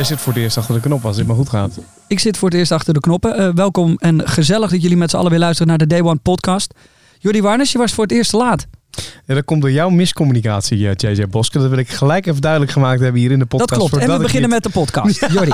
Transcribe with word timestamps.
Je 0.00 0.06
zit 0.06 0.20
voor 0.20 0.32
het 0.32 0.42
eerst 0.42 0.56
achter 0.56 0.74
de 0.74 0.80
knop 0.80 1.04
als 1.04 1.16
dit 1.16 1.26
maar 1.26 1.36
goed 1.36 1.48
gaat. 1.48 1.78
Ik 2.06 2.18
zit 2.18 2.36
voor 2.36 2.48
het 2.48 2.58
eerst 2.58 2.72
achter 2.72 2.94
de 2.94 3.00
knoppen. 3.00 3.36
Eh, 3.38 3.48
welkom 3.54 3.96
en 3.98 4.28
gezellig 4.28 4.70
dat 4.70 4.82
jullie 4.82 4.96
met 4.96 5.10
z'n 5.10 5.16
allen 5.16 5.30
weer 5.30 5.38
luisteren 5.38 5.68
naar 5.68 5.78
de 5.78 5.86
Day 5.86 6.00
One 6.02 6.16
podcast. 6.16 6.74
Jordi 7.18 7.42
Warnes, 7.42 7.72
je 7.72 7.78
was 7.78 7.92
voor 7.92 8.04
het 8.04 8.12
eerst 8.12 8.30
te 8.30 8.36
laat. 8.36 8.66
Ja, 9.26 9.34
dat 9.34 9.44
komt 9.44 9.60
door 9.60 9.70
jouw 9.72 9.88
miscommunicatie, 9.88 10.88
eh, 10.88 11.12
JJ 11.14 11.26
Boske. 11.26 11.58
Dat 11.58 11.68
wil 11.68 11.78
ik 11.78 11.88
gelijk 11.88 12.26
even 12.26 12.40
duidelijk 12.40 12.72
gemaakt 12.72 13.00
hebben 13.00 13.20
hier 13.20 13.30
in 13.30 13.38
de 13.38 13.46
podcast. 13.46 13.70
Dat 13.70 13.78
klopt. 13.78 14.02
En 14.02 14.08
we 14.08 14.14
ik 14.14 14.22
beginnen 14.22 14.50
met 14.50 14.62
de 14.62 14.70
podcast. 14.70 15.26
Jordi, 15.32 15.52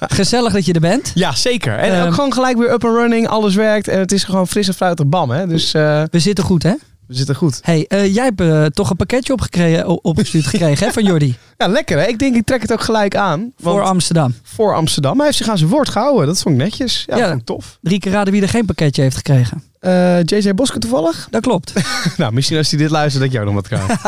gezellig 0.00 0.52
dat 0.52 0.64
je 0.66 0.72
er 0.72 0.80
bent. 0.80 1.12
Ja, 1.14 1.34
zeker. 1.34 1.78
En 1.78 1.92
Ehm, 1.92 2.06
ook 2.06 2.14
gewoon 2.14 2.32
gelijk 2.32 2.58
weer 2.58 2.72
up 2.72 2.84
and 2.84 2.96
running. 2.96 3.28
Alles 3.28 3.54
werkt. 3.54 3.88
En 3.88 3.98
het 3.98 4.12
is 4.12 4.24
gewoon 4.24 4.48
fris 4.48 4.68
en 4.68 4.74
fruitig 4.74 5.06
bam. 5.06 5.30
Hè? 5.30 5.46
Dus 5.46 5.74
eh, 5.74 6.02
We 6.10 6.18
zitten 6.18 6.44
goed, 6.44 6.62
hè? 6.62 6.72
We 7.06 7.14
zitten 7.14 7.34
goed. 7.34 7.58
Hey, 7.62 7.86
eh, 7.88 8.14
jij 8.14 8.24
hebt 8.24 8.40
eh, 8.40 8.64
toch 8.64 8.90
een 8.90 8.96
pakketje 8.96 9.32
opgekregen, 9.32 10.04
opgestuurd 10.04 10.46
gekregen 10.46 10.86
hè, 10.86 10.92
van 10.92 11.04
Jordi 11.04 11.36
Ja, 11.56 11.66
lekker 11.66 11.98
hè. 11.98 12.06
Ik 12.06 12.18
denk, 12.18 12.36
ik 12.36 12.44
trek 12.46 12.62
het 12.62 12.72
ook 12.72 12.80
gelijk 12.80 13.16
aan. 13.16 13.52
voor 13.58 13.82
Amsterdam. 13.82 14.34
voor 14.42 14.74
Amsterdam. 14.74 15.16
Hij 15.16 15.24
heeft 15.26 15.38
zich 15.38 15.48
aan 15.48 15.58
zijn 15.58 15.70
woord 15.70 15.88
gehouden. 15.88 16.26
Dat 16.26 16.42
vond 16.42 16.54
ik 16.54 16.60
netjes. 16.60 17.04
Ja, 17.06 17.16
Ja. 17.16 17.28
vond 17.28 17.40
ik 17.40 17.46
tof. 17.46 17.78
Drie 17.82 17.98
keer 17.98 18.12
raden 18.12 18.32
wie 18.32 18.42
er 18.42 18.48
geen 18.48 18.64
pakketje 18.66 19.02
heeft 19.02 19.16
gekregen. 19.16 19.62
Eh, 19.80 20.22
JJ 20.22 20.54
Boske 20.54 20.78
toevallig? 20.78 21.26
Dat 21.30 21.42
klopt. 21.42 21.72
nou, 22.16 22.32
misschien 22.32 22.56
als 22.58 22.70
hij 22.70 22.78
dit 22.78 22.90
luistert 22.90 23.22
dat 23.24 23.32
ik 23.32 23.32
jou 23.32 23.44
nog 23.44 23.54
wat 23.54 23.68
krijg. 23.68 24.02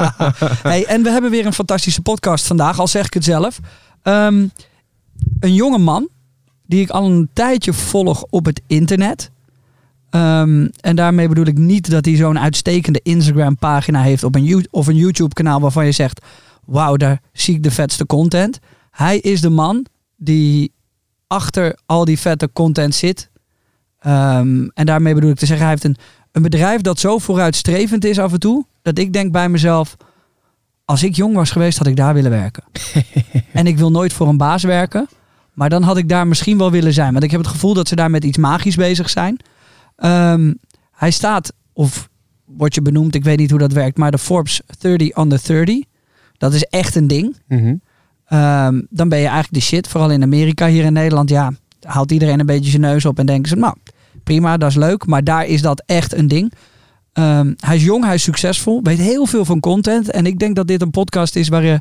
hey, 0.72 0.84
en 0.84 1.02
we 1.02 1.10
hebben 1.10 1.30
weer 1.30 1.46
een 1.46 1.52
fantastische 1.52 2.00
podcast 2.02 2.46
vandaag, 2.46 2.78
al 2.78 2.88
zeg 2.88 3.06
ik 3.06 3.14
het 3.14 3.24
zelf. 3.24 3.58
Ehm, 4.02 4.46
een 5.40 5.54
jonge 5.54 5.78
man 5.78 6.08
die 6.66 6.80
ik 6.80 6.90
al 6.90 7.04
een 7.06 7.28
tijdje 7.32 7.72
volg 7.72 8.24
op 8.30 8.44
het 8.44 8.60
internet. 8.66 9.30
Ehm, 10.10 10.68
en 10.80 10.96
daarmee 10.96 11.28
bedoel 11.28 11.46
ik 11.46 11.58
niet 11.58 11.90
dat 11.90 12.04
hij 12.04 12.16
zo'n 12.16 12.38
uitstekende 12.38 13.00
Instagram-pagina 13.02 14.02
heeft 14.02 14.24
op 14.24 14.34
een 14.34 14.66
of 14.70 14.86
een 14.86 14.96
YouTube-kanaal 14.96 15.60
waarvan 15.60 15.84
je 15.84 15.92
zegt: 15.92 16.26
Wauw, 16.64 16.96
daar 16.96 17.20
zie 17.32 17.54
ik 17.54 17.62
de 17.62 17.70
vetste 17.70 18.06
content. 18.06 18.58
Hij 18.90 19.18
is 19.18 19.40
de 19.40 19.50
man 19.50 19.86
die 20.16 20.72
achter 21.26 21.78
al 21.86 22.04
die 22.04 22.18
vette 22.18 22.50
content 22.52 22.94
zit. 22.94 23.30
Ehm, 23.98 24.68
en 24.74 24.86
daarmee 24.86 25.14
bedoel 25.14 25.30
ik 25.30 25.38
te 25.38 25.46
zeggen: 25.46 25.66
hij 25.66 25.74
heeft 25.74 25.84
een, 25.84 26.04
een 26.32 26.42
bedrijf 26.42 26.80
dat 26.80 26.98
zo 26.98 27.18
vooruitstrevend 27.18 28.04
is 28.04 28.18
af 28.18 28.32
en 28.32 28.40
toe. 28.40 28.64
Dat 28.82 28.98
ik 28.98 29.12
denk 29.12 29.32
bij 29.32 29.48
mezelf: 29.48 29.96
als 30.84 31.02
ik 31.02 31.14
jong 31.16 31.34
was 31.34 31.50
geweest, 31.50 31.78
had 31.78 31.86
ik 31.86 31.96
daar 31.96 32.14
willen 32.14 32.30
werken. 32.30 32.64
en 33.52 33.66
ik 33.66 33.78
wil 33.78 33.90
nooit 33.90 34.12
voor 34.12 34.28
een 34.28 34.36
baas 34.36 34.62
werken. 34.62 35.08
Maar 35.52 35.68
dan 35.68 35.82
had 35.82 35.96
ik 35.96 36.08
daar 36.08 36.26
misschien 36.26 36.58
wel 36.58 36.70
willen 36.70 36.92
zijn. 36.92 37.12
Want 37.12 37.24
ik 37.24 37.30
heb 37.30 37.40
het 37.40 37.48
gevoel 37.48 37.74
dat 37.74 37.88
ze 37.88 37.96
daar 37.96 38.10
met 38.10 38.24
iets 38.24 38.38
magisch 38.38 38.76
bezig 38.76 39.10
zijn. 39.10 39.36
Ehm, 39.98 40.52
hij 40.92 41.10
staat, 41.10 41.52
of 41.72 42.08
wordt 42.44 42.74
je 42.74 42.82
benoemd, 42.82 43.14
ik 43.14 43.24
weet 43.24 43.38
niet 43.38 43.50
hoe 43.50 43.58
dat 43.58 43.72
werkt, 43.72 43.98
maar 43.98 44.10
de 44.10 44.18
Forbes 44.18 44.60
30 44.78 45.16
under 45.18 45.40
30. 45.46 45.84
Dat 46.36 46.54
is 46.54 46.64
echt 46.64 46.94
een 46.94 47.06
ding. 47.06 47.36
Mhm. 47.48 47.74
Ehm, 48.26 48.80
dan 48.90 49.08
ben 49.08 49.18
je 49.18 49.26
eigenlijk 49.26 49.54
de 49.54 49.60
shit. 49.60 49.88
Vooral 49.88 50.10
in 50.10 50.22
Amerika, 50.22 50.66
hier 50.66 50.84
in 50.84 50.92
Nederland, 50.92 51.30
ja, 51.30 51.52
haalt 51.82 52.12
iedereen 52.12 52.40
een 52.40 52.46
beetje 52.46 52.70
zijn 52.70 52.82
neus 52.82 53.04
op 53.04 53.18
en 53.18 53.26
denken 53.26 53.48
ze, 53.48 53.56
nou, 53.56 53.74
prima, 54.24 54.56
dat 54.56 54.70
is 54.70 54.76
leuk. 54.76 55.06
Maar 55.06 55.24
daar 55.24 55.46
is 55.46 55.62
dat 55.62 55.82
echt 55.86 56.14
een 56.14 56.28
ding. 56.28 56.52
Ehm, 57.12 57.52
hij 57.56 57.76
is 57.76 57.84
jong, 57.84 58.04
hij 58.04 58.14
is 58.14 58.22
succesvol, 58.22 58.82
weet 58.82 58.98
heel 58.98 59.26
veel 59.26 59.44
van 59.44 59.60
content. 59.60 60.10
En 60.10 60.26
ik 60.26 60.38
denk 60.38 60.56
dat 60.56 60.66
dit 60.66 60.82
een 60.82 60.90
podcast 60.90 61.36
is 61.36 61.48
waar 61.48 61.64
je, 61.64 61.80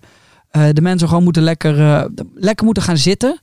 eh, 0.50 0.64
de 0.72 0.82
mensen 0.82 1.08
gewoon 1.08 1.24
moeten 1.24 1.44
lekker, 1.44 1.80
eh, 1.80 2.06
lekker 2.34 2.66
moeten 2.66 2.84
gaan 2.84 2.98
zitten. 2.98 3.40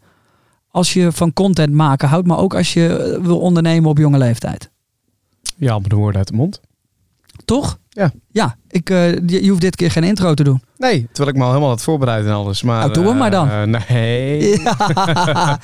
Als 0.75 0.93
je 0.93 1.13
van 1.13 1.33
content 1.33 1.73
maken 1.73 2.09
houdt, 2.09 2.27
maar 2.27 2.39
ook 2.39 2.55
als 2.55 2.73
je 2.73 2.97
eh, 2.97 3.21
wil 3.25 3.39
ondernemen 3.39 3.91
op 3.91 3.99
jonge 3.99 4.19
leeftijd. 4.19 4.71
Ja, 5.57 5.79
maar 5.79 5.89
de 5.89 5.97
woorden 5.97 6.19
uit 6.19 6.29
de 6.29 6.35
mond. 6.35 6.61
Toch? 7.45 7.79
Ja. 7.89 8.13
Ja, 8.33 8.57
ik, 8.69 8.91
eh, 8.91 9.13
je, 9.13 9.43
je 9.45 9.49
hoeft 9.49 9.61
dit 9.61 9.77
keer 9.77 9.91
geen 9.91 10.05
intro 10.05 10.35
te 10.35 10.45
doen. 10.45 10.63
Nee, 10.77 11.07
terwijl 11.13 11.29
ik 11.29 11.35
me 11.37 11.43
al 11.43 11.49
helemaal 11.49 11.69
had 11.71 11.83
voorbereid 11.83 12.25
en 12.27 12.33
alles. 12.33 12.63
Maar, 12.63 12.79
Nou, 12.81 12.93
doe 12.93 13.07
hem 13.07 13.17
maar 13.17 13.31
dan. 13.31 13.49
eh, 13.51 13.63
nee. 13.89 14.51
Ja. 14.63 15.59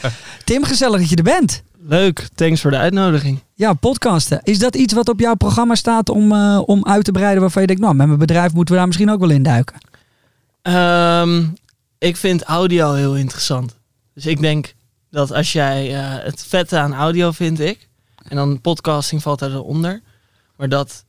Tim, 0.44 0.64
gezellig 0.64 1.00
dat 1.00 1.08
je 1.10 1.16
er 1.16 1.22
bent. 1.22 1.62
Leuk, 1.78 2.28
thanks 2.34 2.60
voor 2.60 2.70
de 2.70 2.76
uitnodiging. 2.76 3.38
Ja, 3.54 3.72
podcasten. 3.72 4.40
Is 4.42 4.58
dat 4.58 4.76
iets 4.76 4.94
wat 4.94 5.08
op 5.08 5.20
jouw 5.20 5.34
programma 5.34 5.74
staat 5.74 6.08
om, 6.08 6.32
eh, 6.32 6.62
om 6.66 6.84
uit 6.86 7.04
te 7.04 7.12
breiden 7.12 7.40
waarvan 7.40 7.60
je 7.62 7.68
denkt, 7.68 7.82
nou, 7.82 7.94
met 7.94 8.06
mijn 8.06 8.18
bedrijf 8.18 8.52
moeten 8.52 8.74
we 8.74 8.78
daar 8.80 8.86
misschien 8.88 9.10
ook 9.10 9.20
wel 9.20 9.30
in 9.30 9.42
duiken? 9.42 9.76
Ehm, 10.62 11.44
ik 11.98 12.16
vind 12.16 12.42
audio 12.42 12.92
heel 12.92 13.16
interessant. 13.16 13.76
Dus 14.14 14.26
ik 14.26 14.40
denk 14.40 14.74
dat 15.10 15.32
als 15.32 15.52
jij 15.52 15.96
eh, 15.96 16.24
het 16.24 16.44
vette 16.44 16.78
aan 16.78 16.94
audio 16.94 17.30
vind 17.30 17.60
ik, 17.60 17.88
en 18.28 18.36
dan 18.36 18.60
podcasting 18.60 19.22
valt 19.22 19.38
daaronder, 19.38 20.02
maar 20.56 20.68
dat 20.68 21.04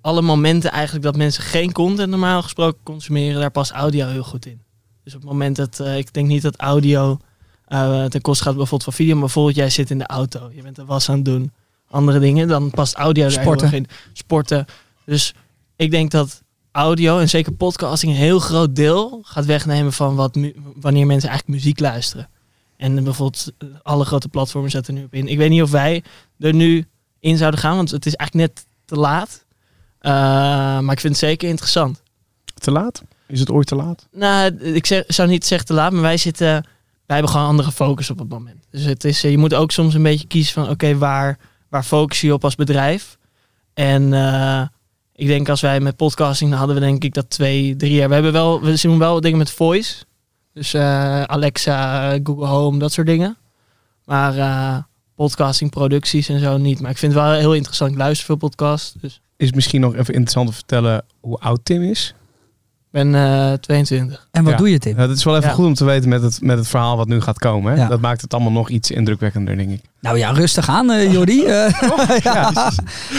alle 0.00 0.22
momenten 0.22 0.70
eigenlijk 0.70 1.04
dat 1.04 1.16
mensen 1.16 1.42
geen 1.42 1.72
content 1.72 2.10
normaal 2.10 2.42
gesproken 2.42 2.80
consumeren, 2.82 3.40
daar 3.40 3.50
past 3.50 3.70
audio 3.70 4.06
heel 4.06 4.24
goed 4.24 4.46
in. 4.46 4.62
Dus 5.04 5.14
op 5.14 5.20
het 5.20 5.30
moment 5.30 5.56
dat, 5.56 5.80
eh, 5.80 5.96
ik 5.96 6.12
denk 6.12 6.26
niet 6.26 6.42
dat 6.42 6.56
audio 6.56 7.18
eh, 7.64 8.04
ten 8.04 8.20
koste 8.20 8.42
gaat 8.42 8.56
bijvoorbeeld 8.56 8.84
van 8.84 8.92
video, 8.92 9.12
maar 9.12 9.22
bijvoorbeeld 9.24 9.56
jij 9.56 9.70
zit 9.70 9.90
in 9.90 9.98
de 9.98 10.06
auto, 10.06 10.50
je 10.54 10.62
bent 10.62 10.76
de 10.76 10.84
was 10.84 11.08
aan 11.08 11.14
het 11.14 11.24
doen, 11.24 11.52
andere 11.90 12.18
dingen, 12.18 12.48
dan 12.48 12.70
past 12.70 12.94
audio 12.94 13.22
daar 13.22 13.32
heel 13.32 13.42
Sporten. 13.42 13.72
in. 13.72 13.86
Sporten. 14.12 14.66
Dus 15.04 15.34
ik 15.76 15.90
denk 15.90 16.10
dat 16.10 16.42
audio 16.72 17.18
en 17.18 17.28
zeker 17.28 17.52
podcasting 17.52 18.12
een 18.12 18.18
heel 18.18 18.38
groot 18.38 18.76
deel 18.76 19.20
gaat 19.24 19.44
wegnemen 19.44 19.92
van 19.92 20.14
wat 20.14 20.38
wanneer 20.74 21.06
mensen 21.06 21.28
eigenlijk 21.28 21.58
muziek 21.58 21.80
luisteren. 21.80 22.28
En 22.82 23.04
bijvoorbeeld 23.04 23.52
eh, 23.58 23.68
alle 23.82 24.04
grote 24.04 24.28
platformen 24.28 24.70
zetten 24.70 24.94
nu 24.94 25.04
op 25.04 25.14
in. 25.14 25.28
Ik 25.28 25.38
weet 25.38 25.50
niet 25.50 25.62
of 25.62 25.70
wij 25.70 26.02
er 26.38 26.54
nu 26.54 26.86
in 27.20 27.36
zouden 27.36 27.60
gaan, 27.60 27.76
want 27.76 27.90
het 27.90 28.06
is 28.06 28.14
eigenlijk 28.14 28.50
net 28.50 28.66
te 28.84 28.96
laat. 28.96 29.44
Eh, 29.98 30.12
maar 30.78 30.92
ik 30.92 31.00
vind 31.00 31.12
het 31.14 31.24
zeker 31.24 31.48
interessant. 31.48 32.02
Te 32.54 32.70
laat? 32.70 33.02
Is 33.26 33.40
het 33.40 33.50
ooit 33.50 33.66
te 33.66 33.74
laat? 33.74 34.08
Nou, 34.12 34.56
ik 34.56 34.86
zeg, 34.86 35.04
zou 35.06 35.28
niet 35.28 35.46
zeggen 35.46 35.66
te 35.66 35.74
laat, 35.74 35.92
maar 35.92 36.02
wij 36.02 36.16
zitten, 36.16 36.46
wij 37.06 37.16
hebben 37.16 37.28
gewoon 37.28 37.46
andere 37.46 37.72
focus 37.72 38.10
op 38.10 38.18
het 38.18 38.28
moment. 38.28 38.66
Dus 38.70 38.84
het 38.84 39.04
is, 39.04 39.24
eh, 39.24 39.30
je 39.30 39.38
moet 39.38 39.54
ook 39.54 39.70
soms 39.70 39.94
een 39.94 40.02
beetje 40.02 40.26
kiezen 40.26 40.52
van, 40.52 40.68
oké, 40.68 40.98
waar, 40.98 41.38
waar 41.68 41.84
focus 41.84 42.20
je 42.20 42.32
op 42.32 42.44
als 42.44 42.54
bedrijf? 42.54 43.18
En 43.74 44.12
ik 45.14 45.26
denk 45.26 45.48
als 45.48 45.60
wij 45.60 45.80
met 45.80 45.96
podcasting, 45.96 46.50
dan 46.50 46.58
hadden 46.58 46.76
we 46.76 46.82
denk 46.82 47.04
ik 47.04 47.14
dat 47.14 47.30
twee, 47.30 47.76
drie 47.76 47.92
jaar. 47.92 48.08
We 48.08 48.14
hebben 48.14 48.32
wel, 48.32 48.60
we 48.60 48.78
doen 48.82 48.98
wel 48.98 49.20
dingen 49.20 49.38
met 49.38 49.50
voice. 49.50 50.04
Dus 50.54 50.74
eh, 50.74 51.22
Alexa, 51.22 52.10
Google 52.22 52.46
Home, 52.46 52.78
dat 52.78 52.92
soort 52.92 53.06
dingen. 53.06 53.36
Maar 54.04 54.38
eh, 54.38 54.76
podcasting, 55.14 55.70
producties 55.70 56.28
en 56.28 56.40
zo 56.40 56.56
niet. 56.56 56.80
Maar 56.80 56.90
ik 56.90 56.98
vind 56.98 57.12
het 57.14 57.22
wel 57.22 57.32
heel 57.32 57.54
interessant. 57.54 57.90
Ik 57.90 57.98
luister 57.98 58.26
veel 58.26 58.36
podcasts. 58.36 58.94
Dus 59.00 59.20
Is 59.36 59.52
misschien 59.52 59.80
nog 59.80 59.92
even 59.94 60.14
interessant 60.14 60.46
te 60.48 60.54
vertellen 60.54 61.04
hoe 61.20 61.38
oud 61.38 61.60
Tim 61.62 61.82
is? 61.82 62.14
Ik 62.92 62.98
ben 63.10 63.14
eh 63.14 63.52
22. 63.52 64.28
En 64.30 64.42
wat 64.44 64.52
Ja. 64.52 64.58
doe 64.58 64.70
je, 64.70 64.78
Tim? 64.78 64.96
Ja, 64.98 65.06
dat 65.06 65.16
is 65.16 65.24
wel 65.24 65.36
even 65.36 65.48
Ja. 65.48 65.54
goed 65.54 65.66
om 65.66 65.74
te 65.74 65.84
weten 65.84 66.08
met 66.08 66.22
het, 66.22 66.38
met 66.40 66.58
het 66.58 66.68
verhaal 66.68 66.96
wat 66.96 67.08
nu 67.08 67.20
gaat 67.20 67.38
komen. 67.38 67.72
Hè? 67.72 67.78
Ja. 67.82 67.88
Dat 67.88 68.00
maakt 68.00 68.20
het 68.20 68.34
allemaal 68.34 68.52
nog 68.52 68.68
iets 68.68 68.90
indrukwekkender, 68.90 69.56
denk 69.56 69.70
ik. 69.70 69.80
Nou 70.00 70.18
ja, 70.18 70.30
rustig 70.30 70.68
aan, 70.68 70.90
eh 70.90 71.12
Jordi. 71.12 71.44
Eh, 71.52 71.70
ja. 72.22 72.48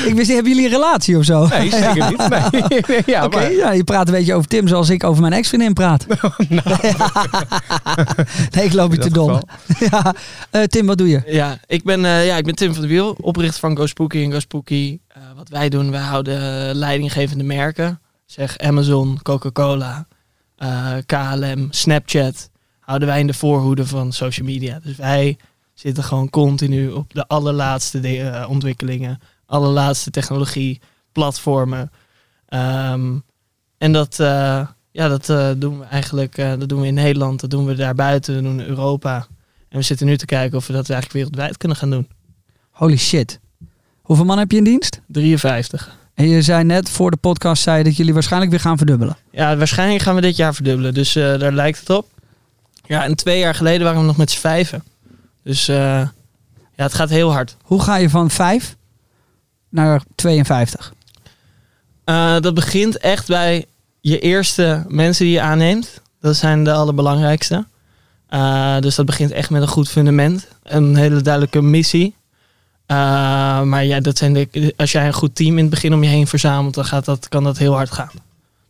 Ik 0.06 0.14
wist 0.14 0.16
niet, 0.16 0.28
hebben 0.28 0.52
jullie 0.52 0.66
een 0.66 0.72
relatie 0.72 1.18
of 1.18 1.24
zo? 1.26 1.48
Nee, 1.48 1.70
zeker 1.70 2.10
niet. 2.10 2.18
Nee. 2.88 3.02
ja, 3.06 3.28
maar- 3.28 3.52
ja, 3.52 3.72
je 3.72 3.84
praat 3.84 4.08
een 4.08 4.14
beetje 4.14 4.34
over 4.34 4.48
Tim 4.50 4.68
zoals 4.68 4.90
ik 4.90 5.04
over 5.04 5.22
mijn 5.22 5.34
ex-vriendin 5.34 5.74
praat. 5.74 6.06
nee, 8.52 8.66
ik 8.66 8.74
loop 8.74 8.92
je 8.92 8.98
te 8.98 9.10
dom. 9.12 9.42
ja. 9.92 10.14
Eh, 10.50 10.64
Tim, 10.64 10.86
wat 10.86 10.98
doe 10.98 11.10
je? 11.10 11.22
Ja, 11.26 11.58
ik 11.68 11.84
ben, 11.84 12.06
eh, 12.06 12.26
ja, 12.26 12.38
ik 12.38 12.44
ben 12.46 12.56
Tim 12.56 12.72
van 12.72 12.82
der 12.82 12.90
Wiel, 12.92 13.16
oprichter 13.22 13.60
van 13.60 13.78
Go 13.78 13.86
Spooky 13.86 14.24
en 14.24 14.32
Go 14.32 14.40
Spooky. 14.40 14.98
eh, 15.08 15.22
wat 15.36 15.50
wij 15.50 15.70
doen, 15.70 15.92
wij 15.92 16.02
houden 16.02 16.40
leidinggevende 16.76 17.44
merken. 17.44 18.00
Zeg 18.34 18.58
Amazon, 18.58 19.20
Coca-Cola, 19.22 20.08
eh, 20.56 20.94
KLM, 21.06 21.68
Snapchat. 21.70 22.50
Houden 22.80 23.08
wij 23.08 23.20
in 23.20 23.28
de 23.28 23.34
voorhoede 23.34 23.86
van 23.88 24.12
social 24.14 24.48
media. 24.48 24.80
Dus 24.84 24.96
wij 24.96 25.38
zitten 25.74 26.04
gewoon 26.04 26.30
continu 26.30 26.90
op 26.90 27.14
de 27.14 27.28
allerlaatste 27.28 28.00
de- 28.00 28.20
eh, 28.20 28.50
ontwikkelingen. 28.50 29.20
Allerlaatste 29.46 30.10
technologie, 30.10 30.82
platformen. 31.12 31.92
Ehm, 32.46 33.18
en 33.78 33.92
dat, 33.92 34.20
eh, 34.20 34.68
ja, 34.92 35.08
dat 35.18 35.26
doen 35.62 35.80
we 35.80 35.86
eigenlijk 35.86 36.36
dat 36.36 36.70
doen 36.70 36.82
we 36.82 36.88
in 36.88 36.94
Nederland, 36.94 37.40
dat 37.40 37.50
doen 37.50 37.66
we 37.66 37.76
daarbuiten, 37.76 38.34
dat 38.34 38.44
doen 38.44 38.56
we 38.58 38.64
in 38.64 38.70
Europa. 38.70 39.28
En 39.70 39.78
we 39.78 39.84
zitten 39.84 40.08
nu 40.08 40.18
te 40.18 40.26
kijken 40.26 40.58
of 40.58 40.68
we 40.68 40.74
dat 40.74 40.90
eigenlijk 40.90 41.14
wereldwijd 41.20 41.58
kunnen 41.58 41.78
gaan 41.78 41.90
doen. 41.90 42.08
Holy 42.70 42.98
shit. 42.98 43.40
Hoeveel 44.02 44.26
man 44.26 44.38
heb 44.38 44.52
je 44.52 44.58
in 44.58 44.64
dienst? 44.64 45.02
53. 45.08 46.02
En 46.14 46.28
je 46.28 46.42
zei 46.42 46.64
net 46.64 46.90
voor 46.90 47.12
de 47.12 47.18
podcast 47.18 47.64
zei 47.64 47.84
dat 47.84 47.96
jullie 47.96 48.14
waarschijnlijk 48.14 48.52
weer 48.52 48.60
gaan 48.60 48.78
verdubbelen. 48.78 49.18
Ja, 49.32 49.58
waarschijnlijk 49.58 50.02
gaan 50.02 50.16
we 50.16 50.22
dit 50.22 50.36
jaar 50.36 50.54
verdubbelen. 50.54 50.94
Dus 50.94 51.16
eh, 51.16 51.40
daar 51.40 51.52
lijkt 51.52 51.80
het 51.80 51.90
op. 51.90 52.08
Ja, 52.86 53.04
en 53.04 53.16
twee 53.16 53.40
jaar 53.40 53.56
geleden 53.56 53.84
waren 53.84 54.00
we 54.00 54.06
nog 54.06 54.18
met 54.18 54.32
z'n 54.32 54.40
vijven. 54.40 54.84
Dus 55.44 55.68
eh, 55.68 55.78
ja, 56.76 56.84
het 56.84 56.94
gaat 56.94 57.10
heel 57.10 57.32
hard. 57.32 57.58
Hoe 57.62 57.82
ga 57.82 57.96
je 57.96 58.10
van 58.10 58.30
5 58.30 58.76
naar 59.70 60.02
52? 60.16 60.94
Eh, 62.04 62.40
dat 62.40 62.54
begint 62.54 62.98
echt 62.98 63.28
bij 63.28 63.66
je 64.00 64.20
eerste 64.20 64.84
mensen 64.88 65.26
die 65.26 65.34
je 65.34 65.42
aanneemt. 65.42 66.02
Dat 66.20 66.36
zijn 66.36 66.64
de 66.64 66.74
allerbelangrijkste. 66.74 67.66
Dus 68.80 68.96
dat 68.96 69.06
begint 69.06 69.32
echt 69.32 69.50
met 69.50 69.62
een 69.62 69.68
goed 69.68 69.90
fundament. 69.90 70.48
Een 70.64 70.96
hele 70.96 71.22
duidelijke 71.22 71.62
missie. 71.62 72.16
Eh, 72.86 73.62
maar 73.62 73.86
ja, 73.86 74.00
dat 74.00 74.18
zijn 74.18 74.34
de, 74.34 74.74
als 74.78 74.92
jij 74.92 75.08
een 75.08 75.14
goed 75.14 75.36
team 75.36 75.58
in 75.58 75.64
het 75.64 75.70
begin 75.70 75.94
om 75.94 76.04
je 76.04 76.10
heen 76.10 76.28
verzamelt, 76.28 76.74
dan 76.74 76.86
gaat 76.86 77.06
dat, 77.06 77.28
kan 77.30 77.44
dat 77.44 77.58
heel 77.58 77.74
hard 77.74 77.92
gaan. 77.92 78.12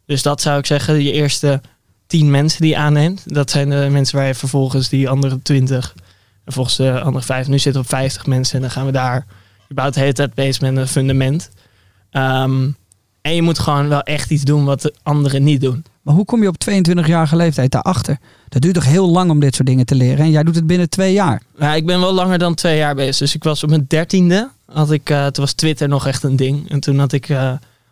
Dus 0.05 0.21
dat 0.21 0.41
zou 0.41 0.59
ik 0.59 0.65
zeggen, 0.65 1.03
je 1.03 1.11
eerste 1.11 1.61
tien 2.07 2.31
mensen 2.31 2.61
die 2.61 2.69
je 2.69 2.77
aanneemt. 2.77 3.33
Dat 3.33 3.51
zijn 3.51 3.69
de 3.69 3.87
mensen 3.91 4.17
waar 4.17 4.27
je 4.27 4.35
vervolgens 4.35 4.89
die 4.89 5.09
andere 5.09 5.41
twintig 5.41 5.95
en 6.45 6.53
volgens 6.53 6.75
de 6.75 7.01
andere 7.01 7.25
vijf. 7.25 7.47
Nu 7.47 7.59
zitten 7.59 7.81
we 7.81 7.87
op 7.87 7.93
50 7.93 8.25
mensen 8.25 8.55
en 8.55 8.61
dan 8.61 8.71
gaan 8.71 8.85
we 8.85 8.91
daar. 8.91 9.25
Je 9.67 9.73
bouwt 9.73 9.93
de 9.93 9.99
hele 9.99 10.13
tijd 10.13 10.33
bezig 10.33 10.61
met 10.61 10.77
een 10.77 10.87
fundament. 10.87 11.49
Ehm, 12.11 12.69
en 13.21 13.35
je 13.35 13.41
moet 13.41 13.59
gewoon 13.59 13.87
wel 13.87 14.01
echt 14.01 14.31
iets 14.31 14.43
doen 14.43 14.65
wat 14.65 14.81
de 14.81 14.93
anderen 15.03 15.43
niet 15.43 15.61
doen. 15.61 15.85
Maar 16.01 16.13
hoe 16.13 16.25
kom 16.25 16.41
je 16.41 16.47
op 16.47 16.55
22-jarige 16.69 17.35
leeftijd 17.35 17.71
daarachter? 17.71 18.17
Dat 18.53 18.61
duurt 18.61 18.73
toch 18.75 18.85
heel 18.85 19.09
lang 19.09 19.31
om 19.31 19.39
dit 19.39 19.55
soort 19.55 19.67
dingen 19.67 19.85
te 19.85 19.95
leren. 19.95 20.25
En 20.25 20.31
jij 20.31 20.43
doet 20.43 20.55
het 20.55 20.67
binnen 20.67 20.89
twee 20.89 21.13
jaar. 21.13 21.41
Ja, 21.59 21.73
ik 21.75 21.85
ben 21.85 21.99
wel 21.99 22.13
langer 22.13 22.37
dan 22.37 22.53
twee 22.55 22.77
jaar 22.77 22.95
bezig. 22.95 23.17
Dus 23.17 23.35
ik 23.35 23.43
was 23.43 23.63
op 23.63 23.69
mijn 23.69 23.85
dertiende. 23.87 24.49
Had 24.65 24.91
ik, 24.91 25.09
eh, 25.09 25.25
toen 25.25 25.43
was 25.43 25.53
Twitter 25.53 25.87
nog 25.87 26.07
echt 26.07 26.23
een 26.23 26.35
ding. 26.35 26.69
En 26.69 26.79
toen 26.79 26.99
had 26.99 27.11
ik 27.11 27.29
eh, 27.29 27.51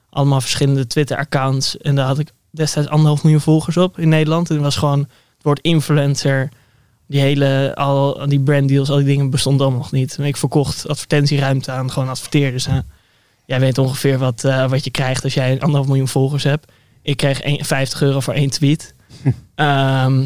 allemaal 0.10 0.42
verschillende 0.42 0.88
Twitter-accounts. 0.88 1.78
En 1.78 1.96
daar 1.96 2.06
had 2.06 2.19
ik 2.19 2.31
destijds 2.52 2.90
anderhalf 2.90 3.24
miljoen 3.24 3.42
volgers 3.42 3.78
op 3.78 4.00
in 4.00 4.10
Nederland. 4.10 4.50
En 4.50 4.56
het 4.56 4.63
was 4.63 4.75
gewoon 4.75 5.00
het 5.00 5.44
woord 5.44 5.60
influencer. 5.62 6.50
Die 7.08 7.22
hele, 7.22 7.72
al 7.75 8.28
die 8.28 8.40
branddeals, 8.40 8.90
al 8.90 8.98
die 8.98 9.06
dingen 9.06 9.30
bestonden 9.30 9.62
allemaal 9.66 9.81
nog 9.84 9.92
niet. 9.92 10.16
En 10.18 10.24
ik 10.25 10.38
verkocht 10.38 10.88
advertentieruimte 10.88 11.72
aan 11.72 11.92
gewoon 11.92 12.10
adverteerders. 12.10 12.66
Hè. 12.66 12.80
Jij 13.46 13.60
weet 13.60 13.78
ongeveer 13.78 14.18
wat, 14.18 14.44
eh, 14.44 14.69
wat 14.69 14.84
je 14.84 14.92
krijgt 14.92 15.24
als 15.24 15.34
jij 15.34 15.52
anderhalf 15.60 15.88
miljoen 15.88 16.08
volgers 16.08 16.44
hebt. 16.44 16.72
Ik 17.02 17.18
kreeg 17.18 17.44
een- 17.44 17.66
50 17.66 18.02
euro 18.02 18.19
voor 18.19 18.34
één 18.34 18.50
tweet. 18.50 18.94
Ehm 19.56 20.24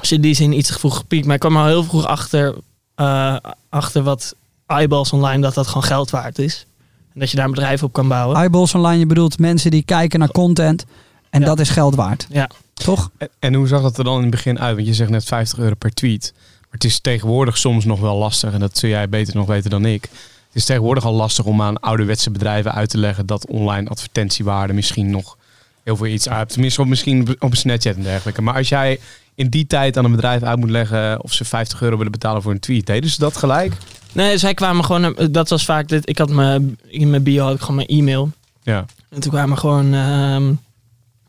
dus 0.00 0.12
in 0.12 0.20
die 0.20 0.34
zin 0.34 0.52
iets 0.52 0.70
vroeg 0.70 0.96
gepiekt. 0.96 1.24
Maar 1.26 1.34
ik 1.34 1.40
kwam 1.40 1.56
al 1.56 1.66
heel 1.66 1.84
vroeg 1.84 2.06
achter, 2.06 2.54
eh, 2.94 3.36
achter 3.68 4.02
wat 4.02 4.34
eyeballs 4.66 5.12
online, 5.12 5.42
dat 5.42 5.54
dat 5.54 5.66
gewoon 5.66 5.82
geld 5.82 6.10
waard 6.10 6.38
is. 6.38 6.66
En 7.14 7.20
dat 7.20 7.30
je 7.30 7.36
daar 7.36 7.44
een 7.46 7.50
bedrijf 7.54 7.82
op 7.82 7.92
kan 7.92 8.08
bouwen. 8.08 8.36
Eyeballs 8.36 8.74
online, 8.74 8.98
je 8.98 9.06
bedoelt 9.06 9.38
mensen 9.38 9.70
die 9.70 9.82
kijken 9.82 10.18
naar 10.18 10.30
content. 10.30 10.84
En 11.30 11.40
Ja. 11.40 11.46
dat 11.46 11.60
is 11.60 11.68
geld 11.70 11.94
waard. 11.94 12.26
Ja. 12.30 12.50
Toch? 12.74 13.10
En, 13.18 13.28
en 13.38 13.54
hoe 13.54 13.66
zag 13.66 13.82
dat 13.82 13.98
er 13.98 14.04
dan 14.04 14.16
in 14.16 14.20
het 14.22 14.30
begin 14.30 14.58
uit? 14.60 14.74
Want 14.74 14.86
je 14.86 14.94
zegt 14.94 15.10
net 15.10 15.24
50 15.24 15.58
euro 15.58 15.74
per 15.74 15.94
tweet. 15.94 16.32
Maar 16.60 16.68
het 16.70 16.84
is 16.84 17.00
tegenwoordig 17.00 17.58
soms 17.58 17.84
nog 17.84 18.00
wel 18.00 18.16
lastig. 18.16 18.52
En 18.52 18.60
dat 18.60 18.78
zul 18.78 18.88
jij 18.88 19.08
beter 19.08 19.36
nog 19.36 19.46
weten 19.46 19.70
dan 19.70 19.84
ik. 19.84 20.02
Het 20.02 20.56
is 20.56 20.64
tegenwoordig 20.64 21.04
al 21.04 21.12
lastig 21.12 21.44
om 21.44 21.62
aan 21.62 21.80
ouderwetse 21.80 22.30
bedrijven 22.30 22.72
uit 22.74 22.90
te 22.90 22.98
leggen 22.98 23.26
dat 23.26 23.46
online 23.46 23.88
advertentiewaarde 23.88 24.72
misschien 24.72 25.10
nog 25.10 25.36
heel 25.84 25.96
veel 25.96 26.06
iets 26.06 26.28
uit. 26.28 26.48
Tenminste, 26.48 26.80
op, 26.80 26.86
misschien 26.86 27.28
op 27.38 27.50
een 27.50 27.56
Snapchat 27.56 27.96
en 27.96 28.02
dergelijke. 28.02 28.42
Maar 28.42 28.54
als 28.54 28.68
jij 28.68 29.00
in 29.38 29.48
die 29.48 29.66
tijd 29.66 29.96
aan 29.96 30.04
een 30.04 30.10
bedrijf 30.10 30.42
uit 30.42 30.58
moet 30.58 30.70
leggen 30.70 31.22
of 31.22 31.32
ze 31.32 31.44
50 31.44 31.82
euro 31.82 31.96
willen 31.96 32.12
betalen 32.12 32.42
voor 32.42 32.52
een 32.52 32.60
tweet, 32.60 32.86
deden 32.86 33.10
ze 33.10 33.18
dat 33.18 33.36
gelijk? 33.36 33.72
Nee, 34.12 34.38
zij 34.38 34.54
kwamen 34.54 34.84
gewoon, 34.84 35.16
eh, 35.16 35.26
dat 35.30 35.48
was 35.48 35.64
vaak, 35.64 35.88
dit, 35.88 36.08
ik 36.08 36.18
had 36.18 36.30
mijn, 36.30 36.78
in 36.86 37.10
mijn 37.10 37.22
bio 37.22 37.44
had 37.44 37.54
ik 37.54 37.60
gewoon 37.60 37.76
mijn 37.76 37.88
e-mail. 37.88 38.30
Ja. 38.62 38.84
En 39.10 39.20
toen 39.20 39.30
kwamen 39.32 39.58
gewoon, 39.58 39.94
ehm, 39.94 40.48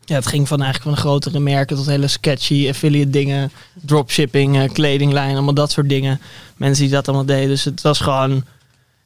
ja, 0.04 0.14
het 0.14 0.26
ging 0.26 0.48
van 0.48 0.62
eigenlijk 0.62 0.82
van 0.82 0.92
de 0.92 1.08
grotere 1.08 1.38
merken 1.40 1.76
tot 1.76 1.86
hele 1.86 2.08
sketchy 2.08 2.66
affiliate 2.68 3.10
dingen, 3.10 3.52
dropshipping, 3.74 4.56
eh, 4.58 4.72
kledinglijn, 4.72 5.32
allemaal 5.32 5.54
dat 5.54 5.70
soort 5.70 5.88
dingen. 5.88 6.20
Mensen 6.56 6.84
die 6.84 6.92
dat 6.92 7.08
allemaal 7.08 7.26
deden. 7.26 7.48
Dus 7.48 7.64
het 7.64 7.82
was 7.82 8.00
gewoon, 8.00 8.44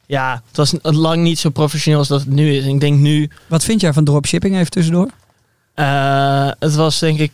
ja, 0.06 0.42
het 0.48 0.56
was 0.56 0.74
lang 0.82 1.22
niet 1.22 1.38
zo 1.38 1.50
professioneel 1.50 1.98
als 1.98 2.08
dat 2.08 2.20
het 2.20 2.28
nu 2.30 2.54
is. 2.56 2.64
En 2.64 2.70
ik 2.70 2.80
denk 2.80 2.98
nu, 2.98 3.30
Wat 3.46 3.64
vind 3.64 3.80
jij 3.80 3.92
van 3.92 4.04
dropshipping 4.04 4.54
even 4.56 4.70
tussendoor? 4.70 5.10
eh, 5.74 6.50
het 6.58 6.74
was 6.74 6.98
denk 6.98 7.18
ik 7.18 7.32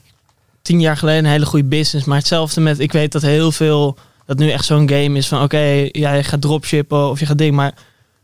tien 0.63 0.81
jaar 0.81 0.97
geleden 0.97 1.25
een 1.25 1.31
hele 1.31 1.47
goede 1.47 1.69
business. 1.69 2.07
Maar 2.07 2.19
hetzelfde 2.19 2.61
met, 2.61 2.79
ik 2.79 2.93
weet 2.93 3.13
dat 3.13 3.23
heel 3.23 3.53
veel, 3.53 3.97
dat 4.27 4.39
nu 4.39 4.51
echt 4.51 4.65
zo'n 4.65 4.89
game 4.89 5.19
is 5.19 5.29
van, 5.29 5.43
oké, 5.43 5.89
ja, 5.93 6.13
je 6.13 6.23
gaat 6.25 6.41
dropshippen 6.41 7.09
of 7.09 7.21
je 7.21 7.27
gaat 7.27 7.39
dingen. 7.39 7.55
Maar 7.55 7.75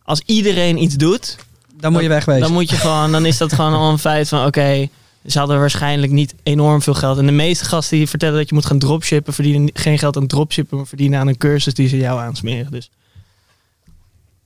als 0.03 0.23
iedereen 0.27 0.83
iets 0.83 0.95
doet, 0.95 1.37
Dan 1.77 1.93
moet 1.93 2.03
je 2.03 2.09
wegwezen. 2.09 2.43
dan 2.43 2.53
moet 2.53 2.71
je 2.71 2.77
gewoon, 2.77 3.13
dan 3.13 3.27
is 3.27 3.37
dat 3.39 3.53
gewoon 3.53 3.73
al 3.75 3.91
een 3.91 3.99
feit 3.99 4.29
van 4.29 4.47
oké, 4.47 4.89
ze 5.27 5.39
hadden 5.39 5.59
waarschijnlijk 5.59 6.13
niet 6.13 6.35
enorm 6.43 6.83
veel 6.83 6.95
geld. 6.95 7.19
En 7.19 7.27
de 7.27 7.33
meeste 7.33 7.65
gasten 7.65 7.97
die 7.97 8.09
vertellen 8.09 8.37
dat 8.39 8.49
je 8.49 8.55
moet 8.55 8.67
gaan 8.67 8.79
dropshippen, 8.79 9.33
verdienen 9.35 9.71
geen 9.73 9.99
geld 9.99 10.17
aan 10.17 10.27
dropshippen, 10.27 10.77
maar 10.77 10.87
verdienen 10.87 11.21
aan 11.21 11.29
een 11.29 11.37
cursus 11.39 11.75
die 11.75 11.89
ze 11.89 11.97
jou 11.97 12.21
aansmeren. 12.21 12.71
Dus 12.71 12.91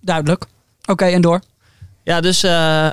Duidelijk. 0.01 0.47
Oké, 0.85 1.05
en 1.05 1.21
door. 1.21 1.41
ja, 2.03 2.21
dus 2.21 2.43
eh, 2.43 2.89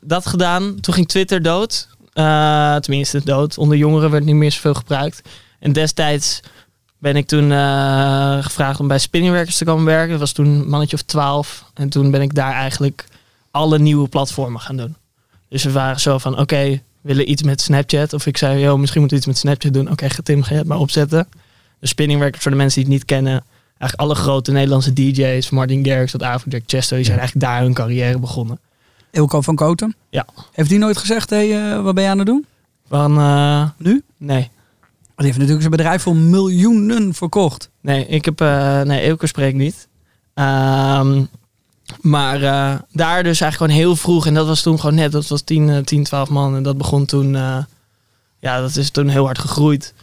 dat 0.00 0.26
gedaan. 0.26 0.80
Toen 0.80 0.94
ging 0.94 1.08
Twitter 1.08 1.42
dood. 1.42 1.88
Eh, 2.16 2.76
tenminste, 2.76 3.20
dood. 3.24 3.58
Onder 3.58 3.76
jongeren 3.76 4.10
werd 4.10 4.24
niet 4.24 4.34
meer 4.34 4.52
zoveel 4.52 4.74
gebruikt. 4.74 5.22
En 5.58 5.72
destijds 5.72 6.40
ben 6.98 7.16
ik 7.16 7.26
toen 7.26 7.52
eh, 7.52 8.44
gevraagd 8.44 8.80
om 8.80 8.88
bij 8.88 8.98
Spinningwerkers 8.98 9.56
te 9.56 9.64
komen 9.64 9.84
werken. 9.84 10.10
Dat 10.10 10.18
was 10.18 10.32
toen 10.32 10.46
een 10.46 10.68
mannetje 10.68 10.96
of 10.96 11.02
twaalf. 11.02 11.64
En 11.74 11.88
toen 11.88 12.10
ben 12.10 12.22
ik 12.22 12.34
daar 12.34 12.52
eigenlijk 12.52 13.04
alle 13.50 13.78
nieuwe 13.78 14.08
platformen 14.08 14.60
gaan 14.60 14.76
doen. 14.76 14.96
Dus 15.48 15.64
we 15.64 15.72
waren 15.72 16.00
zo 16.00 16.18
van, 16.18 16.38
oké, 16.38 16.62
we 16.62 16.80
willen 17.00 17.30
iets 17.30 17.42
met 17.42 17.60
Snapchat. 17.60 18.12
Of 18.12 18.26
ik 18.26 18.36
zei, 18.36 18.60
yo, 18.60 18.76
misschien 18.76 19.00
moeten 19.00 19.18
we 19.18 19.24
iets 19.24 19.32
met 19.32 19.42
Snapchat 19.42 19.72
doen. 19.72 19.90
Oké, 19.90 20.22
Tim, 20.22 20.42
ga 20.42 20.52
je 20.52 20.58
het 20.58 20.68
maar 20.68 20.78
opzetten. 20.78 21.28
De 21.78 21.86
Spinningwerkers, 21.86 22.42
voor 22.42 22.50
de 22.50 22.56
mensen 22.56 22.80
die 22.80 22.90
het 22.90 22.98
niet 22.98 23.08
kennen. 23.08 23.44
Eigenlijk 23.78 24.00
alle 24.00 24.14
grote 24.14 24.52
Nederlandse 24.52 24.92
DJ's, 24.92 25.50
Martin 25.50 25.86
Garrix 25.86 26.10
tot 26.10 26.22
Afrojack 26.22 26.62
Chesto, 26.66 26.96
die 26.96 27.04
zijn 27.04 27.18
eigenlijk 27.18 27.46
daar 27.46 27.60
hun 27.60 27.74
carrière 27.74 28.18
begonnen. 28.18 28.58
Ilko 29.16 29.40
van 29.40 29.54
Koten. 29.54 29.94
Ja. 30.10 30.26
Heeft 30.52 30.70
hij 30.70 30.78
nooit 30.78 30.96
gezegd, 30.96 31.30
hé, 31.30 31.50
hey, 31.52 31.80
wat 31.80 31.94
ben 31.94 32.04
je 32.04 32.10
aan 32.10 32.18
het 32.18 32.26
doen? 32.26 32.46
Van, 32.88 33.18
eh, 33.18 33.68
Nu? 33.78 34.02
nee. 34.16 34.50
Die 35.16 35.26
heeft 35.26 35.38
natuurlijk 35.38 35.66
zijn 35.66 35.76
bedrijf 35.76 36.02
voor 36.02 36.16
miljoenen 36.16 37.14
verkocht. 37.14 37.70
Nee, 37.80 38.06
ik 38.06 38.24
heb, 38.24 38.40
eh 38.40 38.80
nee, 38.80 39.00
Eelke 39.00 39.26
spreekt 39.26 39.56
niet. 39.56 39.88
Ehm, 40.34 41.24
maar 42.00 42.42
eh, 42.42 42.74
daar 42.92 43.22
dus 43.22 43.40
eigenlijk 43.40 43.56
gewoon 43.56 43.70
heel 43.86 43.96
vroeg. 43.96 44.26
En 44.26 44.34
dat 44.34 44.46
was 44.46 44.62
toen 44.62 44.80
gewoon 44.80 44.94
net, 44.94 45.12
dat 45.12 45.26
was 45.26 45.42
10, 45.42 45.70
eh, 45.70 45.78
10 45.78 46.04
12 46.04 46.28
man. 46.28 46.56
En 46.56 46.62
dat 46.62 46.78
begon 46.78 47.04
toen, 47.04 47.34
eh, 47.34 47.58
ja, 48.38 48.60
dat 48.60 48.76
is 48.76 48.90
toen 48.90 49.08
heel 49.08 49.24
hard 49.24 49.38
gegroeid. 49.38 49.94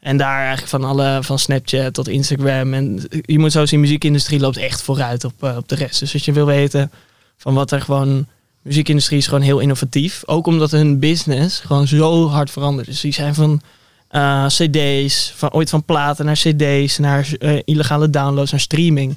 En 0.00 0.16
daar 0.16 0.38
eigenlijk 0.38 0.68
van 0.68 0.84
alle, 0.84 1.18
van 1.22 1.38
Snapchat 1.38 1.94
tot 1.94 2.08
Instagram. 2.08 2.74
En 2.74 3.02
je 3.10 3.38
moet 3.38 3.52
zo 3.52 3.66
zien, 3.66 3.78
de 3.80 3.86
muziekindustrie 3.86 4.40
loopt 4.40 4.56
echt 4.56 4.82
vooruit 4.82 5.24
op, 5.24 5.42
eh, 5.42 5.56
op 5.56 5.68
de 5.68 5.74
rest. 5.74 6.00
Dus 6.00 6.12
als 6.12 6.24
je 6.24 6.32
wil 6.32 6.46
weten 6.46 6.90
van 7.36 7.54
wat 7.54 7.70
er 7.70 7.80
gewoon, 7.80 8.26
muziekindustrie 8.62 9.18
is 9.18 9.26
gewoon 9.26 9.42
heel 9.42 9.58
innovatief. 9.58 10.22
Ook 10.26 10.46
omdat 10.46 10.70
hun 10.70 10.98
business 10.98 11.58
gewoon 11.60 11.86
zo 11.86 12.28
hard 12.28 12.50
verandert. 12.50 12.86
Dus 12.86 13.00
die 13.00 13.12
zijn 13.12 13.34
van 13.34 13.60
eh, 14.08 14.46
cd's, 14.46 15.32
van, 15.36 15.52
ooit 15.52 15.70
van 15.70 15.84
platen 15.84 16.24
naar 16.24 16.34
cd's, 16.34 16.98
naar 16.98 17.28
eh, 17.38 17.58
illegale 17.64 18.10
downloads, 18.10 18.50
naar 18.50 18.60
streaming. 18.60 19.16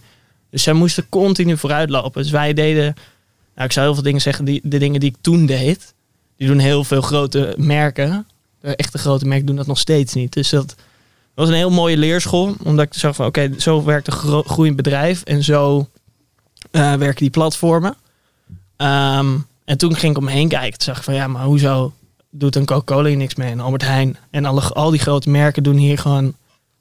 Dus 0.49 0.63
zij 0.63 0.73
moesten 0.73 1.09
continu 1.09 1.57
vooruitlopen. 1.57 2.21
Dus 2.21 2.31
wij 2.31 2.53
deden, 2.53 2.95
nou 3.55 3.65
ik 3.65 3.71
zou 3.71 3.85
heel 3.85 3.93
veel 3.95 4.03
dingen 4.03 4.21
zeggen, 4.21 4.45
die, 4.45 4.61
de 4.63 4.77
dingen 4.77 4.99
die 4.99 5.09
ik 5.09 5.15
toen 5.21 5.45
deed, 5.45 5.93
die 6.37 6.47
doen 6.47 6.59
heel 6.59 6.83
veel 6.83 7.01
grote 7.01 7.53
merken. 7.57 8.27
De 8.61 8.75
echte 8.75 8.97
grote 8.97 9.25
merken 9.25 9.45
doen 9.45 9.55
dat 9.55 9.67
nog 9.67 9.79
steeds 9.79 10.13
niet. 10.13 10.33
Dus 10.33 10.49
dat 10.49 10.75
was 11.33 11.47
een 11.47 11.55
heel 11.55 11.69
mooie 11.69 11.97
leerschool, 11.97 12.55
omdat 12.63 12.85
ik 12.85 12.93
zag 12.93 13.15
van 13.15 13.25
oké, 13.25 13.51
zo 13.57 13.83
werkt 13.83 14.07
een 14.07 14.13
gro- 14.13 14.43
groeiend 14.43 14.75
bedrijf 14.75 15.23
en 15.23 15.43
zo 15.43 15.87
eh, 16.71 16.93
werken 16.93 17.21
die 17.21 17.29
platformen. 17.29 17.95
Ehm, 18.83 19.37
en 19.65 19.77
toen 19.77 19.95
ging 19.95 20.11
ik 20.11 20.17
om 20.17 20.23
me 20.23 20.31
heen 20.31 20.47
kijken. 20.47 20.77
Toen 20.77 20.87
zag 20.87 20.97
ik 20.97 21.03
van 21.03 21.13
ja, 21.13 21.27
maar 21.27 21.43
hoezo 21.43 21.93
doet 22.29 22.55
een 22.55 22.65
Coca-Cola 22.65 23.07
hier 23.07 23.17
niks 23.17 23.35
mee 23.35 23.51
en 23.51 23.59
Albert 23.59 23.81
Heijn 23.81 24.17
en 24.31 24.45
alle, 24.45 24.61
al 24.61 24.89
die 24.89 24.99
grote 24.99 25.29
merken 25.29 25.63
doen 25.63 25.75
hier 25.75 25.97
gewoon 25.97 26.35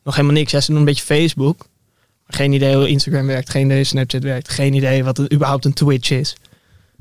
nog 0.04 0.14
helemaal 0.14 0.36
niks. 0.36 0.52
Ja, 0.52 0.60
ze 0.60 0.70
doen 0.70 0.80
een 0.80 0.84
beetje 0.84 1.04
Facebook. 1.04 1.66
Geen 2.26 2.52
idee 2.52 2.76
hoe 2.76 2.88
Instagram 2.88 3.26
werkt, 3.26 3.50
geen 3.50 3.64
idee 3.64 3.76
hoe 3.76 3.86
Snapchat 3.86 4.22
werkt, 4.22 4.48
geen 4.48 4.74
idee 4.74 5.04
wat 5.04 5.32
überhaupt 5.32 5.64
een 5.64 5.72
Twitch 5.72 6.10
is. 6.10 6.36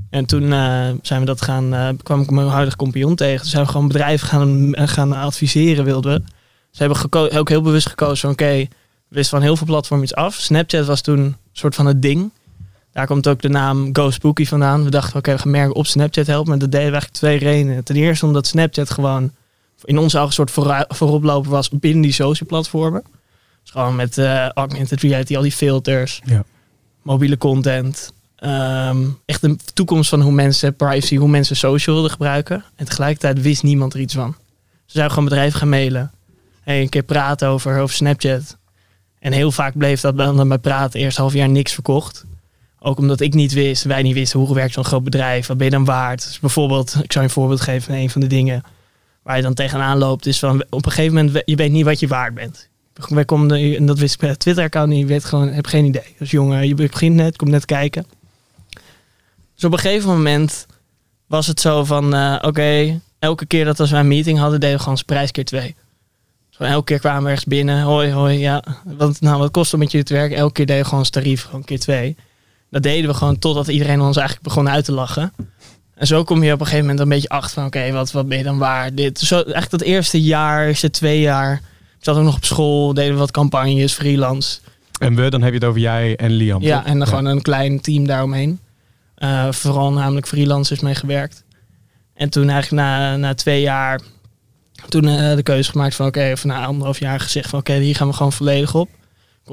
En 0.09 0.25
toen 0.25 0.43
eh, 0.53 0.89
zijn 1.01 1.19
we 1.19 1.25
dat 1.25 1.41
gaan, 1.41 1.73
eh, 1.73 1.89
kwam 2.03 2.21
ik 2.21 2.29
mijn 2.29 2.47
huidige 2.47 2.77
compagnon 2.77 3.15
tegen. 3.15 3.41
Toen 3.41 3.49
zijn 3.49 3.63
we 3.63 3.71
gewoon 3.71 3.87
bedrijven 3.87 4.27
gaan, 4.27 4.73
eh, 4.73 4.87
gaan 4.87 5.13
adviseren, 5.13 5.85
wilden 5.85 6.13
we. 6.13 6.23
Ze 6.71 6.83
hebben 6.83 7.37
ook 7.39 7.49
heel 7.49 7.61
bewust 7.61 7.89
gekozen 7.89 8.17
van 8.17 8.31
oké, 8.31 8.57
we 8.57 8.67
wisten 9.07 9.37
van 9.37 9.47
heel 9.47 9.57
veel 9.57 9.67
platforms 9.67 10.03
iets 10.03 10.15
af. 10.15 10.35
Snapchat 10.35 10.85
was 10.85 11.01
toen 11.01 11.19
een 11.19 11.35
soort 11.51 11.75
van 11.75 11.85
het 11.85 12.01
ding. 12.01 12.31
Daar 12.91 13.05
komt 13.07 13.27
ook 13.27 13.41
de 13.41 13.49
naam 13.49 13.89
Go 13.93 14.09
Spooky 14.11 14.45
vandaan. 14.45 14.83
We 14.83 14.89
dachten, 14.89 15.15
oké, 15.17 15.31
we 15.31 15.37
gaan 15.37 15.51
merken 15.51 15.75
op 15.75 15.85
Snapchat 15.87 16.27
helpen. 16.27 16.49
Maar 16.49 16.59
dat 16.59 16.71
deden 16.71 16.85
we 16.85 16.91
eigenlijk 16.91 17.21
twee 17.21 17.37
redenen. 17.51 17.83
Ten 17.83 17.95
eerste 17.95 18.25
omdat 18.25 18.47
Snapchat 18.47 18.89
gewoon 18.89 19.31
in 19.83 19.97
onze 19.97 20.17
ogen 20.17 20.27
een 20.43 20.49
soort 20.49 20.87
vooroploper 20.87 21.51
was 21.51 21.69
binnen 21.69 22.01
die 22.01 22.11
social 22.11 22.49
platformen. 22.49 23.03
Dus 23.63 23.71
gewoon 23.71 23.95
met 23.95 24.17
eh 24.17 24.49
augmented 24.49 25.01
reality, 25.01 25.35
al 25.35 25.41
die 25.41 25.51
filters, 25.51 26.21
Ja. 26.25 26.43
mobiele 27.01 27.37
content. 27.37 28.13
Ehm, 28.35 28.97
echt 29.25 29.41
de 29.41 29.55
toekomst 29.73 30.09
van 30.09 30.21
hoe 30.21 30.31
mensen 30.31 30.75
privacy, 30.75 31.15
hoe 31.15 31.29
mensen 31.29 31.55
social 31.55 31.93
wilden 31.95 32.11
gebruiken. 32.11 32.63
En 32.75 32.85
tegelijkertijd 32.85 33.41
wist 33.41 33.63
niemand 33.63 33.93
er 33.93 33.99
iets 33.99 34.13
van. 34.13 34.35
Ze 34.85 34.97
zouden 34.97 35.13
gewoon 35.13 35.29
bedrijven 35.29 35.59
gaan 35.59 35.69
mailen. 35.69 36.11
Hey, 36.61 36.81
een 36.81 36.89
keer 36.89 37.03
praten 37.03 37.47
over, 37.47 37.79
over 37.79 37.95
Snapchat. 37.95 38.57
En 39.19 39.31
heel 39.31 39.51
vaak 39.51 39.77
bleef 39.77 40.01
dat 40.01 40.17
dan 40.17 40.47
bij 40.47 40.57
praten 40.57 40.99
eerst 40.99 41.17
half 41.17 41.33
jaar 41.33 41.49
niks 41.49 41.73
verkocht. 41.73 42.25
Ook 42.83 42.97
omdat 42.97 43.19
ik 43.19 43.33
niet 43.33 43.53
wist, 43.53 43.83
wij 43.83 44.01
niet 44.01 44.13
wisten 44.13 44.39
hoe 44.39 44.55
werkt 44.55 44.73
zo'n 44.73 44.83
groot 44.83 45.03
bedrijf, 45.03 45.47
wat 45.47 45.57
ben 45.57 45.65
je 45.65 45.71
dan 45.71 45.85
waard. 45.85 46.23
Dus 46.23 46.39
bijvoorbeeld, 46.39 46.97
ik 47.03 47.11
zou 47.11 47.25
een 47.25 47.31
voorbeeld 47.31 47.61
geven 47.61 47.81
van 47.81 47.95
een 47.95 48.09
van 48.09 48.21
de 48.21 48.27
dingen 48.27 48.63
waar 49.23 49.35
je 49.35 49.41
dan 49.41 49.53
tegenaan 49.53 49.97
loopt, 49.97 50.25
is 50.25 50.39
van 50.39 50.65
op 50.69 50.85
een 50.85 50.91
gegeven 50.91 51.15
moment, 51.15 51.41
je 51.45 51.55
weet 51.55 51.71
niet 51.71 51.85
wat 51.85 51.99
je 51.99 52.07
waard 52.07 52.33
bent. 52.33 52.69
Wij 52.93 53.25
komen, 53.25 53.75
en 53.75 53.85
dat 53.85 53.99
wist 53.99 54.13
ik 54.13 54.19
bij 54.19 54.35
Twitter-account 54.35 54.89
niet, 54.89 54.99
je 54.99 55.05
weet 55.05 55.25
gewoon, 55.25 55.47
heb 55.47 55.65
geen 55.65 55.85
idee. 55.85 56.15
Dus 56.17 56.31
jongen, 56.31 56.67
je 56.67 56.75
begint 56.75 57.15
net, 57.15 57.35
komt 57.35 57.51
net 57.51 57.65
kijken. 57.65 58.05
Dus 59.55 59.63
op 59.63 59.71
een 59.71 59.79
gegeven 59.79 60.09
moment 60.09 60.65
was 61.27 61.47
het 61.47 61.59
zo 61.61 61.83
van, 61.83 62.13
eh, 62.13 62.37
oké, 62.41 62.99
elke 63.19 63.45
keer 63.45 63.65
dat 63.65 63.79
als 63.79 63.91
wij 63.91 63.99
een 63.99 64.07
meeting 64.07 64.39
hadden, 64.39 64.59
deden 64.59 64.75
we 64.75 64.83
gewoon 64.83 64.99
prijs 65.05 65.31
keer 65.31 65.45
twee. 65.45 65.75
Zo 66.49 66.63
elke 66.63 66.83
keer 66.83 66.99
kwamen 66.99 67.23
we 67.23 67.29
ergens 67.29 67.45
binnen, 67.45 67.81
hoi, 67.81 68.11
hoi, 68.11 68.37
ja. 68.37 68.63
Want, 68.83 69.21
nou, 69.21 69.39
wat 69.39 69.51
kost 69.51 69.71
het 69.71 69.79
met 69.79 69.91
je 69.91 70.03
te 70.03 70.13
werken? 70.13 70.37
Elke 70.37 70.53
keer 70.53 70.65
deden 70.65 70.83
we 70.83 70.89
gewoon 70.89 71.03
tarief, 71.03 71.43
gewoon 71.43 71.63
keer 71.63 71.79
twee. 71.79 72.15
Dat 72.71 72.83
deden 72.83 73.09
we 73.09 73.15
gewoon 73.15 73.39
totdat 73.39 73.67
iedereen 73.67 74.01
ons 74.01 74.17
eigenlijk 74.17 74.47
begon 74.47 74.69
uit 74.69 74.85
te 74.85 74.91
lachen. 74.91 75.33
En 75.95 76.07
zo 76.07 76.23
kom 76.23 76.43
je 76.43 76.53
op 76.53 76.59
een 76.59 76.65
gegeven 76.65 76.85
moment 76.85 77.03
een 77.03 77.09
beetje 77.09 77.29
achter 77.29 77.53
van, 77.53 77.65
oké, 77.65 77.91
wat, 77.91 78.11
wat 78.11 78.27
ben 78.27 78.37
je 78.37 78.43
dan 78.43 78.57
waar? 78.57 78.95
Dit, 78.95 79.19
zo, 79.19 79.35
eigenlijk 79.35 79.69
dat 79.69 79.81
eerste 79.81 80.21
jaar, 80.21 80.67
eerste 80.67 80.89
twee 80.89 81.19
jaar. 81.19 81.53
Ik 81.97 82.05
zat 82.07 82.17
ook 82.17 82.23
nog 82.23 82.35
op 82.35 82.45
school, 82.45 82.93
deden 82.93 83.13
we 83.13 83.19
wat 83.19 83.31
campagnes, 83.31 83.93
freelance. 83.93 84.59
En 84.99 85.15
we, 85.15 85.29
dan 85.29 85.41
heb 85.41 85.53
je 85.53 85.59
het 85.59 85.67
over 85.67 85.81
jij 85.81 86.15
en 86.15 86.31
Liam. 86.31 86.61
Ja, 86.61 86.77
toch? 86.77 86.87
en 86.87 86.97
dan 86.97 87.07
gewoon 87.07 87.25
een 87.25 87.41
klein 87.41 87.81
team 87.81 88.07
daaromheen. 88.07 88.59
Eh, 89.15 89.51
vooral 89.51 89.91
namelijk 89.91 90.27
freelancers 90.27 90.79
mee 90.79 90.95
gewerkt. 90.95 91.43
En 92.13 92.29
toen 92.29 92.49
eigenlijk 92.49 92.83
na, 92.83 93.15
na 93.15 93.33
twee 93.33 93.61
jaar, 93.61 94.01
toen 94.89 95.07
eh, 95.07 95.35
de 95.35 95.43
keuze 95.43 95.71
gemaakt 95.71 95.95
van 95.95 96.07
oké, 96.07 96.29
of 96.33 96.43
na 96.43 96.65
anderhalf 96.65 96.99
jaar 96.99 97.19
gezegd 97.19 97.49
van 97.49 97.59
oké, 97.59 97.73
hier 97.73 97.95
gaan 97.95 98.07
we 98.07 98.13
gewoon 98.13 98.33
volledig 98.33 98.75
op. 98.75 98.89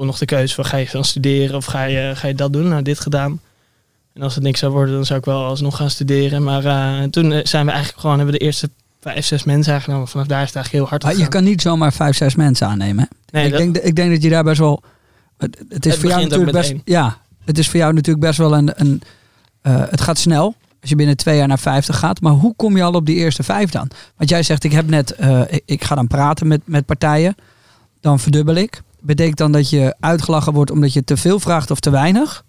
Nog 0.05 0.17
de 0.17 0.25
keuze 0.25 0.53
van 0.55 0.65
ga 0.65 0.77
je 0.77 0.87
dan 0.91 1.03
studeren 1.03 1.55
of 1.55 1.65
ga 1.65 1.83
je, 1.83 2.11
ga 2.15 2.27
je 2.27 2.35
dat 2.35 2.53
doen? 2.53 2.67
Nou, 2.67 2.81
dit 2.81 2.99
gedaan. 2.99 3.41
En 4.13 4.21
als 4.21 4.35
het 4.35 4.43
niks 4.43 4.59
zou 4.59 4.71
worden, 4.71 4.93
dan 4.93 5.05
zou 5.05 5.19
ik 5.19 5.25
wel 5.25 5.45
alsnog 5.45 5.75
gaan 5.75 5.89
studeren. 5.89 6.43
Maar 6.43 6.65
eh, 6.65 7.03
toen 7.09 7.31
eh, 7.31 7.39
zijn 7.45 7.65
we 7.65 7.71
eigenlijk 7.71 8.01
gewoon, 8.01 8.15
hebben 8.17 8.33
we 8.33 8.39
de 8.39 8.45
eerste 8.45 8.69
vijf, 9.01 9.25
zes 9.25 9.43
mensen 9.43 9.73
aangenomen. 9.73 10.07
Vanaf 10.07 10.27
daar 10.27 10.41
is 10.41 10.47
het 10.47 10.55
eigenlijk 10.55 10.83
heel 10.85 10.91
hard 10.91 11.03
Maar 11.03 11.11
je 11.11 11.17
gegaan. 11.17 11.31
kan 11.41 11.43
niet 11.43 11.61
zomaar 11.61 11.93
vijf, 11.93 12.15
zes 12.15 12.35
mensen 12.35 12.67
aannemen. 12.67 13.07
Nee, 13.31 13.45
ik, 13.45 13.51
dat- 13.51 13.59
denk, 13.59 13.77
ik 13.77 13.95
denk 13.95 14.11
dat 14.11 14.23
je 14.23 14.29
daar 14.29 14.43
best 14.43 14.59
wel. 14.59 14.83
Het, 15.37 15.57
het 15.69 15.85
is 15.85 15.91
Het 15.91 16.01
voor 16.01 16.09
jou 16.09 16.21
natuurlijk 16.23 16.51
best. 16.51 16.73
Ja, 16.85 17.17
het 17.45 17.57
is 17.57 17.69
voor 17.69 17.79
jou 17.79 17.93
natuurlijk 17.93 18.25
best 18.25 18.37
wel 18.37 18.53
een. 18.57 18.71
een 18.75 19.01
eh, 19.61 19.81
het 19.89 20.01
gaat 20.01 20.17
snel. 20.17 20.55
Als 20.81 20.89
je 20.89 20.95
binnen 20.95 21.17
twee 21.17 21.37
jaar 21.37 21.47
naar 21.47 21.59
50 21.59 21.97
gaat. 21.99 22.21
Maar 22.21 22.31
hoe 22.33 22.53
kom 22.55 22.77
je 22.77 22.83
al 22.83 22.93
op 22.93 23.05
die 23.05 23.15
eerste 23.15 23.43
vijf 23.43 23.69
dan? 23.69 23.89
Want 24.15 24.29
jij 24.29 24.43
zegt, 24.43 24.63
ik 24.63 24.71
heb 24.71 24.87
net. 24.89 25.15
ik, 25.49 25.61
ik 25.65 25.83
ga 25.83 25.95
dan 25.95 26.07
praten 26.07 26.47
met, 26.47 26.61
met 26.65 26.85
partijen. 26.85 27.35
Dan 28.01 28.19
verdubbel 28.19 28.55
ik. 28.55 28.81
Betekent 29.01 29.37
dan 29.37 29.51
dat 29.51 29.69
je 29.69 29.95
uitgelachen 29.99 30.53
wordt 30.53 30.71
omdat 30.71 30.93
je 30.93 31.03
te 31.03 31.17
veel 31.17 31.39
vraagt 31.39 31.71
of 31.71 31.79
te 31.79 31.89
weinig? 31.89 32.43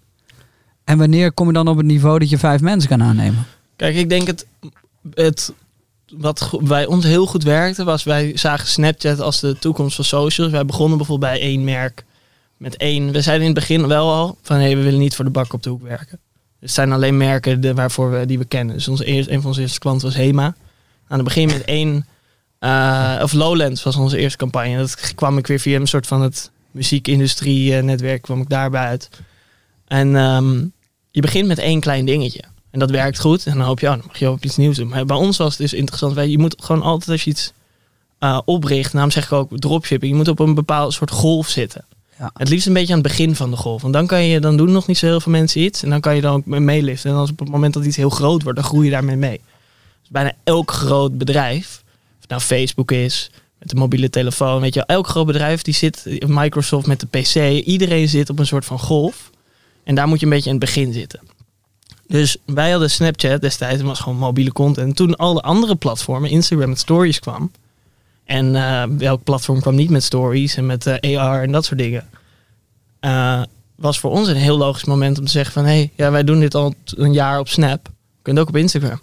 En 0.83 0.97
wanneer 0.97 1.31
kom 1.31 1.47
je 1.47 1.53
dan 1.53 1.67
op 1.67 1.77
het 1.77 1.85
niveau 1.85 2.19
dat 2.19 2.29
je 2.29 2.37
vijf 2.37 2.61
mensen 2.61 2.89
kan 2.89 3.03
aannemen? 3.03 3.45
Kijk, 3.75 3.95
ik 3.95 4.09
denk 4.09 4.27
het, 4.27 4.45
het 5.13 5.53
wat 6.17 6.59
bij 6.61 6.85
ons 6.85 7.05
heel 7.05 7.25
goed 7.25 7.43
werkte, 7.43 7.83
was 7.83 8.03
wij 8.03 8.31
zagen 8.35 8.67
Snapchat 8.67 9.19
als 9.19 9.39
de 9.39 9.59
toekomst 9.59 9.95
van 9.95 10.05
socials. 10.05 10.51
Wij 10.51 10.65
begonnen 10.65 10.97
bijvoorbeeld 10.97 11.31
bij 11.31 11.41
één 11.41 11.63
merk 11.63 12.05
met 12.57 12.77
één. 12.77 13.11
We 13.11 13.21
zeiden 13.21 13.47
in 13.47 13.51
het 13.51 13.59
begin 13.59 13.87
wel 13.87 14.11
al 14.11 14.37
van 14.41 14.57
nee, 14.57 14.77
we 14.77 14.83
willen 14.83 14.99
niet 14.99 15.15
voor 15.15 15.25
de 15.25 15.31
bak 15.31 15.53
op 15.53 15.63
de 15.63 15.69
hoek 15.69 15.81
werken. 15.81 16.19
Het 16.59 16.71
zijn 16.71 16.91
alleen 16.91 17.17
merken 17.17 17.61
de, 17.61 17.73
waarvoor 17.73 18.11
we, 18.11 18.25
die 18.25 18.37
we 18.37 18.45
kennen. 18.45 18.75
Dus 18.75 18.87
eerste, 18.87 19.31
een 19.31 19.39
van 19.39 19.49
onze 19.49 19.61
eerste 19.61 19.79
klanten 19.79 20.07
was 20.07 20.15
Hema. 20.15 20.55
Aan 21.07 21.17
het 21.17 21.23
begin 21.23 21.47
met 21.47 21.63
één, 21.63 22.05
eh, 22.61 23.19
of 23.21 23.33
Lowlands 23.33 23.83
was 23.83 23.95
onze 23.95 24.17
eerste 24.17 24.37
campagne. 24.37 24.77
Dat 24.77 25.13
kwam 25.15 25.37
ik 25.37 25.47
weer 25.47 25.59
via 25.59 25.79
een 25.79 25.87
soort 25.87 26.07
van 26.07 26.21
het 26.21 26.51
muziekindustrie 26.71 27.75
eh, 27.75 27.83
netwerk 27.83 28.21
kwam 28.21 28.41
ik 28.41 28.49
daarbij 28.49 28.81
uit. 28.81 29.09
En 29.87 30.15
ehm, 30.15 30.65
je 31.11 31.21
begint 31.21 31.47
met 31.47 31.57
één 31.57 31.79
klein 31.79 32.05
dingetje. 32.05 32.43
En 32.71 32.79
dat 32.79 32.89
werkt 32.89 33.19
goed. 33.19 33.45
En 33.45 33.57
dan 33.57 33.65
hoop 33.65 33.79
je, 33.79 33.87
oh, 33.87 33.93
dan 33.93 34.03
mag 34.07 34.17
je 34.17 34.29
op 34.29 34.43
iets 34.43 34.57
nieuws 34.57 34.75
doen. 34.75 34.87
Maar 34.87 35.05
bij 35.05 35.17
ons 35.17 35.37
was 35.37 35.49
het 35.49 35.57
dus 35.57 35.73
interessant. 35.73 36.29
Je 36.29 36.37
moet 36.37 36.55
gewoon 36.59 36.81
altijd 36.81 37.09
als 37.09 37.23
je 37.23 37.29
iets 37.29 37.53
eh, 38.19 38.39
opricht, 38.45 38.91
daarom 38.91 39.11
zeg 39.11 39.25
ik 39.25 39.31
ook 39.31 39.59
dropshipping, 39.59 40.11
je 40.11 40.17
moet 40.17 40.27
op 40.27 40.39
een 40.39 40.53
bepaald 40.53 40.93
soort 40.93 41.11
golf 41.11 41.47
zitten. 41.47 41.85
Ja. 42.19 42.31
Het 42.33 42.49
liefst 42.49 42.67
een 42.67 42.73
beetje 42.73 42.93
aan 42.93 42.99
het 42.99 43.07
begin 43.07 43.35
van 43.35 43.51
de 43.51 43.57
golf. 43.57 43.81
Want 43.81 43.93
dan 43.93 44.07
kan 44.07 44.23
je, 44.23 44.39
dan 44.39 44.57
doen 44.57 44.71
nog 44.71 44.87
niet 44.87 44.97
zo 44.97 45.05
heel 45.05 45.19
veel 45.19 45.31
mensen 45.31 45.61
iets. 45.61 45.83
En 45.83 45.89
dan 45.89 45.99
kan 45.99 46.15
je 46.15 46.21
dan 46.21 46.35
ook 46.35 46.45
mee 46.45 46.59
meeliften. 46.59 47.11
En 47.11 47.17
als 47.17 47.31
op 47.31 47.39
het 47.39 47.49
moment 47.49 47.73
dat 47.73 47.85
iets 47.85 47.95
heel 47.95 48.09
groot 48.09 48.43
wordt, 48.43 48.59
dan 48.59 48.67
groei 48.67 48.85
je 48.85 48.91
daarmee 48.91 49.15
mee. 49.15 49.41
Dus 49.99 50.09
bijna 50.09 50.33
elk 50.43 50.71
groot 50.71 51.17
bedrijf, 51.17 51.83
nou 52.31 52.43
Facebook 52.43 52.91
is, 52.91 53.31
met 53.59 53.69
de 53.69 53.75
mobiele 53.75 54.09
telefoon, 54.09 54.61
weet 54.61 54.73
je, 54.73 54.85
elk 54.85 55.07
groot 55.07 55.25
bedrijf 55.25 55.61
die 55.61 55.73
zit, 55.73 56.05
Microsoft 56.27 56.87
met 56.87 56.99
de 56.99 57.07
PC, 57.07 57.65
iedereen 57.65 58.07
zit 58.07 58.29
op 58.29 58.39
een 58.39 58.45
soort 58.45 58.65
van 58.65 58.79
golf. 58.79 59.29
En 59.83 59.95
daar 59.95 60.07
moet 60.07 60.19
je 60.19 60.25
een 60.25 60.31
beetje 60.31 60.49
in 60.49 60.55
het 60.55 60.65
begin 60.65 60.93
zitten. 60.93 61.19
Dus 62.07 62.37
wij 62.45 62.71
hadden 62.71 62.89
Snapchat 62.89 63.41
destijds, 63.41 63.81
was 63.81 63.99
gewoon 63.99 64.17
mobiele 64.17 64.51
content. 64.51 64.87
En 64.87 64.95
toen 64.95 65.15
alle 65.15 65.41
andere 65.41 65.75
platformen, 65.75 66.29
Instagram 66.29 66.69
met 66.69 66.79
stories 66.79 67.19
kwam. 67.19 67.51
En 68.23 68.55
eh, 68.55 68.83
welk 68.97 69.23
platform 69.23 69.61
kwam 69.61 69.75
niet 69.75 69.89
met 69.89 70.03
stories 70.03 70.55
en 70.55 70.65
met 70.65 70.85
eh, 70.85 71.19
AR 71.19 71.41
en 71.41 71.51
dat 71.51 71.65
soort 71.65 71.79
dingen. 71.79 72.09
eh, 72.99 73.41
was 73.75 73.99
voor 73.99 74.11
ons 74.11 74.27
een 74.27 74.35
heel 74.35 74.57
logisch 74.57 74.85
moment 74.85 75.19
om 75.19 75.25
te 75.25 75.31
zeggen 75.31 75.53
van... 75.53 75.63
hé, 75.63 75.69
hey, 75.69 75.91
ja, 75.95 76.11
wij 76.11 76.23
doen 76.23 76.39
dit 76.39 76.55
al 76.55 76.73
een 76.85 77.13
jaar 77.13 77.39
op 77.39 77.47
Snap. 77.47 77.89
Kunt 78.21 78.39
ook 78.39 78.47
op 78.47 78.55
Instagram. 78.55 79.01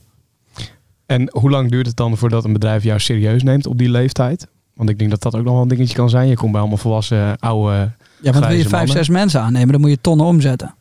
En 1.09 1.31
hoe 1.33 1.51
lang 1.51 1.71
duurt 1.71 1.87
het 1.87 1.97
dan 1.97 2.17
voordat 2.17 2.45
een 2.45 2.53
bedrijf 2.53 2.83
jou 2.83 3.01
serieus 3.01 3.43
neemt 3.43 3.67
op 3.67 3.79
die 3.79 3.91
leeftijd? 3.91 4.47
Want 4.75 4.91
ik 4.91 4.99
denk 4.99 5.11
dat 5.11 5.23
dat 5.23 5.35
ook 5.35 5.45
nog 5.45 5.53
wel 5.53 5.63
een 5.63 5.69
dingetje 5.69 5.95
kan 5.95 6.11
zijn. 6.11 6.29
Je 6.29 6.37
komt 6.37 6.51
bij 6.53 6.61
allemaal 6.61 6.79
volwassen 6.79 7.39
oude... 7.39 7.91
Ja, 8.23 8.33
want 8.33 8.47
wil 8.47 8.57
je 8.57 8.69
vijf, 8.69 8.91
zes 8.91 9.09
mensen 9.09 9.41
aannemen, 9.41 9.73
dan 9.73 9.81
moet 9.81 9.91
je 9.91 10.01
tonnen 10.01 10.27
omzetten. 10.27 10.75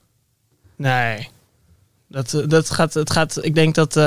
Nee. 0.75 1.27
Dat, 2.07 2.34
eh, 2.34 2.48
dat 2.48 2.69
gaat, 2.69 2.93
het 2.93 3.12
gaat, 3.12 3.43
ik 3.46 3.55
denk 3.55 3.75
dat... 3.75 3.96
eh, 3.96 4.03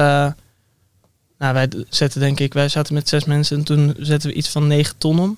nou, 1.39 1.55
wij 1.55 1.69
zetten 1.89 2.21
denk 2.21 2.41
ik, 2.41 2.53
wij 2.53 2.69
zaten 2.69 2.95
met 2.95 3.09
zes 3.09 3.25
mensen 3.25 3.57
en 3.59 3.65
toen 3.65 3.95
zetten 3.99 4.31
we 4.31 4.37
iets 4.37 4.49
van 4.49 4.67
negen 4.67 4.99
ton 4.99 5.19
om. 5.19 5.37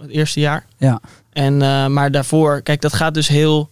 Het 0.00 0.10
eerste 0.10 0.40
jaar. 0.40 0.66
Ja. 0.76 1.00
En, 1.32 1.62
eh, 1.62 1.86
maar 1.86 2.10
daarvoor, 2.10 2.62
kijk, 2.62 2.80
dat 2.80 2.92
gaat 2.92 3.14
dus 3.14 3.28
heel, 3.28 3.68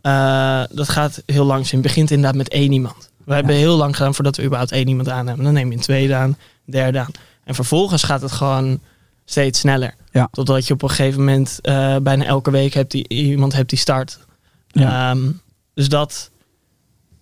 eh, 0.00 0.62
dat 0.70 0.88
gaat 0.88 1.22
heel 1.26 1.44
langzaam. 1.44 1.78
Het 1.78 1.88
begint 1.88 2.10
inderdaad 2.10 2.36
met 2.36 2.48
één 2.48 2.72
iemand. 2.72 3.10
We 3.24 3.34
hebben 3.34 3.54
heel 3.54 3.76
lang 3.76 3.96
gedaan 3.96 4.14
voordat 4.14 4.36
we 4.36 4.42
überhaupt 4.42 4.72
één 4.72 4.88
iemand 4.88 5.08
aannemen. 5.08 5.44
Dan 5.44 5.52
neem 5.52 5.70
je 5.70 5.76
een 5.76 5.82
tweede 5.82 6.14
aan, 6.14 6.28
een 6.28 6.72
derde 6.72 6.98
aan. 6.98 7.10
En 7.44 7.54
vervolgens 7.54 8.02
gaat 8.02 8.22
het 8.22 8.32
gewoon 8.32 8.80
steeds 9.24 9.58
sneller. 9.58 9.94
Ja. 10.10 10.28
Totdat 10.30 10.66
je 10.66 10.74
op 10.74 10.82
een 10.82 10.88
gegeven 10.88 11.18
moment 11.18 11.58
eh, 11.60 11.96
bijna 11.96 12.24
elke 12.24 12.50
week 12.50 12.74
hebt 12.74 12.90
die, 12.90 13.08
iemand 13.08 13.52
hebt 13.52 13.68
die 13.68 13.78
start. 13.78 14.18
Ja. 14.66 15.10
Ehm, 15.10 15.30
dus 15.74 15.88
dat, 15.88 16.30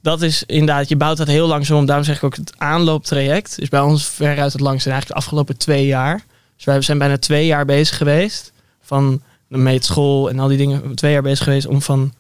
dat 0.02 0.22
is 0.22 0.44
inderdaad, 0.46 0.88
je 0.88 0.96
bouwt 0.96 1.16
dat 1.16 1.26
heel 1.26 1.46
langzaam 1.46 1.78
om. 1.78 1.86
Daarom 1.86 2.04
zeg 2.04 2.16
ik 2.16 2.24
ook, 2.24 2.36
het 2.36 2.52
aanlooptraject 2.58 3.60
is 3.60 3.68
bij 3.68 3.80
ons 3.80 4.06
veruit 4.06 4.52
het 4.52 4.60
langste. 4.60 4.88
En 4.88 4.94
eigenlijk 4.94 5.06
de 5.06 5.14
afgelopen 5.26 5.56
twee 5.56 5.86
jaar. 5.86 6.24
Dus 6.56 6.64
wij 6.64 6.82
zijn 6.82 6.98
bijna 6.98 7.18
twee 7.18 7.46
jaar 7.46 7.64
bezig 7.64 7.96
geweest. 7.96 8.52
Van 8.80 9.22
de 9.48 9.58
meetschool 9.58 10.30
en 10.30 10.38
al 10.38 10.48
die 10.48 10.58
dingen. 10.58 10.94
Twee 10.94 11.12
jaar 11.12 11.22
bezig 11.22 11.44
geweest 11.44 11.66
om 11.66 11.82
van 11.82 12.12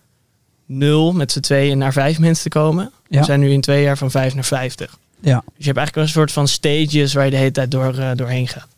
nul 0.78 1.12
met 1.12 1.32
z'n 1.32 1.40
tweeën 1.40 1.78
naar 1.78 1.92
vijf 1.92 2.18
mensen 2.18 2.42
te 2.50 2.58
komen. 2.58 2.90
Ja. 3.08 3.18
We 3.18 3.24
zijn 3.24 3.40
nu 3.40 3.50
in 3.50 3.60
twee 3.60 3.82
jaar 3.82 3.98
van 3.98 4.10
vijf 4.10 4.34
naar 4.34 4.44
vijftig. 4.44 4.98
Ja. 5.20 5.42
Dus 5.44 5.52
je 5.56 5.64
hebt 5.64 5.76
eigenlijk 5.78 5.96
een 5.96 6.12
soort 6.12 6.32
van 6.32 6.48
stages 6.48 7.12
waar 7.14 7.24
je 7.24 7.30
de 7.30 7.36
hele 7.36 7.50
tijd 7.50 7.70
door, 7.70 7.98
eh, 7.98 8.10
doorheen 8.14 8.48
gaat. 8.48 8.68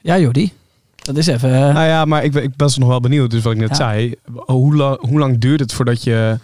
Ja, 0.00 0.18
Jordi. 0.18 0.52
Dat 0.96 1.16
is 1.16 1.26
even... 1.26 1.54
eh, 1.54 1.74
Nou 1.74 1.86
ja, 1.86 2.04
maar 2.04 2.24
ik, 2.24 2.32
ben- 2.32 2.42
ik 2.42 2.50
was 2.56 2.78
nog 2.78 2.88
wel 2.88 3.00
benieuwd. 3.00 3.30
Dus 3.30 3.42
wat 3.42 3.52
ik 3.52 3.58
net 3.58 3.68
Ja. 3.68 3.74
zei. 3.74 4.14
Hoe, 4.34 4.76
la- 4.76 4.96
hoe 5.00 5.18
lang 5.18 5.38
duurt 5.38 5.60
het 5.60 5.72
voordat 5.72 6.02
je 6.02 6.38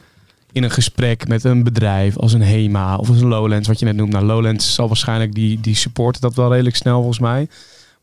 in 0.53 0.63
een 0.63 0.71
gesprek 0.71 1.29
met 1.29 1.45
een 1.45 1.63
bedrijf 1.63 2.17
als 2.19 2.33
een 2.33 2.43
HEMA 2.43 2.97
of 2.97 3.09
als 3.09 3.21
een 3.21 3.29
Lowlands, 3.29 3.69
wat 3.69 3.79
je 3.79 3.85
net 3.85 3.97
noemt. 3.97 4.13
Nou, 4.13 4.25
Lowlands 4.25 4.75
zal 4.75 4.89
waarschijnlijk, 4.89 5.35
die, 5.35 5.61
die 5.61 5.75
supporten 5.75 6.21
dat 6.21 6.35
wel 6.35 6.51
redelijk 6.53 6.77
snel 6.77 6.97
volgens 6.97 7.19
mij. 7.19 7.49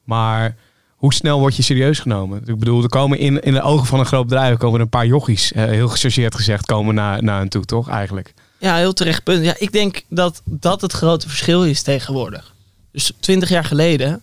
Maar 0.03 0.55
hoe 0.99 1.13
snel 1.13 1.39
word 1.39 1.55
je 1.55 1.61
serieus 1.61 1.99
genomen? 1.99 2.41
Ik 2.45 2.59
bedoel, 2.59 2.83
er 2.83 2.89
komen 2.89 3.17
in, 3.17 3.41
in 3.41 3.53
de 3.53 3.61
ogen 3.61 3.85
van 3.85 3.99
een 3.99 4.05
groot 4.05 4.27
bedrijf 4.27 4.57
komen 4.57 4.79
een 4.79 4.89
paar 4.89 5.05
jochies, 5.05 5.51
eh, 5.51 5.63
heel 5.63 5.87
gechargeerd 5.87 6.35
gezegd, 6.35 6.65
komen 6.65 6.95
naar, 6.95 7.23
naar 7.23 7.39
hen 7.39 7.49
toe, 7.49 7.65
toch? 7.65 7.89
Eigenlijk. 7.89 8.33
Ja, 8.57 8.75
heel 8.75 8.93
terecht 8.93 9.23
punt. 9.23 9.43
Ja, 9.45 9.53
ik 9.57 9.71
denk 9.71 10.03
dat 10.09 10.41
dat 10.45 10.81
het 10.81 10.91
grote 10.91 11.27
verschil 11.27 11.65
is 11.65 11.81
tegenwoordig. 11.81 12.53
Dus 12.91 13.11
twintig 13.19 13.49
jaar 13.49 13.63
geleden, 13.63 14.21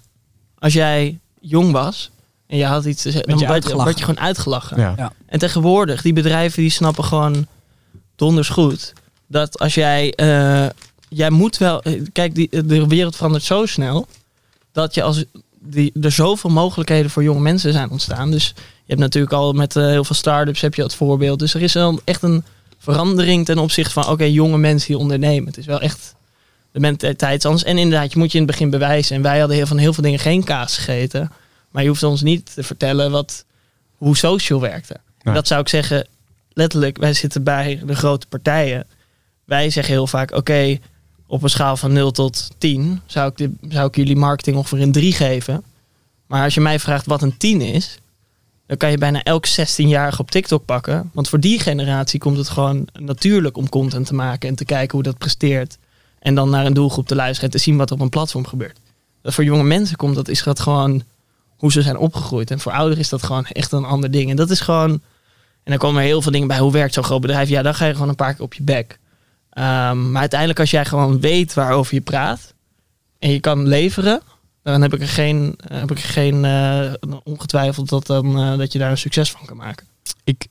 als 0.59 0.73
jij 0.73 1.18
jong 1.40 1.73
was 1.73 2.11
en 2.47 2.56
je 2.56 2.64
had 2.64 2.85
iets 2.85 3.02
te 3.02 3.11
zeggen, 3.11 3.28
Werd 3.28 3.40
je 3.40 3.47
dan 3.47 3.85
werd 3.85 3.99
je, 3.99 3.99
je 3.99 4.04
gewoon 4.04 4.26
uitgelachen. 4.26 4.80
Ja. 4.80 4.95
Ja. 4.97 5.12
En 5.26 5.38
tegenwoordig, 5.38 6.02
die 6.02 6.12
bedrijven 6.12 6.62
die 6.62 6.71
snappen 6.71 7.04
gewoon 7.04 7.47
donders 8.16 8.49
goed 8.49 8.92
dat 9.26 9.59
als 9.59 9.75
jij, 9.75 10.12
eh, 10.12 10.66
jij 11.09 11.30
moet 11.30 11.56
wel, 11.56 11.83
eh, 11.83 12.02
kijk, 12.12 12.35
die, 12.35 12.66
de 12.66 12.87
wereld 12.87 13.16
verandert 13.16 13.45
zo 13.45 13.66
snel 13.66 14.06
dat 14.73 14.95
je 14.95 15.02
als 15.02 15.25
die, 15.61 15.93
er 16.01 16.13
zoveel 16.13 16.51
mogelijkheden 16.51 17.11
voor 17.11 17.23
jonge 17.23 17.41
mensen 17.41 17.73
zijn 17.73 17.91
ontstaan. 17.91 18.31
Dus 18.31 18.53
je 18.57 18.63
hebt 18.87 19.01
natuurlijk 19.01 19.33
al 19.33 19.53
met 19.53 19.77
eh, 19.77 19.87
heel 19.87 20.05
veel 20.05 20.17
start-ups 20.17 20.61
heb 20.61 20.75
je 20.75 20.83
dat 20.83 20.95
voorbeeld. 20.95 21.39
Dus 21.39 21.55
er 21.55 21.63
is 21.63 21.73
wel 21.73 22.01
echt 22.05 22.23
een 22.23 22.45
verandering 22.79 23.45
ten 23.45 23.59
opzichte 23.59 23.93
van, 23.93 24.09
oké, 24.09 24.25
jonge 24.25 24.59
mensen 24.59 24.89
die 24.89 24.99
ondernemen. 24.99 25.47
Het 25.47 25.59
is 25.59 25.67
wel 25.67 25.81
echt 25.81 26.15
de 26.73 26.81
mentaliteit 26.81 27.45
anders. 27.45 27.65
En 27.65 27.79
inderdaad, 27.79 28.13
je 28.13 28.19
moet 28.19 28.33
je 28.33 28.39
in 28.39 28.45
het 28.45 28.53
begin 28.53 28.71
bewijzen. 28.71 29.17
En 29.17 29.23
wij 29.23 29.39
hadden 29.39 29.57
heel, 29.57 29.67
van 29.67 29.79
heel 29.79 29.93
veel 29.93 30.03
dingen 30.03 30.19
geen 30.19 30.45
kaas 30.45 30.77
gegeten. 30.77 31.33
Maar 31.71 31.83
je 31.83 31.89
hoeft 31.89 32.03
ons 32.03 32.23
niet 32.23 32.55
te 32.55 32.63
vertellen 32.63 33.11
wat 33.11 33.45
hoe 33.97 34.17
social 34.17 34.61
werkte. 34.61 34.97
Dat 35.23 35.47
zou 35.47 35.61
ik 35.61 35.69
zeggen, 35.69 36.07
letterlijk, 36.53 36.99
wij 36.99 37.13
zitten 37.13 37.43
bij 37.43 37.83
de 37.87 37.95
grote 37.95 38.27
partijen. 38.27 38.87
Wij 39.45 39.71
zeggen 39.71 39.95
heel 39.95 40.07
vaak, 40.07 40.33
oké, 40.33 40.79
op 41.26 41.42
een 41.42 41.50
schaal 41.50 41.76
van 41.76 41.92
0 41.92 42.11
tot 42.11 42.49
10 42.59 43.00
zou 43.06 43.30
ik, 43.30 43.37
de, 43.37 43.50
zou 43.68 43.87
ik 43.88 43.97
jullie 43.97 44.16
marketing 44.16 44.56
ongeveer 44.56 44.80
een 44.80 44.92
3 44.92 45.12
geven. 45.12 45.62
Maar 46.26 46.45
als 46.45 46.54
je 46.54 46.61
mij 46.61 46.78
vraagt 46.78 47.06
wat 47.06 47.23
een 47.23 47.37
10 47.37 47.61
is, 47.61 47.99
dan 48.66 48.76
kan 48.76 48.90
je 48.90 48.99
bijna 48.99 49.23
elk 49.23 49.47
16-jarige 49.49 50.21
op 50.21 50.30
TikTok 50.30 50.64
pakken. 50.64 51.11
Want 51.12 51.28
voor 51.28 51.40
die 51.40 51.61
generatie 51.61 52.21
komt 52.21 52.37
het 52.37 52.49
gewoon 52.49 52.87
natuurlijk 52.92 53.56
om 53.56 53.68
content 53.68 54.06
te 54.06 54.14
maken 54.14 54.49
en 54.49 54.54
te 54.54 54.64
kijken 54.64 54.95
hoe 54.95 55.02
dat 55.02 55.18
presteert. 55.18 55.78
En 56.18 56.35
dan 56.35 56.50
naar 56.50 56.66
een 56.66 56.75
doelgroep 56.75 57.06
te 57.06 57.14
luisteren 57.14 57.50
en 57.50 57.56
te 57.56 57.62
zien 57.62 57.76
wat 57.76 57.90
er 57.90 57.97
op 57.97 58.02
een 58.02 58.09
platform 58.09 58.47
gebeurt. 58.47 58.78
Dat 59.23 59.35
voor 59.35 59.45
jonge 59.45 59.62
mensen 59.62 59.97
komt, 59.97 60.14
dat 60.14 60.28
is 60.28 60.42
dat 60.42 60.61
gewoon 60.61 61.02
hoe 61.56 61.73
ze 61.73 61.83
zijn 61.83 61.99
opgegroeid. 61.99 62.50
En 62.50 62.61
voor 62.61 62.73
ouderen 62.73 62.99
is 63.02 63.09
dat 63.09 63.23
gewoon 63.23 63.47
echt 63.47 63.73
een 63.73 63.85
ander 63.85 64.11
ding. 64.11 64.30
En 64.30 64.37
dat 64.37 64.50
is 64.50 64.61
gewoon. 64.61 64.90
En 64.90 65.73
dan 65.73 65.78
komen 65.78 66.00
er 66.00 66.06
heel 66.06 66.23
veel 66.23 66.33
dingen 66.33 66.49
bij. 66.49 66.59
Hoe 66.59 66.73
werkt 66.73 66.95
zo'n 66.95 67.04
groot 67.04 67.21
bedrijf? 67.21 67.49
Ja, 67.49 67.62
dan 67.62 67.75
ga 67.75 67.87
je 67.87 67.92
gewoon 67.92 68.09
een 68.09 68.14
paar 68.14 68.35
keer 68.35 68.45
op 68.45 68.54
je 68.54 68.62
bek. 68.62 68.99
Ehm, 69.57 70.11
maar 70.11 70.21
uiteindelijk, 70.21 70.61
als 70.61 70.71
jij 70.71 70.85
gewoon 70.85 71.21
weet 71.21 71.55
waarover 71.55 71.95
je 71.95 72.01
praat 72.01 72.55
en 73.19 73.31
je 73.31 73.41
kan 73.41 73.67
leveren, 73.67 74.21
dan 74.63 74.83
heb 74.83 74.95
ik 74.95 75.01
er 75.01 75.09
geen, 75.09 75.59
heb 75.73 75.91
ik 75.91 75.99
er 75.99 76.09
geen 76.09 76.45
eh, 76.45 76.93
ongetwijfeld 77.25 77.89
dat, 77.89 78.07
dan, 78.07 78.39
eh, 78.39 78.59
dat 78.59 78.73
je 78.73 78.79
daar 78.79 78.91
een 78.91 78.99
succes 78.99 79.31
van 79.31 79.47
kan 79.47 79.57
maken. 79.57 79.87
ik 80.25 80.47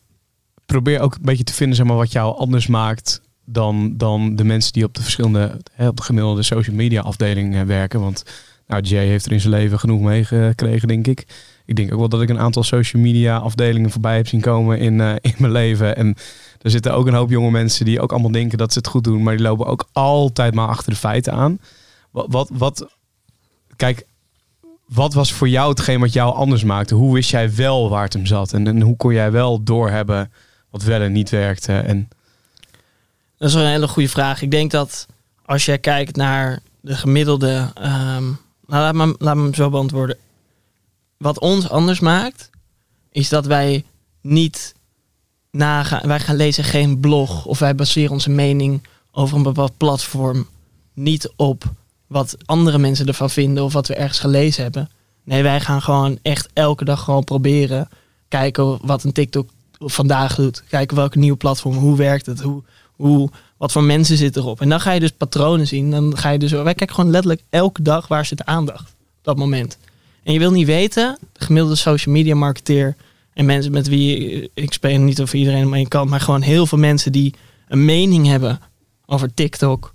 probeer 0.66 1.00
ook 1.00 1.16
een 1.16 1.22
beetje 1.22 1.44
te 1.44 1.54
vinden 1.54 1.76
zeg 1.76 1.86
maar, 1.86 1.96
wat 1.96 2.12
jou 2.12 2.38
anders 2.38 2.68
maakt 2.68 3.22
dan, 3.46 3.98
dan 3.98 4.36
de 4.36 4.44
mensen 4.44 4.74
die 4.74 4.84
op 4.84 4.94
de 4.94 5.02
verschillende, 5.02 5.62
hè, 5.72 5.88
op 5.88 5.98
de 5.98 6.04
gemiddelde 6.04 6.44
social 6.44 6.76
media 6.76 7.02
afdeling 7.02 7.66
werken. 7.66 8.00
Want 8.00 8.24
nou, 8.68 8.82
Jay 8.82 9.06
heeft 9.06 9.26
er 9.26 9.32
in 9.32 9.42
zijn 9.42 9.54
leven 9.54 9.80
genoeg 9.80 10.02
meegekregen, 10.02 10.88
denk 10.88 11.08
ik. 11.08 11.26
Ik 11.66 11.76
denk 11.76 11.94
ook 11.94 12.00
wel 12.00 12.10
dat 12.10 12.22
ik 12.22 12.30
een 12.30 12.40
aantal 12.40 12.64
social 12.64 13.02
media 13.02 13.38
afdelingen 13.38 13.92
voorbij 13.92 14.16
heb 14.16 14.28
zien 14.28 14.42
komen 14.42 14.80
in, 14.80 15.02
eh, 15.02 15.14
in 15.22 15.34
mijn 15.38 15.52
leven. 15.52 15.96
En 15.96 16.16
er 16.62 16.72
zitten 16.72 16.94
ook 16.94 17.08
een 17.08 17.14
hoop 17.14 17.30
jonge 17.30 17.52
mensen 17.52 17.86
die 17.86 18.02
ook 18.02 18.12
allemaal 18.12 18.32
denken 18.32 18.58
dat 18.58 18.72
ze 18.74 18.78
het 18.78 18.88
goed 18.88 19.04
doen, 19.04 19.24
maar 19.24 19.36
die 19.36 19.46
lopen 19.46 19.66
ook 19.66 19.88
altijd 19.92 20.54
maar 20.54 20.68
achter 20.68 20.92
de 20.92 20.98
feiten 20.98 21.34
aan. 21.34 21.60
Wat, 22.12 22.26
wat, 22.30 22.50
wat 22.54 22.88
kijk, 23.76 24.06
wat 24.86 25.14
was 25.14 25.34
voor 25.34 25.50
jou 25.50 25.70
hetgeen 25.70 26.00
wat 26.00 26.14
jou 26.14 26.36
anders 26.36 26.64
maakte? 26.64 26.96
Hoe 26.96 27.14
wist 27.14 27.30
jij 27.30 27.56
wel 27.56 27.90
waar 27.90 28.04
het 28.04 28.14
hem 28.14 28.26
zat? 28.26 28.54
En, 28.54 28.68
en 28.68 28.82
hoe 28.82 28.98
kon 28.98 29.14
jij 29.14 29.32
wel 29.32 29.64
doorhebben 29.64 30.32
wat 30.70 30.84
wel 30.84 31.02
en 31.02 31.12
niet 31.12 31.30
werkte? 31.30 31.74
En 31.74 32.10
Dat 33.38 33.50
is 33.50 33.56
een 33.56 33.66
hele 33.66 33.88
goede 33.88 34.10
vraag. 34.10 34.42
Ik 34.42 34.52
denk 34.52 34.72
dat 34.72 35.08
als 35.46 35.66
jij 35.66 35.78
kijkt 35.78 36.16
naar 36.16 36.60
de 36.82 36.96
gemiddelde. 36.96 37.72
ehm, 37.74 38.24
nou, 38.68 38.82
laat 38.82 38.94
me, 38.94 39.16
laat 39.18 39.36
me 39.36 39.42
hem 39.42 39.54
zo 39.54 39.70
beantwoorden. 39.70 40.18
Wat 41.18 41.40
ons 41.40 41.70
anders 41.70 42.00
maakt, 42.00 42.50
is 43.12 43.30
dat 43.30 43.46
wij 43.46 43.86
niet 44.22 44.74
nagaan. 45.52 46.08
Wij 46.08 46.20
gaan 46.20 46.36
lezen 46.36 46.64
geen 46.64 47.00
blog 47.00 47.46
of 47.46 47.60
wij 47.60 47.76
baseren 47.76 48.12
onze 48.12 48.30
mening 48.30 48.88
over 49.12 49.38
een 49.38 49.44
bepaald 49.44 49.78
platform 49.78 50.48
niet 50.94 51.32
op 51.36 51.64
wat 52.08 52.38
andere 52.46 52.78
mensen 52.78 53.08
ervan 53.08 53.30
vinden 53.30 53.64
of 53.64 53.74
wat 53.74 53.88
we 53.88 53.96
ergens 53.96 54.20
gelezen 54.20 54.64
hebben. 54.64 54.90
Nee, 55.24 55.44
wij 55.44 55.62
gaan 55.62 55.82
gewoon 55.82 56.20
echt 56.22 56.50
elke 56.54 56.86
dag 56.86 57.04
gewoon 57.04 57.24
proberen. 57.24 57.90
Kijken 58.28 58.78
wat 58.82 59.04
een 59.04 59.12
TikTok 59.12 59.50
vandaag 59.80 60.36
doet. 60.36 60.64
Kijken 60.70 60.96
welke 60.96 61.18
nieuwe 61.18 61.38
platform, 61.38 61.76
hoe 61.76 61.98
werkt 61.98 62.26
het, 62.26 62.42
hoe, 62.42 62.64
hoe, 62.92 63.30
wat 63.58 63.72
voor 63.72 63.84
mensen 63.84 64.18
zitten 64.18 64.42
erop. 64.42 64.62
En 64.62 64.70
dan 64.70 64.80
ga 64.80 64.92
je 64.92 65.00
dus 65.00 65.12
patronen 65.12 65.68
zien. 65.68 65.92
Dan 65.92 66.18
ga 66.18 66.30
je 66.30 66.40
dus, 66.40 66.52
wij 66.52 66.74
kijken 66.74 66.96
gewoon 66.96 67.12
letterlijk 67.12 67.42
elke 67.50 67.82
dag 67.82 68.08
waar 68.08 68.26
zit 68.26 68.38
de 68.38 68.46
aandacht 68.46 68.90
op 68.90 69.24
dat 69.24 69.38
moment. 69.38 69.78
En 70.26 70.34
je 70.34 70.40
wil 70.40 70.52
niet 70.52 70.66
weten, 70.66 71.18
de 71.34 71.46
gemiddelde 71.46 71.76
social 71.78 72.14
media 72.16 72.36
marketeer 72.36 72.96
en 73.34 73.46
mensen 73.46 73.72
met 73.72 73.88
wie 73.88 74.50
ik 74.54 74.74
speel 74.74 75.00
niet 75.00 75.22
over 75.22 75.36
iedereen 75.36 75.70
maar 75.70 75.80
je 75.80 75.88
kan, 75.88 76.10
maar 76.10 76.20
gewoon 76.22 76.42
heel 76.42 76.66
veel 76.66 76.78
mensen 76.78 77.12
die 77.12 77.34
een 77.68 77.86
mening 77.86 78.28
hebben 78.28 78.60
over 79.06 79.34
TikTok, 79.34 79.94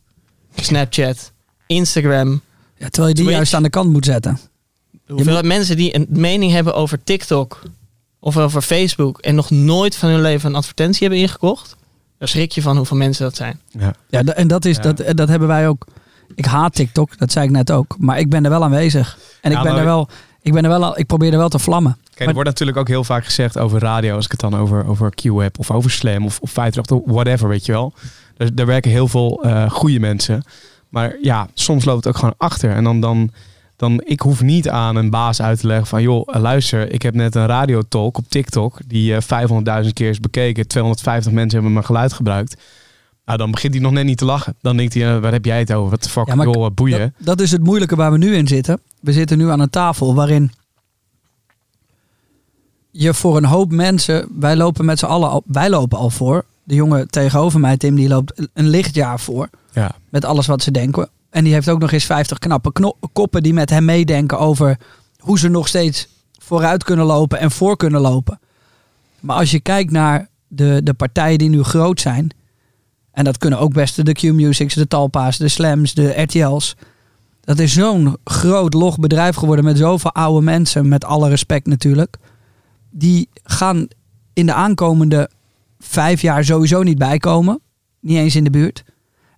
Snapchat, 0.55 1.33
Instagram. 1.67 2.41
Ja, 2.77 2.89
terwijl 2.89 3.09
je 3.09 3.15
die 3.15 3.15
Twitch. 3.15 3.31
juist 3.37 3.55
aan 3.55 3.63
de 3.63 3.71
kant 3.71 3.91
moet 3.93 4.05
zetten. 4.05 4.39
De 5.07 5.13
hoeveelheid 5.13 5.45
mensen 5.45 5.77
die 5.77 5.95
een 5.95 6.07
mening 6.09 6.53
hebben 6.53 6.75
over 6.75 7.05
TikTok 7.05 7.63
of 8.21 8.37
over 8.37 8.63
Facebook 8.63 9.19
en 9.19 9.35
nog 9.35 9.51
nooit 9.51 9.97
van 9.97 10.11
hun 10.11 10.21
leven 10.21 10.51
een 10.51 10.57
advertentie 10.57 11.01
hebben 11.01 11.19
ingekocht, 11.19 11.77
daar 12.19 12.29
schrik 12.29 12.53
je 12.53 12.63
van 12.63 12.77
hoeveel 12.77 12.97
mensen 12.97 13.25
dat 13.25 13.37
zijn. 13.37 13.61
ja, 13.79 13.95
Ja, 14.09 14.25
en 14.25 14.49
dat, 14.49 14.65
is, 14.65 14.77
Ja. 14.77 14.83
dat, 14.93 15.17
dat 15.17 15.29
hebben 15.29 15.49
wij 15.49 15.69
ook. 15.69 15.87
Ik 16.35 16.45
haat 16.45 16.75
TikTok, 16.75 17.19
dat 17.19 17.33
zei 17.33 17.45
ik 17.45 17.51
net 17.51 17.71
ook. 17.71 17.97
Maar 17.99 18.19
ik 18.19 18.31
ben 18.31 18.45
er 18.45 18.51
wel 18.51 18.65
aanwezig. 18.65 19.19
En 19.41 19.53
ik 19.53 19.63
ben 19.63 19.77
er 19.77 19.85
wel. 19.85 20.09
Ik 20.43 20.53
ben 20.53 20.63
er 20.63 20.69
wel 20.71 20.85
al, 20.85 20.99
ik 20.99 21.07
probeer 21.07 21.33
er 21.33 21.39
wel 21.39 21.49
te 21.49 21.59
vlammen. 21.59 21.97
Kijk, 22.15 22.29
er 22.29 22.35
wordt 22.35 22.49
natuurlijk 22.49 22.79
ook 22.79 22.89
heel 22.89 23.05
vaak 23.05 23.25
gezegd 23.25 23.59
over 23.59 23.81
radio, 23.81 24.15
als 24.15 24.25
ik 24.25 24.31
het 24.31 24.41
dan 24.41 24.57
over, 24.57 24.87
over 24.87 25.11
Q 25.15 25.23
heb, 25.23 25.59
of 25.59 25.71
over 25.71 25.91
Slam, 25.91 26.25
of, 26.25 26.39
of 26.41 26.51
538, 26.51 27.15
whatever, 27.15 27.49
weet 27.49 27.67
je 27.67 27.73
wel. 27.73 27.93
Daar, 28.37 28.55
daar 28.55 28.67
werken 28.67 28.91
heel 28.91 29.09
veel 29.09 29.43
eh 29.45 29.71
goede 29.71 29.99
mensen. 29.99 30.43
Maar 30.89 31.17
ja, 31.23 31.49
soms 31.55 31.85
loopt 31.85 32.05
het 32.05 32.15
ook 32.15 32.19
gewoon 32.19 32.35
achter. 32.39 32.71
En 32.71 32.85
dan, 32.85 33.01
dan, 33.01 33.31
dan, 33.77 34.03
ik 34.05 34.21
hoef 34.21 34.43
niet 34.43 34.69
aan 34.69 34.97
een 34.97 35.11
baas 35.11 35.43
uit 35.43 35.61
te 35.61 35.67
leggen 35.67 35.87
van, 35.87 36.03
joh, 36.03 36.29
eh, 36.35 36.41
luister, 36.41 36.93
ik 36.93 37.03
heb 37.03 37.15
net 37.15 37.35
een 37.35 37.47
radiotalk 37.47 38.19
op 38.19 38.29
TikTok, 38.29 38.79
die 38.87 39.15
eh 39.15 39.83
500.000 39.85 39.93
keer 39.93 40.11
is 40.11 40.21
bekeken, 40.21 40.67
250 40.67 41.33
mensen 41.33 41.53
hebben 41.53 41.73
mijn 41.73 41.87
geluid 41.87 42.13
gebruikt. 42.13 42.57
Nou, 43.25 43.39
dan 43.39 43.51
begint 43.51 43.75
hij 43.75 43.83
nog 43.83 43.93
net 43.93 44.05
niet 44.05 44.19
te 44.19 44.25
lachen. 44.25 44.55
Dan 44.61 44.77
denkt 44.77 44.95
hij, 44.95 45.15
eh, 45.15 45.21
waar 45.21 45.33
heb 45.33 45.45
jij 45.45 45.59
het 45.59 45.73
over? 45.73 45.91
Wat 45.91 46.03
de 46.03 46.09
fuck, 46.09 46.27
Ja, 46.27 46.35
maar 46.35 46.47
joh, 46.49 46.71
boeien. 46.75 46.99
Dat, 46.99 47.27
dat 47.27 47.41
is 47.41 47.51
het 47.51 47.63
moeilijke 47.63 47.97
waar 47.97 48.13
we 48.13 48.19
nu 48.19 48.35
in 48.35 48.47
zitten. 48.49 48.81
We 49.01 49.13
zitten 49.13 49.39
nu 49.39 49.51
aan 49.51 49.61
een 49.61 49.71
tafel 49.71 50.15
waarin 50.15 50.51
je 52.91 53.15
voor 53.15 53.37
een 53.37 53.45
hoop 53.45 53.71
mensen, 53.73 54.27
wij 54.39 54.57
lopen 54.57 54.85
met 54.85 54.99
z'n 54.99 55.05
allen 55.07 55.29
al, 55.31 55.43
wij 55.47 55.71
lopen 55.71 55.99
al 55.99 56.11
voor. 56.11 56.45
De 56.65 56.75
jongen 56.75 57.09
tegenover 57.09 57.61
mij, 57.61 57.77
Tim, 57.77 57.95
die 57.95 58.09
loopt 58.09 58.49
een 58.55 58.69
lichtjaar 58.69 59.21
voor 59.21 59.49
Ja. 59.73 59.95
met 60.09 60.25
alles 60.25 60.47
wat 60.47 60.63
ze 60.63 60.71
denken. 60.71 61.09
En 61.31 61.45
die 61.45 61.53
heeft 61.53 61.69
ook 61.69 61.81
nog 61.81 61.93
eens 61.93 62.05
50 62.05 62.39
knappe 62.39 62.95
koppen 63.13 63.43
die 63.43 63.53
met 63.53 63.71
hem 63.71 63.85
meedenken 63.85 64.39
over 64.39 64.79
hoe 65.19 65.39
ze 65.39 65.49
nog 65.49 65.69
steeds 65.69 66.09
vooruit 66.39 66.85
kunnen 66.85 67.07
lopen 67.07 67.39
en 67.39 67.51
voor 67.51 67.77
kunnen 67.77 68.01
lopen. 68.01 68.41
Maar 69.21 69.37
als 69.37 69.51
je 69.51 69.61
kijkt 69.61 69.91
naar 69.91 70.29
de, 70.49 70.81
de 70.85 70.95
partijen 70.95 71.39
die 71.39 71.49
nu 71.49 71.63
groot 71.63 72.01
zijn, 72.01 72.31
en 73.13 73.25
dat 73.25 73.39
kunnen 73.39 73.59
ook 73.59 73.73
best 73.73 74.05
de 74.05 74.13
Q-Musics, 74.13 74.75
de 74.75 74.87
Talpa's, 74.87 75.37
de 75.37 75.49
Slams, 75.49 75.95
de 75.95 76.23
RTL's. 76.23 76.77
Dat 77.41 77.59
is 77.59 77.73
zo'n 77.73 78.17
groot 78.25 78.75
log 78.75 78.99
bedrijf 78.99 79.37
geworden 79.37 79.65
met 79.65 79.79
zoveel 79.79 80.13
oude 80.13 80.45
mensen, 80.45 80.89
met 80.89 81.05
alle 81.05 81.29
respect 81.29 81.67
natuurlijk. 81.67 82.17
Die 82.91 83.29
gaan 83.43 83.89
in 84.33 84.47
de 84.47 84.53
aankomende 84.55 85.31
vijf 85.79 86.23
jaar 86.23 86.45
sowieso 86.45 86.83
niet 86.83 86.99
bijkomen. 86.99 87.61
Niet 88.01 88.17
eens 88.17 88.37
in 88.37 88.45
de 88.45 88.51
buurt. 88.51 88.85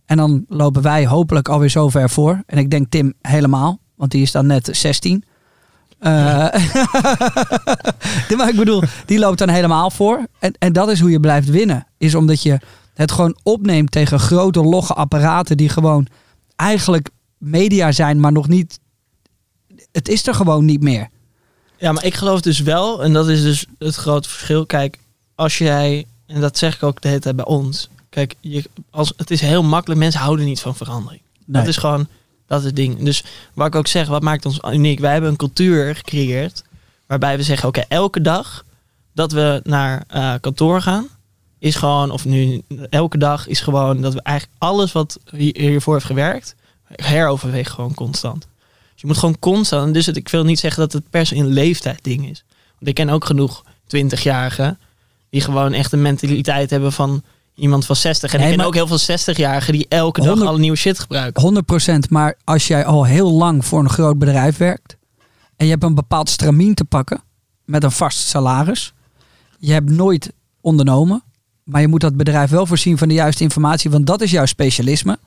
En 0.04 0.16
dan 0.16 0.44
lopen 0.48 0.82
wij 0.82 1.06
hopelijk 1.06 1.48
alweer 1.48 1.68
zo 1.68 1.88
ver 1.88 2.11
voor. 2.11 2.42
En 2.46 2.58
ik 2.58 2.70
denk 2.70 2.90
Tim 2.90 3.14
helemaal, 3.20 3.78
want 3.94 4.11
die 4.11 4.22
is 4.22 4.32
dan 4.32 4.46
net 4.46 4.68
16. 4.72 5.24
Eh, 5.98 6.11
maar 8.37 8.48
ik 8.48 8.56
bedoel, 8.56 8.82
die 9.06 9.18
loopt 9.18 9.38
dan 9.38 9.48
helemaal 9.48 9.90
voor. 9.90 10.26
En, 10.38 10.54
en 10.58 10.72
dat 10.72 10.90
is 10.90 11.00
hoe 11.00 11.11
je 11.11 11.20
blijft 11.20 11.48
winnen. 11.50 11.87
Is 11.98 12.14
omdat 12.14 12.42
je 12.42 12.58
het 12.94 13.12
gewoon 13.12 13.37
opneemt 13.42 13.90
tegen 13.90 14.20
grote 14.20 14.62
logge 14.62 14.94
apparaten 14.94 15.57
die 15.57 15.68
gewoon 15.68 16.07
eigenlijk 16.57 17.11
media 17.38 17.92
zijn, 17.92 18.20
maar 18.20 18.33
nog 18.33 18.48
niet. 18.48 18.78
Het 19.92 20.09
is 20.09 20.26
er 20.26 20.35
gewoon 20.35 20.64
niet 20.64 20.83
meer. 20.83 21.09
Ja, 21.76 21.92
maar 21.92 22.05
ik 22.05 22.14
geloof 22.14 22.40
dus 22.40 22.61
wel, 22.61 23.02
en 23.02 23.12
dat 23.12 23.28
is 23.28 23.42
dus 23.42 23.66
het 23.78 23.94
grote 23.94 24.28
verschil. 24.28 24.66
Kijk, 24.66 24.98
als 25.35 25.59
jij, 25.59 26.07
en 26.26 26.40
dat 26.40 26.59
zeg 26.59 26.74
ik 26.74 26.83
ook 26.83 27.00
de 27.00 27.09
hele 27.09 27.20
tijd 27.20 27.37
bij 27.37 27.44
ons. 27.44 27.88
Kijk, 28.09 28.35
je, 28.40 28.64
als, 28.90 29.12
het 29.16 29.31
is 29.31 29.40
heel 29.40 29.62
makkelijk, 29.62 30.00
mensen 30.00 30.20
houden 30.20 30.44
niet 30.44 30.61
van 30.61 30.76
verandering. 30.76 31.22
Nee. 31.44 31.61
Dat 31.61 31.68
is 31.70 31.76
gewoon, 31.76 32.07
dat 32.46 32.59
is 32.59 32.66
het 32.66 32.76
ding. 32.76 32.98
Dus 32.98 33.24
wat 33.55 33.66
ik 33.66 33.74
ook 33.74 33.87
zeg, 33.87 34.09
wat 34.09 34.22
maakt 34.22 34.46
ons 34.46 34.61
uniek? 34.72 34.98
Wij 34.98 35.12
hebben 35.12 35.31
een 35.31 35.37
cultuur 35.37 35.96
gecreëerd 35.96 36.64
waarbij 37.07 37.37
we 37.37 37.42
zeggen, 37.42 37.68
oké, 37.68 37.81
elke 37.88 38.20
dag 38.20 38.64
dat 39.12 39.33
we 39.33 39.61
naar 39.64 40.05
eh, 40.09 40.35
kantoor 40.40 40.83
gaan, 40.83 41.09
is 41.62 41.75
gewoon, 41.75 42.11
of 42.11 42.25
nu 42.25 42.62
elke 42.90 43.18
dag 43.18 43.46
is 43.46 43.61
gewoon 43.61 44.01
dat 44.01 44.14
we 44.14 44.22
eigenlijk 44.22 44.59
alles 44.61 44.92
wat 44.92 45.18
hier- 45.31 45.57
hiervoor 45.59 45.94
heeft 45.94 46.07
gewerkt, 46.07 46.55
heroverwegen 46.85 47.72
gewoon 47.75 47.94
constant. 47.94 48.40
Dus 48.92 49.01
je 49.01 49.07
moet 49.07 49.16
gewoon 49.18 49.38
constant, 49.38 49.94
dus 49.94 50.07
het, 50.07 50.16
ik 50.16 50.29
wil 50.29 50.44
niet 50.44 50.59
zeggen 50.59 50.81
dat 50.83 50.92
het 50.92 51.11
per 51.11 51.27
se 51.27 51.37
een 51.37 51.46
leeftijd 51.46 52.05
ding 52.05 52.29
is. 52.31 52.44
Want 52.72 52.87
ik 52.87 52.94
ken 52.94 53.09
ook 53.11 53.25
genoeg 53.25 53.64
20-jarigen 53.96 54.79
die 55.31 55.40
gewoon 55.40 55.72
echt 55.72 55.92
een 55.92 56.03
mentaliteit 56.03 56.70
hebben 56.70 56.92
van 56.92 57.22
iemand 57.55 57.87
van 57.87 57.96
60. 57.96 58.33
En 58.33 58.40
Nee, 58.40 58.51
ik 58.51 58.57
ken 58.57 58.66
ook 58.66 58.75
heel 58.75 58.87
veel 58.98 59.18
60-jarigen 59.18 59.70
die 59.72 59.87
elke 59.88 60.20
dag 60.20 60.29
100 60.29 60.51
alle 60.51 60.59
nieuwe 60.59 60.77
shit 60.77 60.98
gebruiken. 60.98 61.64
100%. 62.07 62.09
Maar 62.09 62.37
als 62.44 62.66
jij 62.66 62.85
al 62.85 63.05
heel 63.05 63.33
lang 63.33 63.64
voor 63.64 63.81
een 63.81 63.90
groot 63.90 64.18
bedrijf 64.18 64.57
werkt 64.57 64.96
en 65.57 65.64
je 65.66 65.72
hebt 65.72 65.85
een 65.85 65.94
bepaald 65.94 66.29
stramien 66.29 66.75
te 66.75 66.85
pakken 66.85 67.22
met 67.64 67.83
een 67.85 67.92
vast 67.92 68.18
salaris, 68.18 68.92
je 69.59 69.72
hebt 69.72 69.90
nooit 69.90 70.33
ondernomen, 70.61 71.22
maar 71.64 71.81
je 71.81 71.88
moet 71.88 72.01
dat 72.01 72.16
bedrijf 72.16 72.51
wel 72.51 72.66
voorzien 72.66 72.98
van 72.98 73.09
de 73.09 73.14
juiste 73.14 73.42
informatie, 73.42 73.90
want 73.90 74.07
dat 74.07 74.20
is 74.20 74.31
jouw 74.31 74.46
specialisme, 74.46 75.18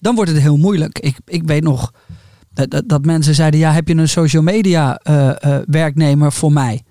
dan 0.00 0.14
wordt 0.14 0.30
het 0.30 0.40
heel 0.40 0.56
moeilijk. 0.56 0.98
Ik, 0.98 1.16
ik 1.24 1.42
weet 1.42 1.62
nog 1.62 1.92
dat, 2.52 2.82
dat, 2.86 3.04
mensen 3.04 3.34
zeiden, 3.34 3.60
ja, 3.60 3.72
heb 3.72 3.88
je 3.88 3.94
een 3.94 4.08
social 4.08 4.42
media 4.42 4.96
eh, 4.96 5.30
eh, 5.30 5.62
werknemer 5.66 6.32
voor 6.32 6.52
mij? 6.52 6.82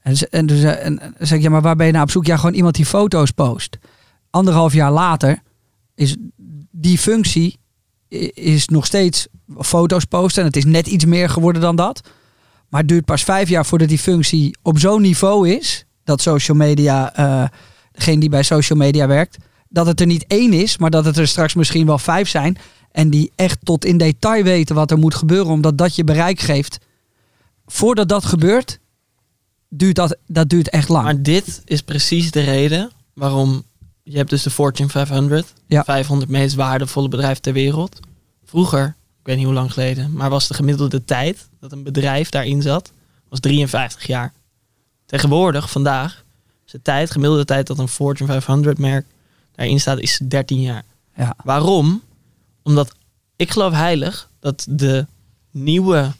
En, 0.00 0.16
en, 0.30 0.48
zei- 0.50 0.76
en, 0.76 1.00
zeg 1.18 1.38
ik, 1.38 1.44
ja, 1.44 1.50
maar 1.50 1.62
waar 1.62 1.76
ben 1.76 1.86
je 1.86 1.92
naar 1.92 2.02
op 2.02 2.10
zoek? 2.10 2.26
Ja, 2.26 2.36
gewoon 2.36 2.54
iemand 2.54 2.74
die 2.74 2.86
foto's 2.86 3.30
post. 3.30 3.78
Anderhalf 4.30 4.72
jaar 4.72 4.92
later 4.92 5.38
is 5.94 6.16
die 6.70 6.98
functie 6.98 7.58
is 8.34 8.68
nog 8.68 8.86
steeds 8.86 9.26
foto's 9.58 10.04
posten. 10.04 10.42
En 10.42 10.48
het 10.48 10.56
is 10.56 10.64
net 10.64 10.86
iets 10.86 11.04
meer 11.04 11.28
geworden 11.28 11.62
dan 11.62 11.76
dat. 11.76 12.00
Maar 12.68 12.80
het 12.80 12.88
duurt 12.88 13.04
pas 13.04 13.24
vijf 13.24 13.48
jaar 13.48 13.66
voordat 13.66 13.88
die 13.88 13.98
functie 13.98 14.56
op 14.62 14.78
zo'n 14.78 15.02
niveau 15.02 15.48
is. 15.48 15.86
Dat 16.04 16.20
social 16.20 16.56
media, 16.56 17.14
eh, 17.14 17.48
degene 17.96 18.20
die 18.20 18.28
bij 18.28 18.42
social 18.42 18.78
media 18.78 19.06
werkt, 19.06 19.36
dat 19.68 19.86
het 19.86 20.00
er 20.00 20.06
niet 20.06 20.24
één 20.26 20.52
is, 20.52 20.78
maar 20.78 20.90
dat 20.90 21.04
het 21.04 21.16
er 21.16 21.28
straks 21.28 21.54
misschien 21.54 21.86
wel 21.86 21.98
vijf 21.98 22.28
zijn. 22.28 22.58
En 22.92 23.10
die 23.10 23.32
echt 23.34 23.58
tot 23.62 23.84
in 23.84 23.98
detail 23.98 24.42
weten 24.42 24.74
wat 24.74 24.90
er 24.90 24.98
moet 24.98 25.14
gebeuren, 25.14 25.52
omdat 25.52 25.78
dat 25.78 25.94
je 25.94 26.04
bereik 26.04 26.40
geeft. 26.40 26.78
Voordat 27.66 28.08
dat 28.08 28.24
gebeurt, 28.24 28.78
duurt 29.68 29.96
dat, 29.96 30.16
dat 30.26 30.48
duurt 30.48 30.70
echt 30.70 30.88
lang. 30.88 31.04
Maar 31.04 31.22
dit 31.22 31.62
is 31.64 31.82
precies 31.82 32.30
de 32.30 32.40
reden 32.40 32.90
waarom 33.14 33.64
je 34.02 34.16
hebt 34.16 34.30
dus 34.30 34.42
de 34.42 34.50
Fortune 34.50 34.88
500, 34.88 35.52
Ja. 35.66 35.84
500 35.84 36.30
meest 36.30 36.54
waardevolle 36.54 37.08
bedrijven 37.08 37.42
ter 37.42 37.52
wereld. 37.52 38.00
Vroeger, 38.44 38.96
ik 39.20 39.26
weet 39.26 39.36
niet 39.36 39.44
hoe 39.44 39.54
lang 39.54 39.72
geleden, 39.72 40.12
maar 40.12 40.30
was 40.30 40.48
de 40.48 40.54
gemiddelde 40.54 41.04
tijd 41.04 41.48
dat 41.60 41.72
een 41.72 41.82
bedrijf 41.82 42.28
daarin 42.28 42.62
zat, 42.62 42.92
was 43.28 43.40
53 43.40 44.06
jaar. 44.06 44.32
Tegenwoordig, 45.06 45.70
vandaag, 45.70 46.24
de 46.70 46.82
tijd, 46.82 47.10
gemiddelde 47.10 47.44
tijd 47.44 47.66
dat 47.66 47.78
een 47.78 47.88
Fortune 47.88 48.28
500 48.30 48.78
merk 48.78 49.06
daarin 49.54 49.80
staat, 49.80 49.98
is 49.98 50.20
13 50.28 50.60
jaar. 50.60 50.82
Ja. 51.16 51.36
Waarom? 51.44 52.02
Omdat 52.62 52.94
ik 53.36 53.50
geloof 53.50 53.72
heilig 53.72 54.30
dat 54.40 54.66
de 54.70 55.06
nieuwe 55.50 56.12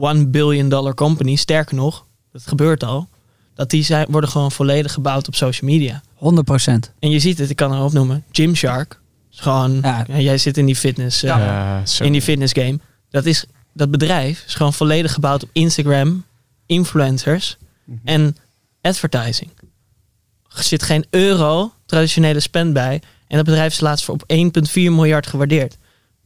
1 0.00 0.30
billion 0.30 0.68
dollar 0.68 0.94
company, 0.94 1.34
sterker 1.34 1.74
nog, 1.74 2.06
dat 2.32 2.46
gebeurt 2.46 2.84
al, 2.84 3.08
dat 3.54 3.70
die 3.70 3.82
zijn, 3.82 4.06
worden 4.10 4.30
gewoon 4.30 4.52
volledig 4.52 4.92
gebouwd 4.92 5.28
op 5.28 5.34
social 5.34 5.70
media. 5.70 6.02
100 6.14 6.46
procent. 6.46 6.92
En 6.98 7.10
je 7.10 7.18
ziet 7.18 7.38
het, 7.38 7.50
ik 7.50 7.56
kan 7.56 7.72
er 7.72 7.82
opnoemen, 7.82 8.24
Gymshark. 8.32 9.00
Is 9.32 9.40
gewoon, 9.40 9.78
Ja. 9.82 10.04
ja, 10.08 10.18
jij 10.18 10.38
zit 10.38 10.56
in 10.56 10.66
die 10.66 10.76
fitness, 10.76 11.22
eh, 11.22 11.28
Ja, 11.36 11.82
in 11.98 12.12
die 12.12 12.22
fitness 12.22 12.52
game. 12.52 12.78
Dat 13.10 13.24
is 13.24 13.44
dat 13.72 13.90
bedrijf 13.90 14.44
is 14.46 14.54
gewoon 14.54 14.72
volledig 14.72 15.12
gebouwd 15.12 15.42
op 15.42 15.48
Instagram, 15.52 16.24
influencers 16.66 17.56
en 18.04 18.36
advertising. 18.80 19.50
Er 20.56 20.62
zit 20.62 20.82
geen 20.82 21.06
euro 21.10 21.72
traditionele 21.86 22.40
spend 22.40 22.72
bij. 22.72 23.02
En 23.26 23.36
dat 23.36 23.44
bedrijf 23.44 23.72
is 23.72 23.80
laatst 23.80 24.04
voor 24.04 24.14
op 24.14 24.32
1,4 24.66 24.72
miljard 24.72 25.26
gewaardeerd. 25.26 25.76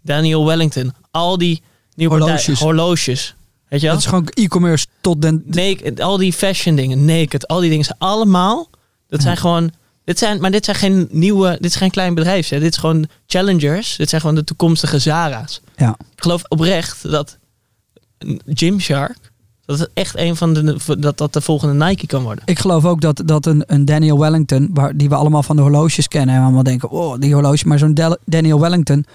Daniel 0.03 0.47
Wellington, 0.47 0.93
al 1.11 1.39
die 1.39 1.63
nieuwe 1.95 2.41
Horloges. 2.59 3.35
Weet 3.69 3.81
je 3.81 3.87
wel? 3.87 3.95
Dat 3.95 4.05
is 4.05 4.11
gewoon 4.11 4.29
e-commerce 4.29 4.87
tot 5.01 5.23
den... 5.23 5.43
Naked, 5.47 6.01
al 6.01 6.17
die 6.17 6.33
fashion 6.33 6.77
dingen, 6.77 7.05
naked, 7.05 7.49
al 7.49 7.61
die 7.61 7.71
dingen 7.71 7.85
zijn 7.85 7.99
allemaal. 7.99 8.71
Dat 9.09 9.23
zijn 9.23 9.37
gewoon. 9.37 9.73
Dit 10.05 10.19
zijn, 10.19 10.41
maar 10.41 10.51
dit 10.51 10.65
zijn 10.65 10.77
geen 10.77 11.09
nieuwe. 11.11 11.51
Dit 11.61 11.71
is 11.71 11.77
geen 11.77 11.91
klein 11.91 12.15
bedrijf. 12.15 12.49
Hè. 12.49 12.61
Dit 12.61 12.73
is 12.73 12.79
gewoon 12.79 13.09
challengers. 13.27 13.97
Dit 13.97 14.09
zijn 14.09 14.21
gewoon 14.21 14.37
de 14.37 14.45
toekomstige 14.45 14.99
Zara's. 14.99 15.61
Ja. 15.77 15.97
Ik 15.99 16.23
geloof 16.23 16.43
oprecht 16.49 17.11
dat 17.11 17.39
Gymshark. 18.47 19.28
Dat 19.69 19.79
het 19.79 19.91
echt 19.95 20.17
een 20.17 20.37
van 20.37 20.55
de. 20.55 20.77
Dat 20.99 21.19
dat 21.19 21.33
de 21.33 21.41
volgende 21.41 21.85
Nike 21.85 22.07
kan 22.07 22.23
worden. 22.23 22.45
Ik 22.47 22.59
geloof 22.59 22.85
ook 22.85 23.01
dat, 23.01 23.23
dat 23.25 23.47
een, 23.47 23.63
een 23.67 23.85
Daniel 23.85 24.19
Wellington, 24.19 24.71
waar, 24.75 24.97
die 24.97 25.09
we 25.09 25.15
allemaal 25.15 25.43
van 25.43 25.57
de 25.57 25.63
horloges 25.63 26.09
kennen 26.09 26.35
en 26.35 26.41
we 26.41 26.47
allemaal 26.47 26.63
denken, 26.63 26.91
oh, 26.91 27.19
die 27.19 27.35
horloge, 27.35 27.69
maar 27.69 27.79
zo'n 27.79 27.99
Daniel 28.25 28.61
Wellington, 28.61 29.07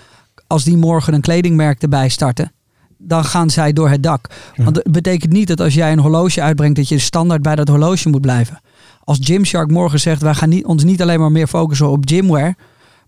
als 0.48 0.63
die 0.63 0.78
morgen 0.78 1.13
een 1.13 1.22
kledingmerk 1.22 1.82
erbij 1.82 2.10
starten, 2.10 2.52
dan 2.98 3.26
gaan 3.26 3.50
zij 3.50 3.74
door 3.74 3.89
het 3.89 4.04
dak. 4.04 4.30
Want 4.56 4.76
het 4.76 4.92
betekent 4.92 5.32
niet 5.32 5.48
dat 5.48 5.60
als 5.60 5.74
jij 5.74 5.92
een 5.92 6.00
horloge 6.00 6.42
uitbrengt, 6.42 6.76
dat 6.76 6.89
je 6.89 7.00
standaard 7.00 7.42
bij 7.42 7.56
dat 7.56 7.68
horloge 7.68 8.10
moet 8.10 8.22
blijven. 8.22 8.62
Als 9.04 9.18
Gymshark 9.22 9.72
morgen 9.72 10.00
zegt, 10.00 10.22
wij 10.22 10.34
gaan 10.34 10.50
niet, 10.50 10.66
ons 10.66 10.84
niet 10.84 11.02
alleen 11.02 11.20
maar 11.20 11.32
meer 11.32 11.48
focussen 11.48 11.89
op 11.89 12.04
gymwear, 12.06 12.56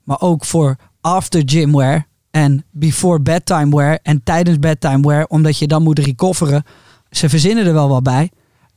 maar 0.03 0.21
ook 0.21 0.45
voor 0.45 0.75
after 1.01 1.41
gymwear 1.45 2.07
en 2.31 2.65
before 2.71 3.19
bedtime 3.19 3.75
wear 3.75 3.99
en 4.03 4.23
tijdens 4.23 4.59
bedtime 4.59 5.07
wear, 5.07 5.25
omdat 5.25 5.57
je 5.57 5.67
dan 5.67 5.83
moet 5.83 5.99
recoveren. 5.99 6.63
Ze 7.17 7.29
verzinnen 7.29 7.65
er 7.65 7.73
wel 7.73 7.89
wat 7.89 8.03
bij. 8.03 8.31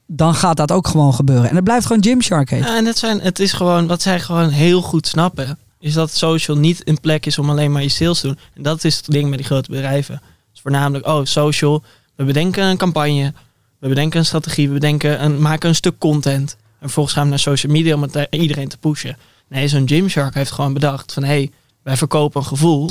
Dan 0.07 0.35
gaat 0.35 0.57
dat 0.57 0.73
ook 0.73 0.89
gewoon 0.89 1.15
gebeuren. 1.15 1.49
En 1.49 1.55
het 1.55 1.65
blijft 1.65 1.87
gewoon 1.87 2.03
Gymshark 2.03 2.51
heten. 2.51 2.71
Ja, 2.71 2.77
en 2.77 2.85
het, 2.85 2.99
zijn, 2.99 3.21
het 3.21 3.39
is 3.39 3.53
gewoon. 3.53 3.87
Wat 3.87 4.03
zij 4.03 4.21
gewoon 4.21 4.49
heel 4.49 4.83
goed 4.83 5.07
snappen. 5.07 5.59
Is 5.81 5.93
dat 5.93 6.11
social 6.11 6.57
niet 6.57 6.89
een 6.89 7.01
plek 7.01 7.27
is 7.27 7.39
om 7.39 7.51
alleen 7.51 7.73
maar 7.73 7.83
je 7.83 7.89
sales 7.89 8.21
te 8.21 8.27
doen. 8.27 8.39
En 8.55 8.63
dat 8.63 8.85
is 8.85 8.97
het 8.97 9.07
ding 9.07 9.29
met 9.29 9.39
die 9.39 9.47
grote 9.47 9.71
bedrijven. 9.71 10.23
Dus 10.53 10.61
voornamelijk, 10.61 11.07
oh, 11.07 11.25
social. 11.25 11.83
We 12.15 12.25
bedenken 12.25 12.65
een 12.65 12.77
campagne. 12.77 13.33
We 13.79 13.89
bedenken 13.89 14.19
een 14.19 14.27
strategie. 14.27 14.69
We 14.69 14.75
bedenken 14.75 15.25
een, 15.25 15.43
maken 15.43 15.69
een 15.69 15.75
stuk 15.75 15.99
content. 15.99 16.57
En 16.61 16.79
vervolgens 16.79 17.15
gaan 17.15 17.25
we 17.25 17.31
naar 17.31 17.39
social 17.39 17.73
media 17.73 17.95
om 17.95 18.03
het 18.03 18.27
iedereen 18.31 18.69
te 18.69 18.79
pushen. 18.79 19.17
Nee, 19.49 19.69
zo'n 19.69 19.89
Gymshark 19.89 20.35
heeft 20.35 20.51
gewoon 20.51 20.73
bedacht 20.73 21.13
van... 21.13 21.23
hé, 21.23 21.29
hey, 21.29 21.51
wij 21.83 21.97
verkopen 21.97 22.41
een 22.41 22.47
gevoel. 22.47 22.91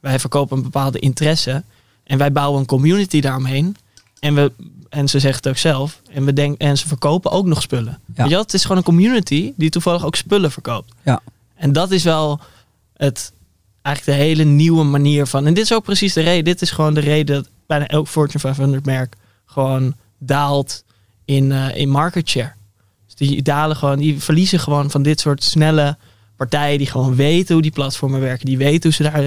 Wij 0.00 0.18
verkopen 0.18 0.56
een 0.56 0.62
bepaalde 0.62 0.98
interesse. 0.98 1.62
En 2.04 2.18
wij 2.18 2.32
bouwen 2.32 2.60
een 2.60 2.66
community 2.66 3.20
daaromheen. 3.20 3.76
En, 4.20 4.34
we, 4.34 4.52
en 4.92 5.08
ze 5.08 5.18
zegt 5.18 5.36
het 5.36 5.48
ook 5.48 5.56
zelf. 5.56 6.00
En, 6.10 6.24
we 6.24 6.32
denk, 6.32 6.58
en 6.58 6.78
ze 6.78 6.88
verkopen 6.88 7.30
ook 7.30 7.46
nog 7.46 7.62
spullen. 7.62 7.98
Ja. 8.14 8.22
Weet 8.22 8.30
je? 8.30 8.38
Het 8.38 8.54
is 8.54 8.62
gewoon 8.62 8.76
een 8.76 8.82
community 8.82 9.52
die 9.56 9.70
toevallig 9.70 10.04
ook 10.04 10.16
spullen 10.16 10.50
verkoopt. 10.50 10.92
Ja. 11.02 11.20
En 11.54 11.72
dat 11.72 11.90
is 11.90 12.02
wel 12.02 12.40
het, 12.96 13.32
eigenlijk 13.82 14.18
de 14.18 14.24
hele 14.24 14.44
nieuwe 14.44 14.84
manier 14.84 15.26
van. 15.26 15.46
En 15.46 15.54
dit 15.54 15.64
is 15.64 15.72
ook 15.72 15.84
precies 15.84 16.12
de 16.12 16.20
reden. 16.20 16.44
Dit 16.44 16.62
is 16.62 16.70
gewoon 16.70 16.94
de 16.94 17.00
reden 17.00 17.34
dat 17.34 17.48
bijna 17.66 17.86
elk 17.86 18.08
Fortune 18.08 18.38
500 18.38 18.86
merk 18.86 19.16
gewoon 19.46 19.94
daalt 20.18 20.84
in, 21.24 21.52
eh, 21.52 21.76
in 21.76 21.88
market 21.88 22.28
share. 22.28 22.52
Dus 23.06 23.28
die 23.28 23.42
dalen 23.42 23.76
gewoon, 23.76 23.98
die 23.98 24.22
verliezen 24.22 24.60
gewoon 24.60 24.90
van 24.90 25.02
dit 25.02 25.20
soort 25.20 25.42
snelle 25.42 25.96
partijen 26.36 26.78
die 26.78 26.86
gewoon 26.86 27.14
weten 27.14 27.52
hoe 27.52 27.62
die 27.62 27.72
platformen 27.72 28.20
werken. 28.20 28.46
Die 28.46 28.58
weten 28.58 28.82
hoe 28.82 28.92
ze 28.92 29.02
daar 29.02 29.24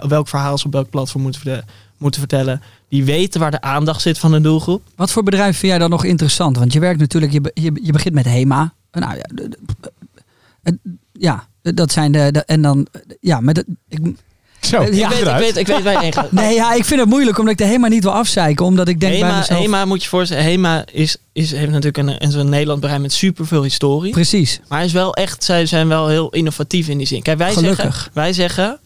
eh, 0.00 0.08
welk 0.08 0.28
verhaal 0.28 0.58
ze 0.58 0.66
op 0.66 0.72
welk 0.72 0.90
platform 0.90 1.22
moeten, 1.22 1.64
moeten 1.98 2.20
vertellen. 2.20 2.62
Die 2.88 3.04
weten 3.04 3.40
waar 3.40 3.50
de 3.50 3.60
aandacht 3.60 4.00
zit 4.02 4.18
van 4.18 4.30
de 4.32 4.40
doelgroep. 4.40 4.82
Wat 4.96 5.10
voor 5.10 5.22
bedrijf 5.22 5.58
vind 5.58 5.70
jij 5.72 5.78
dan 5.80 5.90
nog 5.90 6.04
interessant? 6.04 6.56
Want 6.58 6.72
je 6.72 6.80
werkt 6.80 7.00
natuurlijk, 7.00 7.32
je, 7.32 7.40
be- 7.40 7.50
je, 7.54 7.72
je 7.82 7.92
begint 7.92 8.14
met 8.14 8.24
HEMA. 8.24 8.72
Nou 8.92 9.14
ja, 9.16 9.22
de- 9.34 9.48
de- 10.62 10.78
ja 11.12 11.46
dat 11.62 11.92
zijn 11.92 12.12
de, 12.12 12.28
de- 12.32 12.44
en 12.44 12.62
dan, 12.62 12.86
ja, 13.20 13.40
met 13.40 13.56
het, 13.56 13.66
ik, 13.88 14.00
Zo, 14.60 14.82
Ja, 14.82 14.88
ik, 14.88 15.14
weet, 15.14 15.26
ik, 15.26 15.38
weet, 15.38 15.56
ik 15.56 15.66
weet 15.66 15.82
waar 15.82 15.92
je 15.92 15.98
heen 15.98 16.12
gaat. 16.12 16.32
nee, 16.42 16.54
ja, 16.54 16.72
ik 16.74 16.84
vind 16.84 17.00
het 17.00 17.08
moeilijk 17.08 17.38
omdat 17.38 17.52
ik 17.52 17.58
de 17.58 17.64
HEMA 17.64 17.88
niet 17.88 18.02
wil 18.02 18.12
afzeiken, 18.12 18.64
omdat 18.64 18.88
ik 18.88 19.00
denk 19.00 19.12
bij 19.12 19.22
Hema, 19.22 19.38
mezelf, 19.38 19.60
Hema 19.60 19.84
moet 19.84 20.02
je 20.02 20.08
voorstellen, 20.08 20.44
Hema 20.44 20.84
is, 20.92 21.16
is, 21.32 21.50
heeft 21.50 21.70
natuurlijk 21.70 21.96
een, 21.98 22.22
een 22.24 22.30
zo'n 22.30 22.48
Nederland 22.48 23.00
met 23.00 23.12
superveel 23.12 23.62
historie. 23.62 24.12
precies, 24.12 24.60
Maar 24.68 24.78
hij 24.78 24.86
is 24.86 24.92
wel 24.92 25.14
echt, 25.14 25.44
zij 25.44 25.66
zijn 25.66 25.88
wel 25.88 26.08
heel 26.08 26.30
innovatief 26.30 26.88
in 26.88 26.98
die 26.98 27.06
zin. 27.06 27.22
Kijk, 27.22 27.38
wij 27.38 27.52
Gelukkig. 27.52 27.82
zeggen, 27.82 28.10
wij 28.14 28.32
zeggen 28.32 28.78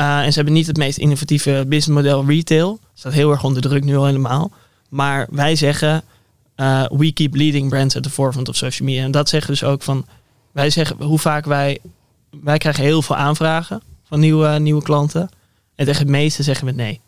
en 0.00 0.28
ze 0.28 0.34
hebben 0.34 0.54
niet 0.54 0.66
het 0.66 0.76
meest 0.76 0.98
innovatieve 0.98 1.64
businessmodel 1.68 2.24
retail. 2.26 2.78
Staat 2.94 3.12
heel 3.12 3.30
erg 3.30 3.44
onder 3.44 3.62
druk 3.62 3.84
nu 3.84 3.96
al 3.96 4.06
helemaal. 4.06 4.50
Maar 4.88 5.26
wij 5.30 5.56
zeggen, 5.56 6.02
eh, 6.54 6.84
we 6.90 7.12
keep 7.12 7.34
leading 7.34 7.68
brands 7.68 7.96
at 7.96 8.02
the 8.02 8.10
forefront 8.10 8.48
of 8.48 8.56
social 8.56 8.88
media. 8.88 9.04
En 9.04 9.10
dat 9.10 9.28
zeggen 9.28 9.50
dus 9.50 9.64
ook 9.64 9.82
van, 9.82 10.06
wij 10.52 10.70
zeggen 10.70 11.02
hoe 11.02 11.18
vaak 11.18 11.44
wij, 11.44 11.78
wij 12.42 12.58
krijgen 12.58 12.84
heel 12.84 13.02
veel 13.02 13.16
aanvragen 13.16 13.82
van 14.04 14.20
nieuwe, 14.20 14.58
nieuwe 14.58 14.82
klanten. 14.82 15.30
En 15.74 15.86
tegen 15.86 16.00
het 16.00 16.10
meeste 16.10 16.42
zeggen 16.42 16.66
we 16.66 16.72
nee. 16.72 17.00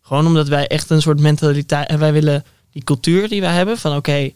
Gewoon 0.00 0.26
omdat 0.26 0.48
wij 0.48 0.66
echt 0.66 0.90
een 0.90 1.02
soort 1.02 1.20
mentaliteit, 1.20 1.88
en 1.88 1.98
wij 1.98 2.12
willen 2.12 2.44
die 2.72 2.84
cultuur 2.84 3.28
die 3.28 3.40
wij 3.40 3.54
hebben 3.54 3.78
van 3.78 3.96
oké, 3.96 4.30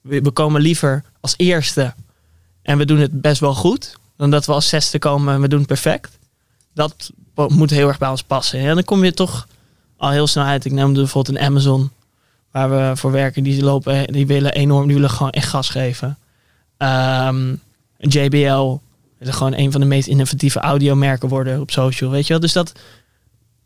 we, 0.00 0.20
we 0.20 0.30
komen 0.30 0.60
liever 0.60 1.04
als 1.20 1.34
eerste 1.36 1.94
en 2.62 2.78
we 2.78 2.84
doen 2.84 2.98
het 2.98 3.20
best 3.20 3.40
wel 3.40 3.54
goed, 3.54 3.98
dan 4.16 4.30
dat 4.30 4.46
we 4.46 4.52
als 4.52 4.68
zesde 4.68 4.98
komen 4.98 5.34
en 5.34 5.40
we 5.40 5.48
doen 5.48 5.58
het 5.58 5.68
perfect. 5.68 6.17
Dat 6.74 7.10
moet 7.48 7.70
heel 7.70 7.88
erg 7.88 7.98
bij 7.98 8.08
ons 8.08 8.22
passen. 8.22 8.58
En 8.60 8.74
dan 8.74 8.84
kom 8.84 9.04
je 9.04 9.12
toch 9.12 9.46
al 9.96 10.10
heel 10.10 10.26
snel 10.26 10.44
uit. 10.44 10.64
Ik 10.64 10.72
noemde 10.72 11.00
bijvoorbeeld 11.00 11.36
een 11.38 11.44
Amazon, 11.44 11.90
waar 12.50 12.70
we 12.70 12.96
voor 12.96 13.10
werken. 13.10 13.42
Die 13.42 13.62
lopen, 13.62 14.06
die 14.12 14.26
willen 14.26 14.52
enorm, 14.52 14.84
die 14.86 14.94
willen 14.94 15.10
gewoon 15.10 15.30
echt 15.32 15.48
gas 15.48 15.68
geven. 15.70 16.18
Ehm, 16.76 17.54
JBL 17.98 18.76
is 19.18 19.28
gewoon 19.28 19.54
een 19.56 19.72
van 19.72 19.80
de 19.80 19.86
meest 19.86 20.08
innovatieve 20.08 20.60
audiomerken 20.60 21.28
worden 21.28 21.60
op 21.60 21.70
social, 21.70 22.10
weet 22.10 22.26
je 22.26 22.32
wel. 22.32 22.40
Dus 22.40 22.52
dat 22.52 22.72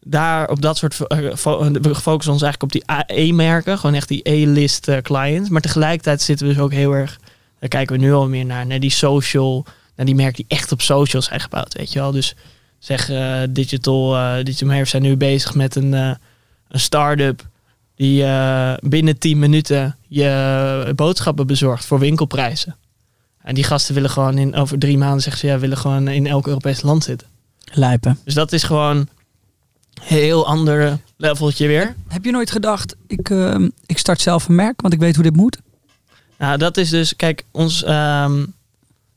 daar 0.05 0.49
op 0.49 0.63
dat 0.63 0.77
soort 0.77 1.07
eh, 1.07 1.35
fo- 1.35 1.71
we 1.73 1.95
focussen 1.95 2.33
ons 2.33 2.43
eigenlijk 2.43 2.63
op 2.63 2.73
die 2.73 2.83
AE-merken, 2.87 3.79
gewoon 3.79 3.97
echt 3.97 4.09
die 4.09 4.29
A-list 4.29 4.89
eh, 4.89 4.97
clients. 4.99 5.49
Maar 5.49 5.61
tegelijkertijd 5.61 6.23
zitten 6.23 6.47
we 6.47 6.53
dus 6.53 6.63
ook 6.63 6.73
heel 6.73 6.93
erg, 6.93 7.19
daar 7.59 7.69
kijken 7.69 7.97
we 7.97 8.03
nu 8.03 8.13
al 8.13 8.29
meer 8.29 8.45
naar, 8.45 8.67
naar 8.67 8.81
die 8.81 8.91
social, 8.91 9.65
naar 9.97 10.07
die 10.07 10.15
merken 10.15 10.35
die 10.49 10.59
echt 10.59 10.73
op 10.73 10.81
social 10.81 11.23
zijn 11.23 11.41
gebouwd, 11.41 11.75
weet 11.75 11.93
je 11.93 11.99
wel. 11.99 12.11
Dus 12.13 12.35
zeg 12.83 13.11
eh, 13.11 13.41
digital, 13.51 14.17
eh 14.17 14.45
digital 14.45 14.87
zijn 14.87 15.03
nu 15.03 15.17
bezig 15.17 15.55
met 15.55 15.75
een, 15.75 15.95
eh, 15.95 16.15
een 16.69 16.81
start-up 16.81 17.47
die 17.95 18.25
eh, 18.25 18.75
binnen 18.81 19.19
10 19.19 19.39
minuten 19.39 19.97
je 20.09 20.93
boodschappen 20.97 21.47
bezorgt 21.47 21.85
voor 21.85 21.99
winkelprijzen. 21.99 22.77
En 23.43 23.55
die 23.55 23.65
gasten 23.65 23.95
willen 23.95 24.11
gewoon 24.11 24.39
in 24.39 24.55
over 24.55 24.79
drie 24.79 24.99
maanden 24.99 25.23
zeggen 25.23 25.41
ze 25.41 25.47
ja, 25.47 25.59
willen 25.59 25.77
gewoon 25.77 26.09
in 26.09 26.27
elk 26.27 26.47
Europees 26.47 26.83
land 26.83 27.05
zitten. 27.05 27.29
lijpen. 27.73 28.19
Dus 28.25 28.35
dat 28.35 28.53
is 28.53 28.63
gewoon 28.63 28.97
een 28.97 29.09
heel 30.03 30.47
ander 30.47 30.99
leveltje 31.17 31.67
weer. 31.67 31.95
Heb 32.09 32.25
je 32.25 32.31
nooit 32.31 32.51
gedacht, 32.51 32.97
ik, 33.07 33.31
ehm, 33.31 33.69
ik 33.87 33.99
start 33.99 34.21
zelf 34.21 34.49
een 34.49 34.55
merk, 34.55 34.81
want 34.81 34.95
ik 34.95 35.01
weet 35.01 35.15
hoe 35.15 35.25
dit 35.25 35.37
moet? 35.37 35.59
Nou, 36.39 36.59
dat 36.59 36.77
is 36.77 36.91
dus, 36.91 37.17
kijk, 37.17 37.45
ons, 37.51 37.85
ehm, 37.85 38.45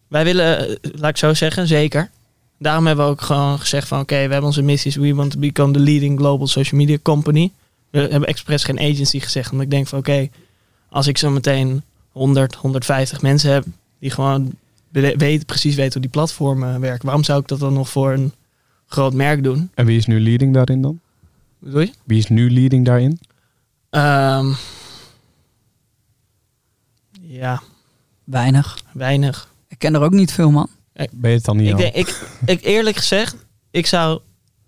wij 0.07 0.23
willen, 0.23 0.79
laat 0.81 1.09
ik 1.09 1.17
zo 1.17 1.33
zeggen, 1.33 1.67
zeker. 1.67 2.09
Daarom 2.57 2.85
hebben 2.85 3.05
we 3.05 3.11
ook 3.11 3.21
gewoon 3.21 3.59
gezegd 3.59 3.87
van, 3.87 3.99
oké, 3.99 4.15
we 4.15 4.21
hebben 4.21 4.43
onze 4.43 4.61
missies. 4.61 4.95
We 4.95 5.15
want 5.15 5.31
to 5.31 5.39
become 5.39 5.73
the 5.73 5.79
leading 5.79 6.19
global 6.19 6.47
social 6.47 6.79
media 6.79 6.97
company. 7.01 7.51
We 7.89 7.99
hebben 7.99 8.29
expres 8.29 8.63
geen 8.63 8.79
agency 8.79 9.19
gezegd, 9.19 9.51
omdat 9.51 9.65
ik 9.65 9.71
denk 9.71 9.87
van, 9.87 9.99
oké, 9.99 10.29
als 10.89 11.07
ik 11.07 11.17
zo 11.17 11.29
meteen 11.29 11.83
100, 12.11 12.55
150 12.55 13.21
mensen 13.21 13.51
heb 13.51 13.65
die 13.99 14.09
gewoon 14.11 14.53
weten, 14.91 15.45
precies 15.45 15.75
weten 15.75 15.93
hoe 15.93 16.01
die 16.01 16.09
platformen 16.09 16.79
werken, 16.79 17.05
waarom 17.05 17.23
zou 17.23 17.41
ik 17.41 17.47
dat 17.47 17.59
dan 17.59 17.73
nog 17.73 17.89
voor 17.89 18.13
een 18.13 18.31
groot 18.85 19.13
merk 19.13 19.43
doen? 19.43 19.71
En 19.73 19.85
wie 19.85 19.97
is 19.97 20.05
nu 20.05 20.19
leading 20.21 20.53
daarin 20.53 20.81
dan? 20.81 20.99
Wat 21.59 21.69
bedoel 21.69 21.79
je? 21.81 21.91
Wie 22.03 22.17
is 22.17 22.27
nu 22.27 22.51
leading 22.51 22.85
daarin? 22.85 23.19
Ehm, 23.89 24.53
ja, 27.21 27.61
Weinig. 28.23 28.77
weinig. 28.93 29.53
Ik 29.67 29.79
ken 29.79 29.93
er 29.95 30.01
ook 30.01 30.11
niet 30.11 30.31
veel, 30.31 30.51
man. 30.51 30.69
Ben 31.11 31.29
je 31.29 31.35
het 31.35 31.45
dan 31.45 31.57
niet 31.57 31.67
Ik, 31.67 31.73
al? 31.73 31.79
denk, 31.79 31.95
ik, 31.95 32.27
ik 32.45 32.63
eerlijk 32.63 32.95
gezegd, 32.97 33.35
ik 33.71 33.85
zou 33.85 34.19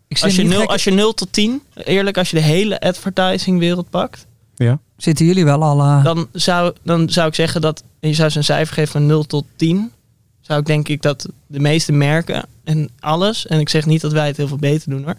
Ik 0.08 0.22
als 0.22 0.36
je, 0.36 0.42
niet 0.42 0.52
0, 0.52 0.60
gek- 0.60 0.70
als 0.70 0.84
je 0.84 0.92
0 0.92 1.14
tot 1.14 1.28
10, 1.34 1.62
eerlijk, 1.74 2.18
als 2.18 2.30
je 2.30 2.36
de 2.36 2.44
hele 2.44 2.80
advertising 2.80 3.60
wereld 3.60 3.90
pakt, 3.90 4.26
Ja? 4.56 4.80
Zitten 4.98 5.26
jullie 5.26 5.46
wel 5.46 5.64
al... 5.64 5.80
eh, 5.82 6.04
dan 6.04 6.28
zou, 6.32 6.74
dan 6.84 7.10
zou 7.10 7.28
ik 7.28 7.36
zeggen 7.36 7.62
dat 7.62 7.84
en 8.00 8.10
je 8.10 8.16
zou 8.16 8.30
ze 8.30 8.38
een 8.38 8.44
cijfer 8.44 8.74
geven 8.74 8.92
van 8.92 9.06
0 9.06 9.24
tot 9.24 9.46
10. 9.56 9.92
Zou 10.42 10.60
ik 10.60 10.66
denk 10.66 10.88
ik 10.88 11.02
dat 11.02 11.28
de 11.48 11.60
meeste 11.60 11.92
merken 11.92 12.46
en 12.64 12.90
alles, 13.00 13.48
en 13.48 13.60
ik 13.60 13.70
zeg 13.70 13.86
niet 13.86 14.02
dat 14.02 14.12
wij 14.12 14.28
het 14.28 14.38
heel 14.38 14.48
veel 14.48 14.58
beter 14.58 14.90
doen 14.90 15.04
hoor, 15.04 15.16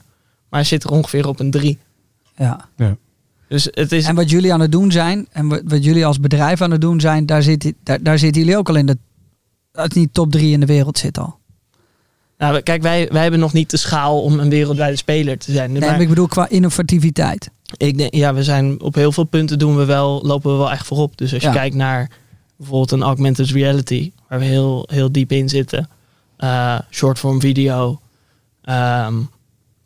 maar 0.50 0.64
zit 0.64 0.84
er 0.84 0.90
ongeveer 0.90 1.28
op 1.28 1.40
een 1.40 1.50
3. 1.50 1.78
ja. 2.36 2.68
Dus 3.48 3.68
het 3.70 3.92
is, 3.92 4.04
En 4.06 4.14
wat 4.14 4.30
jullie 4.30 4.52
aan 4.52 4.60
het 4.60 4.72
doen 4.72 4.92
zijn, 4.92 5.26
en 5.32 5.48
wat, 5.48 5.60
wat 5.64 5.84
jullie 5.84 6.06
als 6.06 6.20
bedrijf 6.20 6.60
aan 6.60 6.70
het 6.70 6.80
doen 6.80 7.00
zijn, 7.00 7.26
daar, 7.26 7.42
zit, 7.42 7.72
daar, 7.82 8.02
daar 8.02 8.18
zitten 8.18 8.42
jullie 8.42 8.56
ook 8.56 8.68
al 8.68 8.74
in 8.76 8.86
de... 8.86 8.98
Dat 9.78 9.94
niet 9.94 10.14
top 10.14 10.30
drie 10.30 10.52
in 10.52 10.60
de 10.60 10.66
wereld 10.66 10.98
zit 10.98 11.18
al. 11.18 11.36
nou, 12.38 12.60
kijk, 12.60 12.82
wij, 12.82 13.08
wij 13.12 13.22
hebben 13.22 13.40
nog 13.40 13.52
niet 13.52 13.70
de 13.70 13.76
schaal 13.76 14.22
om 14.22 14.38
een 14.38 14.48
wereldwijde 14.50 14.96
speler 14.96 15.38
te 15.38 15.52
zijn. 15.52 15.70
Nee, 15.72 15.80
Maar 15.80 15.90
maar 15.90 16.00
ik 16.00 16.08
bedoel 16.08 16.26
qua 16.26 16.48
innovativiteit. 16.48 17.50
Ik 17.76 17.98
denk, 17.98 18.14
ja, 18.14 18.34
we 18.34 18.42
zijn 18.44 18.80
op 18.80 18.94
heel 18.94 19.12
veel 19.12 19.24
punten 19.24 19.58
doen 19.58 19.76
we 19.76 19.84
wel, 19.84 20.20
lopen 20.22 20.50
we 20.52 20.56
wel 20.58 20.70
echt 20.70 20.86
voorop. 20.86 21.16
Dus 21.18 21.32
als 21.32 21.42
je 21.42 21.48
Ja. 21.48 21.54
kijkt 21.54 21.74
naar 21.74 22.10
bijvoorbeeld 22.56 22.90
een 22.90 23.02
augmented 23.02 23.50
reality, 23.50 24.12
waar 24.28 24.38
we 24.38 24.44
heel, 24.44 24.88
heel 24.92 25.12
diep 25.12 25.32
in 25.32 25.48
zitten, 25.48 25.88
eh 26.36 26.78
shortform 26.90 27.40
video, 27.40 28.00
ehm, 28.62 29.14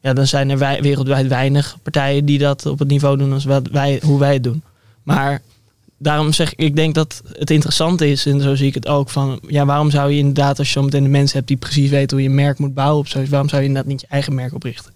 ja, 0.00 0.12
dan 0.12 0.26
zijn 0.26 0.50
er 0.50 0.58
wij, 0.58 0.82
wereldwijd 0.82 1.26
weinig 1.28 1.76
partijen 1.82 2.24
die 2.24 2.38
dat 2.38 2.66
op 2.66 2.78
het 2.78 2.88
niveau 2.88 3.16
doen 3.16 3.32
als 3.32 3.44
wat 3.44 3.68
wij, 3.68 4.00
hoe 4.04 4.18
wij 4.18 4.32
het 4.32 4.44
doen. 4.44 4.62
Maar 5.02 5.40
daarom 6.02 6.32
zeg 6.32 6.52
ik, 6.52 6.58
ik 6.58 6.76
denk 6.76 6.94
dat 6.94 7.22
het 7.32 7.50
interessant 7.50 8.00
is, 8.00 8.26
en 8.26 8.40
zo 8.40 8.54
zie 8.54 8.66
ik 8.66 8.74
het 8.74 8.88
ook, 8.88 9.10
van 9.10 9.40
ja, 9.46 9.64
waarom 9.64 9.90
zou 9.90 10.10
je 10.10 10.18
inderdaad, 10.18 10.58
als 10.58 10.66
je 10.66 10.72
zo 10.72 10.82
meteen 10.84 11.02
de 11.02 11.08
mensen 11.08 11.36
hebt 11.36 11.48
die 11.48 11.56
precies 11.56 11.90
weten 11.90 12.10
hoe 12.16 12.22
je 12.22 12.28
een 12.28 12.34
merk 12.44 12.58
moet 12.58 12.74
bouwen, 12.74 12.98
op 12.98 13.08
zoiets, 13.08 13.30
waarom 13.30 13.48
zou 13.48 13.62
je 13.62 13.68
inderdaad 13.68 13.90
niet 13.92 14.00
je 14.00 14.06
eigen 14.10 14.34
merk 14.34 14.54
oprichten? 14.54 14.92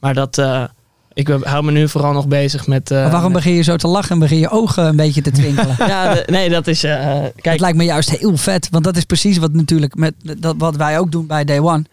Maar 0.00 0.14
dat, 0.14 0.38
eh, 0.38 0.64
ik 1.12 1.28
hou 1.28 1.64
me 1.64 1.70
nu 1.72 1.88
vooral 1.88 2.12
nog 2.12 2.28
bezig 2.28 2.66
met. 2.66 2.90
eh, 2.90 3.02
maar 3.02 3.10
waarom 3.10 3.32
begin 3.32 3.52
je 3.52 3.62
zo 3.62 3.76
te 3.76 3.88
lachen 3.88 4.10
en 4.10 4.18
begin 4.18 4.38
je 4.38 4.48
ogen 4.50 4.86
een 4.86 4.96
beetje 4.96 5.22
te 5.22 5.30
twinkelen? 5.30 5.74
ja, 5.86 6.14
de- 6.14 6.24
nee, 6.26 6.48
dat 6.48 6.66
is. 6.66 6.84
eh, 6.84 7.04
Het 7.22 7.32
kijk, 7.40 7.60
lijkt 7.60 7.76
me 7.76 7.84
juist 7.84 8.10
heel 8.10 8.36
vet, 8.36 8.68
want 8.70 8.84
dat 8.84 8.96
is 8.96 9.04
precies 9.04 9.38
wat 9.38 9.52
natuurlijk 9.52 9.94
met 9.94 10.14
dat, 10.38 10.54
wat 10.58 10.76
wij 10.76 10.98
ook 10.98 11.10
doen 11.12 11.26
bij 11.26 11.44
Day 11.44 11.60
One. 11.60 11.84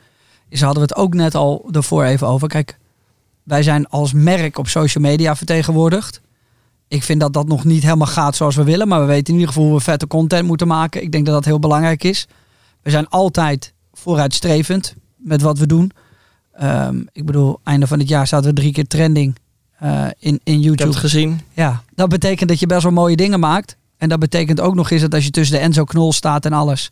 Is 0.50 0.62
hadden 0.62 0.82
we 0.84 0.88
het 0.94 0.98
ook 1.04 1.14
net 1.14 1.36
al 1.36 1.70
ervoor 1.72 2.04
even 2.04 2.28
over. 2.28 2.48
Kijk, 2.48 2.78
wij 3.44 3.64
zijn 3.64 3.88
als 3.90 4.14
merk 4.14 4.58
op 4.58 4.68
social 4.68 5.04
media 5.04 5.36
vertegenwoordigd. 5.36 6.22
Ik 6.88 7.04
vind 7.04 7.20
dat 7.20 7.34
dat 7.34 7.48
nog 7.48 7.64
niet 7.64 7.84
helemaal 7.84 8.08
gaat 8.08 8.36
zoals 8.36 8.56
we 8.56 8.64
willen, 8.64 8.88
maar 8.88 9.00
we 9.00 9.06
weten 9.06 9.34
in 9.34 9.40
ieder 9.40 9.48
geval 9.48 9.64
hoe 9.64 9.78
we 9.78 9.84
vette 9.84 10.08
content 10.08 10.48
moeten 10.48 10.68
maken. 10.68 11.02
Ik 11.02 11.12
denk 11.12 11.26
dat 11.26 11.34
dat 11.34 11.46
heel 11.46 11.60
belangrijk 11.60 12.04
is. 12.04 12.28
We 12.82 12.90
zijn 12.90 13.08
altijd 13.08 13.74
vooruitstrevend 13.94 14.96
met 15.16 15.42
wat 15.42 15.58
we 15.58 15.66
doen. 15.66 15.92
Ehm, 16.54 17.02
ik 17.12 17.26
bedoel, 17.26 17.60
einde 17.64 17.88
van 17.88 18.00
het 18.00 18.08
jaar 18.08 18.28
zaten 18.28 18.50
we 18.50 18.56
drie 18.56 18.72
keer 18.72 18.88
trending 18.88 19.36
eh, 19.78 20.06
in, 20.20 20.40
in 20.44 20.54
ik 20.54 20.54
heb 20.54 20.62
YouTube. 20.64 20.90
het 20.90 21.00
gezien. 21.00 21.42
Ja, 21.54 21.84
dat 21.96 22.10
betekent 22.10 22.50
dat 22.50 22.60
je 22.60 22.66
best 22.66 22.84
wel 22.84 22.92
mooie 22.92 23.16
dingen 23.16 23.40
maakt. 23.40 23.78
En 23.98 24.10
dat 24.10 24.20
betekent 24.20 24.62
ook 24.62 24.76
nog 24.76 24.92
eens 24.92 25.02
dat 25.02 25.14
als 25.14 25.24
je 25.24 25.32
tussen 25.32 25.56
de 25.56 25.62
Enzo 25.62 25.84
Knol 25.84 26.14
staat 26.14 26.46
en 26.46 26.54
alles, 26.54 26.90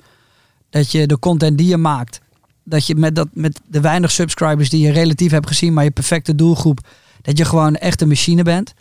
dat 0.69 0.91
je 0.91 1.07
de 1.07 1.19
content 1.19 1.57
die 1.57 1.67
je 1.67 1.77
maakt, 1.77 2.21
dat 2.63 2.87
je 2.87 2.95
met, 2.95 3.15
dat, 3.15 3.27
met 3.33 3.59
de 3.67 3.81
weinig 3.81 4.11
subscribers 4.11 4.69
die 4.69 4.85
je 4.85 4.91
relatief 4.91 5.31
hebt 5.31 5.47
gezien, 5.47 5.73
maar 5.73 5.83
je 5.83 5.91
perfecte 5.91 6.35
doelgroep, 6.35 6.87
dat 7.21 7.37
je 7.37 7.45
gewoon 7.45 7.75
echt 7.75 8.01
een 8.01 8.07
machine 8.07 8.43
bent. 8.43 8.73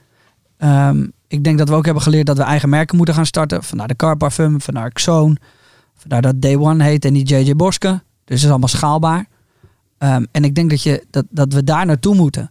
Ehm, 0.62 1.06
ik 1.28 1.44
denk 1.44 1.58
dat 1.58 1.68
we 1.68 1.74
ook 1.74 1.84
hebben 1.84 2.02
geleerd 2.02 2.26
dat 2.26 2.36
we 2.36 2.42
eigen 2.42 2.68
merken 2.68 2.96
moeten 2.96 3.14
gaan 3.14 3.26
starten. 3.26 3.62
Vandaar 3.62 3.88
de 3.88 3.96
Car 3.96 4.16
Parfum, 4.16 4.60
vandaar 4.60 4.90
Xoon, 4.90 5.38
vandaar 5.96 6.22
dat 6.22 6.42
Day 6.42 6.56
One 6.56 6.84
heet 6.84 7.04
en 7.04 7.12
niet 7.12 7.28
JJ 7.28 7.54
Boske. 7.54 7.88
Dus 7.88 8.00
het 8.24 8.42
is 8.42 8.48
allemaal 8.48 8.68
schaalbaar. 8.68 9.26
Ehm, 9.98 10.24
en 10.30 10.44
ik 10.44 10.54
denk 10.54 10.70
dat, 10.70 10.82
je, 10.82 11.04
dat, 11.10 11.24
dat 11.30 11.52
we 11.52 11.64
daar 11.64 11.86
naartoe 11.86 12.14
moeten. 12.14 12.50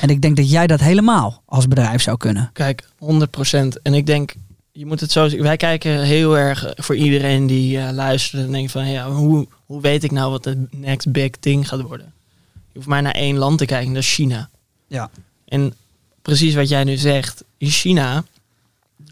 En 0.00 0.08
ik 0.08 0.20
denk 0.20 0.36
dat 0.36 0.50
jij 0.50 0.66
dat 0.66 0.80
helemaal 0.80 1.42
als 1.44 1.68
bedrijf 1.68 2.02
zou 2.02 2.16
kunnen. 2.16 2.50
Kijk, 2.52 2.88
100%. 2.98 3.82
En 3.82 3.94
ik 3.94 4.06
denk, 4.06 4.34
je 4.72 4.86
moet 4.86 5.00
het 5.00 5.12
zo 5.12 5.28
zien. 5.28 5.42
Wij 5.42 5.56
kijken 5.56 6.02
heel 6.02 6.38
erg 6.38 6.72
voor 6.76 6.96
iedereen 6.96 7.46
die 7.46 7.78
eh, 7.78 7.92
luistert 7.92 8.44
en 8.44 8.52
denkt 8.52 8.72
van, 8.72 8.88
ja, 8.88 9.10
hoe, 9.10 9.46
hoe 9.66 9.80
weet 9.80 10.04
ik 10.04 10.10
nou 10.10 10.30
wat 10.30 10.44
de 10.44 10.66
next 10.70 11.12
big 11.12 11.30
thing 11.30 11.68
gaat 11.68 11.80
worden? 11.80 12.12
Je 12.52 12.78
hoeft 12.78 12.86
maar 12.86 13.02
naar 13.02 13.14
één 13.14 13.36
land 13.36 13.58
te 13.58 13.64
kijken, 13.64 13.92
dat 13.92 14.02
is 14.02 14.14
China. 14.14 14.48
Ja. 14.86 15.10
En 15.44 15.74
precies 16.22 16.54
wat 16.54 16.68
jij 16.68 16.84
nu 16.84 16.96
zegt, 16.96 17.44
in 17.58 17.70
China 17.70 18.24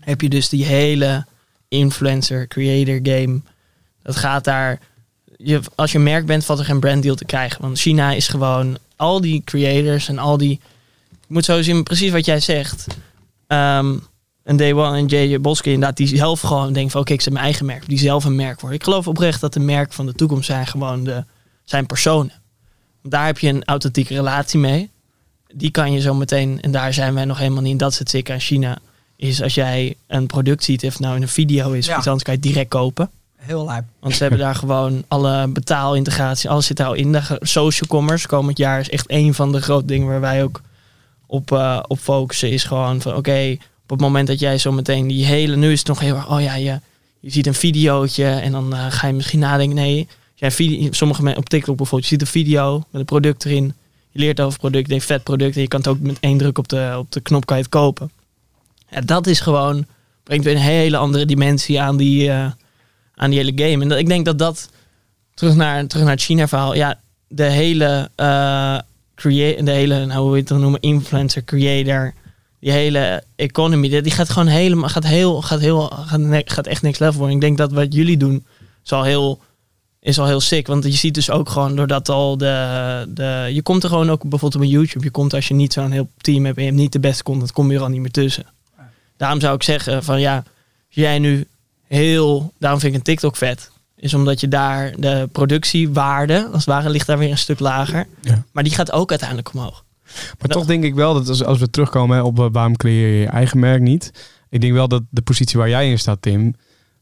heb 0.01 0.20
je 0.20 0.29
dus 0.29 0.49
die 0.49 0.64
hele 0.64 1.27
influencer 1.68 2.49
creator 2.49 3.01
game. 3.03 3.40
Dat 4.03 4.16
gaat 4.16 4.44
daar. 4.44 4.81
Je, 5.37 5.61
als 5.75 5.92
je 5.92 5.99
merk 5.99 6.27
bent, 6.27 6.44
valt 6.44 6.59
er 6.59 6.64
geen 6.64 6.81
branddeal 6.81 7.14
te 7.14 7.25
krijgen. 7.25 7.62
Want 7.62 7.79
China 7.79 8.12
is 8.12 8.29
gewoon 8.29 8.79
al 8.96 9.20
die 9.20 9.42
creators 9.44 10.09
en 10.09 10.18
al 10.18 10.37
die. 10.37 10.61
Je 11.11 11.37
moet 11.37 11.44
zo 11.44 11.62
zien, 11.62 11.83
precies 11.83 12.11
wat 12.11 12.25
jij 12.25 12.40
zegt. 12.40 12.87
Ehm 13.46 13.96
en 14.51 14.57
Day 14.57 14.73
One 14.73 14.96
en 14.96 15.07
J.J. 15.07 15.40
Boske 15.40 15.70
inderdaad, 15.70 15.96
die 15.96 16.16
zelf 16.16 16.40
gewoon 16.40 16.73
denken 16.73 16.90
van 16.90 17.01
oké, 17.01 17.12
ik 17.12 17.20
zet 17.20 17.33
mijn 17.33 17.44
eigen 17.44 17.66
merk. 17.66 17.88
Die 17.88 17.99
zelf 17.99 18.25
een 18.25 18.35
merk 18.35 18.61
worden. 18.61 18.79
Ik 18.79 18.85
geloof 18.85 19.09
oprecht 19.09 19.40
dat 19.40 19.53
de 19.53 19.61
merk 19.61 19.92
van 19.92 20.07
de 20.07 20.12
toekomst 20.12 20.46
zijn 20.46 20.66
gewoon 20.66 21.05
de, 21.05 21.25
zijn 21.64 21.87
personen. 21.87 22.33
Daar 23.03 23.27
heb 23.27 23.38
je 23.38 23.49
een 23.49 23.64
authentieke 23.64 24.14
relatie 24.14 24.61
mee. 24.61 24.90
Die 25.53 25.71
kan 25.71 25.93
je 25.93 26.01
zo 26.01 26.15
meteen, 26.15 26.61
en 26.61 26.71
daar 26.71 26.95
zijn 26.95 27.15
wij 27.15 27.25
nog 27.25 27.39
helemaal 27.39 27.63
niet 27.63 27.73
in, 27.73 27.77
dat 27.77 27.93
is 27.93 27.99
het 27.99 28.11
zeker 28.11 28.35
aan 28.35 28.41
China. 28.41 28.79
Is 29.17 29.43
als 29.43 29.55
jij 29.55 29.95
een 30.07 30.27
product 30.27 30.65
ziet, 30.65 30.85
of 30.85 30.99
nou 30.99 31.17
in 31.17 31.23
een 31.23 31.29
video 31.29 31.71
is 31.73 31.87
Ja. 31.87 31.93
of 31.93 31.99
iets 31.99 32.23
kan 32.23 32.35
je 32.35 32.41
het 32.41 32.43
direct 32.43 32.69
kopen. 32.69 33.11
Heel 33.37 33.65
lijp. 33.65 33.85
Want 34.01 34.15
ze 34.15 34.23
hebben 34.23 34.41
daar 34.41 34.55
gewoon 34.65 35.05
alle 35.09 35.49
betaalintegratie, 35.49 36.51
alles 36.51 36.67
zit 36.67 36.77
daar 36.77 36.87
al 36.87 36.95
in. 36.95 37.13
De 37.13 37.23
social 37.41 37.89
commerce 37.89 38.27
komend 38.27 38.59
jaar 38.59 38.81
is 38.81 38.91
echt 38.91 39.05
een 39.11 39.35
van 39.35 39.53
de 39.53 39.61
grote 39.61 39.87
dingen 39.87 40.07
waar 40.09 40.21
wij 40.21 40.43
ook 40.43 40.63
op, 41.27 41.53
eh, 41.53 41.81
op 41.87 41.99
focussen. 41.99 42.51
Is 42.51 42.65
gewoon 42.65 43.01
van 43.01 43.15
oké, 43.17 43.57
op 43.83 43.91
het 43.91 44.01
moment 44.01 44.27
dat 44.27 44.39
jij 44.41 44.59
zo 44.59 44.73
meteen 44.73 45.07
die 45.07 45.25
hele, 45.25 45.57
nu 45.57 45.73
is 45.73 45.79
het 45.79 45.89
nog 45.89 46.01
heel 46.01 46.17
erg, 46.17 46.31
oh 46.31 46.43
ja, 46.43 46.55
je, 46.55 46.81
je 47.21 47.31
ziet 47.31 47.47
een 47.47 47.55
videootje 47.55 48.25
en 48.27 48.53
dan 48.53 48.75
eh, 48.75 48.87
ga 48.89 49.07
je 49.07 49.13
misschien 49.13 49.39
nadenken, 49.39 49.77
nee, 49.77 50.09
jij 50.35 50.51
video, 50.51 50.89
sommige 50.93 51.23
mensen 51.23 51.43
op 51.43 51.49
TikTok 51.49 51.77
bijvoorbeeld, 51.77 52.11
je 52.11 52.17
ziet 52.17 52.27
een 52.27 52.33
video 52.33 52.77
met 52.77 53.01
een 53.01 53.05
product 53.05 53.45
erin, 53.45 53.75
je 54.11 54.18
leert 54.18 54.40
over 54.40 54.53
het 54.53 54.61
product, 54.61 54.90
je 54.90 55.01
vet 55.01 55.23
product 55.23 55.55
en 55.55 55.62
je 55.62 55.68
kan 55.68 55.81
het 55.81 55.88
ook 55.88 56.01
met 56.01 56.16
één 56.20 56.38
druk 56.38 56.59
op 56.59 56.68
de, 56.68 56.94
op 56.99 57.12
de 57.12 57.20
knop 57.20 57.46
kan 57.46 57.57
je 57.57 57.62
het 57.62 57.73
kopen. 57.73 58.11
Dat 59.05 59.27
is 59.27 59.40
gewoon, 59.40 59.87
brengt 60.23 60.44
weer 60.44 60.55
een 60.55 60.61
hele 60.61 60.96
andere 60.96 61.27
dimensie 61.27 61.81
aan 61.81 61.96
die, 61.96 62.31
eh, 62.31 62.51
aan 63.14 63.31
die 63.31 63.38
hele 63.38 63.53
game. 63.55 63.85
En 63.85 63.99
ik 63.99 64.07
denk 64.07 64.25
dat 64.25 64.38
dat, 64.38 64.70
terug 65.35 65.55
naar, 65.55 65.87
terug 65.87 66.05
naar 66.05 66.14
het 66.14 66.23
China-verhaal, 66.23 66.75
ja, 66.75 67.01
de 67.29 67.44
hele, 67.44 68.11
eh 68.16 68.79
create, 69.20 69.62
de 69.62 69.70
hele, 69.70 70.07
nou, 70.07 70.20
hoe 70.20 70.31
je 70.31 70.38
het 70.38 70.49
dan 70.49 70.61
noemen, 70.61 70.81
influencer, 70.81 71.44
creator, 71.44 72.12
die 72.61 72.73
hele 72.73 73.23
economy, 73.37 74.01
die, 74.03 74.12
gaat 74.12 74.31
gewoon 74.31 74.49
helemaal, 74.49 74.88
gaat 74.88 75.07
heel, 75.07 75.42
gaat 75.42 75.61
heel, 75.61 75.81
gaat, 75.81 76.20
gaat 76.44 76.66
echt 76.66 76.83
next 76.83 77.01
level 77.01 77.18
worden. 77.18 77.35
Ik 77.35 77.40
denk 77.40 77.59
dat 77.59 77.73
wat 77.73 77.94
jullie 77.94 78.16
doen, 78.16 78.44
is 78.85 78.92
al 78.92 79.03
heel, 79.03 79.40
is 80.01 80.19
al 80.19 80.27
heel 80.27 80.41
sick. 80.41 80.67
Want 80.67 80.85
je 80.85 80.91
ziet 80.91 81.15
dus 81.15 81.31
ook 81.31 81.49
gewoon, 81.49 81.77
doordat 81.77 82.09
al 82.09 82.37
de, 82.37 83.07
de, 83.09 83.49
je 83.53 83.63
komt 83.63 83.83
er 83.83 83.89
gewoon 83.89 84.11
ook 84.11 84.21
bijvoorbeeld 84.21 84.63
op 84.63 84.71
YouTube, 84.71 85.05
je 85.05 85.11
komt 85.11 85.35
als 85.35 85.49
je 85.49 85.55
niet 85.55 85.73
zo'n 85.73 85.91
heel 85.91 86.09
team 86.17 86.45
hebt 86.45 86.57
en 86.57 86.63
je 86.63 86.69
hebt 86.69 86.81
niet 86.81 86.93
de 86.93 87.01
beste 87.01 87.23
content, 87.23 87.53
kom 87.53 87.71
je 87.71 87.77
er 87.77 87.83
al 87.83 87.89
niet 87.89 88.01
meer 88.01 88.11
tussen. 88.11 88.47
Daarom 89.17 89.41
zou 89.41 89.55
ik 89.55 89.63
zeggen 89.63 90.05
van 90.05 90.21
ja, 90.21 90.45
jij 90.89 91.19
nu 91.19 91.47
heel, 91.87 92.53
daarom 92.59 92.81
vind 92.81 92.93
ik 92.93 92.99
een 92.99 93.05
TikTok 93.05 93.37
vet. 93.37 93.71
Is 93.97 94.15
omdat 94.15 94.41
je 94.41 94.49
daar 94.49 94.95
de 94.99 95.29
productiewaarde, 95.33 96.45
als 96.45 96.65
het 96.65 96.75
ware, 96.75 96.91
ligt 96.91 97.07
daar 97.07 97.19
weer 97.19 97.31
een 97.31 97.39
stuk 97.39 97.59
lager. 97.59 98.07
Ja. 98.21 98.45
Maar 98.53 98.63
die 98.63 98.75
gaat 98.75 98.93
ook 98.93 99.11
uiteindelijk 99.11 99.53
omhoog. 99.55 99.85
Maar 100.39 100.49
toch 100.49 100.67
denk 100.67 100.85
ik 100.85 100.95
wel 100.95 101.15
dat 101.15 101.29
als, 101.29 101.45
als 101.45 101.59
we 101.59 101.71
terugkomen 101.71 102.17
hè, 102.17 102.23
op 102.23 102.39
eh, 102.39 102.47
waarom 102.53 102.77
creëer 102.77 103.13
je 103.13 103.21
je 103.21 103.27
eigen 103.27 103.59
merk 103.59 103.81
niet. 103.81 104.13
Ik 104.49 104.61
denk 104.61 104.73
wel 104.73 104.89
dat 104.89 105.03
de 105.11 105.23
positie 105.23 105.59
waar 105.59 105.69
jij 105.69 105.91
in 105.91 105.99
staat, 105.99 106.23
Tim, 106.23 106.55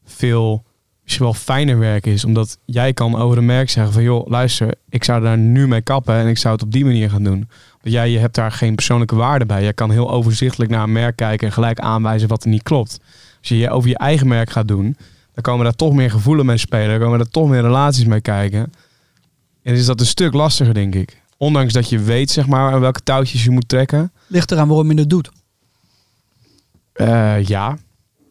veel 0.05 0.65
misschien 1.09 1.27
wel 1.27 1.57
fijner 1.57 1.79
werk 1.79 2.07
is. 2.07 2.25
Omdat 2.25 2.59
jij 2.65 2.93
kan 2.93 3.17
over 3.17 3.39
een 3.39 3.47
merk 3.47 3.71
zeggen 3.71 3.93
van 3.93 4.03
joh, 4.03 4.27
luister, 4.27 4.75
ik 4.89 5.05
zou 5.05 5.23
daar 5.23 5.39
nu 5.39 5.69
mee 5.69 5.83
kappen 5.83 6.15
en 6.15 6.27
ik 6.27 6.39
zou 6.39 6.55
het 6.55 6.63
op 6.63 6.73
die 6.73 6.85
manier 6.85 7.11
gaan 7.11 7.23
doen. 7.23 7.49
Want 7.81 7.95
Jij 7.95 8.11
je 8.11 8.19
hebt 8.19 8.35
daar 8.35 8.53
geen 8.53 8.75
persoonlijke 8.75 9.17
waarde 9.17 9.47
bij. 9.47 9.63
Jij 9.63 9.73
kan 9.73 9.91
heel 9.91 10.11
overzichtelijk 10.11 10.71
naar 10.71 10.83
een 10.83 10.93
merk 10.93 11.17
kijken 11.17 11.47
en 11.47 11.53
gelijk 11.53 11.79
aanwijzen 11.79 12.29
wat 12.29 12.43
er 12.43 12.51
niet 12.51 12.63
klopt. 12.63 13.01
Als 13.39 13.49
je 13.49 13.59
je 13.59 13.71
over 13.71 13.89
je 13.89 13.99
eigen 13.99 14.29
merk 14.29 14.51
gaat 14.51 14.69
doen, 14.69 14.97
dan 15.35 15.43
komen 15.43 15.65
daar 15.65 15.75
toch 15.75 15.93
meer 15.93 16.11
gevoelens 16.11 16.47
mee 16.47 16.57
spelen. 16.57 16.89
Dan 16.89 16.99
komen 16.99 17.21
er 17.21 17.31
toch 17.31 17.49
meer 17.49 17.63
relaties 17.63 18.05
mee 18.05 18.21
kijken. 18.21 18.73
En 19.63 19.75
is 19.75 19.87
dat 19.87 20.01
een 20.01 20.07
stuk 20.07 20.33
lastiger, 20.33 20.75
denk 20.75 20.95
ik. 20.95 21.23
Ondanks 21.37 21.73
dat 21.73 21.89
je 21.89 21.99
weet, 21.99 22.31
zeg 22.31 22.47
maar, 22.47 22.81
welke 22.81 23.03
touwtjes 23.03 23.45
je 23.45 23.51
moet 23.51 23.69
trekken. 23.69 24.13
Ligt 24.27 24.51
eraan 24.51 24.69
waarom 24.69 24.91
je 24.91 24.99
het 24.99 25.11
doet. 25.11 25.31
Eh, 26.93 27.45
ja, 27.45 27.79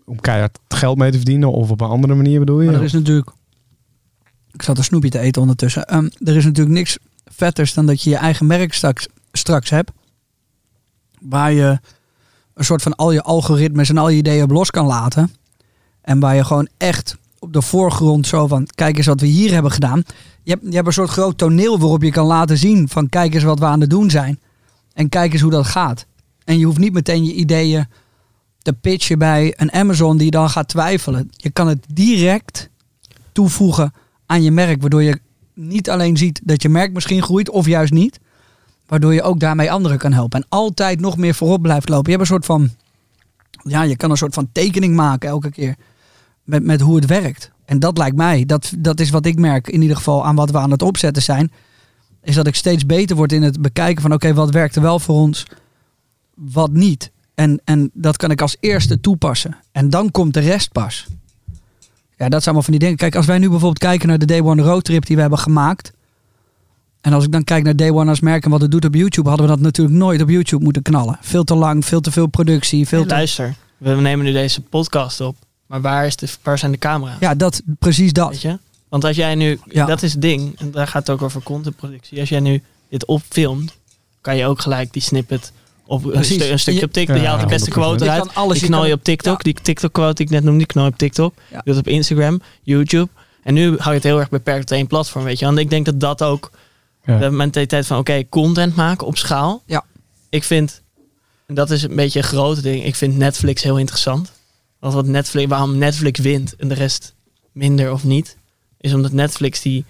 om 0.07 0.19
keihard 0.19 0.59
geld 0.67 0.97
mee 0.97 1.11
te 1.11 1.17
verdienen 1.17 1.51
of 1.51 1.71
op 1.71 1.81
een 1.81 1.87
andere 1.87 2.15
manier 2.15 2.39
bedoel 2.39 2.61
je? 2.61 2.65
Maar 2.65 2.75
er 2.75 2.83
is 2.83 2.91
natuurlijk... 2.91 3.29
Ik 4.51 4.61
zat 4.61 4.77
een 4.77 4.83
snoepje 4.83 5.09
te 5.09 5.19
eten 5.19 5.41
ondertussen. 5.41 5.85
Ehm, 5.85 6.09
er 6.23 6.35
is 6.35 6.45
natuurlijk 6.45 6.75
niks 6.75 6.97
vetters 7.25 7.73
dan 7.73 7.85
dat 7.85 8.01
je 8.01 8.09
je 8.09 8.15
eigen 8.15 8.47
merk 8.47 8.73
straks, 8.73 9.07
straks 9.31 9.69
hebt. 9.69 9.91
Waar 11.19 11.51
je 11.51 11.79
een 12.53 12.65
soort 12.65 12.81
van 12.81 12.95
al 12.95 13.11
je 13.11 13.23
algoritmes 13.23 13.89
en 13.89 13.97
al 13.97 14.09
je 14.09 14.17
ideeën 14.17 14.43
op 14.43 14.51
los 14.51 14.71
kan 14.71 14.85
laten. 14.85 15.31
En 16.01 16.19
waar 16.19 16.35
je 16.35 16.43
gewoon 16.43 16.67
echt 16.77 17.17
op 17.39 17.53
de 17.53 17.61
voorgrond 17.61 18.27
zo 18.27 18.47
van... 18.47 18.67
Kijk 18.75 18.97
eens 18.97 19.05
wat 19.05 19.21
we 19.21 19.27
hier 19.27 19.51
hebben 19.51 19.71
gedaan. 19.71 20.03
Je 20.43 20.51
hebt, 20.51 20.63
je 20.63 20.75
hebt 20.75 20.87
een 20.87 20.93
soort 20.93 21.09
groot 21.09 21.37
toneel 21.37 21.79
waarop 21.79 22.03
je 22.03 22.11
kan 22.11 22.25
laten 22.25 22.57
zien 22.57 22.89
van... 22.89 23.09
Kijk 23.09 23.33
eens 23.33 23.43
wat 23.43 23.59
we 23.59 23.65
aan 23.65 23.81
het 23.81 23.89
doen 23.89 24.09
zijn. 24.09 24.39
En 24.93 25.09
kijk 25.09 25.33
eens 25.33 25.41
hoe 25.41 25.51
dat 25.51 25.65
gaat. 25.65 26.05
En 26.43 26.59
je 26.59 26.65
hoeft 26.65 26.79
niet 26.79 26.93
meteen 26.93 27.25
je 27.25 27.33
ideeën 27.33 27.87
te 28.67 28.73
pitchen 28.73 29.19
bij 29.19 29.53
een 29.57 29.73
Amazon 29.73 30.17
die 30.17 30.31
dan 30.31 30.49
gaat 30.49 30.67
twijfelen. 30.67 31.29
Je 31.31 31.49
kan 31.49 31.67
het 31.67 31.85
direct 31.93 32.69
toevoegen 33.31 33.93
aan 34.25 34.43
je 34.43 34.51
merk, 34.51 34.81
waardoor 34.81 35.03
je 35.03 35.19
niet 35.53 35.89
alleen 35.89 36.17
ziet 36.17 36.41
dat 36.43 36.61
je 36.61 36.69
merk 36.69 36.93
misschien 36.93 37.23
groeit 37.23 37.49
of 37.49 37.65
juist 37.65 37.93
niet, 37.93 38.19
waardoor 38.87 39.13
je 39.13 39.21
ook 39.21 39.39
daarmee 39.39 39.71
anderen 39.71 39.97
kan 39.97 40.13
helpen 40.13 40.41
en 40.41 40.45
altijd 40.49 40.99
nog 40.99 41.17
meer 41.17 41.35
voorop 41.35 41.61
blijft 41.61 41.89
lopen. 41.89 42.11
Je 42.11 42.17
hebt 42.17 42.21
een 42.21 42.35
soort 42.35 42.45
van, 42.45 42.69
ja, 43.63 43.81
je 43.81 43.95
kan 43.95 44.11
een 44.11 44.17
soort 44.17 44.33
van 44.33 44.49
tekening 44.51 44.95
maken 44.95 45.29
elke 45.29 45.51
keer 45.51 45.75
met, 46.43 46.63
met 46.63 46.81
hoe 46.81 46.95
het 46.95 47.05
werkt. 47.05 47.51
En 47.65 47.79
dat 47.79 47.97
lijkt 47.97 48.15
mij, 48.15 48.45
dat, 48.45 48.73
dat 48.77 48.99
is 48.99 49.09
wat 49.09 49.25
ik 49.25 49.39
merk 49.39 49.67
in 49.67 49.81
ieder 49.81 49.97
geval 49.97 50.25
aan 50.25 50.35
wat 50.35 50.51
we 50.51 50.57
aan 50.57 50.71
het 50.71 50.81
opzetten 50.81 51.23
zijn, 51.23 51.51
is 52.21 52.35
dat 52.35 52.47
ik 52.47 52.55
steeds 52.55 52.85
beter 52.85 53.15
word 53.15 53.31
in 53.31 53.43
het 53.43 53.61
bekijken 53.61 54.01
van 54.01 54.13
oké, 54.13 54.33
wat 54.33 54.51
werkt 54.51 54.75
er 54.75 54.81
wel 54.81 54.99
voor 54.99 55.15
ons, 55.15 55.45
wat 56.33 56.71
niet. 56.71 57.11
En, 57.37 57.61
en 57.63 57.89
dat 57.93 58.17
kan 58.17 58.31
ik 58.31 58.41
als 58.41 58.57
eerste 58.59 58.99
toepassen. 58.99 59.57
En 59.71 59.89
dan 59.89 60.11
komt 60.11 60.33
de 60.33 60.39
rest 60.39 60.71
pas. 60.71 61.05
Ja, 62.17 62.29
dat 62.29 62.43
zijn 62.43 62.43
allemaal 62.43 62.61
van 62.61 62.71
die 62.71 62.79
dingen. 62.79 62.97
Kijk, 62.97 63.15
als 63.15 63.25
wij 63.25 63.37
nu 63.37 63.49
bijvoorbeeld 63.49 63.79
kijken 63.79 64.07
naar 64.07 64.17
de 64.19 64.25
Day 64.25 64.41
One 64.41 64.61
roadtrip 64.61 65.05
die 65.05 65.15
we 65.15 65.21
hebben 65.21 65.39
gemaakt. 65.39 65.91
En 67.01 67.13
als 67.13 67.23
ik 67.23 67.31
dan 67.31 67.43
kijk 67.43 67.63
naar 67.63 67.75
Day 67.75 67.89
One 67.91 68.09
als 68.09 68.19
merk 68.19 68.43
en 68.43 68.49
wat 68.49 68.61
het 68.61 68.71
doet 68.71 68.85
op 68.85 68.93
YouTube, 68.93 69.29
hadden 69.29 69.47
we 69.47 69.53
dat 69.53 69.61
natuurlijk 69.61 69.97
nooit 69.97 70.21
op 70.21 70.29
YouTube 70.29 70.63
moeten 70.63 70.81
knallen. 70.81 71.17
Veel 71.21 71.43
te 71.43 71.55
lang, 71.55 71.85
veel 71.85 72.01
te 72.01 72.11
veel 72.11 72.27
productie. 72.27 72.87
Veel 72.87 73.01
te... 73.01 73.07
luister, 73.09 73.55
we 73.77 73.89
nemen 73.89 74.25
nu 74.25 74.31
deze 74.31 74.61
podcast 74.61 75.21
op. 75.21 75.35
Maar 75.65 75.81
waar, 75.81 76.05
is 76.05 76.15
de, 76.15 76.27
waar 76.43 76.57
zijn 76.57 76.71
de 76.71 76.77
camera's? 76.77 77.19
Ja, 77.19 77.35
dat, 77.35 77.61
precies 77.79 78.13
dat. 78.13 78.29
Weet 78.29 78.41
je? 78.41 78.59
Want 78.89 79.03
als 79.05 79.15
jij 79.15 79.35
nu, 79.35 79.59
Ja. 79.65 79.85
dat 79.85 80.01
is 80.03 80.11
het 80.11 80.21
ding, 80.21 80.59
en 80.59 80.71
daar 80.71 80.87
gaat 80.87 81.07
het 81.07 81.15
ook 81.15 81.21
over 81.21 81.43
contentproductie. 81.43 82.19
Als 82.19 82.29
jij 82.29 82.39
nu 82.39 82.61
dit 82.89 83.05
opfilmt, 83.05 83.77
kan 84.21 84.37
je 84.37 84.45
ook 84.45 84.61
gelijk 84.61 84.93
die 84.93 85.01
snippet 85.01 85.51
op 85.87 86.03
een, 86.03 86.11
Precies. 86.11 86.41
stu- 86.41 86.51
een 86.51 86.59
stukje 86.59 86.79
Je- 86.79 86.85
op 86.85 86.91
TikTok. 86.93 87.15
Je 87.17 87.25
haalt 87.25 87.39
de 87.41 87.45
beste 87.47 87.69
100%. 87.69 87.73
quote 87.73 88.03
Je 88.03 88.09
eruit. 88.09 88.25
kan 88.25 88.35
alles, 88.43 88.53
die 88.53 88.61
je 88.63 88.67
knal 88.73 88.85
je 88.85 88.93
op 88.93 89.03
TikTok. 89.03 89.37
Ja. 89.43 89.51
Die 89.51 89.61
TikTok 89.63 89.91
quote 89.93 90.13
die 90.13 90.25
ik 90.25 90.31
net 90.31 90.43
noemde, 90.43 90.57
die 90.57 90.67
knal 90.67 90.85
je 90.85 90.91
op 90.91 90.97
TikTok. 90.97 91.33
Ja. 91.35 91.43
Je 91.57 91.61
doet 91.63 91.75
het 91.75 91.85
op 91.87 91.91
Instagram, 91.91 92.41
YouTube. 92.63 93.07
En 93.43 93.53
nu 93.53 93.67
hou 93.77 93.89
je 93.89 93.93
het 93.95 94.03
heel 94.03 94.19
erg 94.19 94.29
beperkt 94.29 94.67
tot 94.67 94.77
één 94.77 94.87
platform, 94.87 95.23
weet 95.23 95.39
je. 95.39 95.45
Want 95.45 95.57
ik 95.57 95.69
denk 95.69 95.85
dat 95.85 95.99
dat 95.99 96.23
ook 96.23 96.51
Ja. 97.05 97.17
de 97.17 97.29
mentaliteit 97.29 97.87
van, 97.87 97.97
oké, 97.97 98.23
content 98.29 98.75
maken 98.75 99.07
op 99.07 99.17
schaal. 99.17 99.63
Ja. 99.65 99.85
Ik 100.29 100.43
vind, 100.43 100.81
en 101.45 101.55
dat 101.55 101.71
is 101.71 101.83
een 101.83 101.95
beetje 101.95 102.19
een 102.19 102.25
grote 102.25 102.61
ding, 102.61 102.85
ik 102.85 102.95
vind 102.95 103.17
Netflix 103.17 103.63
heel 103.63 103.77
interessant. 103.77 104.31
Want 104.79 104.93
wat 104.93 105.05
Netflix, 105.05 105.47
waarom 105.49 105.77
Netflix 105.77 106.19
wint 106.19 106.55
en 106.55 106.67
de 106.67 106.73
rest 106.73 107.13
minder 107.51 107.91
of 107.91 108.03
niet, 108.03 108.37
is 108.79 108.93
omdat 108.93 109.11
Netflix 109.11 109.61
die 109.61 109.85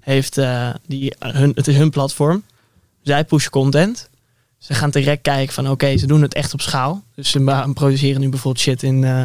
heeft, 0.00 0.38
eh, 0.38 0.68
die, 0.86 1.14
hun, 1.18 1.52
het 1.54 1.68
is 1.68 1.76
hun 1.76 1.90
platform. 1.90 2.42
Zij 3.02 3.24
pushen 3.24 3.50
content. 3.50 4.08
Ze 4.62 4.74
gaan 4.74 4.90
direct 4.90 5.22
kijken 5.22 5.54
van 5.54 5.70
oké, 5.70 5.96
ze 5.96 6.06
doen 6.06 6.22
het 6.22 6.34
echt 6.34 6.52
op 6.52 6.60
schaal. 6.60 7.02
Dus 7.14 7.30
ze 7.30 7.70
produceren 7.74 8.20
nu 8.20 8.28
bijvoorbeeld 8.28 8.64
shit 8.64 8.82
in, 8.82 9.04
eh, 9.04 9.24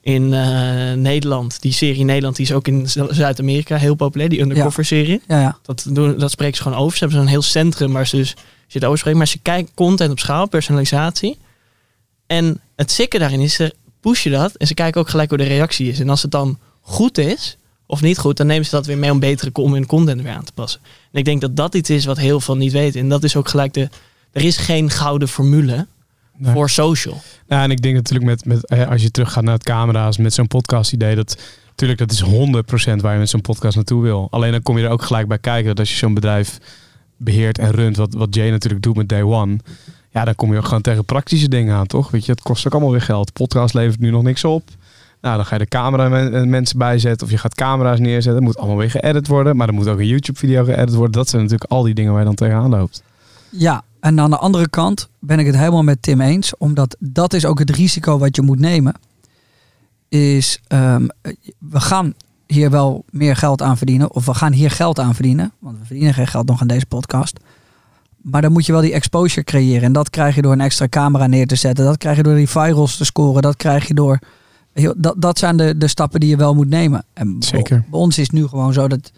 in 0.00 0.32
eh, 0.34 0.92
Nederland. 0.92 1.60
Die 1.62 1.72
serie 1.72 2.04
Nederland 2.04 2.36
die 2.36 2.46
is 2.46 2.52
ook 2.52 2.68
in 2.68 2.88
Zu- 2.88 3.06
Zuid-Amerika 3.10 3.76
heel 3.76 3.94
populair, 3.94 4.28
die 4.28 4.40
undercover 4.40 4.84
serie. 4.84 5.20
Ja, 5.28 5.40
ja. 5.40 5.58
Dat, 5.62 5.86
doen, 5.90 6.18
dat 6.18 6.30
spreken 6.30 6.56
ze 6.56 6.62
gewoon 6.62 6.78
over. 6.78 6.92
Ze 6.98 7.04
hebben 7.04 7.18
zo'n 7.22 7.30
heel 7.30 7.42
centrum 7.42 7.92
waar 7.92 8.06
ze 8.06 8.16
dus 8.16 8.34
zitten 8.66 8.84
over 8.86 8.98
spreken. 8.98 9.18
Maar 9.18 9.28
ze 9.28 9.38
kijken 9.38 9.74
content 9.74 10.10
op 10.10 10.18
schaal, 10.18 10.48
personalisatie. 10.48 11.38
En 12.26 12.60
het 12.76 12.90
sikke 12.90 13.18
daarin 13.18 13.40
is, 13.40 13.54
ze 13.54 13.74
pushen 14.00 14.30
dat. 14.32 14.54
En 14.54 14.66
ze 14.66 14.74
kijken 14.74 15.00
ook 15.00 15.08
gelijk 15.08 15.28
hoe 15.28 15.38
de 15.38 15.44
reactie 15.44 15.88
is. 15.88 16.00
En 16.00 16.08
als 16.08 16.22
het 16.22 16.30
dan 16.30 16.58
goed 16.80 17.18
is, 17.18 17.56
of 17.86 18.00
niet 18.02 18.18
goed, 18.18 18.36
dan 18.36 18.46
nemen 18.46 18.64
ze 18.64 18.70
dat 18.70 18.86
weer 18.86 18.98
mee 18.98 19.10
om 19.10 19.18
betere 19.20 19.50
om 19.52 19.72
hun 19.72 19.86
content 19.86 20.22
weer 20.22 20.32
aan 20.32 20.44
te 20.44 20.52
passen. 20.52 20.80
En 21.12 21.18
ik 21.18 21.24
denk 21.24 21.40
dat 21.40 21.56
dat 21.56 21.74
iets 21.74 21.90
is 21.90 22.04
wat 22.04 22.16
heel 22.18 22.40
veel 22.40 22.56
niet 22.56 22.72
weten. 22.72 23.00
En 23.00 23.08
dat 23.08 23.24
is 23.24 23.36
ook 23.36 23.48
gelijk 23.48 23.72
de... 23.72 23.88
Er 24.32 24.44
is 24.44 24.56
geen 24.56 24.90
gouden 24.90 25.28
formule 25.28 25.86
Nee. 26.40 26.52
voor 26.52 26.70
social. 26.70 27.20
Ja, 27.46 27.62
en 27.62 27.70
ik 27.70 27.82
denk 27.82 27.94
natuurlijk 27.94 28.26
met, 28.28 28.44
met 28.44 28.66
eh, 28.66 28.88
als 28.90 29.02
je 29.02 29.10
teruggaat 29.10 29.44
naar 29.44 29.54
het 29.54 29.62
camera's, 29.62 30.16
met 30.16 30.34
zo'n 30.34 30.46
podcast 30.46 30.92
idee, 30.92 31.14
dat 31.14 31.38
natuurlijk 31.68 31.98
dat 31.98 32.10
is 32.12 32.22
100% 32.22 33.00
waar 33.00 33.12
je 33.12 33.18
met 33.18 33.28
zo'n 33.28 33.40
podcast 33.40 33.76
naartoe 33.76 34.02
wil. 34.02 34.28
Alleen 34.30 34.52
dan 34.52 34.62
kom 34.62 34.78
je 34.78 34.84
er 34.84 34.90
ook 34.90 35.02
gelijk 35.02 35.28
bij 35.28 35.38
kijken 35.38 35.66
dat 35.68 35.78
als 35.78 35.90
je 35.90 35.96
zo'n 35.96 36.14
bedrijf 36.14 36.58
beheert 37.16 37.58
en 37.58 37.70
runt, 37.70 37.96
wat, 37.96 38.14
wat 38.14 38.34
Jay 38.34 38.50
natuurlijk 38.50 38.82
doet 38.82 38.96
met 38.96 39.08
Day 39.08 39.22
One, 39.22 39.56
ja, 40.10 40.24
dan 40.24 40.34
kom 40.34 40.52
je 40.52 40.58
ook 40.58 40.64
gewoon 40.64 40.82
tegen 40.82 41.04
praktische 41.04 41.48
dingen 41.48 41.74
aan, 41.74 41.86
toch? 41.86 42.10
Weet 42.10 42.24
je, 42.26 42.32
het 42.32 42.42
kost 42.42 42.66
ook 42.66 42.72
allemaal 42.72 42.90
weer 42.90 43.00
geld. 43.02 43.32
Podcast 43.32 43.74
levert 43.74 44.00
nu 44.00 44.10
nog 44.10 44.22
niks 44.22 44.44
op. 44.44 44.68
Nou, 45.20 45.36
dan 45.36 45.46
ga 45.46 45.54
je 45.54 45.60
de 45.62 45.68
camera 45.68 46.08
men- 46.08 46.50
mensen 46.50 46.78
bijzetten 46.78 47.26
of 47.26 47.32
je 47.32 47.38
gaat 47.38 47.54
camera's 47.54 47.98
neerzetten. 47.98 48.34
Het 48.34 48.42
moet 48.42 48.58
allemaal 48.58 48.76
weer 48.76 48.90
geëdit 48.90 49.26
worden, 49.26 49.56
maar 49.56 49.68
er 49.68 49.74
moet 49.74 49.88
ook 49.88 49.98
een 49.98 50.06
YouTube-video 50.06 50.64
geëdit 50.64 50.94
worden. 50.94 51.12
Dat 51.12 51.28
zijn 51.28 51.42
natuurlijk 51.42 51.70
al 51.70 51.82
die 51.82 51.94
dingen 51.94 52.10
waar 52.10 52.20
je 52.20 52.26
dan 52.26 52.34
tegenaan 52.34 52.70
loopt. 52.70 53.02
Ja, 53.50 53.82
en 54.00 54.20
aan 54.20 54.30
de 54.30 54.36
andere 54.38 54.68
kant 54.68 55.08
ben 55.18 55.38
ik 55.38 55.46
het 55.46 55.56
helemaal 55.56 55.82
met 55.82 56.02
Tim 56.02 56.20
eens. 56.20 56.56
Omdat 56.56 56.96
dat 56.98 57.32
is 57.32 57.44
ook 57.44 57.58
het 57.58 57.70
risico 57.70 58.18
wat 58.18 58.36
je 58.36 58.42
moet 58.42 58.58
nemen. 58.60 58.94
Is, 60.08 60.60
ehm, 60.66 61.06
we 61.58 61.80
gaan 61.80 62.14
hier 62.46 62.70
wel 62.70 63.04
meer 63.10 63.36
geld 63.36 63.62
aan 63.62 63.76
verdienen. 63.76 64.12
Of 64.14 64.26
we 64.26 64.34
gaan 64.34 64.52
hier 64.52 64.70
geld 64.70 64.98
aan 64.98 65.14
verdienen. 65.14 65.52
Want 65.58 65.78
we 65.78 65.84
verdienen 65.84 66.14
geen 66.14 66.26
geld 66.26 66.46
nog 66.46 66.60
aan 66.60 66.66
deze 66.66 66.86
podcast. 66.86 67.38
Maar 68.16 68.42
dan 68.42 68.52
moet 68.52 68.66
je 68.66 68.72
wel 68.72 68.80
die 68.80 68.92
exposure 68.92 69.44
creëren. 69.44 69.82
En 69.82 69.92
dat 69.92 70.10
krijg 70.10 70.34
je 70.34 70.42
door 70.42 70.52
een 70.52 70.60
extra 70.60 70.88
camera 70.88 71.26
neer 71.26 71.46
te 71.46 71.54
zetten. 71.56 71.84
Dat 71.84 71.96
krijg 71.96 72.16
je 72.16 72.22
door 72.22 72.34
die 72.34 72.48
virals 72.48 72.96
te 72.96 73.04
scoren. 73.04 73.42
Dat 73.42 73.56
krijg 73.56 73.88
je 73.88 73.94
door... 73.94 74.18
Dat, 74.96 75.14
dat 75.18 75.38
zijn 75.38 75.56
de, 75.56 75.76
de 75.78 75.88
stappen 75.88 76.20
die 76.20 76.28
je 76.28 76.36
wel 76.36 76.54
moet 76.54 76.68
nemen. 76.68 77.04
En 77.12 77.38
bij- 77.38 77.48
Zeker. 77.48 77.84
Bij 77.90 78.00
ons 78.00 78.18
is 78.18 78.30
nu 78.30 78.46
gewoon 78.46 78.72
zo 78.72 78.88
dat... 78.88 79.12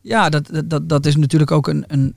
Ja, 0.00 0.28
dat- 0.28 0.50
dat, 0.64 0.88
dat 0.88 1.06
is 1.06 1.16
natuurlijk 1.16 1.50
ook 1.50 1.68
een, 1.68 1.84
een, 1.88 2.14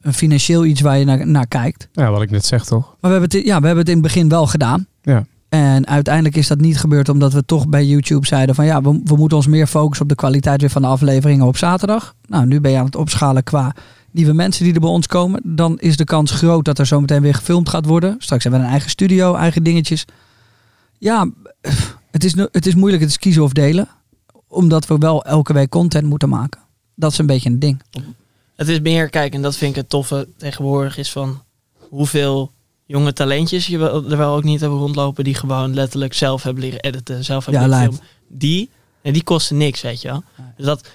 een, 0.00 0.14
financieel 0.14 0.64
iets 0.64 0.80
waar 0.80 0.98
je 0.98 1.04
naar, 1.04 1.26
naar 1.26 1.46
kijkt. 1.46 1.88
Ja, 1.92 2.10
wat 2.10 2.22
ik 2.22 2.30
net 2.30 2.44
zeg, 2.44 2.64
toch? 2.64 2.84
Maar 3.00 3.10
we 3.10 3.18
hebben, 3.18 3.38
het, 3.38 3.46
ja, 3.46 3.60
we 3.60 3.66
hebben 3.66 3.84
het 3.84 3.88
in 3.88 3.94
het 3.94 4.02
begin 4.02 4.28
wel 4.28 4.46
gedaan. 4.46 4.86
Ja. 5.02 5.24
En 5.48 5.86
uiteindelijk 5.86 6.36
is 6.36 6.46
dat 6.46 6.60
niet 6.60 6.78
gebeurd 6.78 7.08
omdat 7.08 7.32
we 7.32 7.44
toch 7.44 7.68
bij 7.68 7.84
YouTube 7.84 8.26
zeiden 8.26 8.54
van 8.54 8.64
ja, 8.64 8.82
we, 8.82 9.00
we 9.04 9.16
moeten 9.16 9.36
ons 9.36 9.46
meer 9.46 9.66
focussen 9.66 10.02
op 10.02 10.08
de 10.08 10.14
kwaliteit 10.14 10.60
weer 10.60 10.70
van 10.70 10.82
de 10.82 10.88
afleveringen 10.88 11.46
op 11.46 11.56
zaterdag. 11.56 12.14
Nou, 12.26 12.46
nu 12.46 12.60
ben 12.60 12.70
je 12.70 12.78
aan 12.78 12.84
het 12.84 12.96
opschalen 12.96 13.42
qua 13.42 13.74
nieuwe 14.10 14.32
mensen 14.32 14.64
die 14.64 14.74
er 14.74 14.80
bij 14.80 14.88
ons 14.88 15.06
komen. 15.06 15.40
Dan 15.44 15.78
is 15.78 15.96
de 15.96 16.04
kans 16.04 16.30
groot 16.30 16.64
dat 16.64 16.78
er 16.78 16.86
zometeen 16.86 17.22
weer 17.22 17.34
gefilmd 17.34 17.68
gaat 17.68 17.86
worden. 17.86 18.14
Straks 18.18 18.42
hebben 18.42 18.60
we 18.60 18.66
een 18.66 18.72
eigen 18.72 18.90
studio, 18.90 19.34
eigen 19.34 19.62
dingetjes. 19.62 20.04
Ja, 20.98 21.30
het 22.10 22.24
is, 22.24 22.34
het 22.36 22.66
is 22.66 22.74
moeilijk, 22.74 23.02
het 23.02 23.10
is 23.10 23.18
kiezen 23.18 23.42
of 23.42 23.52
delen. 23.52 23.88
Omdat 24.48 24.86
we 24.86 24.98
wel 24.98 25.24
elke 25.24 25.52
week 25.52 25.68
content 25.68 26.06
moeten 26.06 26.28
maken. 26.28 26.60
Dat 26.94 27.12
is 27.12 27.18
een 27.18 27.26
beetje 27.26 27.50
een 27.50 27.58
ding. 27.58 27.82
Het 28.60 28.68
is 28.68 28.80
meer, 28.80 29.10
kijk, 29.10 29.34
en 29.34 29.42
dat 29.42 29.56
vind 29.56 29.70
ik 29.70 29.76
het 29.76 29.88
toffe 29.88 30.28
tegenwoordig, 30.36 30.96
is 30.96 31.10
van 31.10 31.42
hoeveel 31.88 32.52
jonge 32.86 33.12
talentjes 33.12 33.66
je 33.66 33.78
wel, 33.78 34.10
er 34.10 34.16
wel 34.16 34.34
ook 34.34 34.44
niet 34.44 34.60
hebben 34.60 34.78
rondlopen, 34.78 35.24
die 35.24 35.34
gewoon 35.34 35.74
letterlijk 35.74 36.14
zelf 36.14 36.42
hebben 36.42 36.62
leren 36.62 36.80
editen, 36.80 37.24
zelf 37.24 37.44
hebben 37.44 37.62
Ja, 37.62 37.68
leren 37.68 37.92
filmen. 37.92 38.08
Die, 38.28 38.70
en 39.02 39.12
die 39.12 39.22
kosten 39.22 39.56
niks, 39.56 39.80
weet 39.80 40.02
je 40.02 40.08
wel. 40.08 40.22
Dus 40.56 40.66
dat, 40.66 40.88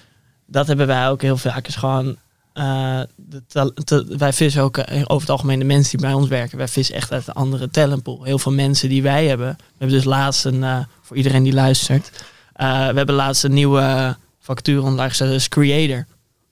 dat 0.46 0.66
hebben 0.66 0.86
wij 0.86 1.08
ook 1.08 1.22
heel 1.22 1.36
vaak, 1.36 1.66
is 1.66 1.76
gewoon, 1.76 2.16
eh, 2.52 3.00
de 3.16 4.16
wij 4.18 4.32
vissen 4.32 4.62
ook 4.62 4.76
eh, 4.76 5.02
over 5.02 5.20
het 5.20 5.30
algemeen 5.30 5.58
de 5.58 5.64
mensen 5.64 5.98
die 5.98 6.06
bij 6.06 6.16
ons 6.16 6.28
werken, 6.28 6.58
wij 6.58 6.68
vissen 6.68 6.94
echt 6.94 7.12
uit 7.12 7.28
een 7.28 7.34
andere 7.34 7.68
talentpool. 7.68 8.22
Heel 8.22 8.38
veel 8.38 8.52
mensen 8.52 8.88
die 8.88 9.02
wij 9.02 9.26
hebben, 9.26 9.56
we 9.58 9.64
hebben 9.78 9.96
dus 9.96 10.06
laatst 10.06 10.44
een, 10.44 10.64
eh, 10.64 10.78
voor 11.02 11.16
iedereen 11.16 11.42
die 11.42 11.54
luistert, 11.54 12.10
we 12.52 12.64
hebben 12.64 13.14
laatst 13.14 13.44
een 13.44 13.54
nieuwe 13.54 14.16
vacature 14.40 14.82
online 14.82 15.08
gezet, 15.08 15.26
dat 15.28 15.36
is 15.36 15.48
creator 15.48 16.06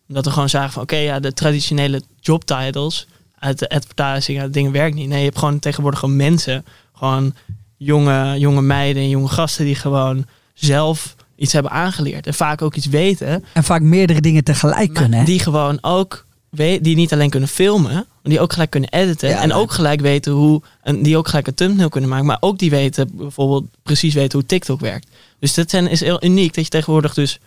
omdat 0.09 0.25
we 0.25 0.31
gewoon 0.31 0.49
zagen 0.49 0.73
van 0.73 0.83
oké, 0.83 0.97
ja, 0.97 1.21
de 1.21 1.33
traditionele 1.33 2.03
job 2.21 2.45
titles 2.45 3.07
uit 3.39 3.59
de 3.59 3.69
advertising, 3.69 4.41
uit 4.41 4.53
dingen 4.53 4.73
werkt 4.73 4.95
niet. 4.95 5.09
Nee, 5.09 5.19
je 5.19 5.25
hebt 5.25 5.39
gewoon 5.39 5.59
tegenwoordig 5.59 6.01
gewoon 6.01 6.17
mensen, 6.17 6.65
gewoon 6.93 7.35
jonge, 7.77 8.39
jonge 8.39 8.63
meiden 8.63 9.03
en 9.03 9.09
jonge 9.09 9.29
gasten 9.29 9.65
die 9.65 9.75
gewoon 9.75 10.27
zelf 10.55 11.15
iets 11.37 11.53
hebben 11.53 11.73
aangeleerd. 11.73 12.27
En 12.27 12.35
vaak 12.35 12.63
ook 12.63 12.75
iets 12.75 12.87
weten. 12.87 13.45
En 13.53 13.65
vaak 13.65 13.83
meerdere 13.83 14.21
dingen 14.21 14.45
tegelijk 14.45 14.95
kunnen. 14.95 15.19
Hè? 15.19 15.25
die 15.25 15.39
gewoon 15.39 15.79
ook 15.81 16.27
die 16.57 16.97
niet 16.97 17.13
alleen 17.13 17.31
kunnen 17.31 17.49
filmen, 17.49 17.93
maar 17.93 18.07
die 18.23 18.41
ook 18.41 18.53
gelijk 18.53 18.71
kunnen 18.71 18.91
editen. 18.91 19.29
Ja, 19.29 19.41
en 19.41 19.53
ook 19.53 19.73
gelijk 19.73 20.01
weten 20.01 20.33
hoe. 20.33 20.63
En 20.83 21.03
die 21.03 21.17
ook 21.17 21.29
gelijk 21.29 21.47
een 21.47 21.55
thumbnail 21.55 21.89
kunnen 21.89 22.11
maken. 22.11 22.27
Maar 22.27 22.37
ook 22.41 22.59
die 22.59 22.71
weten 22.71 23.11
bijvoorbeeld 23.13 23.65
precies 23.83 24.15
weten 24.15 24.39
hoe 24.39 24.49
TikTok 24.49 24.81
werkt. 24.81 25.09
Dus 25.39 25.55
dat 25.55 25.71
zijn, 25.71 25.89
is 25.89 26.01
heel 26.01 26.25
uniek 26.25 26.55
dat 26.55 26.65
je 26.65 26.71
tegenwoordig 26.71 27.15
dus. 27.15 27.41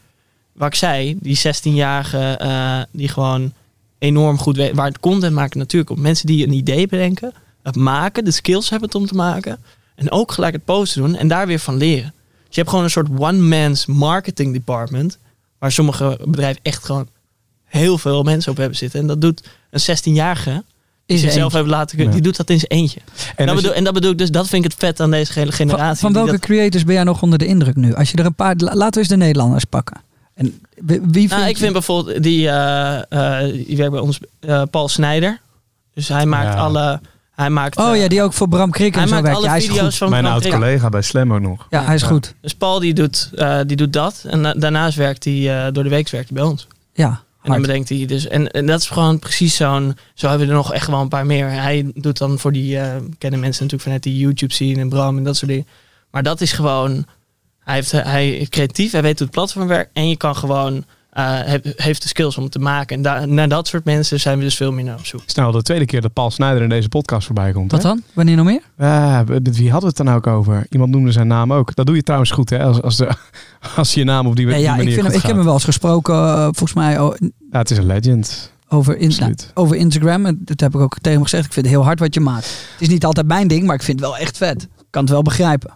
Wat 0.57 0.67
ik 0.67 0.75
zei, 0.75 1.17
die 1.21 1.37
16-jarige 1.37 2.17
eh, 2.37 2.79
die 2.91 3.07
gewoon 3.07 3.53
enorm 3.99 4.37
goed 4.37 4.55
weet. 4.55 4.75
Waar 4.75 4.87
het 4.87 4.99
content 4.99 5.33
maken 5.33 5.59
natuurlijk 5.59 5.91
op. 5.91 5.97
Mensen 5.97 6.25
die 6.27 6.45
een 6.47 6.53
idee 6.53 6.87
bedenken, 6.87 7.33
het 7.63 7.75
maken, 7.75 8.23
de 8.25 8.31
skills 8.31 8.69
hebben 8.69 8.87
het 8.89 8.97
om 8.97 9.05
te 9.07 9.13
maken. 9.15 9.59
En 9.95 10.11
ook 10.11 10.31
gelijk 10.31 10.53
het 10.53 10.65
posten 10.65 11.01
doen 11.01 11.15
en 11.15 11.27
daar 11.27 11.47
weer 11.47 11.59
van 11.59 11.77
leren. 11.77 12.13
Dus 12.45 12.55
je 12.55 12.59
hebt 12.59 12.69
gewoon 12.69 12.83
een 12.83 12.89
soort 12.91 13.07
one-man's 13.17 13.85
marketing 13.85 14.53
department. 14.53 15.17
Waar 15.59 15.71
sommige 15.71 16.19
bedrijven 16.25 16.61
echt 16.63 16.85
gewoon 16.85 17.07
heel 17.65 17.97
veel 17.97 18.23
mensen 18.23 18.51
op 18.51 18.57
hebben 18.57 18.77
zitten. 18.77 18.99
En 18.99 19.07
dat 19.07 19.21
doet 19.21 19.47
een 19.69 19.97
16-jarige 19.97 20.63
die 21.05 21.17
zichzelf 21.17 21.53
hebben 21.53 21.71
laten 21.71 21.97
kunnen. 21.97 22.15
Ja. 22.15 22.21
Die 22.21 22.21
doet 22.29 22.37
dat 22.37 22.49
in 22.49 22.59
zijn 22.59 22.71
eentje. 22.71 22.99
En 23.35 23.45
dat 23.45 23.55
bedoel, 23.55 23.73
en 23.73 23.83
dat 23.83 23.93
bedoel 23.93 24.11
ik 24.11 24.17
dus, 24.17 24.31
dat 24.31 24.47
vind 24.47 24.65
ik 24.65 24.71
het 24.71 24.79
vet 24.79 24.99
aan 24.99 25.11
deze 25.11 25.31
hele 25.39 25.51
generatie. 25.51 25.99
Van, 26.01 26.13
welke 26.13 26.31
dat- 26.31 26.39
creators 26.39 26.83
ben 26.83 26.93
jij 26.93 27.03
nog 27.03 27.21
onder 27.21 27.39
de 27.39 27.45
indruk 27.45 27.75
nu? 27.75 27.93
Als 27.95 28.11
je 28.11 28.17
er 28.17 28.25
een 28.25 28.35
paar... 28.35 28.55
la- 28.57 28.75
Laten 28.75 28.93
we 28.93 28.99
eens 28.99 29.07
de 29.07 29.17
Nederlanders 29.17 29.63
pakken. 29.63 30.01
En 30.37 30.59
wie, 31.11 31.27
nou, 31.27 31.47
ik 31.47 31.57
vind 31.57 31.73
bijvoorbeeld 31.73 32.23
die, 32.23 32.49
eh, 32.49 32.97
eh, 33.43 33.53
die 33.67 33.77
werkt 33.77 33.91
bij 33.91 34.01
ons, 34.01 34.19
eh, 34.39 34.61
Paul 34.71 34.87
Snijder. 34.87 35.39
Dus 35.93 36.07
hij 36.07 36.25
maakt 36.25 36.53
Ja. 36.53 36.59
alle. 36.59 36.99
Hij 37.31 37.49
maakt, 37.49 37.77
Oh 37.77 37.95
ja, 37.95 38.07
die 38.07 38.21
ook 38.21 38.33
voor 38.33 38.47
Bram 38.47 38.71
Krik 38.71 38.93
en 38.93 38.99
hij 38.99 39.07
zo 39.07 39.13
maakt 39.13 39.23
werkt. 39.25 39.39
alle 39.39 39.49
hij 39.49 39.57
is 39.57 39.65
video's 39.65 39.83
goed. 39.83 39.95
van 39.95 40.09
Mijn 40.09 40.21
Bram 40.21 40.33
oud 40.33 40.41
Krikke. 40.43 40.59
collega 40.59 40.89
bij 40.89 41.01
Slam 41.01 41.33
ook 41.33 41.39
nog. 41.41 41.67
Ja, 41.69 41.83
hij 41.85 41.95
is 41.95 42.01
Ja. 42.01 42.07
goed. 42.07 42.33
Dus 42.41 42.53
Paul 42.55 42.79
die 42.79 42.93
doet, 42.93 43.29
eh, 43.35 43.59
die 43.65 43.77
doet 43.77 43.93
dat. 43.93 44.23
En 44.27 44.43
da- 44.43 44.53
daarnaast 44.53 44.97
werkt 44.97 45.23
hij 45.23 45.65
eh, 45.65 45.73
door 45.73 45.83
de 45.83 45.89
week 45.89 46.09
werkt 46.09 46.29
hij 46.29 46.37
bij 46.37 46.47
ons. 46.47 46.67
Ja, 46.93 47.21
En 47.43 47.51
dan 47.51 47.61
bedenkt 47.61 47.89
hij 47.89 48.05
dus. 48.05 48.27
En, 48.27 48.51
en 48.51 48.65
dat 48.65 48.79
is 48.81 48.87
gewoon 48.87 49.19
precies 49.19 49.55
zo'n. 49.55 49.97
Zo 50.13 50.27
hebben 50.29 50.47
we 50.47 50.53
er 50.53 50.59
nog 50.59 50.73
echt 50.73 50.87
wel 50.87 51.01
een 51.01 51.07
paar 51.07 51.25
meer. 51.25 51.49
Hij 51.51 51.91
doet 51.95 52.17
dan 52.17 52.39
voor 52.39 52.51
die. 52.51 52.77
eh, 52.79 52.83
kennen 53.17 53.39
mensen 53.39 53.63
natuurlijk 53.63 53.81
vanuit 53.83 54.03
die 54.03 54.17
YouTube 54.17 54.53
zien 54.53 54.79
en 54.79 54.89
Bram 54.89 55.17
en 55.17 55.23
dat 55.23 55.35
soort 55.37 55.51
dingen. 55.51 55.67
Maar 56.11 56.23
dat 56.23 56.41
is 56.41 56.51
gewoon. 56.51 57.05
Hij, 57.67 57.75
heeft, 57.75 57.91
hij 57.91 58.31
is 58.31 58.49
creatief, 58.49 58.91
hij 58.91 59.01
weet 59.01 59.17
hoe 59.17 59.27
het 59.27 59.35
platform 59.35 59.67
werkt. 59.67 59.89
En 59.93 60.09
je 60.09 60.17
kan 60.17 60.35
gewoon. 60.35 60.83
eh, 61.09 61.23
he- 61.25 61.59
heeft 61.75 62.01
de 62.01 62.07
skills 62.07 62.37
om 62.37 62.43
het 62.43 62.51
te 62.51 62.59
maken. 62.59 62.95
En 62.95 63.01
da- 63.01 63.25
naar 63.25 63.47
dat 63.49 63.67
soort 63.67 63.85
mensen 63.85 64.19
zijn 64.19 64.37
we 64.37 64.43
dus 64.43 64.55
veel 64.55 64.71
meer 64.71 64.83
naar 64.83 64.97
op 64.97 65.05
zoek. 65.05 65.19
Het 65.19 65.29
is 65.29 65.35
nou 65.35 65.51
de 65.51 65.61
tweede 65.61 65.85
keer 65.85 66.01
dat 66.01 66.13
Paul 66.13 66.31
Snijder 66.31 66.61
in 66.61 66.69
deze 66.69 66.89
podcast 66.89 67.25
voorbij 67.25 67.51
komt. 67.51 67.71
Wat 67.71 67.83
hè? 67.83 67.87
dan? 67.89 68.01
Wanneer 68.13 68.35
nog 68.35 68.45
meer? 68.45 68.61
Dit- 69.41 69.57
wie 69.57 69.71
hadden 69.71 69.89
we 69.91 69.95
het 69.97 70.05
dan 70.07 70.15
ook 70.15 70.27
over? 70.27 70.65
Iemand 70.69 70.91
noemde 70.91 71.11
zijn 71.11 71.27
naam 71.27 71.53
ook. 71.53 71.75
Dat 71.75 71.85
doe 71.85 71.95
je 71.95 72.03
trouwens 72.03 72.31
goed, 72.31 72.49
hè? 72.49 72.63
Als, 72.63 72.81
als, 72.81 72.97
de, 72.97 73.09
als 73.75 73.93
je 73.93 73.99
je 73.99 74.05
naam 74.05 74.27
op 74.27 74.35
die, 74.35 74.47
Ja, 74.47 74.53
die 74.53 74.61
ja 74.61 74.71
ik, 74.71 74.77
manier 74.77 74.93
vind 74.93 75.03
hem, 75.05 75.11
goed 75.13 75.21
ik 75.21 75.27
heb 75.27 75.35
hem 75.35 75.45
wel 75.45 75.53
eens 75.53 75.63
gesproken, 75.63 76.15
eh, 76.15 76.43
volgens 76.43 76.73
mij, 76.73 76.99
o- 76.99 77.15
Ja, 77.51 77.59
het 77.59 77.71
is 77.71 77.77
een 77.77 77.85
legend. 77.85 78.51
over, 78.69 78.97
in, 78.97 79.13
nou, 79.19 79.35
over 79.53 79.75
Instagram. 79.75 80.23
Dat 80.39 80.59
heb 80.59 80.75
ik 80.75 80.81
ook 80.81 80.93
tegen 80.97 81.11
hem 81.11 81.23
gezegd. 81.23 81.45
Ik 81.45 81.53
vind 81.53 81.65
het 81.65 81.75
heel 81.75 81.83
hard 81.83 81.99
wat 81.99 82.13
je 82.13 82.19
maakt. 82.19 82.45
Het 82.45 82.81
is 82.81 82.87
niet 82.89 83.05
altijd 83.05 83.27
mijn 83.27 83.47
ding, 83.47 83.65
maar 83.65 83.75
ik 83.75 83.83
vind 83.83 83.99
het 83.99 84.09
wel 84.09 84.17
echt 84.17 84.37
vet. 84.37 84.61
Ik 84.63 84.69
kan 84.89 85.01
het 85.01 85.11
wel 85.11 85.21
begrijpen. 85.21 85.73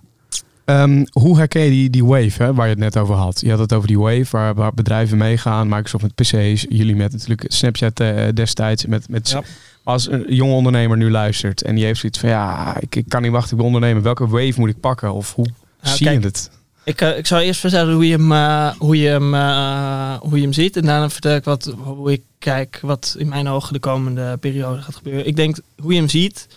Ehm, 0.66 1.05
hoe 1.12 1.38
herken 1.38 1.62
je 1.62 1.70
die, 1.70 1.89
die 1.89 2.05
wave 2.05 2.43
hè, 2.43 2.53
waar 2.53 2.66
je 2.66 2.72
het 2.72 2.82
net 2.82 2.97
over 2.97 3.16
had? 3.16 3.41
Je 3.41 3.49
had 3.49 3.59
het 3.59 3.74
over 3.74 3.88
die 3.88 3.99
wave 3.99 4.26
waar, 4.30 4.53
waar 4.53 4.74
bedrijven 4.74 5.18
meegaan. 5.18 5.68
Microsoft 5.68 6.03
met 6.03 6.16
PC's, 6.16 6.66
jullie 6.70 6.95
met 6.95 7.12
natuurlijk 7.12 7.43
Snapchat 7.47 7.99
eh, 7.99 8.28
destijds. 8.34 8.86
Met, 8.86 9.09
met, 9.09 9.30
Ja. 9.30 9.43
Als 9.84 10.09
een 10.12 10.26
jonge 10.28 10.53
ondernemer 10.53 10.97
nu 10.97 11.12
luistert 11.12 11.62
en 11.62 11.76
die 11.76 11.86
heeft 11.86 11.99
zoiets 11.99 12.20
van... 12.20 12.30
ja, 12.30 12.78
ik, 12.80 12.95
ik 12.95 13.05
kan 13.09 13.22
niet 13.22 13.32
wachten, 13.32 13.51
ik 13.51 13.57
wil 13.57 13.66
ondernemen. 13.66 14.03
Welke 14.03 14.28
wave 14.28 14.53
moet 14.55 14.70
ik 14.70 14.80
pakken? 14.80 15.14
Of 15.14 15.34
hoe 15.36 15.47
Nou, 15.82 15.95
zie 15.97 16.05
kijk, 16.05 16.22
je 16.22 16.28
het? 16.28 16.49
Ik, 16.84 17.01
eh, 17.01 17.18
ik 17.18 17.26
zal 17.28 17.39
eerst 17.39 17.59
vertellen 17.59 17.93
hoe 17.93 18.07
je 18.07 18.18
hem, 18.18 18.32
eh, 18.32 18.72
hoe 18.78 18.97
je 18.97 19.07
hem, 19.07 19.34
hoe 20.30 20.38
je 20.38 20.43
hem 20.43 20.53
ziet. 20.53 20.78
En 20.78 20.86
daarna 20.86 21.09
vertel 21.09 21.36
ik 21.36 21.43
wat, 21.43 21.74
hoe 21.78 22.12
ik 22.12 22.22
kijk 22.39 22.80
wat 22.82 23.16
in 23.18 23.28
mijn 23.28 23.47
ogen 23.47 23.74
de 23.74 23.80
komende 23.80 24.38
periode 24.38 24.82
gaat 24.82 24.95
gebeuren. 24.95 25.28
Ik 25.28 25.36
denk, 25.36 25.57
hoe 25.78 25.93
je 25.93 25.99
hem 25.99 26.09
ziet, 26.09 26.47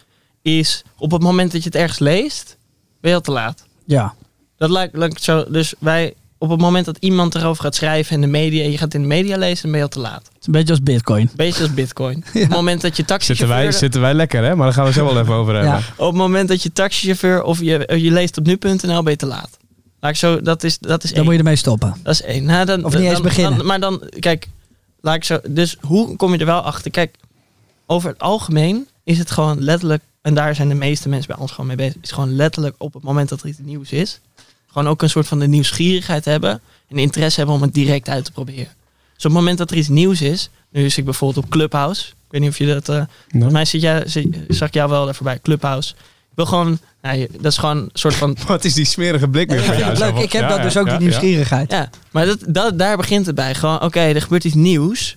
is 0.42 0.84
op 0.98 1.10
het 1.10 1.22
moment 1.22 1.52
dat 1.52 1.62
je 1.62 1.68
het 1.68 1.78
ergens 1.78 1.98
leest, 1.98 2.56
ben 3.00 3.10
je 3.10 3.16
al 3.16 3.22
te 3.22 3.32
laat. 3.32 3.64
Ja. 3.86 4.14
Dat 4.56 4.70
lijkt, 4.70 4.96
lijkt 4.96 5.22
zo. 5.22 5.44
Dus 5.50 5.74
wij, 5.78 6.14
op 6.38 6.50
het 6.50 6.60
moment 6.60 6.84
dat 6.86 6.96
iemand 7.00 7.34
erover 7.34 7.62
gaat 7.62 7.74
schrijven 7.74 8.14
in 8.14 8.20
de 8.20 8.26
media, 8.26 8.64
en 8.64 8.70
je 8.70 8.78
gaat 8.78 8.94
in 8.94 9.00
de 9.00 9.06
media 9.06 9.36
lezen, 9.36 9.62
dan 9.62 9.70
ben 9.70 9.80
je 9.80 9.86
al 9.86 9.92
te 9.92 10.00
laat. 10.00 10.22
Het 10.26 10.36
is 10.40 10.46
een 10.46 10.52
beetje 10.52 10.70
als 10.70 10.82
bitcoin. 10.82 11.30
Beetje 11.36 11.62
als 11.62 11.74
bitcoin. 11.74 12.16
Op 12.26 12.32
het 12.32 12.48
moment 12.48 12.80
dat 12.80 12.96
je 12.96 13.02
Zitten 13.06 13.16
wij, 13.16 13.26
taxichauffeur... 13.26 13.72
zitten 13.72 14.00
wij 14.00 14.14
lekker, 14.14 14.42
hè? 14.44 14.54
Maar 14.56 14.64
daar 14.66 14.74
gaan 14.74 14.84
we 14.84 14.92
zo 14.92 15.04
wel 15.04 15.18
even 15.20 15.34
over 15.34 15.54
hebben. 15.54 15.72
Ja. 15.72 15.80
Op 15.96 16.06
het 16.06 16.16
moment 16.16 16.48
dat 16.48 16.62
je 16.62 16.72
taxichauffeur 16.72 17.42
of 17.42 17.60
je, 17.60 17.88
je 17.96 18.10
leest 18.10 18.38
op 18.38 18.46
nu.nl, 18.46 19.02
ben 19.02 19.12
je 19.12 19.16
te 19.18 19.26
laat. 19.26 19.50
Laat 20.00 20.12
ik 20.12 20.18
zo, 20.18 20.40
dat 20.40 20.62
is, 20.64 20.78
dat 20.78 21.02
is 21.04 21.08
Dan 21.08 21.16
één. 21.16 21.24
moet 21.24 21.32
je 21.34 21.38
ermee 21.38 21.56
stoppen. 21.56 21.94
Dat 22.02 22.12
is 22.14 22.22
één. 22.22 22.44
Nou, 22.44 22.64
dan, 22.66 22.84
Of 22.84 22.94
niet 22.94 23.02
eens 23.02 23.12
dan- 23.12 23.22
beginnen. 23.22 23.56
dan- 23.56 23.66
maar 23.66 23.80
dan, 23.80 24.02
kijk, 24.18 24.48
laat 25.00 25.14
ik 25.14 25.24
zo. 25.24 25.38
Dus 25.48 25.76
hoe 25.80 26.16
kom 26.16 26.32
je 26.32 26.38
er 26.38 26.46
wel 26.46 26.60
achter? 26.60 26.90
Kijk, 26.90 27.14
over 27.86 28.10
het 28.10 28.18
algemeen 28.20 28.86
is 29.04 29.18
het 29.18 29.30
gewoon 29.30 29.60
letterlijk, 29.62 30.02
en 30.24 30.34
daar 30.34 30.54
zijn 30.54 30.68
de 30.68 30.74
meeste 30.74 31.08
mensen 31.08 31.28
bij 31.28 31.36
ons 31.40 31.50
gewoon 31.50 31.66
mee 31.66 31.76
bezig, 31.76 31.94
is 32.02 32.10
gewoon 32.10 32.36
letterlijk 32.36 32.74
op 32.78 32.94
het 32.94 33.02
moment 33.02 33.28
dat 33.28 33.40
er 33.42 33.48
iets 33.48 33.58
nieuws 33.62 33.90
is, 33.92 34.20
gewoon 34.72 34.88
ook 34.88 35.02
een 35.02 35.10
soort 35.10 35.26
van 35.28 35.38
de 35.38 35.46
nieuwsgierigheid 35.46 36.24
hebben 36.24 36.60
en 36.88 36.96
interesse 36.98 37.36
hebben 37.38 37.56
om 37.56 37.62
het 37.62 37.74
direct 37.74 38.08
uit 38.08 38.24
te 38.24 38.32
proberen. 38.32 38.68
Dus 39.14 39.24
op 39.24 39.30
het 39.30 39.32
moment 39.32 39.58
dat 39.58 39.70
er 39.70 39.76
iets 39.76 39.88
nieuws 39.88 40.20
is, 40.22 40.50
nu 40.70 40.84
is 40.84 40.98
ik 40.98 41.04
bijvoorbeeld 41.04 41.44
op 41.44 41.50
Clubhouse. 41.50 42.06
Ik 42.08 42.14
weet 42.28 42.40
niet 42.40 42.50
of 42.50 42.58
je 42.58 42.66
dat. 42.66 42.88
eh 42.88 42.94
Nee? 42.96 43.06
Volgens 43.30 43.52
mij 43.52 43.64
zit 43.64 43.80
jij, 43.80 44.02
zit- 44.06 44.36
zag 44.48 44.68
ik 44.68 44.74
jou 44.74 44.90
wel 44.90 45.04
daar 45.04 45.14
voorbij. 45.14 45.38
Clubhouse. 45.42 45.90
Ik 46.30 46.34
wil 46.34 46.46
gewoon. 46.46 46.78
Nou, 47.02 47.26
dat 47.40 47.52
is 47.52 47.58
gewoon 47.58 47.76
een 47.76 47.90
soort 47.92 48.14
van. 48.14 48.36
Wat 48.46 48.64
is 48.64 48.74
die 48.74 48.84
smerige 48.84 49.28
blik 49.28 49.48
weer 49.50 49.58
leuk. 49.60 49.96
van- 49.98 50.18
Ik 50.22 50.32
heb 50.32 50.42
Ja, 50.42 50.48
dat 50.48 50.56
ja, 50.56 50.62
dus 50.62 50.76
ook, 50.76 50.86
ja, 50.86 50.96
die 50.96 51.06
nieuwsgierigheid. 51.08 51.70
Ja, 51.70 51.90
maar 52.10 52.26
dat, 52.26 52.38
dat, 52.48 52.78
daar 52.78 52.96
begint 52.96 53.26
het 53.26 53.34
bij. 53.34 53.54
Gewoon, 53.54 53.82
oké, 53.82 54.00
er 54.00 54.22
gebeurt 54.22 54.44
iets 54.44 54.54
nieuws. 54.54 55.16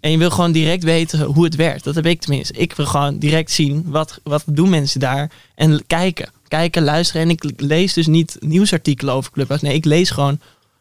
En 0.00 0.10
je 0.10 0.18
wil 0.18 0.30
gewoon 0.30 0.52
direct 0.52 0.82
weten 0.82 1.20
hoe 1.20 1.44
het 1.44 1.56
werkt. 1.56 1.84
Dat 1.84 1.94
heb 1.94 2.06
ik 2.06 2.20
tenminste. 2.20 2.54
Ik 2.54 2.72
wil 2.72 2.86
gewoon 2.86 3.18
direct 3.18 3.50
zien 3.50 3.84
wat, 3.86 4.20
wat 4.22 4.42
doen 4.46 4.70
mensen 4.70 5.00
daar. 5.00 5.30
En 5.54 5.86
kijken. 5.86 6.28
Kijken, 6.48 6.82
luisteren. 6.82 7.22
En 7.22 7.30
ik 7.30 7.52
lees 7.56 7.92
dus 7.92 8.06
niet 8.06 8.36
nieuwsartikelen 8.40 9.14
over 9.14 9.32
Clubhouse. 9.32 9.64
Nee, 9.64 9.74
ik 9.74 9.84
lees 9.84 10.10
gewoon. 10.10 10.32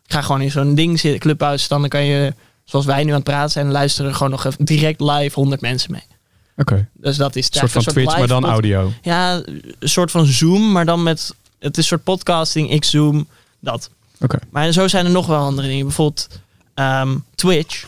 Ik 0.06 0.14
ga 0.14 0.22
gewoon 0.22 0.42
in 0.42 0.52
zo'n 0.52 0.76
ding 0.76 1.00
zitten. 1.00 1.20
Clubhouse. 1.20 1.68
Dan 1.68 1.88
kan 1.88 2.06
je, 2.06 2.34
zoals 2.64 2.86
wij 2.86 3.04
nu 3.04 3.10
aan 3.10 3.16
het 3.16 3.24
praten 3.24 3.52
zijn, 3.52 3.72
luisteren 3.72 4.16
gewoon 4.16 4.32
nog 4.32 4.46
even 4.46 4.66
direct 4.66 5.02
live 5.02 5.40
100 5.40 5.62
mensen 5.62 5.92
mee. 5.92 6.04
Oké, 6.58 6.88
Dus 6.94 7.18
dat 7.18 7.36
is 7.36 7.48
een 7.48 7.54
soort 7.54 7.72
van 7.72 7.82
een 7.86 7.92
Twitch, 7.92 8.18
maar 8.18 8.28
dan 8.28 8.46
audio. 8.46 8.92
Ja, 9.02 9.34
een 9.34 9.74
soort 9.80 10.12
van 10.12 10.26
Zoom, 10.26 10.72
maar 10.72 10.86
dan 10.86 11.04
met. 11.04 11.36
Het 11.60 11.72
is 11.72 11.78
een 11.78 11.84
soort 11.84 12.04
podcasting. 12.04 12.72
Ik 12.72 12.84
Zoom. 12.84 13.28
Dat. 13.60 13.90
Oké. 14.20 14.40
Maar 14.50 14.72
zo 14.72 14.88
zijn 14.88 15.06
er 15.06 15.12
nog 15.12 15.28
wel 15.28 15.40
andere 15.40 15.68
dingen. 15.68 15.86
Bijvoorbeeld 15.86 16.28
ehm, 16.74 17.18
Twitch 17.36 17.88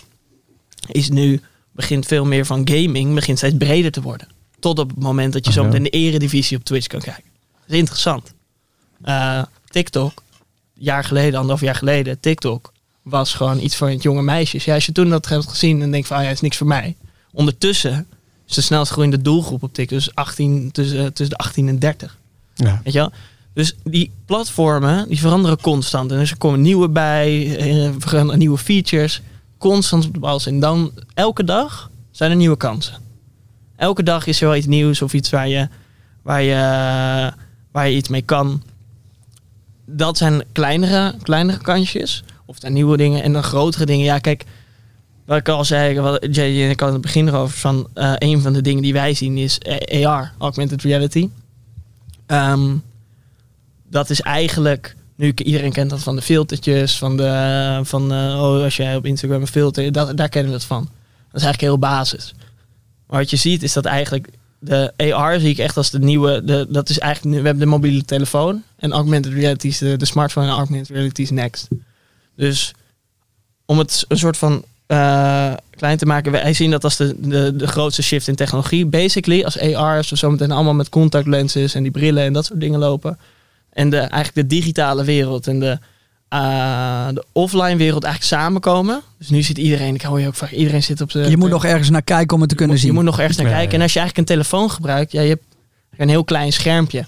is 0.87 1.09
nu, 1.09 1.41
begint 1.71 2.05
veel 2.05 2.25
meer 2.25 2.45
van 2.45 2.69
gaming, 2.71 3.13
begint 3.15 3.37
steeds 3.37 3.57
breder 3.57 3.91
te 3.91 4.01
worden. 4.01 4.27
Tot 4.59 4.79
op 4.79 4.89
het 4.89 4.99
moment 4.99 5.33
dat 5.33 5.45
je 5.45 5.51
zo 5.51 5.63
meteen 5.63 5.83
de 5.83 5.89
eredivisie 5.89 6.57
op 6.57 6.63
Twitch 6.63 6.87
kan 6.87 6.99
kijken. 6.99 7.23
Dat 7.65 7.69
is 7.69 7.77
interessant. 7.77 8.33
Eh, 9.01 9.43
TikTok, 9.67 10.11
een 10.15 10.83
jaar 10.83 11.03
geleden, 11.03 11.33
anderhalf 11.33 11.61
jaar 11.61 11.75
geleden, 11.75 12.19
TikTok 12.19 12.73
was 13.01 13.33
gewoon 13.33 13.59
iets 13.59 13.75
voor 13.75 13.93
jonge 13.93 14.21
meisjes. 14.21 14.65
Ja, 14.65 14.73
als 14.73 14.85
je 14.85 14.91
toen 14.91 15.09
dat 15.09 15.29
hebt 15.29 15.47
gezien, 15.47 15.79
dan 15.79 15.91
denk 15.91 16.03
je 16.03 16.09
van, 16.09 16.17
ah 16.17 16.23
ja, 16.23 16.29
is 16.29 16.41
niks 16.41 16.57
voor 16.57 16.67
mij. 16.67 16.95
Ondertussen 17.31 18.07
is 18.47 18.55
de 18.55 18.61
snelst 18.61 18.91
groeiende 18.91 19.21
doelgroep 19.21 19.63
op 19.63 19.73
TikTok 19.73 19.97
dus 19.97 20.15
18, 20.15 20.71
tussen, 20.71 20.99
eh, 20.99 21.05
tussen 21.05 21.37
de 21.37 21.43
18 21.43 21.67
en 21.67 21.79
30. 21.79 22.17
Ja. 22.55 22.81
Weet 22.83 22.93
je 22.93 22.99
wel? 22.99 23.11
Dus 23.53 23.75
die 23.83 24.11
platformen 24.25 25.07
die 25.07 25.19
veranderen 25.19 25.61
constant. 25.61 26.11
En 26.11 26.17
dus 26.17 26.31
er 26.31 26.37
komen 26.37 26.61
nieuwe 26.61 26.89
bij, 26.89 27.57
eh, 27.57 27.85
er 27.85 27.93
veranderen 27.97 28.39
nieuwe 28.39 28.57
features. 28.57 29.21
Constant 29.59 30.05
op 30.05 30.13
de 30.13 30.19
bal. 30.19 30.41
En 30.45 30.59
dan 30.59 30.91
elke 31.13 31.43
dag 31.43 31.91
zijn 32.11 32.31
er 32.31 32.37
nieuwe 32.37 32.57
kansen. 32.57 32.97
Elke 33.75 34.03
dag 34.03 34.25
is 34.25 34.41
er 34.41 34.47
wel 34.47 34.55
iets 34.55 34.65
nieuws 34.65 35.01
of 35.01 35.13
iets 35.13 35.29
waar 35.29 35.47
je, 35.47 35.67
waar 36.21 36.41
je, 36.41 36.55
waar 37.71 37.89
je 37.89 37.95
iets 37.95 38.09
mee 38.09 38.21
kan. 38.21 38.63
Dat 39.85 40.17
zijn 40.17 40.43
kleinere, 40.51 41.15
kleinere 41.21 41.57
kansjes. 41.57 42.23
Of 42.45 42.57
zijn 42.59 42.73
nieuwe 42.73 42.97
dingen. 42.97 43.23
En 43.23 43.33
dan 43.33 43.43
grotere 43.43 43.85
dingen. 43.85 44.05
Ja, 44.05 44.19
kijk, 44.19 44.45
wat 45.25 45.37
ik 45.37 45.49
al 45.49 45.65
zei, 45.65 45.99
wat 45.99 46.27
JJ 46.31 46.63
en 46.63 46.69
ik 46.69 46.79
had 46.79 46.91
het 46.91 47.01
begin 47.01 47.27
erover. 47.27 47.57
Van, 47.57 47.87
eh, 47.93 48.13
een 48.15 48.41
van 48.41 48.53
de 48.53 48.61
dingen 48.61 48.81
die 48.81 48.93
wij 48.93 49.13
zien 49.13 49.37
is 49.37 49.57
eh, 49.57 50.05
AR, 50.05 50.33
Augmented 50.37 50.81
Reality. 50.81 51.29
Ehm, 52.25 52.75
dat 53.89 54.09
is 54.09 54.21
eigenlijk, 54.21 54.95
nu 55.19 55.31
iedereen 55.35 55.71
kent 55.71 55.89
dat 55.89 55.99
van 55.99 56.15
de 56.15 56.21
filtertjes, 56.21 56.97
van 56.97 57.17
de, 57.17 57.79
van 57.83 58.13
eh, 58.13 58.17
oh, 58.17 58.63
als 58.63 58.75
jij 58.77 58.95
op 58.95 59.05
Instagram 59.05 59.41
een 59.41 59.47
filter, 59.47 59.91
dat, 59.91 60.17
daar 60.17 60.29
kennen 60.29 60.51
we 60.51 60.57
het 60.57 60.67
van. 60.67 60.81
Dat 61.31 61.41
is 61.41 61.43
eigenlijk 61.43 61.61
heel 61.61 61.79
basis. 61.79 62.33
Maar 63.07 63.19
wat 63.19 63.29
je 63.29 63.35
ziet 63.35 63.63
is 63.63 63.73
dat 63.73 63.85
eigenlijk 63.85 64.29
de 64.59 64.93
AR 64.97 65.39
zie 65.39 65.49
ik 65.49 65.57
echt 65.57 65.77
als 65.77 65.89
de 65.89 65.99
nieuwe, 65.99 66.43
de, 66.43 66.67
dat 66.69 66.89
is 66.89 66.99
eigenlijk, 66.99 67.35
we 67.35 67.45
hebben 67.45 67.63
de 67.63 67.69
mobiele 67.69 68.05
telefoon 68.05 68.63
en 68.77 68.91
augmented 68.91 69.33
reality 69.33 69.67
is 69.67 69.77
de, 69.77 70.05
smartphone 70.05 70.47
en 70.47 70.53
augmented 70.53 70.95
reality 70.95 71.21
is 71.21 71.29
next. 71.29 71.67
Dus 72.35 72.73
om 73.65 73.77
het 73.77 74.05
een 74.07 74.17
soort 74.17 74.37
van 74.37 74.63
eh, 74.85 75.53
klein 75.69 75.97
te 75.97 76.05
maken, 76.05 76.31
wij 76.31 76.53
zien 76.53 76.71
dat 76.71 76.83
als 76.83 76.95
de, 76.95 77.15
de, 77.19 77.55
de 77.55 77.67
grootste 77.67 78.03
shift 78.03 78.27
in 78.27 78.35
technologie. 78.35 78.85
Basically, 78.85 79.43
als 79.43 79.59
AR, 79.59 79.97
als 79.97 80.09
we 80.09 80.17
zo 80.17 80.29
meteen 80.29 80.51
allemaal 80.51 80.73
met 80.73 80.89
contact 80.89 81.27
lenses 81.27 81.75
en 81.75 81.83
die 81.83 81.91
brillen 81.91 82.23
en 82.23 82.33
dat 82.33 82.45
soort 82.45 82.59
dingen 82.59 82.79
lopen. 82.79 83.17
En 83.79 83.89
de, 83.89 83.97
eigenlijk 83.97 84.33
de 84.33 84.55
digitale 84.55 85.03
wereld 85.03 85.47
en 85.47 85.59
de 85.59 85.77
eh, 86.29 87.07
de 87.13 87.25
offline 87.31 87.75
wereld 87.75 88.03
eigenlijk 88.03 88.33
samenkomen. 88.41 89.01
Dus 89.17 89.29
nu 89.29 89.41
zit 89.41 89.57
iedereen, 89.57 89.95
ik 89.95 90.01
hoor 90.01 90.19
je 90.19 90.27
ook 90.27 90.35
vaak, 90.35 90.51
iedereen 90.51 90.83
zit 90.83 91.01
op 91.01 91.11
de... 91.11 91.29
Je 91.29 91.37
moet 91.37 91.49
nog 91.49 91.65
ergens 91.65 91.89
naar 91.89 92.01
kijken 92.01 92.35
om 92.35 92.41
het 92.41 92.49
te 92.49 92.55
kunnen 92.55 92.75
je 92.75 92.81
zien. 92.81 92.93
moet 92.93 93.03
nog 93.03 93.19
ergens 93.19 93.37
naar 93.37 93.47
Ja, 93.47 93.53
kijken. 93.55 93.73
En 93.75 93.81
als 93.81 93.93
je 93.93 93.99
eigenlijk 93.99 94.29
een 94.29 94.35
telefoon 94.35 94.71
gebruikt, 94.71 95.11
ja, 95.11 95.21
je 95.21 95.29
hebt 95.29 95.43
een 95.97 96.09
heel 96.09 96.23
klein 96.23 96.53
schermpje. 96.53 97.05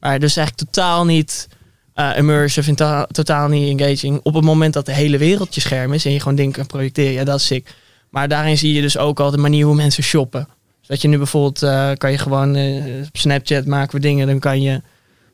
Maar 0.00 0.18
dus 0.18 0.36
eigenlijk 0.36 0.70
totaal 0.70 1.04
niet 1.04 1.48
eh 1.94 2.10
immersive, 2.16 2.74
to- 2.74 3.04
totaal 3.10 3.48
niet 3.48 3.80
engaging. 3.80 4.20
Op 4.22 4.34
het 4.34 4.44
moment 4.44 4.74
dat 4.74 4.86
de 4.86 4.92
hele 4.94 5.18
wereld 5.18 5.54
je 5.54 5.60
scherm 5.60 5.92
is 5.92 6.04
en 6.04 6.12
je 6.12 6.20
gewoon 6.20 6.34
dingen 6.36 6.52
kan 6.52 6.66
projecteren, 6.66 7.12
ja, 7.12 7.24
dat 7.24 7.38
is 7.40 7.46
sick. 7.46 7.74
Maar 8.10 8.28
daarin 8.28 8.58
zie 8.58 8.72
je 8.72 8.80
dus 8.80 8.98
ook 8.98 9.20
al 9.20 9.30
de 9.30 9.38
manier 9.38 9.64
hoe 9.66 9.74
mensen 9.74 10.02
shoppen. 10.02 10.48
Dus 10.78 10.88
dat 10.88 11.02
je 11.02 11.08
nu 11.08 11.16
bijvoorbeeld, 11.16 11.62
eh, 11.62 11.90
kan 11.98 12.10
je 12.10 12.18
gewoon 12.18 12.54
eh, 12.56 12.84
op 13.06 13.16
Snapchat 13.16 13.66
maken 13.66 13.94
we 13.94 14.00
dingen, 14.00 14.26
dan 14.26 14.38
kan 14.38 14.62
je 14.62 14.82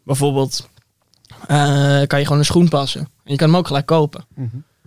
bijvoorbeeld, 0.05 0.69
eh, 1.47 2.03
kan 2.07 2.19
je 2.19 2.25
gewoon 2.25 2.39
een 2.39 2.45
schoen 2.45 2.69
passen. 2.69 3.01
En 3.01 3.33
je 3.33 3.37
kan 3.37 3.49
hem 3.49 3.57
ook 3.57 3.67
gelijk 3.67 3.87
kopen. 3.87 4.25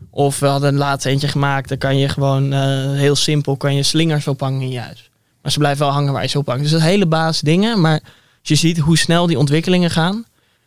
Of 0.10 0.40
we 0.40 0.48
hadden 0.48 0.76
laatst 0.76 1.06
eentje 1.06 1.28
gemaakt, 1.28 1.70
dan 1.70 1.78
kan 1.78 1.98
je 1.98 2.10
gewoon 2.10 2.54
eh, 2.54 2.92
heel 2.92 3.16
simpel 3.16 3.58
kan 3.58 3.76
je 3.76 3.84
slingers 3.84 4.28
ophangen 4.28 4.62
in 4.62 4.70
je 4.70 4.80
huis. 4.80 5.10
Maar 5.42 5.52
ze 5.52 5.58
blijven 5.58 5.86
wel 5.86 5.94
hangen 5.94 6.14
waar 6.14 6.22
je 6.22 6.28
ze 6.28 6.38
ophangt. 6.38 6.62
Dus 6.62 6.72
dat 6.72 6.80
is 6.80 6.86
hele 6.86 7.06
baas 7.06 7.40
dingen. 7.40 7.82
Maar 7.82 8.00
als 8.40 8.50
je 8.50 8.56
ziet 8.56 8.78
hoe 8.78 8.98
snel 8.98 9.28
die 9.28 9.38
ontwikkelingen 9.38 9.90
gaan. 9.90 10.26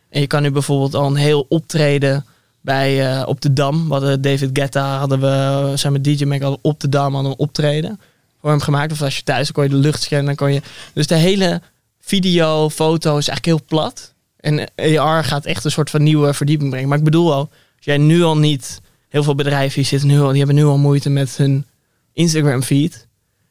En 0.09 0.21
je 0.21 0.27
kan 0.27 0.41
nu 0.41 0.51
bijvoorbeeld 0.51 0.95
al 0.95 1.07
een 1.07 1.15
heel 1.15 1.45
optreden 1.49 2.25
bij, 2.61 3.11
eh, 3.11 3.27
op 3.27 3.41
de 3.41 3.53
Dam. 3.53 3.87
We 3.87 3.91
hadden 3.91 4.21
David 4.21 4.49
Guetta, 4.53 4.97
hadden 4.97 5.19
we 5.19 5.71
samen 5.75 6.01
met 6.01 6.17
DJ 6.17 6.25
Mac 6.25 6.41
hadden 6.41 6.59
op 6.61 6.79
de 6.79 6.89
Dam 6.89 7.13
hadden 7.13 7.31
een 7.31 7.37
optreden. 7.37 7.99
Voor 8.41 8.49
hem 8.49 8.59
gemaakt. 8.59 8.91
Of 8.91 9.01
als 9.01 9.17
je 9.17 9.23
thuis, 9.23 9.43
dan 9.43 9.53
kon 9.53 9.63
je 9.63 9.69
de 9.69 9.87
lucht 9.87 10.01
scannen. 10.01 10.25
Dan 10.25 10.35
kon 10.35 10.53
je... 10.53 10.61
Dus 10.93 11.07
de 11.07 11.15
hele 11.15 11.61
video, 11.99 12.69
foto 12.69 13.17
is 13.17 13.27
eigenlijk 13.27 13.45
heel 13.45 13.67
plat. 13.67 14.13
En 14.47 14.69
AR 14.99 15.23
gaat 15.23 15.45
echt 15.45 15.63
een 15.65 15.71
soort 15.71 15.89
van 15.89 16.03
nieuwe 16.03 16.33
verdieping 16.33 16.69
brengen. 16.69 16.89
Maar 16.89 16.97
ik 16.97 17.03
bedoel 17.03 17.33
al, 17.33 17.39
als 17.75 17.85
jij 17.85 17.97
nu 17.97 18.23
al 18.23 18.37
niet... 18.37 18.81
Heel 19.09 19.23
veel 19.23 19.35
bedrijven 19.35 19.75
die 19.75 19.85
zitten 19.85 20.07
nu 20.07 20.19
al, 20.19 20.27
die 20.29 20.37
hebben 20.37 20.55
nu 20.55 20.63
al 20.65 20.77
moeite 20.77 21.09
met 21.09 21.37
hun 21.37 21.65
Instagram 22.13 22.63
feed. 22.63 23.07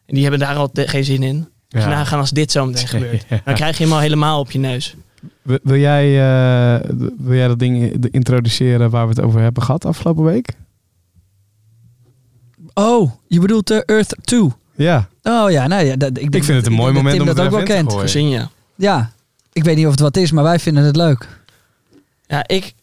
En 0.06 0.14
die 0.14 0.22
hebben 0.22 0.40
daar 0.40 0.56
al 0.56 0.70
de- 0.72 0.88
geen 0.88 1.04
zin 1.04 1.22
in. 1.22 1.48
Dus 1.68 1.82
Ja. 1.82 1.88
nagaan 1.88 2.18
als 2.18 2.30
dit 2.30 2.50
zo 2.52 2.66
meteen 2.66 2.86
gebeurt. 2.96 3.24
Ja. 3.28 3.40
Dan 3.44 3.54
krijg 3.54 3.78
je 3.78 3.84
hem 3.84 3.92
al 3.92 3.98
helemaal 3.98 4.40
op 4.40 4.50
je 4.50 4.58
neus. 4.58 4.94
Wil, 5.42 5.58
wil 5.62 5.76
jij, 5.76 6.04
eh, 6.04 6.90
wil 7.18 7.36
jij 7.36 7.48
dat 7.48 7.58
ding 7.58 8.06
introduceren 8.10 8.90
waar 8.90 9.02
we 9.08 9.14
het 9.14 9.20
over 9.22 9.40
hebben 9.40 9.62
gehad 9.62 9.84
afgelopen 9.84 10.24
week? 10.24 10.52
Oh, 12.74 13.10
je 13.28 13.40
bedoelt 13.40 13.66
de 13.66 13.84
Earth 13.84 14.16
2. 14.22 14.48
Ja, 14.76 15.08
Oh 15.22 15.50
ja, 15.50 15.66
nou 15.66 15.84
ja. 15.84 15.96
Dat, 15.96 16.08
ik, 16.08 16.14
denk 16.14 16.34
ik 16.34 16.44
vind 16.44 16.46
het 16.46 16.56
dat- 16.56 16.66
een 16.66 16.72
mooi 16.72 16.92
dat 16.92 17.02
moment 17.02 17.12
Tim 17.14 17.22
om 17.22 17.28
het 17.28 17.36
dat 17.36 17.46
ook 17.46 17.52
wel 17.52 17.62
kent. 17.76 17.92
Gezien 17.92 18.28
ja. 18.28 18.50
Ja, 18.74 19.12
ik 19.56 19.64
weet 19.64 19.76
niet 19.76 19.84
of 19.84 19.90
het 19.90 20.00
wat 20.00 20.16
is, 20.16 20.30
maar 20.30 20.44
wij 20.44 20.58
vinden 20.58 20.84
het 20.84 20.96
leuk. 20.96 21.28
Ja, 22.26 22.46
ik, 22.46 22.74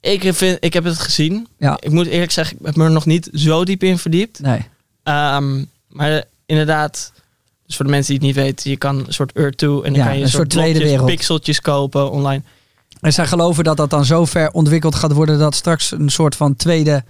ik, 0.00 0.34
vind, 0.34 0.56
ik 0.60 0.72
heb 0.72 0.84
het 0.84 0.98
gezien. 0.98 1.46
Ja. 1.58 1.76
Ik 1.80 1.90
moet 1.90 2.06
eerlijk 2.06 2.30
zeggen, 2.32 2.56
ik 2.60 2.66
heb 2.66 2.76
me 2.76 2.84
er 2.84 2.90
nog 2.90 3.06
niet 3.06 3.28
zo 3.32 3.64
diep 3.64 3.82
in 3.82 3.98
verdiept. 3.98 4.40
Nee. 4.40 4.60
Ehm, 5.02 5.64
maar 5.88 6.24
inderdaad, 6.46 7.12
dus 7.66 7.76
voor 7.76 7.84
de 7.84 7.90
mensen 7.90 8.18
die 8.18 8.28
het 8.28 8.36
niet 8.36 8.44
weten, 8.44 8.70
je 8.70 8.76
kan 8.76 8.96
een 9.06 9.12
soort 9.12 9.32
Earth 9.32 9.56
2 9.58 9.70
en 9.70 9.82
dan 9.82 9.92
Ja, 9.94 10.04
kan 10.06 10.16
je 10.16 10.22
een 10.22 10.28
soort 10.28 10.32
soort 10.40 10.50
tweede 10.50 10.70
blokjes, 10.72 10.90
wereld. 10.90 11.10
pixeltjes 11.10 11.60
kopen 11.60 12.10
online. 12.10 12.42
En 13.00 13.12
zij 13.12 13.26
geloven 13.26 13.64
dat 13.64 13.76
dat 13.76 13.90
dan 13.90 14.04
zo 14.04 14.24
ver 14.24 14.50
ontwikkeld 14.50 14.94
gaat 14.94 15.12
worden 15.12 15.38
dat 15.38 15.54
straks 15.54 15.90
een 15.92 16.08
soort 16.10 16.36
van 16.36 16.56
tweede, 16.56 17.04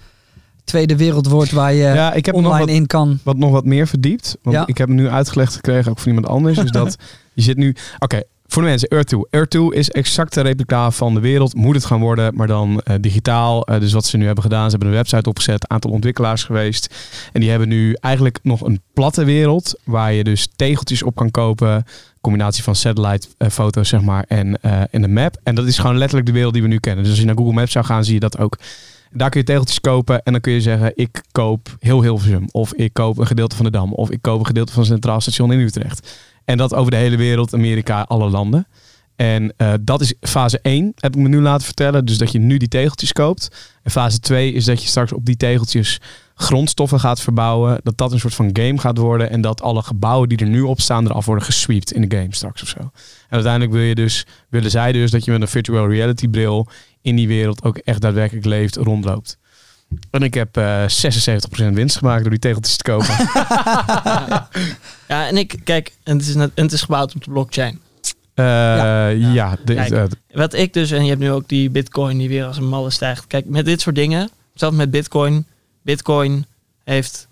tweede 0.65 0.97
wereld 0.97 1.27
wordt 1.27 1.51
waar 1.51 1.73
je 1.73 1.83
Ja, 1.85 2.13
ik 2.13 2.27
heb 2.27 2.35
nog 2.35 2.45
online 2.45 2.67
wat, 2.67 2.75
in 2.75 2.87
kan. 2.87 3.19
wat 3.23 3.37
nog 3.37 3.51
wat 3.51 3.65
meer 3.65 3.87
verdiept. 3.87 4.37
Want 4.43 4.57
Ja. 4.57 4.67
ik 4.67 4.79
heb 4.79 4.89
nu 4.89 5.09
uitgelegd 5.09 5.55
gekregen, 5.55 5.91
ook 5.91 5.99
van 5.99 6.09
iemand 6.09 6.27
anders. 6.27 6.59
is 6.59 6.71
dat 6.81 6.97
je 7.33 7.43
zit 7.43 7.57
nu... 7.57 7.77
Oké, 7.99 8.23
voor 8.47 8.63
de 8.63 8.69
mensen, 8.69 8.89
Earth 8.89 9.07
2. 9.07 9.27
Earth 9.31 9.51
2 9.51 9.75
is 9.75 9.91
exact 9.91 10.37
een 10.37 10.43
replica 10.43 10.91
van 10.91 11.15
de 11.15 11.21
wereld. 11.21 11.55
Moet 11.55 11.75
het 11.75 11.85
gaan 11.85 12.01
worden, 12.01 12.35
maar 12.35 12.47
dan 12.47 12.81
eh, 12.81 12.97
digitaal. 13.01 13.67
Eh, 13.67 13.81
dus 13.81 13.93
wat 13.93 14.05
ze 14.05 14.17
nu 14.17 14.27
hebben 14.27 14.43
gedaan, 14.43 14.65
ze 14.65 14.71
hebben 14.71 14.89
een 14.89 14.95
website 14.95 15.29
opgezet. 15.29 15.69
Aantal 15.69 15.91
ontwikkelaars 15.91 16.45
geweest. 16.45 16.95
En 17.33 17.41
die 17.41 17.51
hebben 17.51 17.69
nu 17.69 17.97
eigenlijk 18.01 18.39
nog 18.43 18.61
een 18.61 18.81
platte 18.95 19.25
wereld. 19.25 19.81
Waar 19.85 20.13
je 20.13 20.25
dus 20.25 20.49
tegeltjes 20.57 21.03
op 21.03 21.15
kan 21.15 21.31
kopen. 21.31 21.85
Combinatie 22.21 22.63
van 22.63 22.75
satellite 22.75 23.29
eh, 23.39 23.49
foto's, 23.49 23.89
zeg 23.89 24.03
maar, 24.03 24.25
en, 24.29 24.61
en 24.61 25.03
een 25.03 25.13
map. 25.13 25.41
En 25.43 25.55
dat 25.55 25.67
is 25.67 25.79
gewoon 25.79 25.97
letterlijk 25.97 26.27
de 26.27 26.35
wereld 26.35 26.53
die 26.53 26.63
we 26.63 26.69
nu 26.69 26.79
kennen. 26.79 27.03
Dus 27.03 27.13
als 27.13 27.21
je 27.21 27.27
naar 27.27 27.37
Google 27.37 27.53
Maps 27.53 27.73
zou 27.73 27.85
gaan, 27.85 28.05
zie 28.05 28.15
je 28.15 28.21
dat 28.21 28.39
ook. 28.39 28.59
Daar 29.11 29.31
kun 29.31 29.41
je 29.41 29.47
tegeltjes 29.47 29.81
kopen 29.81 30.23
en 30.23 30.33
dan 30.33 30.41
kun 30.41 30.53
je 30.53 30.61
zeggen: 30.61 30.93
ik 30.95 31.23
koop 31.33 31.77
heel 31.79 32.03
Hilversum. 32.03 32.49
Of 32.51 32.75
ik 32.75 32.93
koop 32.93 33.19
een 33.19 33.27
gedeelte 33.27 33.57
van 33.57 33.65
de 33.65 33.71
Dam. 33.71 33.93
Of 33.93 34.11
ik 34.11 34.23
koop 34.23 34.39
een 34.39 34.47
gedeelte 34.47 34.73
van 34.73 34.83
het 34.83 34.91
Centraal 34.91 35.21
Station 35.21 35.53
in 35.53 35.59
Utrecht. 35.59 36.17
En 36.47 36.57
dat 36.57 36.75
over 36.75 36.91
de 36.91 36.97
hele 36.97 37.17
wereld, 37.17 37.55
Amerika, 37.55 38.03
alle 38.09 38.31
landen. 38.31 38.67
En 39.17 39.55
eh, 39.57 39.73
dat 39.81 40.01
is 40.01 40.15
fase 40.21 40.59
1, 40.63 40.93
heb 40.97 41.17
ik 41.17 41.23
me 41.23 41.29
nu 41.29 41.41
laten 41.41 41.67
vertellen. 41.67 42.05
Dus 42.05 42.19
dat 42.19 42.33
je 42.33 42.39
nu 42.39 42.57
die 42.57 42.69
tegeltjes 42.69 43.13
koopt. 43.13 43.77
En 43.83 43.91
fase 43.91 44.21
2 44.21 44.53
is 44.53 44.65
dat 44.65 44.83
je 44.83 44.89
straks 44.89 45.13
op 45.13 45.25
die 45.25 45.37
tegeltjes 45.37 46.01
grondstoffen 46.35 47.01
gaat 47.01 47.21
verbouwen. 47.21 47.81
Dat 47.83 47.99
dat 47.99 48.13
een 48.13 48.19
soort 48.19 48.35
van 48.35 48.51
game 48.53 48.79
gaat 48.79 48.99
worden. 48.99 49.31
En 49.31 49.41
dat 49.41 49.63
alle 49.63 49.83
gebouwen 49.83 50.29
die 50.29 50.39
er 50.39 50.47
nu 50.47 50.61
op 50.61 50.81
staan 50.81 51.05
eraf 51.05 51.27
worden 51.27 51.45
gesweept 51.45 51.93
in 51.93 52.09
de 52.09 52.17
game 52.17 52.35
straks 52.35 52.63
of 52.63 52.69
zo. 52.69 52.79
En 52.79 52.91
uiteindelijk 53.29 53.73
wil 53.73 53.83
je 53.83 53.95
dus, 53.95 54.27
willen 54.49 54.71
zij 54.71 54.93
dus 54.93 55.11
dat 55.11 55.25
je 55.25 55.31
met 55.31 55.41
een 55.41 55.49
virtual 55.49 55.89
reality 55.89 56.29
bril 56.29 56.69
in 57.03 57.17
die 57.17 57.29
wereld 57.29 57.63
ook 57.65 57.77
echt 57.77 58.01
daadwerkelijk 58.01 58.47
leeft, 58.47 58.77
rondloopt. 58.77 59.39
En 60.11 60.23
ik 60.23 60.35
heb 60.35 60.57
eh 60.57 60.83
76% 60.83 61.73
winst 61.73 61.97
gemaakt 61.97 62.21
door 62.21 62.31
die 62.31 62.39
tegeltjes 62.39 62.77
te 62.77 62.83
kopen. 62.83 63.07
Ja, 65.09 65.27
en 65.29 65.37
ik, 65.37 65.55
kijk, 65.65 65.93
en 66.03 66.17
het 66.17 66.27
is, 66.29 66.35
net, 66.35 66.51
en 66.55 66.63
het 66.65 66.73
is 66.73 66.83
gebouwd 66.83 67.15
op 67.15 67.25
de 67.25 67.31
blockchain. 67.31 67.81
Eh, 68.35 68.45
ja, 69.35 69.57
de- 69.65 69.75
Kijk. 69.75 69.91
eh, 69.91 70.05
Wat 70.33 70.55
ik 70.55 70.73
dus, 70.73 70.91
en 70.91 71.03
je 71.03 71.09
hebt 71.09 71.21
nu 71.21 71.31
ook 71.31 71.49
die 71.49 71.71
bitcoin 71.71 72.19
die 72.19 72.29
weer 72.29 72.45
als 72.47 72.57
een 72.57 72.69
malle 72.69 72.91
stijgt. 72.91 73.27
Kijk, 73.27 73.45
met 73.47 73.65
dit 73.65 73.81
soort 73.81 73.95
dingen, 73.97 74.31
zelfs 74.55 74.77
met 74.77 74.91
bitcoin. 74.91 75.47
Bitcoin 75.83 76.47
heeft, 76.85 77.29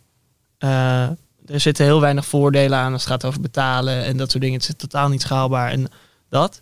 eh, 0.59 1.03
er 1.47 1.61
zitten 1.61 1.85
heel 1.85 2.01
weinig 2.01 2.27
voordelen 2.27 2.79
aan 2.79 2.93
als 2.93 3.03
het 3.03 3.11
gaat 3.13 3.25
over 3.25 3.41
betalen 3.41 4.05
en 4.05 4.17
dat 4.17 4.31
soort 4.31 4.43
dingen. 4.43 4.59
Het 4.61 4.69
is 4.69 4.75
totaal 4.77 5.09
niet 5.09 5.21
schaalbaar 5.23 5.71
en 5.71 5.87
dat. 6.31 6.61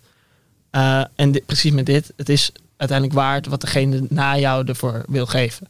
Eh, 0.71 1.05
en 1.17 1.33
dit- 1.33 1.47
precies 1.47 1.73
met 1.73 1.87
dit, 1.87 2.13
het 2.17 2.29
is 2.29 2.53
uiteindelijk 2.77 3.19
waard 3.19 3.47
wat 3.47 3.61
degene 3.61 4.07
na 4.09 4.39
jou 4.39 4.67
ervoor 4.67 5.05
wil 5.09 5.27
geven. 5.27 5.67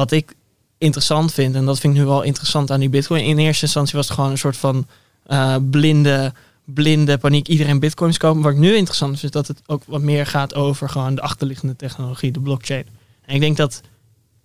Wat 0.00 0.10
ik 0.10 0.34
interessant 0.78 1.32
vind, 1.32 1.54
en 1.54 1.64
dat 1.64 1.78
vind 1.78 1.94
ik 1.94 2.00
nu 2.00 2.06
wel 2.06 2.22
interessant 2.22 2.70
aan 2.70 2.80
die 2.80 2.88
bitcoin. 2.88 3.24
In 3.24 3.38
eerste 3.38 3.64
instantie 3.64 3.96
was 3.96 4.06
het 4.06 4.14
gewoon 4.14 4.30
een 4.30 4.38
soort 4.38 4.56
van 4.56 4.86
eh, 5.26 5.56
blinde, 5.70 6.32
blinde 6.64 7.18
paniek. 7.18 7.48
Iedereen 7.48 7.78
bitcoins 7.78 8.18
kopen. 8.18 8.42
Wat 8.42 8.52
ik 8.52 8.58
nu 8.58 8.76
interessant 8.76 9.10
vind, 9.10 9.24
is 9.24 9.30
dat 9.30 9.46
het 9.46 9.62
ook 9.66 9.82
wat 9.86 10.00
meer 10.00 10.26
gaat 10.26 10.54
over 10.54 10.88
gewoon 10.88 11.14
de 11.14 11.20
achterliggende 11.20 11.76
technologie, 11.76 12.32
de 12.32 12.40
blockchain. 12.40 12.84
En 13.24 13.34
ik 13.34 13.40
denk 13.40 13.56
dat, 13.56 13.80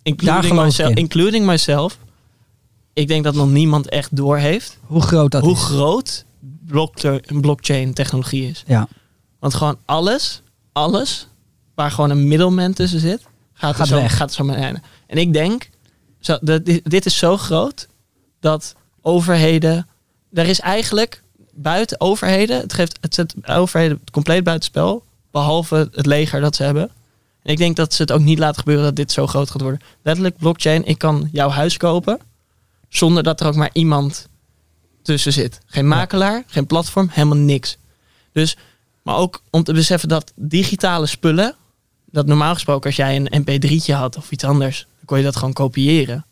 including, 0.03 0.61
myself, 0.61 0.89
in. 0.89 0.95
including 0.95 1.45
myself, 1.45 1.97
ik 2.93 3.07
denk 3.07 3.23
dat 3.23 3.35
nog 3.35 3.49
niemand 3.49 3.89
echt 3.89 4.15
doorheeft 4.15 4.77
Hoe 4.81 5.01
groot 5.01 5.31
dat 5.31 5.43
hoe 5.43 5.53
is. 5.53 5.59
groot 5.59 6.25
blockchain, 6.65 7.21
blockchain 7.41 7.93
technologie 7.93 8.49
is. 8.49 8.63
Ja. 8.67 8.87
Want 9.39 9.53
gewoon 9.53 9.77
alles, 9.85 10.41
alles 10.71 11.27
waar 11.75 11.91
gewoon 11.91 12.09
een 12.09 12.27
middelman 12.27 12.73
tussen 12.73 12.99
zit, 12.99 13.21
gaat, 13.55 13.75
Gaat 13.75 13.87
zo, 13.87 13.95
weg. 13.95 14.17
gaat 14.17 14.33
zo 14.33 14.43
maar. 14.43 14.57
En 15.07 15.17
ik 15.17 15.33
denk, 15.33 15.69
zo, 16.19 16.37
dit 16.83 17.05
is 17.05 17.17
zo 17.17 17.37
groot 17.37 17.87
dat 18.39 18.75
overheden, 19.01 19.87
er 20.33 20.45
is 20.47 20.59
eigenlijk 20.59 21.23
buiten 21.53 22.01
overheden, 22.01 22.59
het, 22.59 22.73
geeft, 22.73 22.97
het 23.01 23.13
zet 23.15 23.35
overheden 23.47 24.01
compleet 24.11 24.43
buitenspel, 24.43 25.03
behalve 25.31 25.89
het 25.91 26.05
leger 26.05 26.41
dat 26.41 26.55
ze 26.55 26.63
hebben. 26.63 26.91
En 27.43 27.51
ik 27.51 27.57
denk 27.57 27.75
dat 27.75 27.93
ze 27.93 28.01
het 28.01 28.11
ook 28.11 28.21
niet 28.21 28.39
laten 28.39 28.59
gebeuren 28.59 28.83
dat 28.83 28.95
dit 28.95 29.11
zo 29.11 29.27
groot 29.27 29.49
gaat 29.51 29.61
worden. 29.61 29.81
Letterlijk 30.03 30.37
blockchain, 30.37 30.85
ik 30.85 30.97
kan 30.97 31.29
jouw 31.31 31.49
huis 31.49 31.77
kopen 31.77 32.19
zonder 32.89 33.23
dat 33.23 33.41
er 33.41 33.47
ook 33.47 33.55
maar 33.55 33.69
iemand 33.73 34.27
tussen 35.01 35.33
zit. 35.33 35.59
Geen 35.65 35.87
makelaar, 35.87 36.43
geen 36.47 36.65
platform, 36.65 37.09
helemaal 37.11 37.37
niks. 37.37 37.77
Dus, 38.31 38.57
maar 39.01 39.15
ook 39.15 39.41
om 39.49 39.63
te 39.63 39.73
beseffen 39.73 40.09
dat 40.09 40.31
digitale 40.35 41.05
spullen, 41.05 41.55
dat 42.15 42.25
normaal 42.25 42.53
gesproken 42.53 42.85
als 42.85 42.95
jij 42.95 43.15
een 43.15 43.43
mp3'tje 43.43 43.93
had 43.93 44.17
of 44.17 44.31
iets 44.31 44.43
anders, 44.43 44.79
dan 44.79 45.05
kon 45.05 45.17
je 45.17 45.23
dat 45.23 45.35
gewoon 45.35 45.53
kopiëren. 45.53 46.25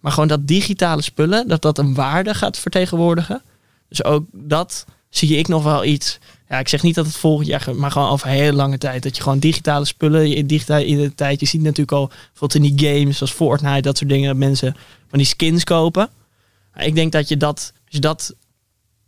Maar 0.00 0.12
gewoon 0.12 0.28
dat 0.28 0.46
digitale 0.46 1.02
spullen, 1.02 1.48
dat 1.48 1.62
dat 1.62 1.78
een 1.78 1.94
waarde 1.94 2.34
gaat 2.34 2.58
vertegenwoordigen. 2.58 3.42
Dus 3.88 4.04
ook 4.04 4.24
dat 4.32 4.86
zie 5.08 5.36
ik 5.36 5.48
nog 5.48 5.62
wel 5.62 5.84
iets. 5.84 6.18
Ja, 6.48 6.58
ik 6.58 6.68
zeg 6.68 6.82
niet 6.82 6.94
dat 6.94 7.06
het 7.06 7.16
volgend 7.16 7.46
jaar, 7.46 7.74
maar 7.74 7.90
gewoon 7.90 8.08
over 8.08 8.28
hele 8.28 8.52
lange 8.52 8.78
tijd. 8.78 9.02
Dat 9.02 9.16
je 9.16 9.22
gewoon 9.22 9.38
digitale 9.38 9.84
spullen, 9.84 10.28
je 10.28 10.46
digitale 10.46 10.84
identiteit. 10.84 11.40
Je 11.40 11.46
ziet 11.46 11.62
natuurlijk 11.62 11.92
al 11.92 12.06
bijvoorbeeld 12.06 12.54
in 12.54 12.74
die 12.76 12.88
games 12.88 13.16
zoals 13.16 13.32
Fortnite, 13.32 13.80
dat 13.80 13.98
soort 13.98 14.10
dingen, 14.10 14.28
dat 14.28 14.36
mensen 14.36 14.76
van 15.08 15.18
die 15.18 15.28
skins 15.28 15.64
kopen. 15.64 16.08
Ik 16.76 16.94
denk 16.94 17.12
dat 17.12 17.28
je 17.28 17.36
dat, 17.36 17.72
als 17.84 17.94
je 17.94 18.00
dat 18.00 18.34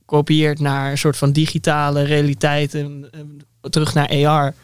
kopieert 0.04 0.60
naar 0.60 0.90
een 0.90 0.98
soort 0.98 1.16
van 1.16 1.32
digitale 1.32 2.02
realiteit 2.02 2.74
en 2.74 3.10
terug 3.70 3.94
naar 3.94 4.26
AR, 4.26 4.54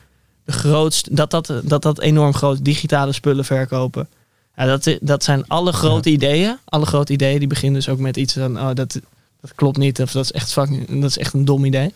de 0.49 0.55
grootste, 0.55 1.14
dat 1.14 1.30
dat, 1.30 1.53
dat 1.62 1.82
dat 1.82 2.01
enorm 2.01 2.34
groot 2.34 2.64
digitale 2.64 3.12
spullen 3.12 3.44
verkopen. 3.44 4.09
Ja, 4.57 4.66
dat, 4.66 4.99
dat 5.01 5.24
zijn 5.24 5.46
alle 5.46 5.72
grote 5.72 6.11
ideeën. 6.11 6.57
Alle 6.64 6.86
grote 6.86 7.12
ideeën 7.12 7.38
die 7.38 7.49
beginnen 7.49 7.80
dus 7.80 7.88
ook 7.88 7.99
met 7.99 8.16
iets 8.16 8.32
van, 8.32 8.59
oh, 8.59 8.70
dat, 8.74 9.01
dat 9.40 9.55
klopt 9.55 9.76
niet. 9.76 10.01
Of 10.01 10.12
dat 10.12 10.24
is 10.24 10.32
echt 10.32 10.53
fucking, 10.53 11.01
dat 11.01 11.11
is 11.11 11.18
echt 11.18 11.32
een 11.32 11.44
dom 11.44 11.64
idee. 11.64 11.94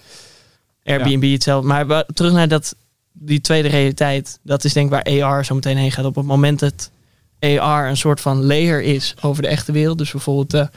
Airbnb 0.84 1.32
hetzelfde. 1.32 1.68
Maar 1.68 2.06
terug 2.14 2.32
naar 2.32 2.48
dat 2.48 2.74
die 3.12 3.40
tweede 3.40 3.68
realiteit, 3.68 4.38
dat 4.42 4.64
is 4.64 4.72
denk 4.72 4.92
ik 4.92 4.92
waar 4.92 5.22
AR 5.22 5.44
zo 5.44 5.54
meteen 5.54 5.76
heen 5.76 5.92
gaat. 5.92 6.04
Op 6.04 6.14
het 6.14 6.26
moment 6.26 6.58
dat 6.58 6.90
AR 7.40 7.88
een 7.88 7.96
soort 7.96 8.20
van 8.20 8.44
layer 8.44 8.82
is 8.82 9.14
over 9.20 9.42
de 9.42 9.48
echte 9.48 9.72
wereld. 9.72 9.98
Dus 9.98 10.10
bijvoorbeeld 10.10 10.50
de 10.50 10.70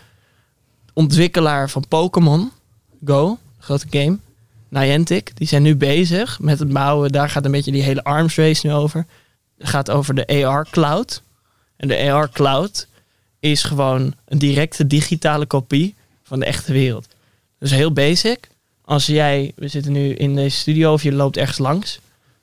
ontwikkelaar 0.93 1.69
van 1.69 1.87
Pokémon 1.87 2.51
Go, 3.05 3.37
grote 3.59 3.87
game, 3.89 4.17
Niantic, 4.69 5.37
die 5.37 5.47
zijn 5.47 5.61
nu 5.61 5.75
bezig 5.75 6.39
met 6.39 6.59
het 6.59 6.73
bouwen. 6.73 7.11
Daar 7.11 7.29
gaat 7.29 7.45
een 7.45 7.51
beetje 7.51 7.71
die 7.71 7.83
hele 7.83 8.03
arms 8.03 8.35
race 8.35 8.67
nu 8.67 8.73
over. 8.73 9.05
Het 9.57 9.69
gaat 9.69 9.91
over 9.91 10.15
de 10.15 10.45
AR 10.45 10.67
cloud. 10.69 11.21
En 11.77 11.87
de 11.87 12.11
AR 12.11 12.29
cloud 12.29 12.87
is 13.39 13.63
gewoon 13.63 14.13
een 14.25 14.37
directe 14.37 14.87
digitale 14.87 15.45
kopie 15.45 15.95
van 16.23 16.39
de 16.39 16.45
echte 16.45 16.71
wereld. 16.71 17.07
Dus 17.59 17.71
heel 17.71 17.91
basic. 17.91 18.49
Als 18.81 19.05
jij, 19.05 19.51
we 19.55 19.67
zitten 19.67 19.91
nu 19.91 20.13
in 20.13 20.35
deze 20.35 20.57
studio 20.57 20.93
of 20.93 21.03
je 21.03 21.11
loopt 21.11 21.37
ergens 21.37 21.57
langs. 21.57 21.99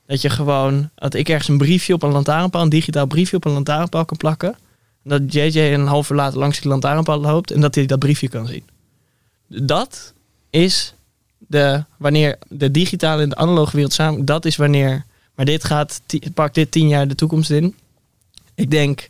Dat 0.07 0.20
je 0.20 0.31
gewoon, 0.31 0.91
dat 0.95 1.14
ik 1.14 1.29
ergens 1.29 1.49
een 1.49 1.59
briefje 1.59 1.95
op 1.95 2.03
een 2.03 2.12
lantaarnpaal, 2.12 2.62
een 2.62 2.68
digitaal 2.68 3.07
briefje 3.07 3.37
op 3.37 3.45
een 3.45 3.53
lantaarnpaal 3.53 4.05
kan 4.05 4.16
plakken. 4.16 4.57
En 5.05 5.11
dat 5.11 5.33
JJ 5.33 5.59
een 5.59 5.87
half 5.87 6.11
uur 6.11 6.16
later 6.16 6.39
langs 6.39 6.61
die 6.61 6.70
lantaarnpaal 6.70 7.20
loopt 7.20 7.51
en 7.51 7.61
dat 7.61 7.75
hij 7.75 7.87
dat 7.87 7.99
briefje 7.99 8.29
kan 8.29 8.47
zien. 8.47 8.64
Dat 9.49 10.12
is 10.51 10.95
de, 11.53 11.84
wanneer 11.96 12.38
de 12.48 12.70
digitale 12.70 13.22
en 13.22 13.28
de 13.28 13.36
analoge 13.36 13.72
wereld 13.72 13.92
samen, 13.92 14.24
dat 14.24 14.44
is 14.44 14.57
wanneer, 14.57 15.05
maar 15.34 15.44
dit 15.44 15.64
gaat, 15.64 16.03
pakt 16.34 16.55
dit 16.55 16.70
tien 16.70 16.88
jaar 16.88 17.09
de 17.09 17.14
toekomst 17.14 17.50
in. 17.50 17.74
Ik 18.55 18.70
denk, 18.70 19.09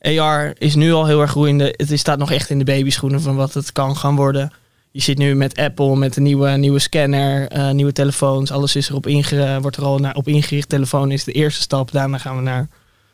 AR 0.00 0.54
is 0.58 0.74
nu 0.74 0.92
al 0.92 1.06
heel 1.06 1.20
erg 1.20 1.30
groeiende. 1.30 1.74
Het 1.76 1.98
staat 1.98 2.18
nog 2.18 2.30
echt 2.30 2.50
in 2.50 2.58
de 2.58 2.64
babyschoenen 2.64 3.20
van 3.20 3.36
wat 3.36 3.54
het 3.54 3.72
kan 3.72 3.96
gaan 3.96 4.16
worden. 4.16 4.52
Je 4.90 5.02
zit 5.02 5.18
nu 5.18 5.34
met 5.34 5.58
Apple, 5.58 5.96
met 5.96 6.16
een 6.16 6.22
nieuwe, 6.22 6.50
nieuwe 6.50 6.78
scanner, 6.78 7.48
eh, 7.48 7.70
nieuwe 7.70 7.92
telefoons. 7.92 8.50
Alles 8.50 8.76
is 8.76 8.88
erop 8.88 9.06
wordt 9.60 9.76
er 9.76 9.84
al 9.84 9.98
naar, 9.98 10.14
op 10.14 10.28
ingericht. 10.28 10.68
Telefoon 10.68 11.10
is 11.10 11.24
de 11.24 11.32
eerste 11.32 11.60
stap. 11.60 11.92
Daarna 11.92 12.18
gaan 12.18 12.36
we 12.36 12.42
naar 12.42 12.68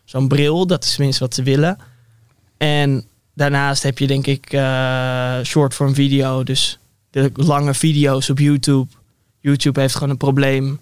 zo'n 0.05 0.29
bril. 0.29 0.67
Dat 0.67 0.85
is 0.85 0.95
tenminste 0.95 1.25
wat 1.25 1.35
ze 1.35 1.43
willen. 1.43 1.79
En 2.57 3.05
daarnaast 3.35 3.83
heb 3.83 3.99
je 3.99 4.07
denk 4.07 4.27
ik 4.27 4.53
eh 4.53 5.39
short 5.43 5.75
form 5.75 5.95
video. 5.95 6.43
Dus 6.43 6.79
de 7.23 7.31
lange 7.35 7.75
video's 7.75 8.31
op 8.31 8.39
YouTube. 8.39 8.87
YouTube 9.41 9.81
heeft 9.81 9.95
gewoon 9.95 10.11
een 10.11 10.17
probleem. 10.17 10.65
Die, 10.65 10.77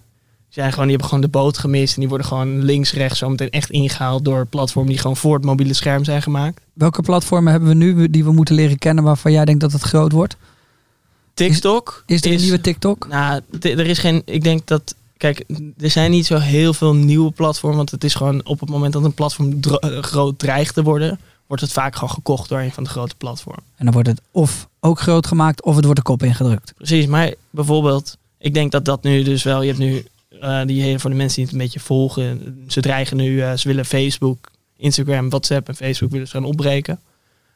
zijn 0.49 0.70
gewoon, 0.70 0.89
die 0.89 0.97
hebben 0.97 1.09
gewoon 1.09 1.24
de 1.24 1.39
boot 1.39 1.59
gemist. 1.59 1.95
En 1.95 2.01
die 2.01 2.09
worden 2.09 2.26
gewoon 2.26 2.64
links, 2.64 2.93
rechts 2.93 3.18
zo 3.18 3.28
meteen 3.28 3.51
echt 3.51 3.70
ingehaald 3.70 4.24
door 4.24 4.47
platformen 4.47 4.91
die 4.91 5.01
gewoon 5.01 5.16
voor 5.16 5.34
het 5.34 5.45
mobiele 5.45 5.74
scherm 5.74 6.05
zijn 6.05 6.22
gemaakt. 6.22 6.61
Welke 6.72 7.03
platformen 7.03 7.51
hebben 7.51 7.68
we 7.68 7.74
nu 7.74 8.11
die 8.11 8.24
we 8.24 8.32
moeten 8.32 8.55
leren 8.55 8.78
kennen 8.78 9.05
waarvan 9.05 9.32
jij 9.32 9.45
denkt 9.45 9.61
dat 9.61 9.72
het 9.72 9.82
groot 9.82 10.12
wordt? 10.12 10.37
TikTok 11.37 12.03
Is 12.07 12.24
er 12.24 12.32
een 12.32 12.41
nieuwe 12.41 12.61
TikTok? 12.61 13.09
Nou, 13.09 13.41
er 13.61 13.87
is 13.87 13.99
geen. 13.99 14.22
Ik 14.24 14.43
denk 14.43 14.66
dat. 14.66 14.95
Kijk, 15.16 15.45
er 15.78 15.91
zijn 15.91 16.11
niet 16.11 16.26
zo 16.26 16.39
heel 16.39 16.74
veel 16.74 16.95
nieuwe 16.95 17.30
platformen. 17.30 17.76
Want 17.76 17.91
het 17.91 18.05
is 18.05 18.14
gewoon 18.14 18.45
op 18.45 18.61
het 18.61 18.68
moment 18.68 18.93
dat 18.93 19.05
een 19.05 19.14
platform 19.14 19.61
eh, 19.61 20.03
groot 20.03 20.39
dreigt 20.39 20.74
te 20.74 20.82
worden, 20.82 21.20
wordt 21.47 21.62
het 21.62 21.72
vaak 21.72 21.95
gewoon 21.95 22.11
gekocht 22.11 22.49
door 22.49 22.59
een 22.59 22.72
van 22.72 22.84
de 22.84 22.91
grote 22.91 23.14
platformen. 23.14 23.62
En 23.76 23.84
dan 23.84 23.95
wordt 23.95 24.09
het 24.09 24.20
of 24.30 24.68
ook 24.87 25.01
groot 25.01 25.26
gemaakt 25.26 25.62
of 25.62 25.74
het 25.74 25.84
wordt 25.84 26.01
de 26.01 26.07
kop 26.07 26.22
ingedrukt. 26.22 26.72
Precies, 26.76 27.07
maar 27.07 27.34
bijvoorbeeld, 27.51 28.16
ik 28.39 28.55
denk 28.55 28.72
dat 28.72 28.84
dat 28.84 29.03
nu 29.03 29.22
dus 29.22 29.43
wel. 29.43 29.62
Je 29.62 29.66
hebt 29.66 29.78
nu 29.78 30.05
eh, 30.41 30.61
die 30.66 30.82
hele 30.82 30.99
voor 30.99 31.11
de 31.11 31.16
mensen 31.16 31.37
die 31.37 31.45
het 31.45 31.53
een 31.53 31.61
beetje 31.61 31.80
volgen. 31.80 32.64
Ze 32.68 32.80
dreigen 32.80 33.16
nu, 33.16 33.43
eh, 33.43 33.53
ze 33.53 33.68
willen 33.68 33.84
Facebook, 33.84 34.51
Instagram, 34.76 35.28
WhatsApp 35.28 35.68
en 35.68 35.76
Facebook 35.76 36.11
willen 36.11 36.26
ze 36.26 36.32
gaan 36.32 36.45
opbreken. 36.45 37.01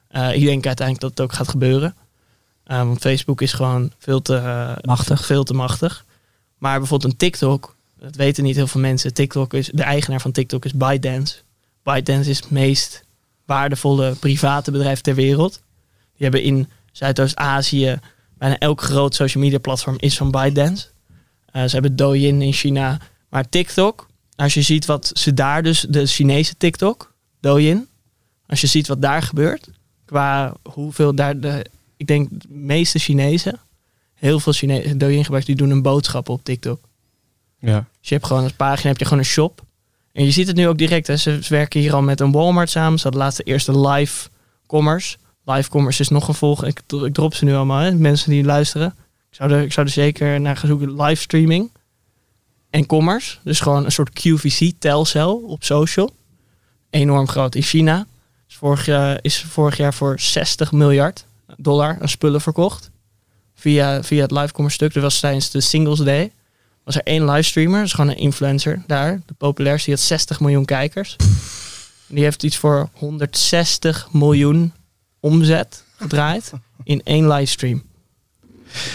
Eh, 0.09 0.35
ik 0.35 0.45
denk 0.45 0.67
uiteindelijk 0.67 1.01
dat 1.01 1.11
het 1.11 1.21
ook 1.21 1.33
gaat 1.33 1.49
gebeuren. 1.49 1.95
Want 2.65 2.99
Facebook 2.99 3.41
is 3.41 3.53
gewoon 3.53 3.93
veel 3.99 4.23
te 4.23 4.75
Machtig. 4.83 5.27
Veel 5.27 5.45
te 5.45 5.55
machtig. 5.55 6.05
Maar 6.59 6.79
bijvoorbeeld 6.79 7.13
een 7.13 7.19
TikTok, 7.19 7.75
dat 7.99 8.17
weten 8.17 8.45
niet 8.45 8.57
heel 8.57 8.67
veel 8.67 8.81
mensen. 8.81 9.15
TikTok 9.15 9.55
is, 9.55 9.71
de 9.73 9.83
eigenaar 9.83 10.21
van 10.21 10.33
TikTok 10.33 10.65
is 10.65 10.73
ByteDance. 10.73 11.37
ByteDance 11.83 12.31
is 12.31 12.37
het 12.37 12.51
meest 12.51 13.05
waardevolle 13.45 14.15
private 14.15 14.71
bedrijf 14.71 15.01
ter 15.01 15.15
wereld. 15.15 15.53
Die 16.17 16.23
hebben 16.23 16.43
in 16.43 16.69
Zuidoost-Azië 16.93 17.99
bijna 18.41 18.59
elk 18.59 18.81
groot 18.81 19.15
social 19.15 19.43
media 19.43 19.59
platform 19.59 19.97
is 19.99 20.17
van 20.17 20.31
ByteDance. 20.31 20.87
Eh, 21.47 21.63
ze 21.63 21.71
hebben 21.71 21.97
Douyin 21.97 22.43
in 22.43 22.53
China. 22.53 23.01
Maar 23.29 23.49
TikTok, 23.49 24.07
als 24.37 24.55
je 24.55 24.63
ziet 24.63 24.85
wat 24.85 25.11
ze 25.15 25.35
daar 25.35 25.63
dus, 25.63 25.87
de 25.89 26.07
Chinese 26.07 26.57
TikTok, 26.57 27.15
Douyin, 27.41 27.89
als 28.47 28.61
je 28.61 28.67
ziet 28.67 28.87
wat 28.87 29.03
daar 29.03 29.23
gebeurt, 29.23 29.69
qua 30.05 30.55
hoeveel 30.63 31.15
daar 31.15 31.41
de, 31.41 31.65
ik 31.97 32.07
denk 32.07 32.29
de 32.31 32.49
meeste 32.49 32.99
Chinezen, 32.99 33.61
heel 34.15 34.41
veel 34.41 34.53
Chinezen, 34.53 34.99
Douyin 34.99 35.25
gebruikers, 35.25 35.57
die 35.57 35.67
doen 35.67 35.77
een 35.77 35.83
boodschap 35.83 36.29
op 36.29 36.45
TikTok. 36.45 36.81
Ja. 37.59 37.89
Dus 38.01 38.09
je 38.09 38.15
hebt 38.15 38.27
gewoon 38.27 38.43
als 38.43 38.53
pagina, 38.53 38.89
heb 38.89 38.99
je 38.99 39.05
gewoon 39.05 39.19
een 39.19 39.25
shop. 39.25 39.63
En 40.13 40.25
je 40.25 40.31
ziet 40.31 40.47
het 40.47 40.57
nu 40.57 40.69
ook 40.69 40.79
direct. 40.79 41.07
Hè. 41.07 41.17
Ze 41.17 41.41
werken 41.49 41.81
hier 41.81 41.95
al 41.95 42.03
met 42.03 42.21
een 42.21 42.33
Walmart 42.33 42.71
samen. 42.71 42.99
Ze 42.99 43.03
hadden 43.03 43.23
laatst 43.23 43.39
de 43.39 43.45
eerste 43.45 43.79
live 43.89 44.29
commerce. 44.67 45.17
Live 45.45 45.71
commerce 45.71 46.01
is 46.01 46.09
nog 46.09 46.29
een 46.29 46.35
volg. 46.35 46.65
Ik, 46.65 46.81
ik 47.05 47.15
drop 47.15 47.35
ze 47.35 47.45
nu 47.45 47.55
allemaal, 47.55 47.79
hè. 47.79 47.93
mensen 47.93 48.31
die 48.31 48.45
luisteren. 48.45 48.95
Ik 49.31 49.37
zou, 49.37 49.53
er, 49.53 49.63
ik 49.63 49.73
zou 49.73 49.87
er 49.87 49.93
zeker 49.93 50.41
naar 50.41 50.57
gaan 50.57 50.69
zoeken. 50.69 51.03
Live 51.03 51.23
streaming 51.23 51.71
en 52.71 52.87
commerce. 52.87 53.37
Dus 53.45 53.61
gewoon 53.61 53.85
een 53.85 53.93
soort 53.93 54.11
QVC, 54.11 54.73
telcel 54.79 55.37
op 55.37 55.65
social. 55.65 56.11
Enorm 56.91 57.29
groot 57.29 57.55
in 57.55 57.63
China. 57.63 58.07
Is 58.49 58.57
vorig, 58.57 58.89
is 59.21 59.43
vorig 59.43 59.77
jaar 59.77 59.95
voor 59.95 60.21
60 60.21 60.73
miljard 60.73 61.25
dollar 61.57 61.99
aan 62.01 62.09
spullen 62.09 62.41
verkocht. 62.41 62.91
Via, 63.55 64.03
via 64.03 64.23
het 64.23 64.31
live 64.31 64.53
commerce 64.53 64.77
stuk. 64.77 64.93
Dat 64.93 65.03
was 65.03 65.21
tijdens 65.21 65.51
de 65.51 65.61
Singles 65.61 65.99
Day 65.99 66.33
was 66.85 66.95
er 66.95 67.13
één 67.13 67.31
livestreamer, 67.31 67.83
is 67.83 67.93
gewoon 67.93 68.11
een 68.11 68.17
influencer 68.17 68.83
daar, 68.87 69.21
de 69.27 69.35
populairste, 69.35 69.91
die 69.91 69.95
had 69.95 70.05
60 70.05 70.41
miljoen 70.41 70.65
kijkers. 70.65 71.17
Die 72.07 72.23
heeft 72.25 72.43
iets 72.43 72.57
voor 72.57 72.89
160 72.93 74.09
miljoen 74.13 74.73
omzet 75.21 75.85
gedraaid 75.97 76.53
in 76.85 77.03
één 77.05 77.29
livestream. 77.29 77.83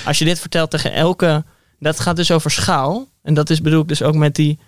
Als 0.05 0.19
je 0.19 0.25
dit 0.25 0.39
vertelt 0.39 0.71
tegen 0.71 0.93
elke, 0.93 1.43
dat 1.79 1.99
gaat 1.99 2.15
dus 2.15 2.31
over 2.31 2.51
schaal. 2.51 3.07
En 3.21 3.33
dat 3.33 3.49
is 3.49 3.61
bedoel 3.61 3.81
ik 3.81 3.87
dus 3.87 4.01
ook 4.01 4.15
met 4.15 4.35
die. 4.35 4.59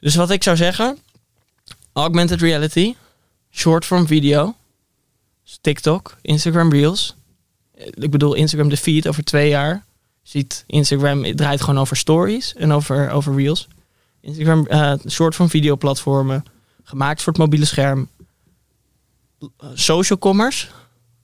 Dus 0.00 0.14
wat 0.14 0.30
ik 0.30 0.42
zou 0.42 0.56
zeggen, 0.56 0.98
augmented 1.92 2.40
reality, 2.40 2.94
short 3.50 3.84
form 3.84 4.06
video, 4.06 4.54
dus 5.44 5.58
TikTok, 5.60 6.16
Instagram 6.22 6.70
Reels. 6.72 7.14
Ik 7.74 8.10
bedoel 8.10 8.34
Instagram 8.34 8.68
de 8.68 8.76
feed 8.76 9.08
over 9.08 9.24
twee 9.24 9.48
jaar 9.48 9.84
ziet 10.22 10.64
Instagram 10.66 11.36
draait 11.36 11.60
gewoon 11.60 11.78
over 11.78 11.96
stories 11.96 12.54
en 12.54 12.72
over, 12.72 13.10
over 13.10 13.34
reels. 13.34 13.68
Instagram, 14.20 14.66
eh 14.66 14.92
soort 15.04 15.34
van 15.34 15.50
videoplatformen, 15.50 16.44
gemaakt 16.84 17.22
voor 17.22 17.32
het 17.32 17.42
mobiele 17.42 17.64
scherm. 17.64 18.08
Social 19.74 20.18
commerce, 20.18 20.66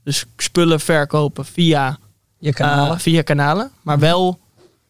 dus 0.05 0.25
spullen 0.37 0.81
verkopen 0.81 1.45
via, 1.45 1.99
Je 2.39 2.53
kanalen. 2.53 2.93
eh, 2.95 2.99
via 2.99 3.23
kanalen, 3.23 3.71
maar 3.83 3.99
wel 3.99 4.39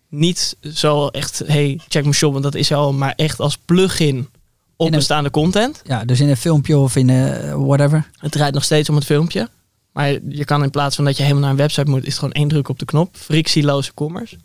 niet 0.09 0.57
zo 0.74 1.07
echt, 1.07 1.43
hey, 1.47 1.81
check 1.89 2.03
mijn 2.03 2.14
shop, 2.14 2.33
want 2.33 2.45
dat 2.45 2.55
is 2.55 2.72
al, 2.72 2.93
maar 2.93 3.12
echt 3.16 3.41
als 3.41 3.57
plugin 3.59 4.29
op 4.76 4.87
een- 4.87 4.93
bestaande 4.93 5.31
content. 5.31 5.81
ja, 5.85 6.05
dus 6.05 6.20
in 6.20 6.29
een 6.29 6.37
filmpje 6.37 6.79
of 6.79 6.97
in 6.97 7.11
eh, 7.11 7.55
whatever. 7.55 8.11
Het 8.12 8.33
draait 8.33 8.55
nog 8.55 8.64
steeds 8.64 8.89
om 8.89 8.95
het 8.95 9.05
filmpje. 9.05 9.49
Maar 9.93 10.09
je 10.29 10.45
kan 10.45 10.62
in 10.62 10.70
plaats 10.70 10.97
van 10.97 11.05
dat 11.05 11.16
je 11.16 11.22
helemaal 11.22 11.43
naar 11.43 11.51
een 11.53 11.57
website 11.57 11.91
moet, 11.91 12.01
is 12.01 12.07
het 12.07 12.18
gewoon 12.18 12.33
één 12.35 12.49
druk 12.49 12.68
op 12.68 12.79
de 12.79 12.85
knop. 12.85 13.16
Frictieloze 13.16 13.95
commerce. 13.95 14.37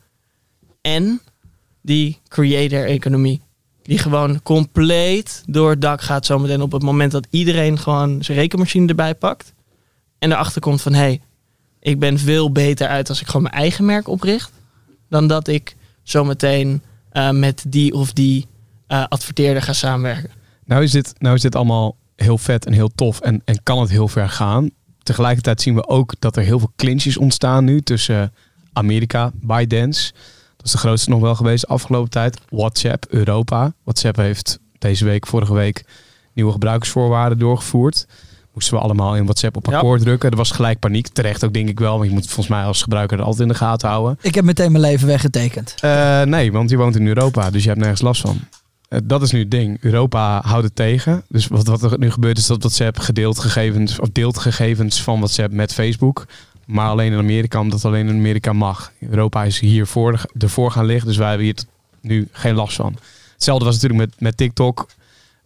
En 0.82 1.22
die 1.82 2.20
creator-economie. 2.28 3.42
Die 3.84 3.98
gewoon 3.98 4.42
compleet 4.44 5.44
door 5.46 5.70
het 5.70 5.82
dak 5.82 6.02
gaat 6.02 6.26
zometeen 6.26 6.62
op 6.62 6.72
het 6.72 6.84
moment 6.84 7.12
dat 7.12 7.28
iedereen 7.30 7.80
gewoon 7.80 8.24
zijn 8.24 8.38
rekenmachine 8.38 8.88
erbij 8.88 9.16
pakt. 9.16 9.54
En 10.20 10.32
erachter 10.32 10.62
komt 10.62 10.82
van, 10.82 10.94
hé, 10.94 11.00
hey, 11.00 11.22
ik 11.80 12.00
ben 12.00 12.20
veel 12.20 12.52
beter 12.52 12.88
uit 12.88 13.10
als 13.10 13.22
ik 13.22 13.28
gewoon 13.28 13.42
mijn 13.42 13.56
eigen 13.56 13.86
merk 13.86 14.08
opricht. 14.08 14.52
Dan 15.10 15.28
dat 15.28 15.48
ik 15.48 15.76
zometeen 16.04 16.82
eh 17.10 17.30
met 17.30 17.66
die 17.68 17.94
of 17.94 18.14
die 18.14 18.48
eh, 18.88 19.06
adverteerder 19.08 19.62
ga 19.62 19.74
samenwerken. 19.74 20.30
Nou 20.66 20.84
is, 20.84 20.92
dit, 20.92 21.14
nou 21.18 21.36
is 21.36 21.42
dit 21.42 21.56
allemaal 21.56 21.96
heel 22.16 22.38
vet 22.38 22.66
en 22.66 22.74
heel 22.74 22.92
tof 22.96 23.20
en, 23.20 23.42
en 23.46 23.64
kan 23.64 23.80
het 23.80 23.90
heel 23.90 24.08
ver 24.08 24.30
gaan. 24.30 24.70
Tegelijkertijd 25.04 25.62
zien 25.62 25.76
we 25.76 25.88
ook 25.88 26.14
dat 26.20 26.38
er 26.38 26.44
heel 26.44 26.60
veel 26.60 26.74
clinches 26.76 27.18
ontstaan 27.18 27.64
nu 27.64 27.82
tussen 27.82 28.34
Amerika, 28.74 29.32
ByteDance. 29.34 30.14
Dat 30.64 30.74
is 30.74 30.82
de 30.82 30.88
grootste 30.88 31.10
nog 31.10 31.20
wel 31.20 31.36
geweest 31.36 31.62
de 31.62 31.68
afgelopen 31.68 32.10
tijd. 32.10 32.40
WhatsApp, 32.50 33.06
Europa. 33.10 33.74
WhatsApp 33.84 34.16
heeft 34.16 34.60
deze 34.80 35.06
week, 35.06 35.28
vorige 35.28 35.54
week, 35.54 35.86
nieuwe 36.34 36.52
gebruikersvoorwaarden 36.52 37.40
doorgevoerd. 37.40 38.08
Moesten 38.54 38.74
we 38.74 38.80
allemaal 38.84 39.16
in 39.16 39.24
WhatsApp 39.24 39.56
op 39.56 39.66
Ja. 39.66 39.76
akkoord 39.76 40.02
drukken. 40.02 40.32
Er 40.32 40.38
was 40.38 40.52
gelijk 40.52 40.80
paniek. 40.80 41.08
Terecht 41.08 41.44
ook 41.44 41.54
denk 41.54 41.70
ik 41.70 41.80
wel. 41.80 41.96
Want 41.98 42.08
je 42.10 42.14
moet 42.14 42.26
volgens 42.26 42.48
mij 42.48 42.64
als 42.64 42.82
gebruiker 42.82 43.18
er 43.18 43.24
altijd 43.24 43.42
in 43.42 43.48
de 43.48 43.54
gaten 43.60 43.90
houden. 43.90 44.18
Ik 44.22 44.36
heb 44.36 44.44
meteen 44.46 44.72
mijn 44.72 44.84
leven 44.84 45.08
weggetekend. 45.08 45.76
Eh, 45.80 46.22
nee, 46.22 46.52
want 46.52 46.70
je 46.70 46.78
woont 46.78 46.96
in 46.96 47.08
Europa, 47.08 47.50
dus 47.50 47.62
je 47.62 47.68
hebt 47.68 47.80
nergens 47.82 48.02
last 48.02 48.22
van. 48.22 48.40
Eh, 48.90 49.00
dat 49.04 49.22
is 49.22 49.32
nu 49.32 49.40
het 49.40 49.52
ding. 49.52 49.78
Europa 49.82 50.42
houdt 50.46 50.64
het 50.66 50.76
tegen. 50.76 51.24
Dus 51.30 51.48
wat, 51.48 51.68
wat 51.68 51.84
er 51.84 52.00
nu 52.00 52.12
gebeurt 52.12 52.38
is 52.38 52.48
dat 52.48 52.60
WhatsApp 52.60 53.00
gedeeld 53.00 53.40
gegevens, 53.40 54.00
of 54.00 54.10
deelt 54.12 54.38
gegevens 54.38 55.02
van 55.02 55.18
WhatsApp 55.18 55.54
met 55.54 55.74
Facebook. 55.74 56.26
Maar 56.66 56.90
alleen 56.90 57.12
in 57.12 57.18
Amerika, 57.18 57.60
omdat 57.60 57.86
alleen 57.86 58.08
in 58.08 58.16
Amerika 58.16 58.54
mag. 58.54 58.92
Europa 59.10 59.44
is 59.44 59.60
hier 59.60 59.88
voor, 59.88 60.26
ervoor 60.38 60.72
gaan 60.72 60.86
liggen. 60.86 61.08
Dus 61.08 61.18
wij 61.18 61.28
hebben 61.28 61.46
hier 61.46 61.64
nu 62.02 62.28
geen 62.32 62.56
last 62.56 62.76
van. 62.76 62.96
Hetzelfde 63.34 63.66
was 63.66 63.74
natuurlijk 63.74 64.10
met, 64.10 64.22
met 64.22 64.38
TikTok. 64.38 64.88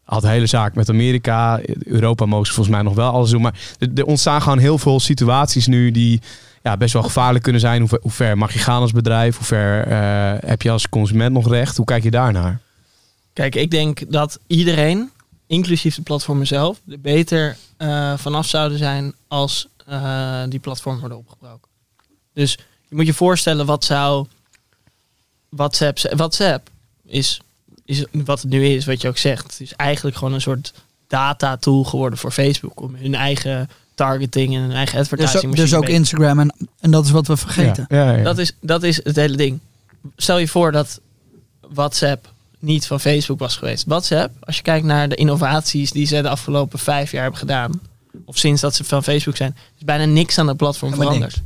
Had 0.03 0.21
de 0.21 0.27
hele 0.27 0.45
zaak 0.45 0.75
met 0.75 0.89
Amerika. 0.89 1.59
Europa 1.83 2.25
ze 2.25 2.53
volgens 2.53 2.75
mij 2.75 2.81
nog 2.81 2.93
wel 2.93 3.11
alles 3.11 3.29
doen. 3.29 3.41
Maar 3.41 3.59
er, 3.95 4.05
ontstaan 4.05 4.41
gewoon 4.41 4.57
heel 4.57 4.77
veel 4.77 4.99
situaties 4.99 5.67
nu 5.67 5.91
die 5.91 6.21
ja, 6.63 6.77
best 6.77 6.93
wel 6.93 7.03
gevaarlijk 7.03 7.43
kunnen 7.43 7.61
zijn. 7.61 7.89
Hoe 8.01 8.11
ver, 8.11 8.37
mag 8.37 8.53
je 8.53 8.59
gaan 8.59 8.81
als 8.81 8.91
bedrijf? 8.91 9.35
Hoe 9.37 9.45
ver 9.45 9.87
eh, 9.87 10.49
heb 10.49 10.61
je 10.61 10.71
als 10.71 10.89
consument 10.89 11.33
nog 11.33 11.49
recht? 11.49 11.77
Hoe 11.77 11.85
kijk 11.85 12.03
je 12.03 12.11
daarnaar? 12.11 12.59
Kijk, 13.33 13.55
ik 13.55 13.71
denk 13.71 14.11
dat 14.11 14.39
iedereen, 14.47 15.09
inclusief 15.47 15.95
de 15.95 16.01
platformen 16.01 16.47
zelf, 16.47 16.81
er 16.89 16.99
beter 16.99 17.57
eh, 17.77 18.13
vanaf 18.17 18.45
zouden 18.45 18.77
zijn 18.77 19.13
als 19.27 19.67
eh, 19.87 20.43
die 20.49 20.59
platformen 20.59 20.99
worden 20.99 21.17
opgebroken. 21.17 21.69
Dus 22.33 22.57
je 22.87 22.95
moet 22.95 23.05
je 23.05 23.13
voorstellen, 23.13 23.65
wat 23.65 23.83
zou 23.83 24.25
WhatsApp... 25.49 25.97
WhatsApp 25.97 26.69
is, 27.05 27.41
is 27.85 28.05
wat 28.11 28.41
het 28.41 28.49
nu 28.51 28.65
is, 28.65 28.85
wat 28.85 29.01
je 29.01 29.07
ook 29.07 29.17
zegt. 29.17 29.43
Het 29.43 29.59
is 29.61 29.73
eigenlijk 29.75 30.17
gewoon 30.17 30.33
een 30.33 30.41
soort 30.41 30.73
data 31.07 31.57
tool 31.57 31.83
geworden 31.83 32.19
voor 32.19 32.31
Facebook. 32.31 32.81
Om 32.81 32.95
hun 32.95 33.15
eigen 33.15 33.69
targeting 33.95 34.55
en 34.55 34.61
hun 34.61 34.71
eigen 34.71 34.97
Dus, 34.97 35.01
advertising 35.11 35.51
ook- 35.51 35.57
dus 35.57 35.73
ook 35.73 35.87
Instagram 35.87 36.39
en, 36.39 36.53
en 36.79 36.91
dat 36.91 37.05
is 37.05 37.11
wat 37.11 37.27
we 37.27 37.37
vergeten. 37.37 37.85
Ja, 37.89 38.03
ja, 38.03 38.17
ja. 38.17 38.23
dat 38.23 38.37
is, 38.37 38.51
dat 38.61 38.83
is 38.83 39.03
het 39.03 39.15
hele 39.15 39.37
ding. 39.37 39.59
Stel 40.15 40.37
je 40.37 40.47
voor 40.47 40.71
dat 40.71 41.01
WhatsApp 41.69 42.29
niet 42.59 42.87
van 42.87 42.99
Facebook 42.99 43.39
was 43.39 43.55
geweest. 43.55 43.85
WhatsApp, 43.85 44.33
als 44.39 44.55
je 44.55 44.61
kijkt 44.61 44.85
naar 44.85 45.09
de 45.09 45.15
innovaties 45.15 45.91
die 45.91 46.05
ze 46.05 46.21
de 46.21 46.29
afgelopen 46.29 46.79
vijf 46.79 47.11
jaar 47.11 47.21
hebben 47.21 47.39
gedaan, 47.39 47.81
of 48.25 48.37
sinds 48.37 48.61
dat 48.61 48.75
ze 48.75 48.83
van 48.83 49.03
Facebook 49.03 49.35
zijn, 49.35 49.55
is 49.77 49.83
bijna 49.85 50.05
niks 50.05 50.37
aan 50.37 50.47
het 50.47 50.57
platform 50.57 50.91
Helemaal 50.91 51.13
veranderd. 51.13 51.41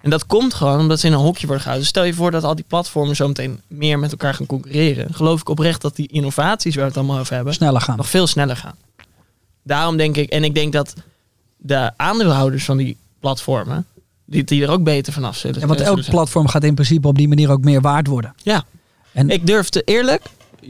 En 0.00 0.10
dat 0.10 0.26
komt 0.26 0.54
gewoon 0.54 0.78
omdat 0.80 1.00
ze 1.00 1.06
in 1.06 1.12
een 1.12 1.18
hokje 1.18 1.46
worden 1.46 1.62
gehouden. 1.62 1.80
Dus 1.80 1.88
stel 1.88 2.04
je 2.04 2.14
voor 2.14 2.30
dat 2.30 2.44
al 2.44 2.54
die 2.54 2.64
platformen 2.68 3.16
zo 3.16 3.26
meteen 3.28 3.60
meer 3.66 3.98
met 3.98 4.10
elkaar 4.10 4.34
gaan 4.34 4.46
concurreren. 4.46 5.14
Geloof 5.14 5.40
ik 5.40 5.48
oprecht 5.48 5.82
dat 5.82 5.96
die 5.96 6.08
innovaties 6.08 6.74
waar 6.74 6.84
we 6.84 6.88
het 6.88 6.98
allemaal 6.98 7.18
over 7.18 7.34
hebben, 7.34 7.54
Sneller 7.54 7.80
gaan. 7.80 7.96
nog 7.96 8.08
veel 8.08 8.26
sneller 8.26 8.56
gaan. 8.56 8.74
Daarom 9.62 9.96
denk 9.96 10.16
ik, 10.16 10.30
en 10.30 10.44
ik 10.44 10.54
denk 10.54 10.72
dat 10.72 10.94
de 11.56 11.90
aandeelhouders 11.96 12.64
van 12.64 12.76
die 12.76 12.96
platformen, 13.20 13.86
die, 14.24 14.44
die 14.44 14.62
er 14.62 14.70
ook 14.70 14.82
beter 14.82 15.12
vanaf 15.12 15.36
zullen 15.36 15.60
Ja, 15.60 15.66
want 15.66 15.80
elk 15.80 15.98
zijn. 15.98 16.10
platform 16.10 16.48
gaat 16.48 16.64
in 16.64 16.74
principe 16.74 17.08
op 17.08 17.16
die 17.16 17.28
manier 17.28 17.50
ook 17.50 17.64
meer 17.64 17.80
waard 17.80 18.06
worden. 18.06 18.34
Ja. 18.42 18.64
En 19.12 19.30
Ik 19.30 19.46
durf 19.46 19.68
te 19.68 19.82
eerlijk, 19.84 20.22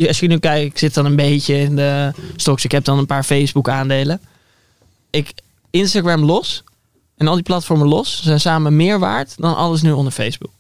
als 0.07 0.21
je 0.21 0.27
nu 0.27 0.39
kijkt, 0.39 0.71
ik 0.73 0.79
zit 0.79 0.95
dan 0.95 1.05
een 1.05 1.17
beetje 1.17 1.55
in 1.55 1.77
de 1.77 2.13
stocks. 2.37 2.65
Ik 2.65 2.73
heb 2.73 2.85
dan 2.85 2.99
een 2.99 3.07
paar 3.07 3.25
Facebook 3.25 3.69
aandelen. 3.69 4.21
Ik, 5.15 5.33
Instagram 5.71 6.25
los 6.25 6.65
en 7.17 7.29
al 7.29 7.35
die 7.35 7.43
platformen 7.43 7.89
los 7.89 8.23
zijn 8.23 8.41
samen 8.41 8.77
meer 8.77 8.99
waard 8.99 9.35
dan 9.37 9.57
alles 9.57 9.83
nu 9.83 9.93
onder 9.93 10.13
Facebook. 10.13 10.51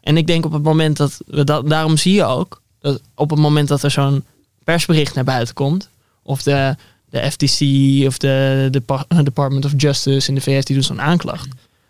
En 0.00 0.16
ik 0.16 0.26
denk 0.26 0.44
op 0.44 0.52
het 0.52 0.62
moment 0.62 0.96
dat, 0.96 1.20
we 1.26 1.44
dat 1.44 1.68
daarom 1.68 1.96
zie 1.96 2.14
je 2.14 2.24
ook, 2.24 2.62
dat 2.80 3.00
op 3.14 3.30
het 3.30 3.38
moment 3.38 3.68
dat 3.68 3.82
er 3.82 3.90
zo'n 3.90 4.24
persbericht 4.64 5.14
naar 5.14 5.24
buiten 5.24 5.54
komt, 5.54 5.88
of 6.22 6.42
de, 6.42 6.76
de 7.10 7.30
FTC 7.30 7.60
of 8.06 8.18
de, 8.18 8.68
de 8.70 8.80
Pa- 8.80 9.06
Department 9.22 9.64
of 9.64 9.72
Justice 9.76 10.28
in 10.28 10.34
de 10.34 10.40
VS, 10.40 10.64
die 10.64 10.74
doen 10.74 10.84
zo'n 10.84 11.00
aanklacht. 11.00 11.48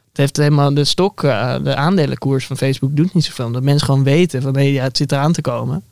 Het 0.08 0.16
heeft 0.16 0.36
helemaal 0.36 0.74
de 0.74 0.84
stok, 0.84 1.22
eh, 1.22 1.56
de 1.62 1.74
aandelenkoers 1.74 2.46
van 2.46 2.56
Facebook 2.56 2.96
doet 2.96 3.14
niet 3.14 3.24
zoveel. 3.24 3.46
Omdat 3.46 3.62
mensen 3.62 3.86
gewoon 3.86 4.04
weten 4.04 4.42
van 4.42 4.52
nee, 4.52 4.72
ja, 4.72 4.82
het 4.82 4.96
zit 4.96 5.12
eraan 5.12 5.32
te 5.32 5.40
komen. 5.40 5.82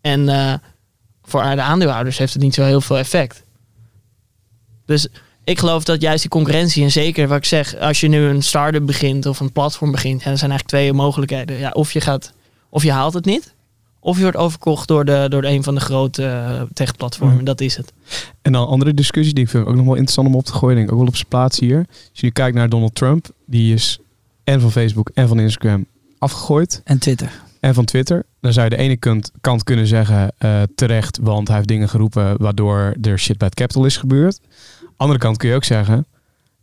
En 0.00 0.28
eh, 0.28 0.54
voor 1.22 1.42
de 1.42 1.62
aandeelhouders 1.62 2.18
heeft 2.18 2.32
het 2.32 2.42
niet 2.42 2.54
zo 2.54 2.62
heel 2.62 2.80
veel 2.80 2.98
effect. 2.98 3.41
Dus 4.92 5.06
ik 5.44 5.58
geloof 5.58 5.84
dat 5.84 6.00
juist 6.00 6.20
die 6.20 6.30
concurrentie, 6.30 6.82
en 6.82 6.90
zeker 6.90 7.28
wat 7.28 7.36
ik 7.36 7.44
zeg, 7.44 7.76
als 7.78 8.00
je 8.00 8.08
nu 8.08 8.24
een 8.24 8.42
start-up 8.42 8.86
begint 8.86 9.26
of 9.26 9.40
een 9.40 9.52
platform 9.52 9.90
begint, 9.90 10.22
ja, 10.22 10.30
er 10.30 10.38
zijn 10.38 10.50
eigenlijk 10.50 10.82
twee 10.82 10.92
mogelijkheden. 10.92 11.58
Ja, 11.58 11.70
of 11.70 11.92
je 11.92 12.00
gaat, 12.00 12.32
of 12.68 12.82
je 12.82 12.92
haalt 12.92 13.14
het 13.14 13.24
niet, 13.24 13.54
of 14.00 14.16
je 14.16 14.22
wordt 14.22 14.36
overkocht 14.36 14.88
door, 14.88 15.04
de, 15.04 15.26
door 15.28 15.44
een 15.44 15.62
van 15.62 15.74
de 15.74 15.80
grote 15.80 16.24
eh, 16.24 16.62
techplatformen. 16.72 17.38
Mm. 17.38 17.44
Dat 17.44 17.60
is 17.60 17.76
het. 17.76 17.92
En 18.42 18.52
dan 18.52 18.62
een 18.62 18.68
andere 18.68 18.94
discussie 18.94 19.34
die 19.34 19.44
ik 19.44 19.50
vind 19.50 19.66
ook 19.66 19.74
nog 19.74 19.84
wel 19.84 19.94
interessant 19.94 20.28
om 20.28 20.34
op 20.34 20.44
te 20.44 20.52
gooien. 20.52 20.76
Denk 20.76 20.86
ik 20.86 20.92
ook 20.92 21.00
wel 21.00 21.08
op 21.08 21.16
zijn 21.16 21.28
plaats 21.28 21.58
hier. 21.58 21.78
Als 21.88 22.08
je 22.12 22.24
nu 22.24 22.30
kijkt 22.30 22.56
naar 22.56 22.68
Donald 22.68 22.94
Trump. 22.94 23.30
Die 23.46 23.74
is 23.74 23.98
en 24.44 24.60
van 24.60 24.72
Facebook 24.72 25.10
en 25.14 25.28
van 25.28 25.40
Instagram 25.40 25.86
afgegooid. 26.18 26.80
En 26.84 26.98
Twitter. 26.98 27.42
En 27.60 27.74
van 27.74 27.84
Twitter. 27.84 28.24
Dan 28.40 28.52
zou 28.52 28.68
je 28.68 28.76
de 28.76 28.82
ene 28.82 28.96
kant, 28.96 29.30
kant 29.40 29.64
kunnen 29.64 29.86
zeggen 29.86 30.32
eh, 30.38 30.62
terecht. 30.74 31.18
Want 31.22 31.48
hij 31.48 31.56
heeft 31.56 31.68
dingen 31.68 31.88
geroepen 31.88 32.42
waardoor 32.42 32.94
er 33.02 33.18
shit 33.18 33.38
bij 33.38 33.46
het 33.46 33.56
capital 33.56 33.84
is 33.84 33.96
gebeurd. 33.96 34.40
Andere 34.96 35.18
kant 35.18 35.36
kun 35.36 35.48
je 35.48 35.54
ook 35.54 35.64
zeggen. 35.64 36.06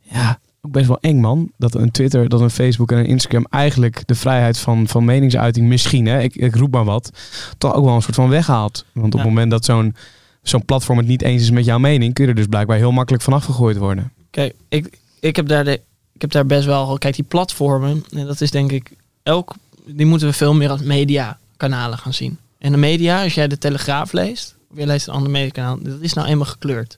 Ja, 0.02 0.40
ook 0.62 0.72
best 0.72 0.88
wel 0.88 0.98
eng 1.02 1.20
man. 1.20 1.52
Dat 1.58 1.76
een 1.76 1.92
Twitter, 1.92 2.30
dat 2.30 2.42
een 2.42 2.50
Facebook 2.50 2.92
en 2.92 2.98
een 2.98 3.06
Instagram 3.06 3.46
eigenlijk 3.50 4.02
de 4.08 4.16
vrijheid 4.16 4.58
van, 4.58 4.88
van 4.88 5.06
meningsuiting 5.06 5.68
misschien. 5.68 6.06
Hè, 6.06 6.22
ik, 6.22 6.36
ik 6.36 6.56
roep 6.56 6.72
maar 6.72 6.86
wat. 6.86 7.12
Toch 7.58 7.74
ook 7.74 7.86
wel 7.86 7.96
een 7.96 8.02
soort 8.02 8.16
van 8.16 8.30
weghaalt. 8.30 8.86
Want 8.94 9.06
op 9.06 9.12
Ja. 9.14 9.20
het 9.20 9.28
moment 9.28 9.52
dat 9.52 9.66
zo'n 9.66 9.96
zo'n 10.42 10.66
platform 10.66 10.98
het 10.98 11.08
niet 11.08 11.22
eens 11.22 11.42
is 11.42 11.52
met 11.52 11.66
jouw 11.66 11.78
mening, 11.80 12.14
kun 12.14 12.24
je 12.24 12.30
er 12.30 12.36
dus 12.36 12.46
blijkbaar 12.46 12.78
heel 12.78 12.92
makkelijk 12.92 13.24
van 13.24 13.34
afgegooid 13.34 13.78
worden. 13.78 14.12
Kijk, 14.30 14.56
ik, 14.70 15.00
ik, 15.20 15.36
heb 15.36 15.48
daar 15.48 15.64
de, 15.64 15.82
ik 16.14 16.22
heb 16.22 16.32
daar 16.32 16.46
best 16.46 16.66
wel. 16.66 16.98
Kijk, 16.98 17.16
die 17.16 17.24
platformen, 17.24 18.04
en 18.10 18.26
dat 18.26 18.42
is 18.42 18.52
denk 18.52 18.72
ik 18.72 18.92
elk. 19.24 19.56
Die 19.86 20.06
moeten 20.06 20.28
we 20.28 20.34
veel 20.34 20.54
meer 20.54 20.70
als 20.70 20.82
mediakanalen 20.82 21.98
gaan 21.98 22.14
zien. 22.14 22.38
En 22.60 22.72
de 22.72 22.78
media, 22.78 23.24
als 23.24 23.34
jij 23.34 23.48
de 23.48 23.58
Telegraaf 23.58 24.12
leest, 24.12 24.56
of 24.72 24.78
je 24.78 24.86
leest 24.86 25.08
een 25.08 25.14
ander 25.14 25.32
mediakanaal, 25.32 25.78
dat 25.82 25.98
is 26.02 26.14
nou 26.14 26.28
eenmaal 26.28 26.46
gekleurd. 26.46 26.98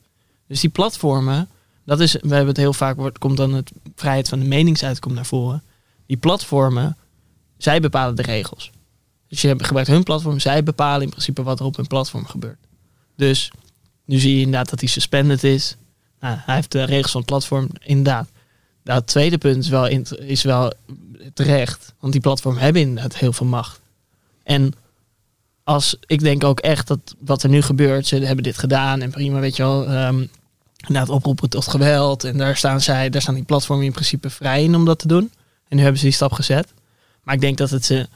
Dus 0.51 0.59
die 0.59 0.69
platformen, 0.69 1.49
dat 1.85 1.99
is, 1.99 2.11
we 2.11 2.27
hebben 2.27 2.47
het 2.47 2.57
heel 2.57 2.73
vaak, 2.73 2.95
wordt, 2.95 3.17
komt 3.17 3.37
dan 3.37 3.53
het 3.53 3.71
vrijheid 3.95 4.29
van 4.29 4.39
de 4.39 4.45
meningsuiting 4.45 5.15
naar 5.15 5.25
voren. 5.25 5.63
Die 6.05 6.17
platformen, 6.17 6.97
zij 7.57 7.79
bepalen 7.79 8.15
de 8.15 8.21
regels. 8.21 8.71
Dus 9.27 9.41
je 9.41 9.55
gebruikt 9.57 9.89
hun 9.89 10.03
platform, 10.03 10.39
zij 10.39 10.63
bepalen 10.63 11.01
in 11.01 11.09
principe 11.09 11.43
wat 11.43 11.59
er 11.59 11.65
op 11.65 11.75
hun 11.75 11.87
platform 11.87 12.25
gebeurt. 12.25 12.57
Dus 13.15 13.51
nu 14.05 14.17
zie 14.17 14.33
je 14.35 14.39
inderdaad 14.39 14.69
dat 14.69 14.79
hij 14.79 14.89
suspended 14.89 15.43
is. 15.43 15.75
Nou, 16.19 16.37
hij 16.45 16.55
heeft 16.55 16.71
de 16.71 16.83
regels 16.83 17.11
van 17.11 17.21
het 17.21 17.29
platform, 17.29 17.69
inderdaad. 17.79 18.29
Dat 18.83 19.07
tweede 19.07 19.37
punt 19.37 19.63
is 19.63 19.69
wel, 19.69 19.87
is 20.19 20.43
wel 20.43 20.73
terecht. 21.33 21.93
Want 21.99 22.13
die 22.13 22.21
platformen 22.21 22.61
hebben 22.61 22.81
inderdaad 22.81 23.17
heel 23.17 23.33
veel 23.33 23.47
macht. 23.47 23.79
En 24.43 24.73
als 25.63 25.97
ik 26.05 26.19
denk 26.19 26.43
ook 26.43 26.59
echt 26.59 26.87
dat 26.87 27.15
wat 27.19 27.43
er 27.43 27.49
nu 27.49 27.61
gebeurt, 27.61 28.07
ze 28.07 28.15
hebben 28.15 28.43
dit 28.43 28.57
gedaan 28.57 29.01
en 29.01 29.11
prima, 29.11 29.39
weet 29.39 29.55
je 29.55 29.63
wel. 29.63 29.87
ehm 29.87 30.25
inderdaad 30.87 31.15
oproepen 31.15 31.49
tot 31.49 31.67
geweld. 31.67 32.23
En 32.23 32.37
daar 32.37 32.57
staan 32.57 32.81
zij, 32.81 33.09
daar 33.09 33.21
staan 33.21 33.33
die 33.35 33.43
platformen 33.43 33.85
in 33.85 33.91
principe 33.91 34.29
vrij 34.29 34.63
in 34.63 34.75
om 34.75 34.85
dat 34.85 34.99
te 34.99 35.07
doen. 35.07 35.31
En 35.67 35.75
nu 35.75 35.81
hebben 35.81 35.99
ze 35.99 36.05
die 36.05 36.13
stap 36.13 36.31
gezet. 36.31 36.73
Maar 37.23 37.35
ik 37.35 37.41
denk 37.41 37.57
dat 37.57 37.69
het, 37.69 37.85
ze, 37.85 38.07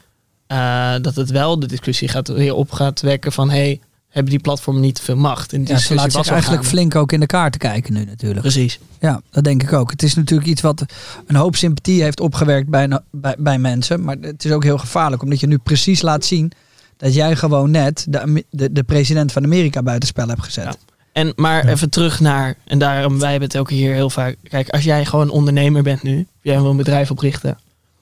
eh, 0.46 0.94
dat 1.02 1.14
het 1.14 1.30
wel 1.30 1.58
de 1.58 1.66
discussie 1.66 2.08
gaat, 2.08 2.28
weer 2.28 2.54
op 2.54 2.72
gaat 2.72 3.00
wekken 3.00 3.32
van... 3.32 3.50
Hey, 3.50 3.80
hebben 4.08 4.34
die 4.34 4.40
platformen 4.40 4.82
niet 4.82 4.94
te 4.94 5.02
veel 5.02 5.16
macht? 5.16 5.52
En 5.52 5.64
die 5.64 5.74
Ja, 5.74 5.80
ze 5.80 5.94
laat 5.94 6.12
zich 6.12 6.28
eigenlijk 6.28 6.64
flink 6.64 6.94
ook 6.94 7.12
in 7.12 7.20
de 7.20 7.26
kaarten 7.26 7.60
kijken 7.60 7.92
nu 7.92 8.04
natuurlijk. 8.04 8.40
Precies. 8.40 8.78
Ja, 9.00 9.20
dat 9.30 9.44
denk 9.44 9.62
ik 9.62 9.72
ook. 9.72 9.90
Het 9.90 10.02
is 10.02 10.14
natuurlijk 10.14 10.48
iets 10.48 10.60
wat 10.60 10.84
een 11.26 11.36
hoop 11.36 11.56
sympathie 11.56 12.02
heeft 12.02 12.20
opgewerkt 12.20 12.68
bij, 12.68 13.00
bij, 13.10 13.34
bij 13.38 13.58
mensen. 13.58 14.04
Maar 14.04 14.16
het 14.20 14.44
is 14.44 14.50
ook 14.52 14.64
heel 14.64 14.78
gevaarlijk, 14.78 15.22
omdat 15.22 15.40
je 15.40 15.46
nu 15.46 15.58
precies 15.58 16.02
laat 16.02 16.24
zien 16.24 16.52
dat 16.96 17.14
jij 17.14 17.36
gewoon 17.36 17.70
net 17.70 18.06
de, 18.08 18.44
de, 18.50 18.72
de 18.72 18.82
president 18.82 19.32
van 19.32 19.44
Amerika 19.44 19.82
buitenspel 19.82 20.28
hebt 20.28 20.44
gezet. 20.44 20.64
Ja. 20.64 20.94
En 21.16 21.32
maar 21.36 21.66
even 21.66 21.90
terug 21.90 22.20
naar, 22.20 22.56
en 22.64 22.78
daarom 22.78 23.18
wij 23.18 23.30
hebben 23.30 23.48
het 23.48 23.58
ook 23.58 23.70
hier 23.70 23.92
heel 23.94 24.10
vaak. 24.10 24.36
Kijk, 24.42 24.68
als 24.68 24.84
jij 24.84 25.04
gewoon 25.04 25.30
ondernemer 25.30 25.82
bent 25.82 26.02
nu, 26.02 26.26
jij 26.42 26.60
wil 26.60 26.70
een 26.70 26.76
bedrijf 26.76 27.10
oprichten, 27.10 27.58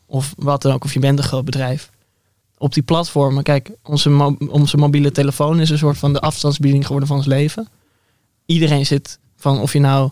of 0.06 0.34
wat 0.36 0.62
dan 0.62 0.72
ook, 0.72 0.84
of 0.84 0.92
je 0.92 0.98
bent 0.98 1.18
een 1.18 1.24
groot 1.24 1.44
bedrijf. 1.44 1.90
Op 2.58 2.74
die 2.74 2.82
platformen, 2.82 3.42
kijk, 3.42 3.70
onze, 3.82 4.10
mo- 4.10 4.36
onze 4.48 4.76
mobiele 4.76 5.10
telefoon 5.10 5.60
is 5.60 5.70
een 5.70 5.78
soort 5.78 5.98
van 5.98 6.12
de 6.12 6.20
afstandsbediening 6.20 6.84
geworden 6.84 7.08
van 7.08 7.16
ons 7.16 7.26
leven. 7.26 7.68
Iedereen 8.46 8.86
zit 8.86 9.18
van 9.36 9.60
of 9.60 9.72
je 9.72 9.80
nou 9.80 10.10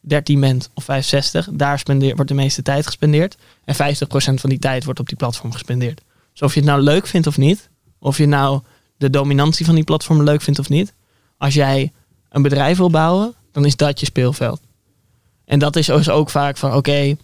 13 0.00 0.40
bent 0.40 0.70
of 0.74 0.84
65, 0.84 1.48
daar 1.52 1.78
spendeer, 1.78 2.14
wordt 2.14 2.30
de 2.30 2.36
meeste 2.36 2.62
tijd 2.62 2.86
gespendeerd. 2.86 3.36
En 3.64 3.74
50% 3.74 3.78
van 4.34 4.50
die 4.50 4.58
tijd 4.58 4.84
wordt 4.84 5.00
op 5.00 5.08
die 5.08 5.16
platform 5.16 5.52
gespendeerd. 5.52 6.02
Dus 6.32 6.42
of 6.42 6.54
je 6.54 6.60
het 6.60 6.68
nou 6.68 6.80
leuk 6.82 7.06
vindt 7.06 7.26
of 7.26 7.38
niet, 7.38 7.68
of 7.98 8.18
je 8.18 8.26
nou 8.26 8.60
de 8.96 9.10
dominantie 9.10 9.66
van 9.66 9.74
die 9.74 9.84
platformen 9.84 10.24
leuk 10.24 10.42
vindt 10.42 10.58
of 10.58 10.68
niet, 10.68 10.94
als 11.36 11.54
jij 11.54 11.92
een 12.30 12.42
bedrijf 12.42 12.76
wil 12.76 12.90
bouwen, 12.90 13.34
dan 13.52 13.64
is 13.64 13.76
dat 13.76 14.00
je 14.00 14.06
speelveld. 14.06 14.60
En 15.44 15.58
dat 15.58 15.76
is 15.76 15.86
dus 15.86 16.10
ook 16.10 16.30
vaak 16.30 16.56
van, 16.56 16.74
oké, 16.74 17.14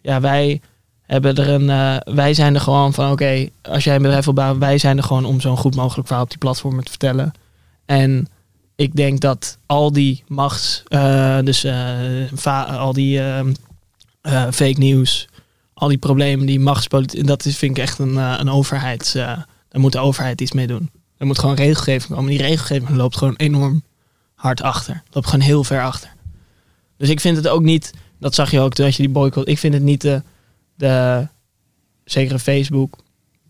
ja, 0.00 0.20
wij 0.20 0.60
hebben 1.02 1.34
er 1.34 1.48
een, 1.48 1.70
eh, 1.70 2.14
wij 2.14 2.34
zijn 2.34 2.54
er 2.54 2.60
gewoon 2.60 2.92
van, 2.92 3.10
oké, 3.10 3.48
als 3.62 3.84
jij 3.84 3.94
een 3.94 4.02
bedrijf 4.02 4.24
wil 4.24 4.34
bouwen, 4.34 4.60
wij 4.60 4.78
zijn 4.78 4.96
er 4.96 5.04
gewoon 5.04 5.24
om 5.24 5.40
zo'n 5.40 5.56
goed 5.56 5.74
mogelijk 5.74 6.06
verhaal 6.06 6.24
op 6.24 6.30
die 6.30 6.38
platformen 6.38 6.84
te 6.84 6.90
vertellen. 6.90 7.32
En 7.84 8.28
ik 8.76 8.96
denk 8.96 9.20
dat 9.20 9.58
al 9.66 9.92
die 9.92 10.24
machts, 10.26 10.82
eh, 10.88 11.38
dus 11.44 11.64
eh, 11.64 12.78
al 12.78 12.92
die 12.92 13.20
ehm, 13.20 13.54
eh, 14.20 14.42
fake 14.42 14.78
nieuws, 14.78 15.28
al 15.74 15.88
die 15.88 15.98
problemen, 15.98 16.46
die 16.46 16.60
machtspolitiek, 16.60 17.26
dat 17.26 17.44
is, 17.44 17.56
vind 17.56 17.76
ik 17.76 17.82
echt 17.82 17.98
een, 17.98 18.16
een 18.16 18.50
overheids, 18.50 19.12
daar 19.12 19.46
moet 19.72 19.92
de 19.92 19.98
overheid 19.98 20.40
iets 20.40 20.52
mee 20.52 20.66
doen. 20.66 20.90
Er 21.18 21.26
moet 21.26 21.38
gewoon 21.38 21.54
regelgeving 21.54 22.14
komen. 22.14 22.30
Die 22.30 22.42
regelgeving 22.42 22.90
loopt 22.90 23.16
gewoon 23.16 23.36
enorm 23.36 23.82
hard 24.46 24.62
achter. 24.62 25.02
Loopt 25.10 25.26
gewoon 25.26 25.44
heel 25.44 25.64
ver 25.64 25.82
achter. 25.82 26.14
Dus 26.96 27.08
ik 27.08 27.20
vind 27.20 27.36
het 27.36 27.48
ook 27.48 27.62
niet, 27.62 27.92
dat 28.18 28.34
zag 28.34 28.50
je 28.50 28.60
ook 28.60 28.74
toen 28.74 28.86
als 28.86 28.96
je 28.96 29.02
die 29.02 29.12
boycott, 29.12 29.48
ik 29.48 29.58
vind 29.58 29.74
het 29.74 29.82
niet 29.82 30.00
de, 30.00 30.22
de 30.74 31.26
zekere 32.04 32.38
Facebook 32.38 32.96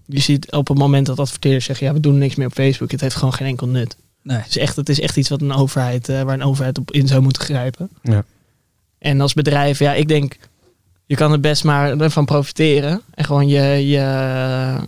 je 0.06 0.20
ziet 0.20 0.52
op 0.52 0.68
het 0.68 0.78
moment 0.78 1.06
dat 1.06 1.18
adverteerders 1.18 1.64
zeggen, 1.64 1.86
ja, 1.86 1.92
we 1.92 2.00
doen 2.00 2.18
niks 2.18 2.34
meer 2.34 2.46
op 2.46 2.52
Facebook. 2.52 2.90
Het 2.90 3.00
heeft 3.00 3.14
gewoon 3.16 3.32
geen 3.32 3.46
enkel 3.46 3.66
nut. 3.66 3.96
Nee. 4.22 4.36
Het 4.36 4.48
is 4.48 4.58
echt, 4.58 4.76
het 4.76 4.88
is 4.88 5.00
echt 5.00 5.16
iets 5.16 5.28
wat 5.28 5.40
een 5.40 5.52
overheid, 5.52 6.08
eh, 6.08 6.22
waar 6.22 6.34
een 6.34 6.42
overheid 6.42 6.78
op 6.78 6.90
in 6.90 7.06
zou 7.06 7.22
moeten 7.22 7.42
grijpen. 7.42 7.88
Ja. 8.02 8.24
En 8.98 9.20
als 9.20 9.34
bedrijf, 9.34 9.78
ja, 9.78 9.92
ik 9.92 10.08
denk, 10.08 10.36
je 11.06 11.14
kan 11.14 11.32
er 11.32 11.40
best 11.40 11.64
maar 11.64 11.98
ervan 12.00 12.24
profiteren. 12.24 13.02
En 13.14 13.24
gewoon 13.24 13.48
je, 13.48 13.86
je 13.86 13.98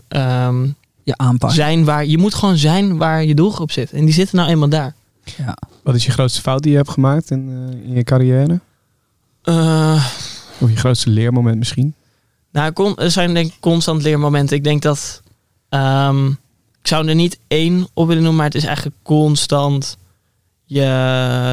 ehm, 0.08 0.64
Je 1.02 1.16
aanpak. 1.16 1.50
zijn 1.50 1.84
waar, 1.84 2.06
je 2.06 2.18
moet 2.18 2.34
gewoon 2.34 2.56
zijn 2.56 2.96
waar 2.96 3.24
je 3.24 3.34
doelgroep 3.34 3.70
zit. 3.70 3.92
En 3.92 4.04
die 4.04 4.14
zitten 4.14 4.36
nou 4.36 4.48
eenmaal 4.50 4.68
daar. 4.68 4.94
Ja. 5.36 5.56
Wat 5.82 5.94
is 5.94 6.04
je 6.06 6.10
grootste 6.12 6.40
fout 6.40 6.62
die 6.62 6.70
je 6.70 6.76
hebt 6.76 6.90
gemaakt 6.90 7.30
in, 7.30 7.48
eh, 7.48 7.88
in 7.88 7.94
je 7.94 8.02
carrière? 8.04 8.60
Eh, 9.42 10.06
Of 10.60 10.70
je 10.70 10.76
grootste 10.76 11.10
leermoment 11.10 11.58
misschien? 11.58 11.94
Nou, 12.52 12.72
kon, 12.72 12.96
er 12.96 13.10
zijn 13.10 13.34
denk 13.34 13.46
ik 13.52 13.60
constant 13.60 14.02
leermomenten. 14.02 14.56
Ik 14.56 14.64
denk 14.64 14.82
dat. 14.82 15.22
ehm, 15.68 16.26
ik 16.80 16.86
zou 16.94 17.08
er 17.08 17.14
niet 17.14 17.38
één 17.48 17.86
op 17.94 18.06
willen 18.06 18.22
noemen, 18.22 18.36
maar 18.40 18.46
het 18.50 18.54
is 18.62 18.64
eigenlijk 18.64 18.96
constant. 19.02 19.96
Je, 20.64 20.80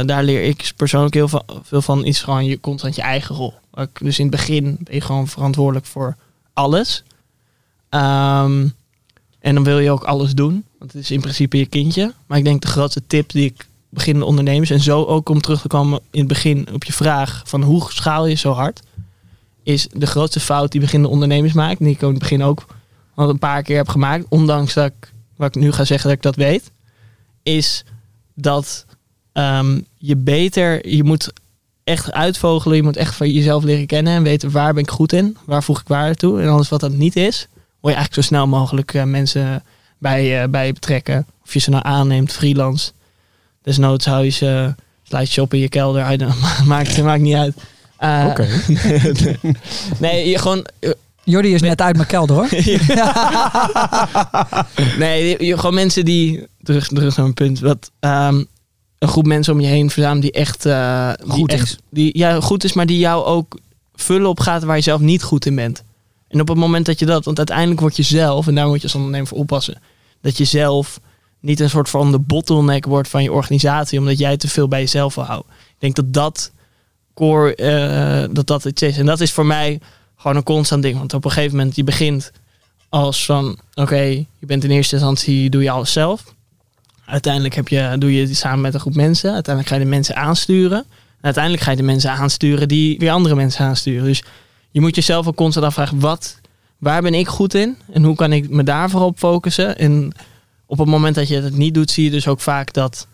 daar 0.05 0.23
leer 0.23 0.43
ik 0.43 0.73
persoonlijk 0.75 1.13
heel 1.13 1.29
veel 1.63 1.81
van. 1.81 2.05
Is 2.05 2.21
gewoon 2.23 2.45
je, 2.45 2.59
constant 2.59 2.95
je 2.95 3.01
eigen 3.01 3.35
rol. 3.35 3.53
Dus 4.01 4.19
in 4.19 4.25
het 4.27 4.35
begin 4.35 4.77
ben 4.83 4.93
je 4.93 5.01
gewoon 5.01 5.27
verantwoordelijk 5.27 5.85
voor 5.85 6.15
alles. 6.53 7.03
Ehm, 7.89 8.67
en 9.45 9.53
dan 9.53 9.63
wil 9.63 9.79
je 9.79 9.91
ook 9.91 10.03
alles 10.03 10.33
doen. 10.33 10.65
Want 10.79 10.93
het 10.93 11.01
is 11.01 11.11
in 11.11 11.21
principe 11.21 11.57
je 11.57 11.65
kindje. 11.65 12.13
Maar 12.27 12.37
ik 12.37 12.43
denk 12.43 12.61
de 12.61 12.67
grootste 12.67 13.01
tip 13.07 13.31
die 13.31 13.45
ik 13.45 13.67
beginnende 13.89 14.27
ondernemers. 14.27 14.69
En 14.69 14.79
zo 14.79 15.03
ook 15.03 15.29
om 15.29 15.41
terug 15.41 15.61
te 15.61 15.67
komen 15.67 15.99
in 16.11 16.19
het 16.19 16.27
begin 16.27 16.67
op 16.73 16.83
je 16.83 16.93
vraag 16.93 17.41
van 17.45 17.63
hoe 17.63 17.85
schaal 17.91 18.25
je 18.25 18.35
zo 18.35 18.51
hard 18.51 18.81
is 19.63 19.87
de 19.93 20.05
grootste 20.05 20.39
fout 20.39 20.71
die 20.71 20.81
beginnende 20.81 21.13
ondernemers 21.13 21.53
maken. 21.53 21.85
Die 21.85 21.93
ik 21.93 22.01
in 22.01 22.07
het 22.07 22.19
begin 22.19 22.43
ook 22.43 22.65
al 23.15 23.29
een 23.29 23.39
paar 23.39 23.63
keer 23.63 23.77
heb 23.77 23.87
gemaakt. 23.87 24.25
Ondanks 24.29 24.73
dat 24.73 24.85
ik, 24.85 25.13
wat 25.35 25.55
ik 25.55 25.61
nu 25.61 25.71
ga 25.71 25.85
zeggen 25.85 26.07
dat 26.09 26.17
ik 26.17 26.23
dat 26.23 26.35
weet. 26.35 26.71
Is 27.43 27.83
dat 28.33 28.85
ehm, 29.31 29.79
je 29.97 30.15
beter, 30.17 30.89
je 30.89 31.03
moet 31.03 31.33
echt 31.83 32.11
uitvogelen. 32.11 32.77
Je 32.77 32.83
moet 32.83 32.97
echt 32.97 33.15
van 33.15 33.31
jezelf 33.31 33.63
leren 33.63 33.85
kennen. 33.85 34.13
En 34.13 34.23
weten 34.23 34.51
waar 34.51 34.73
ben 34.73 34.83
ik 34.83 34.89
goed 34.89 35.13
in. 35.13 35.37
Waar 35.45 35.63
voeg 35.63 35.79
ik 35.79 35.87
waarde 35.87 36.15
toe. 36.15 36.41
En 36.41 36.47
alles 36.47 36.69
wat 36.69 36.79
dat 36.79 36.91
niet 36.91 37.15
is. 37.15 37.47
Wil 37.85 37.93
je 37.93 37.99
eigenlijk 37.99 38.27
zo 38.27 38.35
snel 38.35 38.47
mogelijk 38.47 38.93
eh, 38.93 39.03
mensen 39.03 39.63
bij, 39.97 40.41
eh, 40.41 40.49
bij 40.49 40.65
je 40.65 40.73
betrekken. 40.73 41.27
Of 41.43 41.53
je 41.53 41.59
ze 41.59 41.69
nou 41.69 41.83
aanneemt, 41.85 42.31
freelance. 42.33 42.91
Desnoods 43.63 44.05
hou 44.05 44.23
je 44.23 44.29
ze, 44.29 44.75
sluit 45.03 45.33
je 45.33 45.41
op 45.41 45.53
in 45.53 45.59
je 45.59 45.69
kelder. 45.69 46.17
Maakt, 46.65 47.01
maakt 47.03 47.21
niet 47.21 47.35
uit. 47.35 47.55
Eh, 47.97 48.25
Oké. 48.29 48.47
nee, 49.99 50.29
je 50.29 50.37
gewoon 50.37 50.65
eh, 50.79 50.89
Jordi 51.23 51.53
is 51.53 51.61
net 51.61 51.81
uit 51.81 51.95
mijn 51.95 52.07
kelder 52.07 52.35
hoor. 52.35 52.47
Nee, 54.99 55.29
je, 55.29 55.45
je- 55.45 55.57
gewoon 55.57 55.73
mensen 55.73 56.05
die. 56.05 56.47
Terug, 56.63 56.87
terug 56.87 57.15
naar 57.15 57.25
mijn 57.25 57.33
punt. 57.33 57.59
Wat, 57.59 57.91
ehm, 57.99 58.43
een 58.99 59.07
groep 59.07 59.25
mensen 59.25 59.53
om 59.53 59.59
je 59.59 59.67
heen 59.67 59.89
verzamelen 59.89 60.21
die 60.21 60.31
echt. 60.31 60.65
eh, 60.65 61.11
die 61.23 61.31
Goed 61.31 61.51
echt, 61.51 61.63
is. 61.63 61.77
Die, 61.89 62.17
ja, 62.17 62.41
goed 62.41 62.63
is, 62.63 62.73
maar 62.73 62.85
die 62.85 62.99
jou 62.99 63.25
ook 63.25 63.57
vullen 63.95 64.29
op 64.29 64.39
gaat 64.39 64.63
waar 64.63 64.75
je 64.75 64.81
zelf 64.81 65.01
niet 65.01 65.23
goed 65.23 65.45
in 65.45 65.55
bent. 65.55 65.83
En 66.35 66.41
op 66.41 66.47
het 66.47 66.57
moment 66.57 66.85
dat 66.85 66.99
je 66.99 67.05
dat. 67.05 67.25
Want 67.25 67.37
uiteindelijk 67.37 67.79
word 67.79 67.95
je 67.95 68.03
zelf. 68.03 68.47
En 68.47 68.55
daar 68.55 68.67
moet 68.67 68.77
je 68.77 68.83
als 68.83 68.95
ondernemer 68.95 69.27
voor 69.27 69.37
oppassen. 69.37 69.81
Dat 70.21 70.37
je 70.37 70.45
zelf 70.45 70.99
niet 71.39 71.59
een 71.59 71.69
soort 71.69 71.89
van 71.89 72.11
de 72.11 72.19
bottleneck 72.19 72.85
wordt 72.85 73.07
van 73.07 73.23
je 73.23 73.31
organisatie. 73.31 73.99
Omdat 73.99 74.17
jij 74.17 74.37
te 74.37 74.47
veel 74.47 74.67
bij 74.67 74.79
jezelf 74.79 75.15
wil 75.15 75.23
houden. 75.23 75.51
Ik 75.51 75.75
denk 75.79 75.95
dat 75.95 76.13
dat 76.13 76.51
core. 77.13 77.55
eh, 77.55 78.29
dat 78.31 78.47
dat 78.47 78.65
iets 78.65 78.81
is. 78.81 78.97
En 78.97 79.05
dat 79.05 79.21
is 79.21 79.31
voor 79.31 79.45
mij 79.45 79.79
gewoon 80.15 80.37
een 80.37 80.43
constant 80.43 80.81
ding. 80.81 80.97
Want 80.97 81.13
op 81.13 81.25
een 81.25 81.31
gegeven 81.31 81.57
moment, 81.57 81.75
je 81.75 81.83
begint 81.83 82.31
als 82.89 83.25
van, 83.25 83.59
oké, 83.73 84.03
je 84.39 84.45
bent 84.45 84.63
in 84.63 84.71
eerste 84.71 84.95
instantie, 84.95 85.49
doe 85.49 85.63
je 85.63 85.69
alles 85.69 85.91
zelf. 85.91 86.23
Uiteindelijk 87.05 87.55
heb 87.55 87.67
je, 87.67 87.95
doe 87.97 88.13
je 88.13 88.27
het 88.27 88.37
samen 88.37 88.61
met 88.61 88.73
een 88.73 88.79
groep 88.79 88.95
mensen. 88.95 89.33
Uiteindelijk 89.33 89.73
ga 89.73 89.79
je 89.79 89.83
de 89.83 89.95
mensen 89.95 90.15
aansturen. 90.15 90.77
En 90.77 91.21
uiteindelijk 91.21 91.63
ga 91.63 91.71
je 91.71 91.77
de 91.77 91.83
mensen 91.83 92.11
aansturen 92.11 92.67
die 92.67 92.99
weer 92.99 93.11
andere 93.11 93.35
mensen 93.35 93.65
aansturen. 93.65 94.03
Dus 94.05 94.23
je 94.75 94.81
moet 94.81 94.95
jezelf 94.95 95.27
ook 95.27 95.35
constant 95.35 95.65
afvragen, 95.65 95.99
wat, 95.99 96.39
waar 96.77 97.01
ben 97.01 97.13
ik 97.13 97.27
goed 97.27 97.53
in? 97.53 97.77
En 97.91 98.03
hoe 98.03 98.15
kan 98.15 98.33
ik 98.33 98.49
me 98.49 98.63
daarvoor 98.63 99.01
op 99.01 99.17
focussen? 99.17 99.77
En 99.77 100.11
op 100.65 100.77
het 100.77 100.87
moment 100.87 101.15
dat 101.15 101.27
je 101.27 101.41
het 101.41 101.57
niet 101.57 101.73
doet, 101.73 101.91
zie 101.91 102.03
je 102.03 102.11
dus 102.11 102.27
ook 102.27 102.39
vaak 102.39 102.73
dat, 102.73 103.07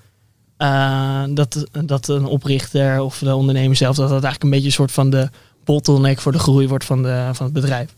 eh, 0.58 1.24
dat, 1.30 1.66
dat 1.86 2.08
een 2.08 2.26
oprichter 2.26 3.02
of 3.02 3.18
de 3.18 3.36
ondernemer 3.36 3.76
zelf, 3.76 3.96
dat 3.96 4.10
dat 4.10 4.24
eigenlijk 4.24 4.44
een 4.44 4.50
beetje 4.50 4.66
een 4.66 4.72
soort 4.72 4.92
van 4.92 5.10
de 5.10 5.30
bottleneck 5.64 6.20
voor 6.20 6.32
de 6.32 6.40
groei 6.40 6.68
wordt 6.68 6.86
van, 6.86 7.04
de, 7.04 7.30
van 7.34 7.46
het 7.46 7.54
bedrijf. 7.54 7.94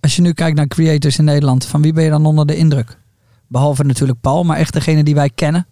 Als 0.00 0.16
je 0.16 0.22
nu 0.22 0.32
kijkt 0.32 0.56
naar 0.56 0.66
creators 0.66 1.18
in 1.18 1.24
Nederland, 1.24 1.66
van 1.66 1.82
wie 1.82 1.92
ben 1.92 2.04
je 2.04 2.10
dan 2.10 2.26
onder 2.26 2.46
de 2.46 2.56
indruk? 2.56 2.98
Behalve 3.46 3.84
natuurlijk 3.84 4.20
Paul, 4.20 4.44
maar 4.44 4.56
echt 4.56 4.72
degene 4.72 5.04
die 5.04 5.14
wij 5.14 5.30
kennen. 5.30 5.66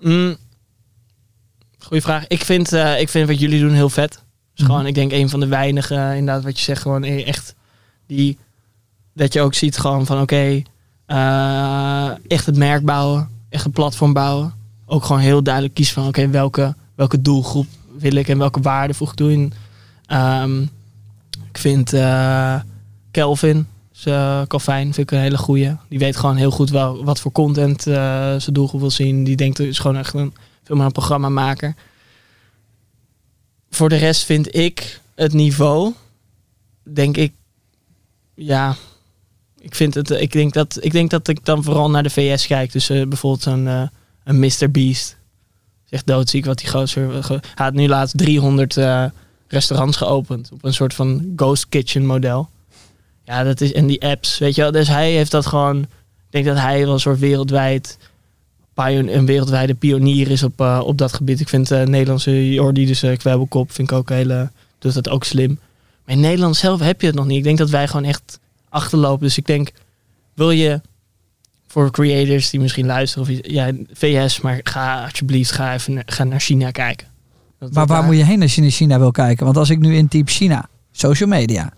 Mm, 0.00 0.36
goeie 1.78 2.02
vraag. 2.02 2.26
Ik 2.26 2.44
vind, 2.44 2.72
eh, 2.72 3.00
ik 3.00 3.08
vind 3.08 3.28
wat 3.28 3.40
jullie 3.40 3.60
doen 3.60 3.72
heel 3.72 3.90
vet. 3.90 4.22
Dus 4.54 4.64
Mhm. 4.64 4.70
gewoon, 4.70 4.86
ik 4.86 4.94
denk 4.94 5.12
een 5.12 5.28
van 5.28 5.40
de 5.40 5.46
weinige, 5.46 5.94
eh, 5.94 6.16
inderdaad, 6.16 6.44
wat 6.44 6.58
je 6.58 6.64
zegt, 6.64 6.82
gewoon 6.82 7.04
eh, 7.04 7.26
echt 7.28 7.54
die, 8.06 8.38
dat 9.14 9.32
je 9.32 9.40
ook 9.40 9.54
ziet 9.54 9.78
gewoon 9.78 10.06
van 10.06 10.20
oké, 10.20 10.62
eh, 11.06 12.10
echt 12.28 12.46
het 12.46 12.56
merk 12.56 12.84
bouwen, 12.84 13.28
echt 13.48 13.64
een 13.64 13.70
platform 13.70 14.12
bouwen. 14.12 14.54
Ook 14.86 15.04
gewoon 15.04 15.22
heel 15.22 15.42
duidelijk 15.42 15.74
kiezen 15.74 15.94
van 15.94 16.06
oké, 16.06 16.28
welke, 16.28 16.74
welke 16.94 17.22
doelgroep 17.22 17.66
wil 17.98 18.14
ik 18.14 18.28
en 18.28 18.38
welke 18.38 18.60
waarde 18.60 18.94
voeg 18.94 19.10
ik 19.10 19.16
toe 19.16 19.32
in. 19.32 19.52
Ehm, 20.06 20.62
ik 21.50 21.58
vind 21.58 21.90
Kelvin, 23.10 23.66
zijn 23.92 24.46
Calvin, 24.46 24.94
vind 24.94 24.98
ik 24.98 25.10
een 25.10 25.18
hele 25.22 25.38
goeie. 25.38 25.76
Die 25.88 25.98
weet 25.98 26.16
gewoon 26.16 26.36
heel 26.36 26.50
goed 26.50 26.70
wel 26.70 27.04
wat 27.04 27.20
voor 27.20 27.32
content 27.32 27.82
zijn 27.82 28.40
doelgroep 28.52 28.80
wil 28.80 28.90
zien. 28.90 29.24
Die 29.24 29.36
denkt, 29.36 29.58
is 29.58 29.78
gewoon 29.78 29.96
echt 29.96 30.14
een, 30.14 30.34
veel 30.64 30.76
meer 30.76 30.84
een 30.84 30.92
programmamaker. 30.92 31.74
Voor 33.74 33.88
de 33.88 33.96
rest 33.96 34.24
vind 34.24 34.56
ik 34.56 35.00
het 35.14 35.32
niveau, 35.32 35.92
denk 36.82 37.16
ik, 37.16 37.32
ja, 38.34 38.76
ik 39.58 39.74
vind 39.74 39.94
het, 39.94 40.10
ik 40.10 40.32
denk 40.32 40.52
dat, 40.52 40.78
ik 40.80 40.92
denk 40.92 41.10
dat 41.10 41.28
ik 41.28 41.44
dan 41.44 41.62
vooral 41.64 41.90
naar 41.90 42.02
de 42.02 42.10
VS 42.10 42.46
kijk. 42.46 42.72
Dus 42.72 42.90
eh, 42.90 43.06
bijvoorbeeld 43.06 43.46
eh, 43.66 43.82
een 44.24 44.38
Mr. 44.38 44.70
Beast. 44.70 45.16
Echt 45.88 46.06
doodziek 46.06 46.44
wat 46.44 46.58
die 46.58 46.68
gozer, 46.68 47.24
ge- 47.24 47.40
hij 47.54 47.64
had 47.66 47.74
nu 47.74 47.88
laatst 47.88 48.18
300 48.18 48.76
eh, 48.76 49.04
restaurants 49.48 49.96
geopend 49.96 50.50
op 50.52 50.64
een 50.64 50.74
soort 50.74 50.94
van 50.94 51.32
ghost 51.36 51.68
kitchen 51.68 52.06
model. 52.06 52.48
Ja, 53.24 53.42
dat 53.42 53.60
is, 53.60 53.72
en 53.72 53.86
die 53.86 54.02
apps, 54.02 54.38
weet 54.38 54.54
je 54.54 54.62
wel. 54.62 54.72
Dus 54.72 54.88
hij 54.88 55.12
heeft 55.12 55.30
dat 55.30 55.46
gewoon, 55.46 55.82
ik 55.82 55.88
denk 56.30 56.44
dat 56.44 56.56
hij 56.58 56.84
wel 56.84 56.92
een 56.92 57.00
soort 57.00 57.18
wereldwijd, 57.18 57.98
een 58.74 59.26
wereldwijde 59.26 59.74
pionier 59.74 60.30
is 60.30 60.42
op, 60.42 60.60
eh, 60.60 60.80
op 60.84 60.98
dat 60.98 61.12
gebied. 61.12 61.40
Ik 61.40 61.48
vind 61.48 61.70
eh 61.70 61.82
Nederlandse 61.82 62.52
Jordi, 62.52 62.86
dus 62.86 63.02
uh, 63.04 63.16
Kwebbelkop, 63.16 63.72
vind 63.72 63.90
ik 63.90 63.96
ook 63.96 64.08
hele, 64.08 64.50
doet 64.78 64.94
dat 64.94 65.08
ook 65.08 65.24
slim. 65.24 65.58
Maar 66.04 66.14
in 66.14 66.20
Nederland 66.20 66.56
zelf 66.56 66.80
heb 66.80 67.00
je 67.00 67.06
het 67.06 67.16
nog 67.16 67.26
niet. 67.26 67.36
Ik 67.36 67.44
denk 67.44 67.58
dat 67.58 67.70
wij 67.70 67.86
gewoon 67.88 68.04
echt 68.04 68.38
achterlopen. 68.68 69.26
Dus 69.26 69.38
ik 69.38 69.46
denk, 69.46 69.70
wil 70.34 70.50
je 70.50 70.80
voor 71.66 71.90
creators 71.90 72.50
die 72.50 72.60
misschien 72.60 72.86
luisteren 72.86 73.28
of 73.28 73.38
ja, 73.42 73.70
VS, 73.92 74.40
maar 74.40 74.60
ga 74.62 75.02
alsjeblieft, 75.04 75.50
ga 75.52 75.74
even 75.74 75.92
naar- 75.94 76.02
ga 76.06 76.24
naar 76.24 76.40
China 76.40 76.70
kijken. 76.70 77.06
Dat- 77.58 77.72
Maar 77.72 77.86
waar 77.86 77.96
daar- 77.98 78.06
moet 78.06 78.16
je 78.16 78.24
heen 78.24 78.42
als 78.42 78.54
je 78.54 78.60
naar 78.60 78.70
China 78.70 78.98
wil 78.98 79.10
kijken? 79.10 79.44
Want 79.44 79.56
als 79.56 79.70
ik 79.70 79.78
nu 79.78 79.94
intyp 79.96 80.28
China, 80.28 80.68
social 80.92 81.28
media, 81.28 81.72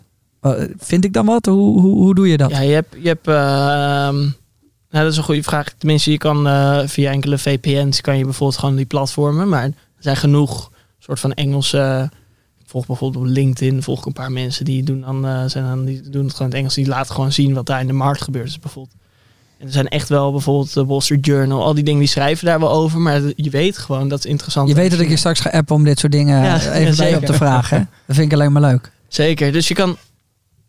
vind 0.79 1.05
ik 1.05 1.13
dan 1.13 1.27
wat? 1.27 1.47
Hoe, 1.47 1.81
hoe, 1.81 1.95
hoe 1.95 2.15
doe 2.15 2.29
je 2.29 2.37
dat? 2.37 2.51
Ja, 2.51 2.61
je 2.61 2.73
hebt, 2.73 2.97
je 3.03 3.09
hebt 3.09 3.29
ehm, 3.29 4.29
nou, 4.95 5.05
dat 5.07 5.13
is 5.13 5.19
een 5.19 5.25
goede 5.25 5.43
vraag. 5.43 5.73
Tenminste, 5.79 6.11
je 6.11 6.19
kan 6.19 6.47
eh, 6.47 6.81
via 6.87 7.11
enkele 7.11 7.39
VPN's 7.39 8.01
kan 8.01 8.19
je 8.19 8.25
bijvoorbeeld 8.25 8.59
gewoon 8.59 8.77
die 8.77 8.85
platformen. 8.87 9.49
Maar 9.49 9.65
er 9.65 9.73
zijn 9.99 10.17
genoeg 10.17 10.71
soort 10.99 11.21
van 11.21 11.33
Engelse. 11.33 12.11
Ik 12.61 12.67
volg 12.71 12.87
bijvoorbeeld 12.87 13.25
op 13.25 13.31
LinkedIn 13.31 13.83
volg 13.83 13.99
ik 13.99 14.07
een 14.07 14.13
paar 14.13 14.33
mensen 14.33 14.65
die 14.65 14.83
doen 14.83 15.01
dan, 15.01 15.27
eh, 15.27 15.45
zijn 15.47 15.65
dan 15.65 15.85
die 15.85 16.11
doen 16.11 16.25
het 16.25 16.33
gewoon 16.35 16.47
in 16.47 16.49
het 16.49 16.55
Engels. 16.55 16.75
Die 16.75 16.87
laten 16.87 17.15
gewoon 17.15 17.33
zien 17.33 17.55
wat 17.55 17.67
daar 17.67 17.81
in 17.81 17.87
de 17.87 17.93
markt 17.93 18.23
gebeurt. 18.23 18.45
Dus 18.45 18.59
bijvoorbeeld. 18.59 18.97
En 19.59 19.67
er 19.67 19.73
zijn 19.73 19.89
echt 19.89 20.09
wel 20.09 20.33
bijvoorbeeld 20.33 20.75
de 20.75 20.85
Wall 20.85 21.01
Street 21.01 21.27
Journal. 21.27 21.63
Al 21.63 21.75
die 21.75 21.85
dingen 21.85 22.01
die 22.01 22.09
schrijven 22.09 22.47
daar 22.47 22.61
wel 22.61 22.71
over. 22.71 23.01
Maar 23.01 23.21
je 23.37 23.51
weet 23.51 23.79
gewoon 23.79 24.09
dat 24.09 24.19
is 24.19 24.27
interessant. 24.27 24.69
Je 24.69 24.75
weet 24.75 24.91
dat 24.91 25.01
ik 25.01 25.09
je 25.09 25.17
straks 25.17 25.41
ga 25.41 25.51
appen 25.51 25.75
om 25.75 25.85
dit 25.85 25.99
soort 25.99 26.13
dingen 26.13 26.43
Ja, 26.43 26.61
eh, 26.61 26.81
even 26.81 26.97
bij 27.05 27.17
op 27.17 27.25
te 27.25 27.33
vragen. 27.33 27.77
hè? 27.79 27.85
Dat 28.07 28.17
vind 28.17 28.33
ik 28.33 28.39
alleen 28.39 28.53
maar 28.53 28.63
leuk. 28.63 28.91
Zeker. 29.09 29.53
Dus 29.53 29.69
je 29.69 29.75
kan. 29.75 29.97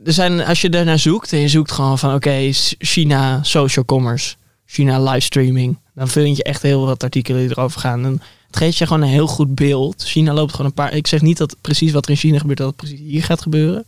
Er 0.04 0.14
zijn, 0.14 0.46
als 0.46 0.62
je 0.62 0.70
daarnaar 0.70 1.00
zoekt 1.00 1.34
en 1.34 1.40
je 1.40 1.48
zoekt 1.48 1.72
gewoon 1.72 2.00
van 2.00 2.14
oké, 2.14 2.50
China 2.80 3.44
social 3.44 3.86
commerce, 3.86 4.36
China 4.66 5.00
livestreaming, 5.00 5.78
dan 5.94 6.08
vind 6.08 6.38
je 6.38 6.44
echt 6.44 6.62
heel 6.62 6.86
wat 6.86 7.04
artikelen 7.04 7.42
die 7.42 7.50
erover 7.50 7.80
gaan. 7.80 8.06
En 8.06 8.22
het 8.48 8.58
geeft 8.58 8.78
je 8.78 8.88
gewoon 8.88 9.02
een 9.02 9.08
heel 9.08 9.28
goed 9.28 9.56
beeld. 9.56 10.04
China 10.04 10.34
loopt 10.34 10.52
gewoon 10.52 10.66
een 10.66 10.74
paar. 10.74 10.94
Ik 10.94 11.08
zeg 11.08 11.22
niet 11.22 11.38
dat 11.38 11.56
precies 11.62 11.92
wat 11.92 12.06
er 12.06 12.12
in 12.12 12.18
China 12.18 12.40
gebeurt, 12.40 12.58
dat 12.58 12.68
het 12.68 12.76
precies 12.76 13.00
hier 13.00 13.24
gaat 13.24 13.42
gebeuren. 13.42 13.84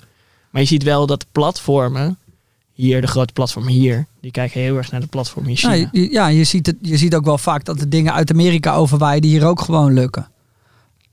Maar 0.49 0.61
je 0.61 0.67
ziet 0.67 0.83
wel 0.83 1.05
dat 1.05 1.19
de 1.19 1.27
platformen, 1.31 2.17
hier, 2.73 3.01
de 3.01 3.07
grote 3.07 3.33
platformen 3.33 3.71
hier, 3.71 4.07
die 4.21 4.31
kijken 4.31 4.61
heel 4.61 4.75
erg 4.77 4.91
naar 4.91 5.01
de 5.01 5.07
platformen 5.07 5.49
in 5.51 5.57
China. 5.57 5.73
Ja, 5.73 5.89
je, 5.91 6.11
ja 6.11 6.27
je, 6.27 6.43
ziet 6.43 6.65
het, 6.65 6.75
je 6.81 6.97
ziet 6.97 7.15
ook 7.15 7.25
wel 7.25 7.37
vaak 7.37 7.65
dat 7.65 7.79
de 7.79 7.87
dingen 7.87 8.13
uit 8.13 8.31
Amerika 8.31 8.75
overwaaien 8.75 9.21
die 9.21 9.31
hier 9.31 9.45
ook 9.45 9.61
gewoon 9.61 9.93
lukken. 9.93 10.27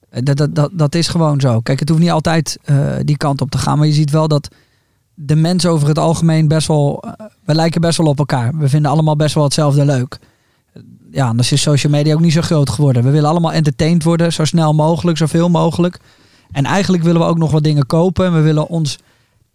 Eh, 0.09 0.23
Dat, 0.23 0.37
dat, 0.37 0.55
dat, 0.55 0.71
dat 0.73 0.95
is 0.95 1.09
gewoon 1.09 1.41
zo. 1.41 1.61
Kijk, 1.61 1.81
het 1.81 1.89
hoeft 1.89 2.01
niet 2.01 2.11
altijd 2.11 2.59
eh, 2.65 2.97
die 3.03 3.17
kant 3.17 3.41
op 3.41 3.51
te 3.51 3.59
gaan. 3.59 3.79
Maar 3.79 3.87
je 3.87 3.93
ziet 3.93 4.11
wel 4.11 4.29
dat 4.29 4.49
de 5.15 5.37
mensen 5.37 5.71
over 5.71 5.89
het 5.89 5.99
algemeen 5.99 6.49
best 6.49 6.67
wel... 6.67 7.03
eh, 7.03 7.27
we 7.45 7.55
lijken 7.55 7.81
best 7.81 7.99
wel 7.99 8.07
op 8.07 8.19
elkaar. 8.19 8.57
We 8.57 8.69
vinden 8.69 8.91
allemaal 8.91 9.17
best 9.17 9.35
wel 9.35 9.45
hetzelfde 9.45 9.85
leuk. 9.85 10.19
Ja, 11.11 11.27
anders 11.27 11.53
is 11.53 11.63
social 11.63 11.93
media 11.93 12.15
ook 12.15 12.21
niet 12.21 12.33
zo 12.33 12.41
groot 12.41 12.71
geworden. 12.71 13.03
We 13.03 13.11
willen 13.11 13.31
allemaal 13.31 13.53
entertained 13.53 14.03
worden, 14.03 14.33
zo 14.33 14.45
snel 14.45 14.75
mogelijk, 14.75 15.19
zoveel 15.19 15.49
mogelijk. 15.49 16.01
En 16.51 16.65
eigenlijk 16.65 17.03
willen 17.03 17.21
we 17.21 17.27
ook 17.27 17.39
nog 17.39 17.51
wat 17.51 17.63
dingen 17.63 17.87
kopen. 17.87 18.27
En 18.27 18.35
we 18.35 18.41
willen 18.41 18.69
ons 18.69 18.99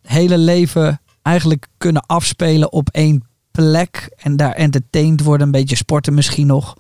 hele 0.01 0.37
leven 0.37 1.01
eigenlijk 1.21 1.67
kunnen 1.77 2.05
afspelen 2.05 2.71
op 2.71 2.89
één 2.91 3.23
plek. 3.51 4.15
En 4.17 4.35
daar 4.35 4.51
entertained 4.51 5.23
worden, 5.23 5.45
een 5.45 5.51
beetje 5.51 5.75
sporten 5.75 6.13
misschien 6.13 6.47
nog. 6.47 6.75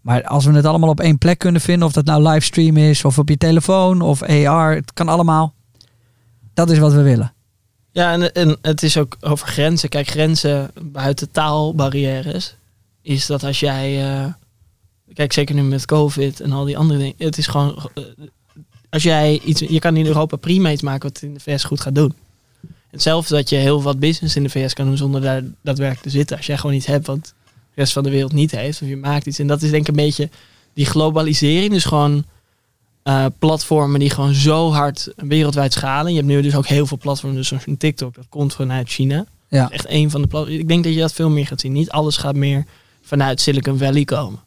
Maar 0.00 0.24
als 0.24 0.44
we 0.44 0.52
het 0.52 0.64
allemaal 0.64 0.88
op 0.88 1.00
één 1.00 1.18
plek 1.18 1.38
kunnen 1.38 1.60
vinden, 1.60 1.86
of 1.86 1.92
dat 1.92 2.04
nou 2.04 2.22
livestream 2.22 2.76
is, 2.76 3.04
of 3.04 3.18
op 3.18 3.28
je 3.28 3.36
telefoon, 3.36 4.00
of 4.00 4.22
AR, 4.22 4.74
het 4.74 4.92
kan 4.92 5.08
allemaal. 5.08 5.54
Dat 6.54 6.70
is 6.70 6.78
wat 6.78 6.92
we 6.92 7.02
willen. 7.02 7.33
Ja, 7.94 8.12
en, 8.12 8.32
en 8.32 8.56
het 8.62 8.82
is 8.82 8.96
ook 8.96 9.16
over 9.20 9.46
grenzen. 9.46 9.88
Kijk, 9.88 10.08
grenzen 10.08 10.70
buiten 10.82 11.30
taalbarrières 11.30 12.56
is 13.02 13.26
dat 13.26 13.44
als 13.44 13.60
jij... 13.60 14.14
eh, 14.14 14.26
kijk, 15.12 15.32
zeker 15.32 15.54
nu 15.54 15.62
met 15.62 15.86
COVID 15.86 16.40
en 16.40 16.52
al 16.52 16.64
die 16.64 16.78
andere 16.78 16.98
dingen. 16.98 17.14
Het 17.18 17.38
is 17.38 17.46
gewoon... 17.46 17.90
eh, 17.94 18.04
als 18.90 19.02
jij 19.02 19.40
iets... 19.44 19.60
Je 19.60 19.78
kan 19.78 19.96
in 19.96 20.06
Europa 20.06 20.36
prima 20.36 20.70
iets 20.70 20.82
maken 20.82 21.08
wat 21.08 21.22
in 21.22 21.34
de 21.34 21.40
VS 21.40 21.64
goed 21.64 21.80
gaat 21.80 21.94
doen. 21.94 22.14
Hetzelfde 22.90 23.34
dat 23.34 23.48
je 23.48 23.56
heel 23.56 23.82
wat 23.82 23.98
business 23.98 24.36
in 24.36 24.42
de 24.42 24.48
VS 24.50 24.72
kan 24.72 24.86
doen 24.86 24.96
zonder 24.96 25.20
daar 25.20 25.42
daadwerkelijk 25.62 26.02
te 26.06 26.10
zitten. 26.10 26.36
Als 26.36 26.46
jij 26.46 26.58
gewoon 26.58 26.76
iets 26.76 26.86
hebt 26.86 27.06
wat 27.06 27.24
de 27.24 27.32
rest 27.74 27.92
van 27.92 28.02
de 28.02 28.10
wereld 28.10 28.32
niet 28.32 28.50
heeft. 28.50 28.82
Of 28.82 28.88
je 28.88 28.96
maakt 28.96 29.26
iets. 29.26 29.38
En 29.38 29.46
dat 29.46 29.62
is 29.62 29.70
denk 29.70 29.82
ik 29.82 29.88
een 29.88 30.04
beetje 30.04 30.28
die 30.72 30.86
globalisering. 30.86 31.70
Dus 31.70 31.84
gewoon 31.84 32.24
eh, 33.04 33.26
platformen 33.38 34.00
die 34.00 34.10
gewoon 34.10 34.34
zo 34.34 34.72
hard 34.72 35.12
wereldwijd 35.16 35.72
schalen. 35.72 36.10
Je 36.10 36.16
hebt 36.16 36.28
nu 36.28 36.42
dus 36.42 36.56
ook 36.56 36.66
heel 36.66 36.86
veel 36.86 36.98
platformen, 36.98 37.38
dus 37.38 37.48
zoals 37.48 37.66
een 37.66 37.76
TikTok, 37.76 38.14
dat 38.14 38.26
komt 38.28 38.54
vanuit 38.54 38.88
China. 38.88 39.24
Ja. 39.48 39.62
Dat 39.62 39.70
is 39.70 39.76
echt 39.76 39.88
een 39.88 40.10
van 40.10 40.22
de 40.22 40.26
platforms. 40.26 40.58
Ik 40.58 40.68
denk 40.68 40.84
dat 40.84 40.94
je 40.94 41.00
dat 41.00 41.12
veel 41.12 41.30
meer 41.30 41.46
gaat 41.46 41.60
zien. 41.60 41.72
Niet 41.72 41.90
alles 41.90 42.16
gaat 42.16 42.34
meer 42.36 42.64
vanuit 43.02 43.40
Silicon 43.40 43.78
Valley 43.78 44.04
komen. 44.04 44.40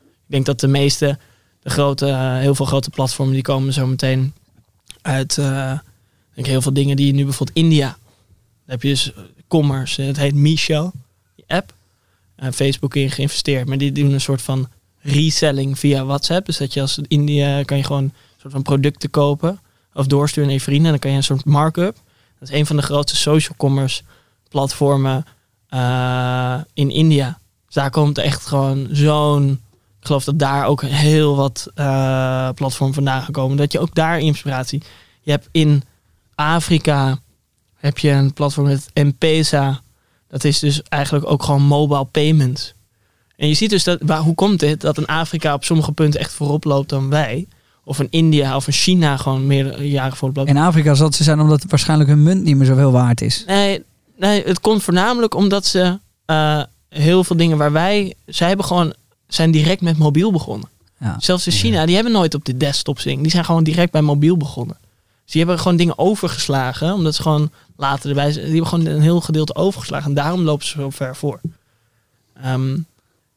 Ik 0.00 0.30
denk 0.30 0.46
dat 0.46 0.60
de 0.60 0.68
meeste, 0.68 1.18
de 1.62 1.70
grote, 1.70 2.06
eh, 2.06 2.38
heel 2.38 2.54
veel 2.54 2.66
grote 2.66 2.90
platformen, 2.90 3.34
die 3.34 3.42
komen 3.42 3.72
zo 3.72 3.86
meteen 3.86 4.32
uit 5.02 5.38
ik 6.34 6.42
denk 6.42 6.52
heel 6.52 6.62
veel 6.62 6.72
dingen 6.72 6.96
die 6.96 7.12
nu 7.12 7.24
bijvoorbeeld 7.24 7.58
India. 7.58 7.86
Daar 7.86 7.96
heb 8.66 8.82
je 8.82 8.88
dus 8.88 9.12
commerce, 9.48 10.02
het 10.02 10.16
heet 10.16 10.34
Misho, 10.34 10.92
die 11.34 11.44
app. 11.46 11.74
Eh, 12.36 12.50
Facebook 12.52 12.94
in 12.94 13.10
geïnvesteerd, 13.10 13.68
maar 13.68 13.78
die 13.78 13.92
doen 13.92 14.12
een 14.12 14.20
soort 14.20 14.42
van 14.42 14.68
reselling 15.04 15.78
via 15.78 16.04
WhatsApp. 16.04 16.46
Dus 16.46 16.56
dat 16.56 16.72
je 16.72 16.80
als 16.80 16.98
India 17.08 17.62
kan 17.62 17.76
je 17.76 17.84
gewoon 17.84 18.12
soort 18.36 18.52
van 18.52 18.62
producten 18.62 19.10
kopen 19.10 19.60
of 19.92 20.06
doorsturen 20.06 20.48
naar 20.48 20.58
je 20.58 20.64
vrienden. 20.64 20.84
En 20.84 20.90
dan 20.90 21.00
kan 21.00 21.10
je 21.10 21.16
een 21.16 21.22
soort 21.22 21.44
markup. 21.44 21.94
Dat 22.38 22.48
is 22.48 22.54
een 22.54 22.66
van 22.66 22.76
de 22.76 22.82
grootste 22.82 23.16
social 23.16 23.56
commerce 23.56 24.02
platformen 24.48 25.24
eh, 25.68 26.60
in 26.74 26.90
India. 26.90 27.38
Dus 27.66 27.74
daar 27.74 27.90
komt 27.90 28.18
echt 28.18 28.46
gewoon 28.46 28.88
zo'n. 28.90 29.50
Ik 30.00 30.06
geloof 30.06 30.24
dat 30.24 30.38
daar 30.38 30.66
ook 30.66 30.82
heel 30.82 31.36
wat 31.36 31.70
eh 31.74 32.48
platformen 32.54 32.94
vandaan 32.94 33.22
gekomen. 33.22 33.56
Dat 33.56 33.72
je 33.72 33.78
ook 33.78 33.94
daar 33.94 34.18
inspiratie. 34.18 34.82
Je 35.20 35.30
hebt 35.30 35.48
in 35.50 35.82
Afrika 36.34 37.18
heb 37.74 37.98
je 37.98 38.10
een 38.10 38.32
platform 38.32 38.66
met 38.66 38.90
M-Pesa. 38.94 39.80
Dat 40.28 40.44
is 40.44 40.58
dus 40.58 40.82
eigenlijk 40.82 41.30
ook 41.30 41.42
gewoon 41.42 41.62
mobile 41.62 42.04
payments. 42.04 42.74
En 43.36 43.48
je 43.48 43.54
ziet 43.54 43.70
dus 43.70 43.84
dat, 43.84 43.98
waar, 44.02 44.20
hoe 44.20 44.34
komt 44.34 44.60
dit? 44.60 44.80
Dat 44.80 44.96
een 44.96 45.06
Afrika 45.06 45.54
op 45.54 45.64
sommige 45.64 45.92
punten 45.92 46.20
echt 46.20 46.32
voorop 46.32 46.64
loopt 46.64 46.88
dan 46.88 47.10
wij. 47.10 47.46
Of 47.84 47.98
een 47.98 48.10
India 48.10 48.56
of 48.56 48.66
een 48.66 48.72
China 48.72 49.16
gewoon 49.16 49.46
meerdere 49.46 49.90
jaren 49.90 50.16
voorop 50.16 50.36
loopt. 50.36 50.48
In 50.48 50.56
Afrika 50.56 50.94
zal 50.94 51.06
het 51.06 51.14
zo 51.14 51.22
zijn 51.22 51.40
omdat 51.40 51.64
waarschijnlijk 51.68 52.10
hun 52.10 52.22
munt 52.22 52.42
niet 52.42 52.56
meer 52.56 52.66
zoveel 52.66 52.92
waard 52.92 53.20
is. 53.20 53.44
Nee, 53.46 53.82
nee, 54.16 54.42
het 54.44 54.60
komt 54.60 54.82
voornamelijk 54.82 55.34
omdat 55.34 55.66
ze 55.66 55.98
eh, 56.24 56.62
heel 56.88 57.24
veel 57.24 57.36
dingen 57.36 57.56
waar 57.56 57.72
wij... 57.72 58.14
Zij 58.26 58.48
hebben 58.48 58.66
gewoon, 58.66 58.94
zijn 59.28 59.50
direct 59.50 59.80
met 59.80 59.98
mobiel 59.98 60.32
begonnen. 60.32 60.68
Ja. 60.98 61.16
Zelfs 61.18 61.46
in 61.46 61.52
China, 61.52 61.86
die 61.86 61.94
hebben 61.94 62.12
nooit 62.12 62.34
op 62.34 62.44
de 62.44 62.56
desktop 62.56 63.00
zingen. 63.00 63.22
Die 63.22 63.30
zijn 63.30 63.44
gewoon 63.44 63.64
direct 63.64 63.92
bij 63.92 64.02
mobiel 64.02 64.36
begonnen. 64.36 64.76
Dus 65.24 65.32
die 65.32 65.42
hebben 65.42 65.58
gewoon 65.58 65.76
dingen 65.76 65.98
overgeslagen, 65.98 66.92
omdat 66.92 67.14
ze 67.14 67.22
gewoon 67.22 67.50
later 67.76 68.08
erbij 68.08 68.32
zijn. 68.32 68.44
Die 68.44 68.54
hebben 68.54 68.70
gewoon 68.70 68.86
een 68.86 69.00
heel 69.00 69.20
gedeelte 69.20 69.54
overgeslagen. 69.54 70.08
En 70.08 70.14
daarom 70.14 70.40
lopen 70.40 70.66
ze 70.66 70.72
zo 70.72 70.90
ver 70.90 71.16
voor. 71.16 71.40
Ehm, 72.42 72.76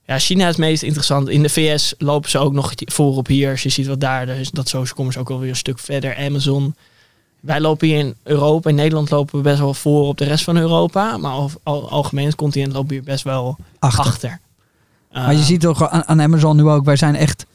ja, 0.08 0.20
China 0.20 0.42
is 0.44 0.48
het 0.48 0.58
meest 0.58 0.84
interessant. 0.84 1.30
In 1.30 1.42
de 1.42 1.50
VS 1.50 1.94
lopen 1.98 2.30
ze 2.30 2.38
ook 2.38 2.54
nog 2.54 2.74
voor 2.76 3.16
op 3.16 3.28
hier. 3.28 3.52
Als 3.52 3.64
je 3.64 3.70
ziet 3.70 3.88
wat 3.88 4.00
daar, 4.00 4.26
dus 4.26 4.52
dat 4.52 4.68
social 4.70 4.96
commerce 4.96 5.20
ook 5.20 5.30
alweer 5.30 5.50
een 5.50 5.56
stuk 5.56 5.80
verder. 5.80 6.16
Amazon. 6.18 6.76
Wij 7.40 7.60
lopen 7.60 7.88
hier 7.88 7.98
in 7.98 8.16
Europa, 8.24 8.70
in 8.70 8.76
Nederland 8.76 9.10
lopen 9.10 9.36
we 9.36 9.42
best 9.42 9.60
wel 9.60 9.74
voor 9.74 10.08
op 10.08 10.18
de 10.18 10.26
rest 10.26 10.44
van 10.44 10.58
Europa. 10.58 11.18
Maar 11.18 11.32
al, 11.32 11.52
al, 11.64 11.90
algemeen 11.90 12.26
het 12.26 12.36
continent 12.36 12.74
lopen 12.74 12.88
we 12.88 12.94
hier 12.94 13.04
best 13.04 13.24
wel 13.24 13.58
Achter. 13.80 14.06
achter. 14.06 14.40
Maar 15.12 15.32
je 15.34 15.40
Eh, 15.40 15.46
ziet 15.46 15.60
toch 15.62 15.90
aan, 15.90 16.08
aan 16.08 16.22
Amazon 16.22 16.56
nu 16.56 16.64
ook, 16.64 16.86
wij 16.86 16.96
zijn 16.96 17.16
echt 17.16 17.46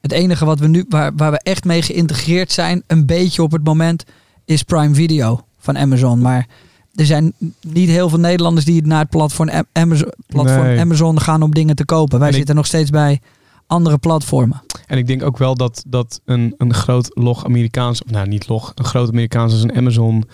het 0.00 0.12
enige 0.12 0.44
wat 0.44 0.58
we 0.58 0.66
nu, 0.66 0.84
waar, 0.88 1.12
waar 1.16 1.30
we 1.30 1.40
echt 1.42 1.64
mee 1.64 1.82
geïntegreerd 1.82 2.52
zijn, 2.52 2.82
een 2.86 3.06
beetje 3.06 3.42
op 3.42 3.52
het 3.52 3.64
moment, 3.64 4.04
is 4.44 4.62
Prime 4.62 4.94
Video 4.94 5.44
van 5.58 5.78
Amazon. 5.78 6.20
Maar 6.20 6.46
er 6.94 7.06
zijn 7.06 7.32
niet 7.60 7.88
heel 7.88 8.08
veel 8.08 8.18
Nederlanders 8.18 8.64
die 8.66 8.86
naar 8.86 9.00
het 9.00 9.10
platform, 9.10 9.48
Am- 9.48 9.64
Amazon, 9.72 10.12
platform 10.26 10.62
Nee. 10.62 10.78
Amazon 10.80 11.20
gaan 11.20 11.42
om 11.42 11.54
dingen 11.54 11.76
te 11.76 11.84
kopen. 11.84 12.18
Wij 12.18 12.26
En 12.28 12.32
ik- 12.32 12.38
zitten 12.38 12.54
nog 12.56 12.66
steeds 12.66 12.90
bij 12.90 13.20
andere 13.66 13.98
platformen. 13.98 14.62
En 14.86 14.98
ik 14.98 15.06
denk 15.06 15.22
ook 15.22 15.38
wel 15.38 15.54
dat, 15.54 15.82
dat 15.86 16.20
een, 16.24 16.54
een 16.58 16.74
groot 16.74 17.10
log 17.14 17.44
Amerikaans, 17.44 18.02
of 18.02 18.10
nou 18.10 18.28
niet 18.28 18.48
log, 18.48 18.72
een 18.74 18.84
groot 18.84 19.08
Amerikaans 19.08 19.52
als 19.52 19.62
een 19.62 19.76
Amazon 19.76 20.24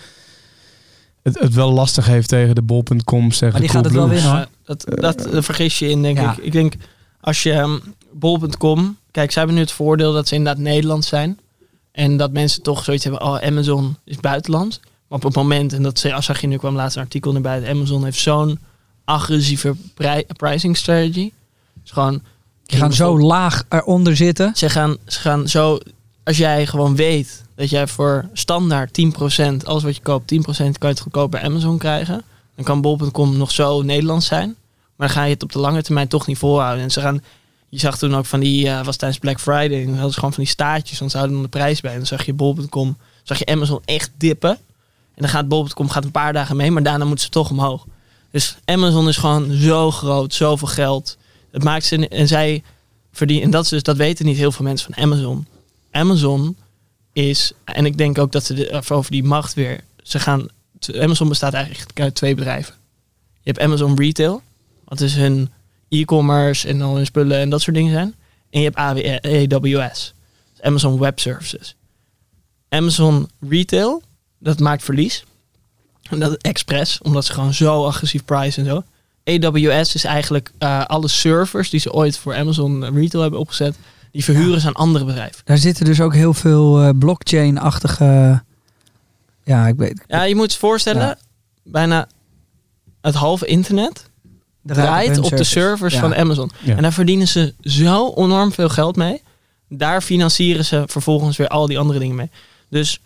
het, 1.22 1.38
het 1.38 1.54
wel 1.54 1.72
lastig 1.72 2.06
heeft 2.06 2.28
tegen 2.28 2.54
de 2.54 2.62
bol.com 2.62 3.30
zeggen. 3.32 3.50
Maar 3.50 3.60
die 3.60 3.70
gaat 3.70 3.84
het 3.84 3.92
wel 3.94 4.08
winnen, 4.08 4.30
hoor. 4.30 4.46
Dat, 4.64 4.84
dat, 4.88 5.28
daar 5.32 5.42
vergis 5.42 5.78
je 5.78 5.88
in, 5.88 6.02
denk 6.02 6.18
Ja. 6.18 6.32
ik. 6.32 6.36
Ik 6.38 6.52
denk, 6.52 6.74
als 7.20 7.42
je 7.42 7.52
um, 7.52 7.80
bol.com... 8.12 8.96
Kijk, 9.10 9.30
zij 9.30 9.42
hebben 9.42 9.60
nu 9.60 9.66
het 9.66 9.76
voordeel 9.76 10.12
dat 10.12 10.28
ze 10.28 10.34
inderdaad 10.34 10.62
Nederlands 10.62 11.08
zijn. 11.08 11.38
En 11.92 12.16
dat 12.16 12.32
mensen 12.32 12.62
toch 12.62 12.84
zoiets 12.84 13.04
hebben, 13.04 13.22
oh, 13.22 13.38
Amazon 13.42 13.96
is 14.04 14.16
buitenland. 14.16 14.80
Maar 15.08 15.18
op 15.18 15.22
het 15.24 15.34
moment, 15.34 15.72
en 15.72 15.82
dat 15.82 15.98
ze- 15.98 16.16
zag 16.20 16.40
je 16.40 16.46
nu 16.46 16.56
kwam 16.56 16.74
laatst 16.74 16.96
een 16.96 17.02
artikel 17.02 17.32
naar 17.32 17.40
buiten... 17.42 17.70
Amazon 17.70 18.04
heeft 18.04 18.18
zo'n 18.18 18.58
agressieve 19.04 19.74
pri- 19.94 20.24
pricing 20.36 20.76
strategy. 20.76 21.32
Dus 21.82 21.90
gewoon... 21.90 22.22
Die 22.64 22.78
gaan 22.78 22.92
zo 22.92 23.18
laag 23.18 23.62
eronder 23.68 24.16
zitten. 24.16 24.52
Ze 24.56 24.68
gaan, 24.70 24.96
ze 25.06 25.18
gaan 25.20 25.48
zo... 25.48 25.78
Als 26.24 26.36
jij 26.36 26.66
gewoon 26.66 26.96
weet 26.96 27.44
dat 27.54 27.70
jij 27.70 27.86
voor 27.86 28.28
standaard 28.32 28.98
10%, 29.02 29.64
alles 29.64 29.82
wat 29.82 29.96
je 29.96 30.02
koopt, 30.02 30.32
10% 30.34 30.36
kan 30.46 30.64
je 30.78 30.86
het 30.86 31.00
goedkoop 31.00 31.30
bij 31.30 31.42
Amazon 31.42 31.78
krijgen. 31.78 32.22
Dan 32.54 32.64
kan 32.64 32.80
bol.com 32.80 33.36
nog 33.36 33.50
zo 33.50 33.82
Nederlands 33.82 34.26
zijn. 34.26 34.56
Maar 34.96 35.06
dan 35.06 35.16
ga 35.16 35.24
je 35.24 35.32
het 35.34 35.42
op 35.42 35.52
de 35.52 35.58
lange 35.58 35.82
termijn 35.82 36.08
toch 36.08 36.26
niet 36.26 36.38
volhouden. 36.38 36.84
En 36.84 36.90
ze 36.90 37.00
gaan, 37.00 37.22
je 37.68 37.78
zag 37.78 37.98
toen 37.98 38.14
ook 38.14 38.26
van 38.26 38.40
die, 38.40 38.68
eh, 38.68 38.84
was 38.84 38.96
tijdens 38.96 39.20
Black 39.20 39.40
Friday, 39.40 39.84
dan 39.84 39.92
hadden 39.92 40.08
ze 40.12 40.18
gewoon 40.18 40.32
van 40.34 40.42
die 40.42 40.52
staartjes, 40.52 40.98
want 40.98 41.10
ze 41.10 41.16
houden 41.16 41.36
dan 41.40 41.46
de 41.50 41.56
prijs 41.58 41.80
bij. 41.80 41.90
En 41.90 41.96
dan 41.96 42.06
zag 42.06 42.26
je 42.26 42.32
bol.com, 42.32 42.96
zag 43.22 43.38
je 43.38 43.46
Amazon 43.46 43.80
echt 43.84 44.10
dippen. 44.16 44.58
En 45.16 45.22
dan 45.22 45.28
gaat 45.28 45.48
bol.com 45.48 45.88
gaat 45.88 46.04
een 46.04 46.10
paar 46.10 46.32
dagen 46.32 46.56
mee, 46.56 46.70
maar 46.70 46.82
daarna 46.82 47.04
moeten 47.04 47.24
ze 47.24 47.30
toch 47.30 47.50
omhoog. 47.50 47.86
Dus 48.30 48.56
Amazon 48.64 49.08
is 49.08 49.16
gewoon 49.16 49.52
zo 49.52 49.90
groot, 49.90 50.34
zoveel 50.34 50.68
geld. 50.68 51.16
Het 51.50 51.64
maakt 51.64 51.84
ze, 51.84 52.08
en 52.08 52.28
zij 52.28 52.62
verdienen, 53.12 53.44
en 53.44 53.50
dat, 53.50 53.68
dus, 53.68 53.82
dat 53.82 53.96
weten 53.96 54.26
niet 54.26 54.36
heel 54.36 54.52
veel 54.52 54.64
mensen 54.64 54.94
van 54.94 55.04
Amazon. 55.04 55.46
Amazon 55.90 56.56
is, 57.12 57.52
en 57.64 57.86
ik 57.86 57.98
denk 57.98 58.18
ook 58.18 58.32
dat 58.32 58.44
ze 58.44 58.54
de, 58.54 58.82
over 58.88 59.10
die 59.10 59.24
macht 59.24 59.54
weer, 59.54 59.80
ze 60.02 60.18
gaan, 60.18 60.46
Amazon 60.94 61.28
bestaat 61.28 61.52
eigenlijk 61.52 62.00
uit 62.00 62.14
twee 62.14 62.34
bedrijven. 62.34 62.74
Je 63.40 63.50
hebt 63.52 63.60
Amazon 63.60 63.96
Retail, 63.96 64.42
wat 64.84 65.00
is 65.00 65.14
hun 65.14 65.50
e-commerce 65.88 66.68
en 66.68 66.82
al 66.82 66.96
hun 66.96 67.06
spullen 67.06 67.38
en 67.38 67.50
dat 67.50 67.62
soort 67.62 67.76
dingen 67.76 67.92
zijn. 67.92 68.14
En 68.50 68.60
je 68.60 68.70
hebt 68.72 68.76
AWS, 69.52 70.14
dus 70.52 70.62
Amazon 70.62 70.98
Web 70.98 71.20
Services. 71.20 71.76
Amazon 72.68 73.28
Retail, 73.48 74.02
dat 74.38 74.60
maakt 74.60 74.84
verlies. 74.84 75.24
En 76.10 76.18
dat 76.18 76.30
is 76.30 76.36
Express, 76.36 77.00
omdat 77.02 77.24
ze 77.24 77.32
gewoon 77.32 77.54
zo 77.54 77.84
agressief 77.86 78.24
price 78.24 78.60
en 78.60 78.66
zo. 78.66 78.82
AWS 79.24 79.94
is 79.94 80.04
eigenlijk 80.04 80.50
eh, 80.58 80.84
alle 80.84 81.08
servers 81.08 81.70
die 81.70 81.80
ze 81.80 81.92
ooit 81.92 82.18
voor 82.18 82.34
Amazon 82.34 82.84
Retail 82.84 83.22
hebben 83.22 83.40
opgezet, 83.40 83.76
die 84.12 84.24
verhuren 84.24 84.60
ze 84.60 84.66
aan 84.66 84.72
andere 84.74 85.04
bedrijven. 85.04 85.40
Daar 85.44 85.58
zitten 85.58 85.84
dus 85.84 86.00
ook 86.00 86.14
heel 86.14 86.34
veel 86.34 86.82
eh, 86.82 86.88
blockchain-achtige... 86.98 88.42
Ja, 89.44 89.66
ik 89.66 89.74
weet... 89.76 90.04
Ja, 90.06 90.22
je 90.22 90.34
moet 90.34 90.52
je 90.52 90.58
voorstellen, 90.58 91.02
Ja. 91.02 91.18
bijna 91.62 92.08
het 93.00 93.14
halve 93.14 93.46
internet 93.46 94.10
draait 94.62 95.18
op 95.18 95.36
de 95.36 95.44
servers 95.44 95.94
Ja. 95.94 96.00
van 96.00 96.14
Amazon. 96.14 96.50
Ja. 96.62 96.76
En 96.76 96.82
daar 96.82 96.92
verdienen 96.92 97.28
ze 97.28 97.54
zo 97.60 98.12
enorm 98.14 98.52
veel 98.52 98.68
geld 98.68 98.96
mee. 98.96 99.22
Daar 99.68 100.02
financieren 100.02 100.64
ze 100.64 100.82
vervolgens 100.86 101.36
weer 101.36 101.48
al 101.48 101.66
die 101.66 101.78
andere 101.78 101.98
dingen 101.98 102.16
mee. 102.16 102.30
Dus 102.70 103.00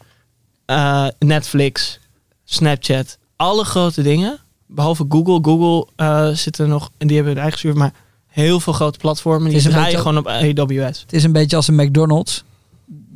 eh, 0.71 1.07
Netflix, 1.19 1.99
Snapchat, 2.45 3.19
alle 3.37 3.65
grote 3.65 4.03
dingen. 4.03 4.39
Behalve 4.67 5.05
Google. 5.09 5.39
Google 5.43 5.87
eh 5.97 6.29
zit 6.29 6.59
er 6.59 6.69
nog, 6.69 6.91
en 6.99 7.07
die 7.07 7.17
hebben 7.17 7.33
hun 7.35 7.43
eigen 7.43 7.61
server, 7.61 7.79
maar 7.81 7.93
heel 8.27 8.61
veel 8.61 8.73
grote 8.73 8.99
platformen. 8.99 9.49
Die 9.49 9.59
is 9.59 9.65
een 9.65 9.71
draaien 9.71 9.99
gewoon 9.99 10.19
op 10.19 10.27
AWS. 10.27 11.01
Het 11.01 11.13
is 11.13 11.25
een 11.25 11.33
beetje 11.33 11.57
als 11.57 11.69
een 11.69 11.75
McDonald's. 11.75 12.45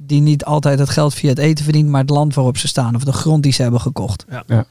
die 0.07 0.20
niet 0.20 0.44
altijd 0.44 0.78
het 0.78 0.90
geld 0.90 1.14
via 1.14 1.28
het 1.28 1.38
eten 1.38 1.64
verdient, 1.64 1.88
maar 1.88 2.00
het 2.00 2.11
land 2.11 2.34
waarop 2.34 2.57
ze 2.57 2.68
staan 2.68 2.94
of 2.94 3.05
de 3.05 3.12
grond 3.12 3.42
die 3.42 3.52
ze 3.52 3.62
hebben 3.62 3.80
gekocht. 3.80 4.24
Ja. 4.30 4.42
Ja. 4.46 4.66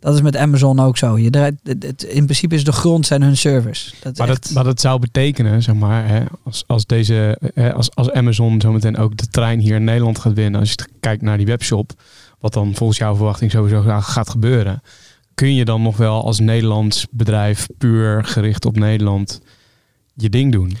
Dat 0.00 0.14
is 0.14 0.20
met 0.20 0.36
Amazon 0.36 0.80
ook 0.80 0.96
zo. 0.98 1.18
Je 1.18 1.30
draait, 1.30 1.54
het, 1.62 1.82
het- 1.82 2.02
in 2.02 2.24
principe 2.24 2.54
is 2.54 2.64
de 2.64 2.72
grond 2.72 3.06
zijn 3.06 3.22
hun 3.22 3.36
service. 3.36 3.90
Dat 4.02 4.16
Maar 4.18 4.28
echt- 4.28 4.42
dat, 4.42 4.52
maar 4.52 4.64
dat 4.64 4.80
zou 4.80 4.98
betekenen, 5.00 5.62
zeg 5.62 5.74
maar, 5.74 6.08
hè, 6.08 6.24
als, 6.44 6.64
als, 6.66 6.86
deze, 6.86 7.38
hè, 7.54 7.74
als, 7.74 7.94
als 7.94 8.10
Amazon 8.10 8.60
zometeen 8.60 8.96
ook 8.96 9.16
de 9.16 9.26
trein 9.26 9.60
hier 9.60 9.74
in 9.76 9.84
Nederland 9.84 10.18
gaat 10.18 10.32
winnen, 10.32 10.60
als 10.60 10.70
je 10.70 10.76
kijkt 11.00 11.22
naar 11.22 11.36
die 11.36 11.46
webshop, 11.46 11.92
wat 12.38 12.52
dan 12.52 12.74
volgens 12.74 12.98
jouw 12.98 13.14
verwachting 13.16 13.50
sowieso 13.50 13.82
gaat 14.00 14.30
gebeuren, 14.30 14.82
kun 15.34 15.54
je 15.54 15.64
dan 15.64 15.82
nog 15.82 15.96
wel 15.96 16.24
als 16.24 16.38
Nederlands 16.38 17.06
bedrijf 17.10 17.66
puur 17.78 18.24
gericht 18.24 18.64
op 18.64 18.76
Nederland 18.78 19.40
je 20.14 20.28
ding 20.30 20.52
doen? 20.52 20.76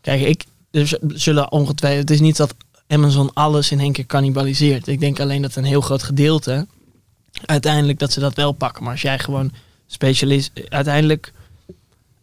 Kijk, 0.00 0.20
ik, 0.20 0.44
er 0.70 0.98
zullen 1.06 1.52
ongetwijfeld. 1.52 2.00
Het 2.08 2.10
is 2.10 2.20
niet 2.20 2.36
dat 2.36 2.54
Amazon 2.88 3.32
alles 3.34 3.70
in 3.70 3.80
één 3.80 3.92
keer 3.92 4.06
cannibaliseert. 4.06 4.86
Ik 4.88 5.00
denk 5.00 5.20
alleen 5.20 5.42
dat 5.42 5.56
een 5.56 5.64
heel 5.64 5.80
groot 5.80 6.02
gedeelte. 6.02 6.66
Uiteindelijk 7.44 7.98
dat 7.98 8.12
ze 8.12 8.20
dat 8.20 8.34
wel 8.34 8.52
pakken. 8.52 8.82
Maar 8.82 8.92
als 8.92 9.02
jij 9.02 9.18
gewoon 9.18 9.52
specialist. 9.86 10.50
Uiteindelijk. 10.68 11.32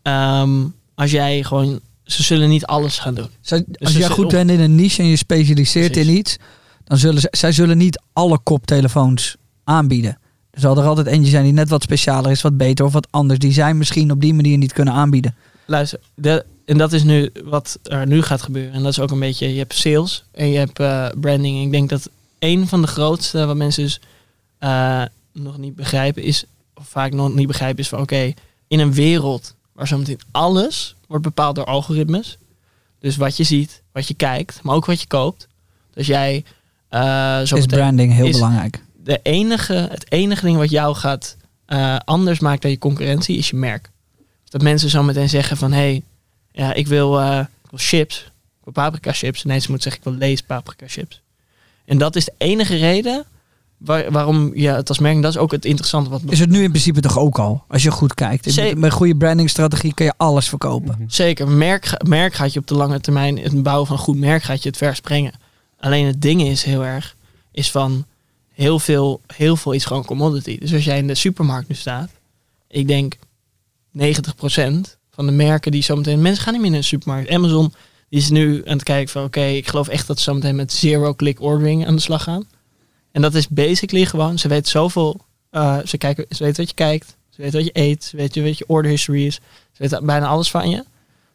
ehm, 0.01 0.65
als 0.95 1.11
jij 1.11 1.43
gewoon. 1.43 1.79
Ze 2.03 2.23
zullen 2.23 2.49
niet 2.49 2.65
alles 2.65 2.99
gaan 2.99 3.13
doen. 3.13 3.27
Zij- 3.41 3.65
als 3.79 3.91
ze 3.91 3.97
jij 3.99 4.09
goed 4.09 4.25
op- 4.25 4.31
bent 4.31 4.49
in 4.49 4.59
een 4.59 4.75
niche 4.75 5.01
en 5.01 5.07
je 5.07 5.15
specialiseert 5.15 5.91
Precies. 5.91 6.09
in 6.11 6.17
iets, 6.17 6.37
dan 6.83 6.97
zullen 6.97 7.21
ze, 7.21 7.27
zij 7.31 7.51
zullen 7.51 7.77
niet 7.77 8.01
alle 8.13 8.39
koptelefoons 8.43 9.35
aanbieden. 9.63 10.17
Er 10.51 10.59
zal 10.59 10.77
er 10.77 10.83
altijd 10.85 11.07
eentje 11.07 11.29
zijn 11.31 11.43
die 11.43 11.53
net 11.53 11.69
wat 11.69 11.83
specialer 11.83 12.31
is, 12.31 12.41
wat 12.41 12.57
beter 12.57 12.85
of 12.85 12.93
wat 12.93 13.07
anders. 13.11 13.39
Die 13.39 13.51
zij 13.51 13.73
misschien 13.73 14.11
op 14.11 14.21
die 14.21 14.33
manier 14.33 14.57
niet 14.57 14.73
kunnen 14.73 14.93
aanbieden. 14.93 15.35
Luister, 15.65 15.99
de, 16.15 16.45
en 16.65 16.77
dat 16.77 16.93
is 16.93 17.03
nu 17.03 17.29
wat 17.43 17.79
er 17.83 18.07
nu 18.07 18.21
gaat 18.21 18.41
gebeuren. 18.41 18.73
En 18.73 18.83
dat 18.83 18.91
is 18.91 18.99
ook 18.99 19.11
een 19.11 19.19
beetje, 19.19 19.51
je 19.53 19.57
hebt 19.59 19.73
sales 19.73 20.23
en 20.31 20.49
je 20.49 20.57
hebt 20.57 20.79
eh, 20.79 21.07
branding. 21.19 21.57
En 21.57 21.63
ik 21.63 21.71
denk 21.71 21.89
dat 21.89 22.09
een 22.39 22.67
van 22.67 22.81
de 22.81 22.87
grootste 22.87 23.45
wat 23.45 23.55
mensen 23.55 23.83
dus 23.83 23.99
eh, 24.59 25.03
nog 25.33 25.57
niet 25.57 25.75
begrijpen 25.75 26.23
is, 26.23 26.43
of 26.75 26.87
vaak 26.87 27.13
nog 27.13 27.33
niet 27.33 27.47
begrijpen 27.47 27.79
is 27.79 27.89
van 27.89 27.99
oké, 28.01 28.33
in 28.67 28.79
een 28.79 28.93
wereld 28.93 29.55
waar 29.73 29.87
zometeen 29.87 30.19
alles 30.31 30.95
wordt 31.07 31.23
bepaald 31.23 31.55
door 31.55 31.65
algoritmes. 31.65 32.37
Dus 32.99 33.15
wat 33.15 33.37
je 33.37 33.43
ziet, 33.43 33.81
wat 33.91 34.07
je 34.07 34.13
kijkt, 34.13 34.59
maar 34.63 34.75
ook 34.75 34.85
wat 34.85 35.01
je 35.01 35.07
koopt. 35.07 35.47
Dus 35.93 36.07
jij 36.07 36.43
eh 36.89 37.39
Is 37.41 37.49
zometeen 37.49 37.77
branding 37.77 38.13
heel 38.13 38.25
is- 38.25 38.35
belangrijk. 38.35 38.83
de 39.03 39.19
enige, 39.23 39.73
het 39.73 40.11
enige 40.11 40.45
ding 40.45 40.57
wat 40.57 40.69
jou 40.69 40.95
gaat 40.95 41.37
eh, 41.65 41.95
anders 42.05 42.39
maakt 42.39 42.61
dan 42.61 42.71
je 42.71 42.77
concurrentie 42.77 43.37
is 43.37 43.49
je 43.49 43.55
merk. 43.55 43.89
Dat 44.49 44.61
mensen 44.61 44.89
zo 44.89 45.03
meteen 45.03 45.29
zeggen 45.29 45.57
van 45.57 45.71
hé, 45.71 45.77
hey, 45.77 46.03
ja, 46.51 46.73
ik 46.73 46.87
wil, 46.87 47.19
ik 47.39 47.69
wil 47.69 47.79
chips, 47.79 48.17
ik 48.57 48.63
wil 48.63 48.73
paprika 48.73 49.11
chips. 49.11 49.43
Nee, 49.43 49.59
ze 49.59 49.69
moeten 49.71 49.91
zeggen 49.91 50.11
ik 50.11 50.17
wil 50.19 50.27
Lees 50.27 50.41
paprika 50.41 50.87
chips. 50.87 51.21
En 51.85 51.97
dat 51.97 52.15
is 52.15 52.25
de 52.25 52.33
enige 52.37 52.75
reden 52.75 53.25
waar- 53.77 54.11
waarom 54.11 54.51
je 54.55 54.67
het 54.69 54.89
als 54.89 54.99
merk, 54.99 55.15
en 55.15 55.21
dat 55.21 55.31
is 55.31 55.37
ook 55.37 55.51
het 55.51 55.65
interessante 55.65 56.09
wat 56.09 56.21
Is 56.29 56.39
het 56.39 56.49
nu 56.49 56.63
in 56.63 56.69
principe 56.69 56.99
toch 57.01 57.17
ook 57.17 57.39
al, 57.39 57.63
als 57.67 57.83
je 57.83 57.91
goed 57.91 58.13
kijkt. 58.13 58.45
Met 58.55 58.83
een 58.83 58.91
goede 58.91 59.15
brandingstrategie 59.15 59.93
kun 59.93 60.05
je 60.05 60.13
alles 60.17 60.49
verkopen. 60.49 61.05
Zeker, 61.07 61.47
merk, 61.47 62.03
merk 62.07 62.33
gaat 62.33 62.53
je 62.53 62.59
op 62.59 62.67
de 62.67 62.75
lange 62.75 62.99
termijn, 62.99 63.37
het 63.39 63.63
bouwen 63.63 63.87
van 63.87 63.95
een 63.95 64.01
goed 64.01 64.17
merk 64.17 64.43
gaat 64.43 64.63
je 64.63 64.69
het 64.69 64.77
vers 64.77 64.99
brengen. 64.99 65.33
Alleen 65.79 66.05
het 66.05 66.21
ding 66.21 66.41
is 66.41 66.63
heel 66.63 66.85
erg, 66.85 67.15
is 67.51 67.71
van 67.71 68.05
heel 68.53 68.79
veel, 68.79 69.21
heel 69.35 69.55
veel 69.55 69.71
is 69.71 69.85
gewoon 69.85 70.05
commodity. 70.05 70.57
Dus 70.59 70.73
als 70.73 70.83
jij 70.85 70.97
in 70.97 71.07
de 71.07 71.15
supermarkt 71.15 71.67
nu 71.67 71.75
staat, 71.75 72.09
ik 72.67 72.87
denk 72.87 73.15
90% 73.91 74.97
van 75.11 75.25
de 75.25 75.31
merken 75.31 75.71
die 75.71 75.81
zometeen, 75.83 76.21
mensen 76.21 76.43
gaan 76.43 76.53
niet 76.53 76.61
meer 76.61 76.71
naar 76.71 76.79
de 76.79 76.85
supermarkt. 76.85 77.29
Amazon 77.29 77.73
die 78.09 78.19
is 78.19 78.29
nu 78.29 78.61
aan 78.65 78.73
het 78.73 78.83
kijken 78.83 79.11
van 79.11 79.23
oké, 79.23 79.43
ik 79.45 79.67
geloof 79.67 79.87
echt 79.87 80.07
dat 80.07 80.17
ze 80.17 80.23
zometeen 80.23 80.55
met 80.55 80.73
zero-click 80.73 81.41
ordering 81.41 81.87
aan 81.87 81.95
de 81.95 82.01
slag 82.01 82.23
gaan. 82.23 82.43
En 83.17 83.23
dat 83.23 83.33
is 83.33 83.47
basically 83.47 84.05
gewoon, 84.05 84.39
ze 84.39 84.47
weten 84.47 84.71
zoveel, 84.71 85.19
eh, 85.49 85.77
ze, 85.85 85.97
kijken, 85.97 86.25
ze 86.29 86.43
weten 86.43 86.57
wat 86.57 86.69
je 86.69 86.75
kijkt, 86.75 87.17
ze 87.29 87.41
weten 87.41 87.57
wat 87.57 87.65
je 87.65 87.81
eet, 87.81 88.03
ze 88.03 88.15
weten 88.17 88.43
wat 88.43 88.57
je 88.57 88.67
order 88.67 88.91
history 88.91 89.25
is. 89.25 89.33
Ze 89.71 89.77
weten 89.77 90.05
bijna 90.05 90.27
alles 90.27 90.49
van 90.49 90.69
je. 90.69 90.83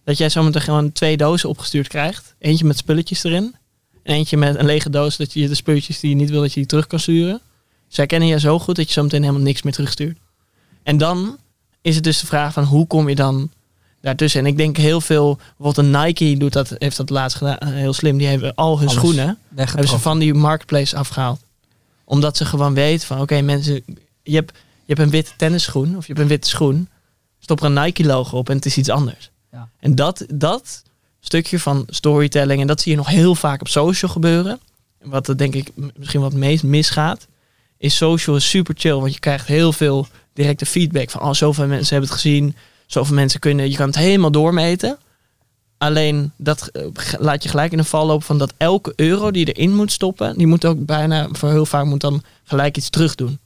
Dat 0.04 0.18
jij 0.18 0.28
zometeen 0.28 0.62
gewoon 0.62 0.92
twee 0.92 1.16
dozen 1.16 1.48
opgestuurd 1.48 1.88
krijgt. 1.88 2.34
Eentje 2.38 2.64
met 2.64 2.76
spulletjes 2.76 3.24
erin. 3.24 3.54
En 4.02 4.14
eentje 4.14 4.36
met 4.36 4.56
een 4.58 4.64
lege 4.64 4.90
doos 4.90 5.16
dat 5.16 5.32
je 5.32 5.48
de 5.48 5.54
spulletjes 5.54 6.00
die 6.00 6.10
je 6.10 6.16
niet 6.16 6.30
wil 6.30 6.40
dat 6.40 6.52
je 6.52 6.60
die 6.60 6.68
terug 6.68 6.86
kan 6.86 7.00
sturen. 7.00 7.40
Zij 7.88 8.06
kennen 8.06 8.28
je 8.28 8.40
zo 8.40 8.58
goed 8.58 8.76
dat 8.76 8.86
je 8.86 8.92
zometeen 8.92 9.22
helemaal 9.22 9.42
niks 9.42 9.62
meer 9.62 9.72
terugstuurt. 9.72 10.18
En 10.82 10.96
dan 10.96 11.36
is 11.80 11.94
het 11.94 12.04
dus 12.04 12.20
de 12.20 12.26
vraag 12.26 12.52
van 12.52 12.64
hoe 12.64 12.86
kom 12.86 13.08
je 13.08 13.14
dan 13.14 13.50
daartussen. 14.00 14.40
En 14.40 14.46
ik 14.46 14.56
denk 14.56 14.76
heel 14.76 15.00
veel, 15.00 15.38
bijvoorbeeld 15.56 15.86
een 15.86 16.02
Nike 16.02 16.36
doet 16.36 16.52
dat, 16.52 16.74
heeft 16.78 16.96
dat 16.96 17.10
laatst 17.10 17.36
gedaan, 17.36 17.58
eh, 17.58 17.68
heel 17.68 17.92
slim. 17.92 18.18
Die 18.18 18.26
hebben 18.26 18.54
al 18.54 18.78
hun 18.78 18.88
Alles 18.88 18.98
schoenen 18.98 19.38
hebben 19.54 19.88
ze 19.88 19.98
van 19.98 20.18
die 20.18 20.34
marketplace 20.34 20.96
afgehaald. 20.96 21.40
Omdat 22.12 22.36
ze 22.36 22.44
gewoon 22.44 22.74
weten 22.74 23.06
van 23.06 23.20
oké 23.20 23.40
mensen, 23.40 23.84
je 24.22 24.34
hebt, 24.34 24.52
je 24.54 24.94
hebt 24.94 25.00
een 25.00 25.10
witte 25.10 25.32
tennisschoen 25.36 25.96
of 25.96 26.06
je 26.06 26.12
hebt 26.12 26.18
een 26.18 26.28
witte 26.28 26.48
schoen. 26.48 26.88
Stop 27.38 27.60
er 27.60 27.66
een 27.66 27.82
Nike 27.82 28.04
logo 28.04 28.38
op 28.38 28.48
en 28.48 28.56
het 28.56 28.66
is 28.66 28.76
iets 28.76 28.88
anders. 28.88 29.30
Ja. 29.52 29.68
En 29.78 29.94
dat, 29.94 30.24
dat 30.34 30.82
stukje 31.20 31.58
van 31.58 31.84
storytelling, 31.88 32.60
en 32.60 32.66
dat 32.66 32.80
zie 32.80 32.90
je 32.92 32.98
nog 32.98 33.06
heel 33.06 33.34
vaak 33.34 33.60
op 33.60 33.68
social 33.68 34.10
gebeuren. 34.10 34.60
En 34.98 35.10
Wat 35.10 35.28
er 35.28 35.36
denk 35.36 35.54
ik 35.54 35.70
misschien 35.96 36.20
wat 36.20 36.32
meest 36.32 36.62
misgaat, 36.62 37.26
is 37.78 37.96
social 37.96 38.36
is 38.36 38.48
super 38.48 38.74
chill. 38.78 38.94
Want 39.00 39.14
je 39.14 39.20
krijgt 39.20 39.46
heel 39.46 39.72
veel 39.72 40.06
directe 40.32 40.66
feedback 40.66 41.10
van 41.10 41.22
oh, 41.22 41.32
zoveel 41.32 41.66
mensen 41.66 41.90
hebben 41.90 42.10
het 42.10 42.20
gezien. 42.20 42.56
Zoveel 42.86 43.14
mensen 43.14 43.40
kunnen, 43.40 43.70
je 43.70 43.76
kan 43.76 43.86
het 43.86 43.96
helemaal 43.96 44.30
doormeten. 44.30 44.98
Alleen 45.82 46.32
dat 46.36 46.66
eh, 46.66 46.84
laat 47.18 47.42
je 47.42 47.48
gelijk 47.48 47.72
in 47.72 47.78
de 47.78 47.84
val 47.84 48.06
lopen 48.06 48.26
van 48.26 48.38
dat 48.38 48.52
elke 48.56 48.92
euro 48.96 49.30
die 49.30 49.46
je 49.46 49.52
erin 49.52 49.74
moet 49.74 49.92
stoppen, 49.92 50.38
die 50.38 50.46
moet 50.46 50.64
ook 50.64 50.84
bijna 50.86 51.28
voor 51.32 51.50
heel 51.50 51.66
vaak 51.66 51.84
moet 51.84 52.00
dan 52.00 52.22
gelijk 52.44 52.76
iets 52.76 52.90
terug 52.90 53.14
doen. 53.14 53.38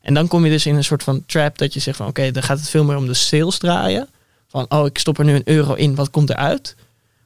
En 0.00 0.14
dan 0.14 0.28
kom 0.28 0.44
je 0.44 0.50
dus 0.50 0.66
in 0.66 0.74
een 0.76 0.84
soort 0.84 1.02
van 1.02 1.22
trap 1.26 1.58
dat 1.58 1.74
je 1.74 1.80
zegt 1.80 1.96
van 1.96 2.06
oké, 2.06 2.30
dan 2.30 2.42
gaat 2.42 2.58
het 2.58 2.68
veel 2.68 2.84
meer 2.84 2.96
om 2.96 3.06
de 3.06 3.14
sales 3.14 3.58
draaien. 3.58 4.08
Van 4.48 4.66
oh, 4.68 4.86
ik 4.86 4.98
stop 4.98 5.18
er 5.18 5.24
nu 5.24 5.34
een 5.34 5.48
euro 5.48 5.74
in, 5.74 5.94
wat 5.94 6.10
komt 6.10 6.30
eruit? 6.30 6.76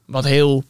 Wat 0.06 0.24
heel 0.24 0.64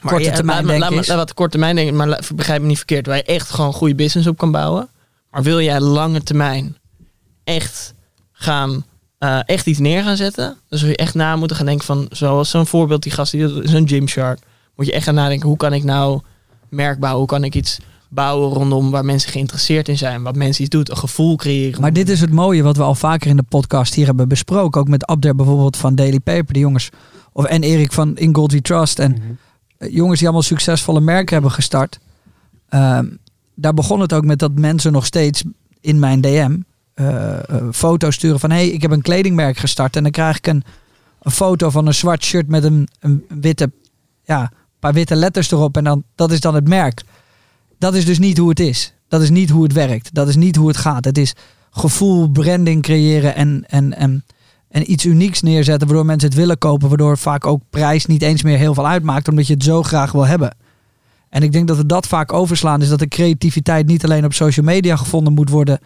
Korte 0.00 0.30
termijn 0.30 0.64
laat 0.64 0.66
denk 0.66 0.94
laat 0.94 1.06
laat 1.06 1.16
wat 1.16 1.34
korte 1.34 1.50
termijn 1.50 1.76
denken, 1.76 1.96
maar 1.96 2.22
begrijp 2.34 2.60
me 2.60 2.66
niet 2.66 2.76
verkeerd, 2.76 3.06
waar 3.06 3.16
je 3.16 3.22
echt 3.22 3.50
gewoon 3.50 3.66
een 3.66 3.72
goede 3.72 3.94
business 3.94 4.28
op 4.28 4.38
kan 4.38 4.50
bouwen. 4.50 4.88
Maar 5.30 5.42
wil 5.42 5.60
jij 5.60 5.80
lange 5.80 6.22
termijn 6.22 6.76
echt 7.44 7.94
gaan 8.32 8.84
eh, 9.24 9.40
echt 9.44 9.66
iets 9.66 9.78
neer 9.78 10.02
gaan 10.02 10.16
zetten, 10.16 10.56
dan 10.68 10.78
zul 10.78 10.88
je 10.88 10.96
echt 10.96 11.14
na 11.14 11.36
moeten 11.36 11.56
gaan 11.56 11.66
denken 11.66 11.86
van, 11.86 12.06
zoals 12.10 12.50
zo'n 12.50 12.66
voorbeeld, 12.66 13.02
die 13.02 13.12
gast 13.12 13.32
die 13.32 13.40
dat 13.40 13.62
is 13.62 13.72
een 13.72 13.88
Gymshark, 13.88 14.38
moet 14.76 14.86
je 14.86 14.92
echt 14.92 15.04
gaan 15.04 15.14
nadenken, 15.14 15.48
hoe 15.48 15.56
kan 15.56 15.72
ik 15.72 15.84
nou 15.84 16.20
merk 16.68 16.98
bouwen, 16.98 17.20
hoe 17.20 17.28
kan 17.28 17.44
ik 17.44 17.54
iets 17.54 17.78
bouwen 18.08 18.48
rondom 18.48 18.90
waar 18.90 19.04
mensen 19.04 19.30
geïnteresseerd 19.30 19.88
in 19.88 19.98
zijn, 19.98 20.22
wat 20.22 20.36
mensen 20.36 20.62
iets 20.62 20.74
doet, 20.74 20.90
een 20.90 20.96
gevoel 20.96 21.36
creëren. 21.36 21.80
Maar 21.80 21.92
dit 21.92 22.08
is 22.08 22.20
het 22.20 22.32
mooie 22.32 22.62
wat 22.62 22.76
we 22.76 22.82
al 22.82 22.94
vaker 22.94 23.30
in 23.30 23.36
de 23.36 23.42
podcast 23.42 23.94
hier 23.94 24.06
hebben 24.06 24.28
besproken. 24.28 24.80
Ook 24.80 24.88
met 24.88 25.06
Abder 25.06 25.34
bijvoorbeeld 25.34 25.76
van 25.76 25.94
Daily 25.94 26.20
Paper, 26.20 26.52
die 26.52 26.62
jongens. 26.62 26.88
Of, 27.32 27.44
en 27.44 27.62
Erik 27.62 27.92
van 27.92 28.16
In 28.16 28.34
Gold 28.34 28.52
We 28.52 28.60
Trust. 28.60 28.98
En 28.98 29.38
eh, 29.78 29.94
jongens 29.94 30.18
die 30.18 30.28
allemaal 30.28 30.46
succesvolle 30.46 31.00
merken 31.00 31.34
hebben 31.34 31.52
gestart. 31.52 31.98
Ehm, 32.68 33.06
daar 33.54 33.74
begon 33.74 34.00
het 34.00 34.12
ook 34.12 34.24
met 34.24 34.38
dat 34.38 34.58
mensen 34.58 34.92
nog 34.92 35.06
steeds 35.06 35.44
in 35.80 35.98
mijn 35.98 36.20
DM 36.20 36.56
eh, 36.94 37.48
eh, 37.48 37.64
foto's 37.72 38.14
sturen 38.14 38.40
van... 38.40 38.50
hey, 38.50 38.68
ik 38.68 38.82
heb 38.82 38.90
een 38.90 39.02
kledingmerk 39.02 39.56
gestart. 39.56 39.96
En 39.96 40.02
dan 40.02 40.12
krijg 40.12 40.36
ik 40.36 40.46
een, 40.46 40.64
een 41.22 41.30
foto 41.30 41.70
van 41.70 41.86
een 41.86 41.94
zwart 41.94 42.24
shirt 42.24 42.48
met 42.48 42.64
een, 42.64 42.88
een 43.00 43.24
witte... 43.28 43.72
Ja, 44.24 44.52
paar 44.78 44.92
witte 44.92 45.16
letters 45.16 45.50
erop. 45.50 45.76
En 45.76 45.84
dan, 45.84 46.04
dat 46.14 46.32
is 46.32 46.40
dan 46.40 46.54
het 46.54 46.68
merk. 46.68 47.02
Dat 47.78 47.94
is 47.94 48.04
dus 48.04 48.18
niet 48.18 48.38
hoe 48.38 48.48
het 48.48 48.60
is. 48.60 48.94
Dat 49.08 49.22
is 49.22 49.30
niet 49.30 49.50
hoe 49.50 49.62
het 49.62 49.72
werkt. 49.72 50.14
Dat 50.14 50.28
is 50.28 50.36
niet 50.36 50.56
hoe 50.56 50.68
het 50.68 50.76
gaat. 50.76 51.04
Het 51.04 51.18
is 51.18 51.34
gevoel, 51.70 52.28
branding 52.28 52.82
creëren 52.82 53.34
en, 53.34 53.64
en, 53.66 53.96
en, 53.96 54.24
en 54.68 54.90
iets 54.90 55.04
unieks 55.04 55.42
neerzetten 55.42 55.86
waardoor 55.86 56.06
mensen 56.06 56.28
het 56.28 56.38
willen 56.38 56.58
kopen. 56.58 56.88
Waardoor 56.88 57.18
vaak 57.18 57.46
ook 57.46 57.62
prijs 57.70 58.06
niet 58.06 58.22
eens 58.22 58.42
meer 58.42 58.58
heel 58.58 58.74
veel 58.74 58.86
uitmaakt 58.86 59.28
omdat 59.28 59.46
je 59.46 59.54
het 59.54 59.62
zo 59.62 59.82
graag 59.82 60.12
wil 60.12 60.26
hebben. 60.26 60.56
En 61.28 61.42
ik 61.42 61.52
denk 61.52 61.68
dat 61.68 61.76
we 61.76 61.86
dat 61.86 62.06
vaak 62.06 62.32
overslaan. 62.32 62.80
Dus 62.80 62.88
dat 62.88 62.98
de 62.98 63.08
creativiteit 63.08 63.86
niet 63.86 64.04
alleen 64.04 64.24
op 64.24 64.32
social 64.32 64.66
media 64.66 64.96
gevonden 64.96 65.32
moet 65.32 65.50
worden. 65.50 65.78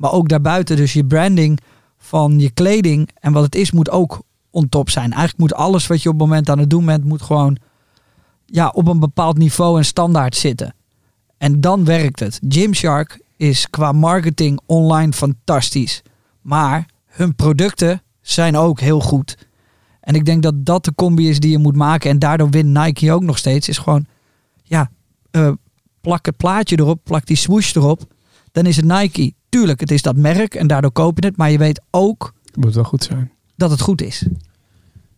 Maar 0.00 0.12
ook 0.12 0.28
daarbuiten. 0.28 0.76
Dus 0.76 0.92
je 0.92 1.04
branding 1.04 1.60
van 1.98 2.38
je 2.38 2.50
kleding 2.50 3.08
en 3.14 3.32
wat 3.32 3.42
het 3.42 3.54
is 3.54 3.70
moet 3.70 3.90
ook 3.90 4.22
on 4.50 4.68
top 4.68 4.90
zijn. 4.90 5.10
Eigenlijk 5.10 5.38
moet 5.38 5.54
alles 5.54 5.86
wat 5.86 6.02
je 6.02 6.08
op 6.08 6.18
het 6.18 6.28
moment 6.28 6.50
aan 6.50 6.58
het 6.58 6.70
doen 6.70 6.84
bent 6.84 7.04
moet 7.04 7.22
gewoon 7.22 7.56
ja, 8.46 8.68
op 8.68 8.88
een 8.88 8.98
bepaald 8.98 9.38
niveau 9.38 9.78
en 9.78 9.84
standaard 9.84 10.36
zitten. 10.36 10.74
En 11.38 11.60
dan 11.60 11.84
werkt 11.84 12.20
het. 12.20 12.40
Gymshark 12.48 13.20
is 13.36 13.70
qua 13.70 13.92
marketing 13.92 14.60
online 14.66 15.12
fantastisch. 15.12 16.02
Maar 16.40 16.86
hun 17.06 17.34
producten 17.34 18.02
zijn 18.20 18.56
ook 18.56 18.80
heel 18.80 19.00
goed. 19.00 19.48
En 20.00 20.14
ik 20.14 20.24
denk 20.24 20.42
dat 20.42 20.66
dat 20.66 20.84
de 20.84 20.94
combi 20.94 21.28
is 21.28 21.40
die 21.40 21.50
je 21.50 21.58
moet 21.58 21.76
maken. 21.76 22.10
En 22.10 22.18
daardoor 22.18 22.50
wint 22.50 22.78
Nike 22.78 23.12
ook 23.12 23.22
nog 23.22 23.38
steeds. 23.38 23.68
Is 23.68 23.78
gewoon, 23.78 24.06
ja, 24.62 24.90
eh, 25.30 25.52
plak 26.00 26.26
het 26.26 26.36
plaatje 26.36 26.78
erop, 26.78 27.00
plak 27.04 27.26
die 27.26 27.36
swoosh 27.36 27.74
erop. 27.74 28.14
Dan 28.52 28.66
is 28.66 28.76
het 28.76 28.84
Nike. 28.84 29.32
Tuurlijk, 29.50 29.80
het 29.80 29.90
is 29.90 30.02
dat 30.02 30.16
merk 30.16 30.54
en 30.54 30.66
daardoor 30.66 30.90
koop 30.92 31.20
je 31.20 31.26
het. 31.26 31.36
Maar 31.36 31.50
je 31.50 31.58
weet 31.58 31.80
ook 31.90 32.34
Het 32.44 32.56
moet 32.56 32.74
wel 32.74 32.84
goed 32.84 33.02
zijn. 33.04 33.30
dat 33.56 33.70
het 33.70 33.80
goed 33.80 34.02
is. 34.02 34.24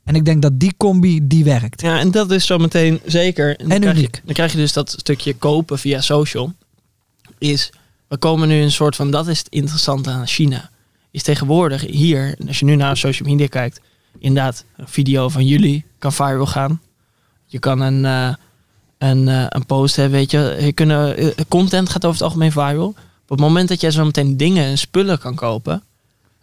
En 0.04 0.14
ik 0.14 0.24
denk 0.24 0.42
dat 0.42 0.60
die 0.60 0.74
combi, 0.76 1.26
die 1.26 1.44
werkt. 1.44 1.80
Ja, 1.80 1.98
en 1.98 2.10
dat 2.10 2.30
is 2.30 2.46
zometeen 2.46 3.00
zeker. 3.06 3.56
dan 3.58 3.70
En 3.70 3.80
krijg 3.80 4.00
je- 4.00 4.08
dan 4.24 4.34
krijg 4.34 4.52
je 4.52 4.58
dus 4.58 4.72
dat 4.72 4.90
stukje 4.98 5.34
kopen 5.34 5.78
via 5.78 6.00
social. 6.00 6.52
Is, 7.38 7.72
we 8.08 8.16
komen 8.16 8.48
nu 8.48 8.54
een 8.62 8.72
soort 8.72 8.96
van, 8.96 9.10
dat 9.10 9.28
is 9.28 9.38
het 9.38 9.48
interessante 9.48 10.10
aan 10.10 10.26
China. 10.26 10.70
Is 11.10 11.22
tegenwoordig 11.22 11.80
hier, 11.86 12.36
als 12.46 12.58
je 12.58 12.64
nu 12.64 12.76
naar 12.76 12.96
social 12.96 13.28
media 13.28 13.46
kijkt, 13.46 13.80
inderdaad, 14.18 14.64
een 14.76 14.88
video 14.88 15.28
van 15.28 15.46
jullie 15.46 15.84
kan 15.98 16.12
viral 16.12 16.46
gaan. 16.46 16.80
Je 17.46 17.58
kan 17.58 17.80
een, 17.80 18.04
eh, 18.04 18.34
een, 18.98 19.28
eh, 19.28 19.44
een 19.48 19.66
post 19.66 19.96
hebben, 19.96 20.18
weet 20.18 20.30
je. 20.30 20.56
je 20.60 20.72
kunnen, 20.72 21.16
eh, 21.16 21.26
content 21.48 21.88
gaat 21.88 22.04
over 22.04 22.16
het 22.16 22.22
algemeen 22.26 22.52
viral. 22.52 22.94
Op 23.32 23.38
het 23.38 23.46
moment 23.46 23.68
dat 23.68 23.80
jij 23.80 23.90
zo 23.90 24.04
meteen 24.04 24.36
dingen 24.36 24.64
en 24.64 24.78
spullen 24.78 25.18
kan 25.18 25.34
kopen, 25.34 25.82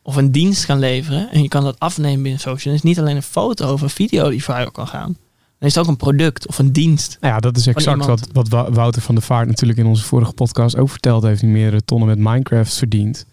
of 0.02 0.16
een 0.16 0.32
dienst 0.32 0.66
kan 0.66 0.80
leveren, 0.80 1.32
en 1.32 1.42
je 1.42 1.48
kan 1.48 1.64
dat 1.64 1.80
afnemen 1.80 2.22
binnen 2.22 2.42
social, 2.42 2.74
is 2.74 2.82
niet 2.82 3.00
alleen 3.00 3.16
een 3.16 3.22
foto 3.24 3.74
of 3.74 3.82
een 3.82 3.90
video 3.90 4.30
die 4.30 4.44
viral 4.44 4.72
kan 4.72 4.88
gaan. 4.88 5.18
Dan 5.60 5.68
is 5.70 5.76
het 5.76 5.84
ook 5.84 5.90
een 5.90 5.98
product 5.98 6.48
of 6.48 6.60
een 6.60 6.72
dienst. 6.72 7.18
Nou 7.22 7.34
ja, 7.34 7.40
dat 7.40 7.58
is 7.58 7.68
exact 7.68 8.06
wat, 8.06 8.28
wat 8.34 8.48
Wou- 8.48 8.72
Wouter 8.74 9.02
van 9.02 9.16
der 9.16 9.24
Vaart 9.24 9.48
natuurlijk 9.48 9.80
in 9.80 9.86
onze 9.86 10.04
vorige 10.04 10.32
podcast 10.32 10.78
ook 10.78 10.90
verteld 10.90 11.24
heeft. 11.24 11.42
Hij 11.42 11.50
meerdere 11.50 11.86
tonnen 11.86 12.08
met 12.08 12.18
Minecraft 12.18 12.74
verdiend. 12.74 13.26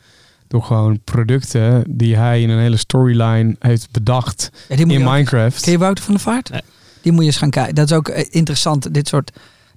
Door 0.48 0.62
gewoon 0.62 1.00
producten 1.04 1.84
die 1.88 2.16
hij 2.16 2.42
in 2.42 2.50
een 2.50 2.58
hele 2.60 2.76
storyline 2.76 3.56
heeft 3.58 3.88
bedacht 3.90 4.50
Ja, 4.68 4.76
die 4.76 4.86
in 4.86 5.02
ook- 5.06 5.12
Minecraft. 5.12 5.62
Ken 5.62 5.72
je 5.72 5.78
Wouter 5.78 6.04
van 6.04 6.14
der 6.14 6.22
Vaart? 6.22 6.50
Nee. 6.50 6.62
Die 7.02 7.12
moet 7.12 7.20
je 7.20 7.26
eens 7.26 7.36
gaan 7.38 7.50
kijken. 7.50 7.74
Dat 7.74 7.90
is 7.90 7.96
ook 7.96 8.08
eh, 8.08 8.24
interessant. 8.30 8.94
Dit 8.94 9.08
soort, 9.08 9.32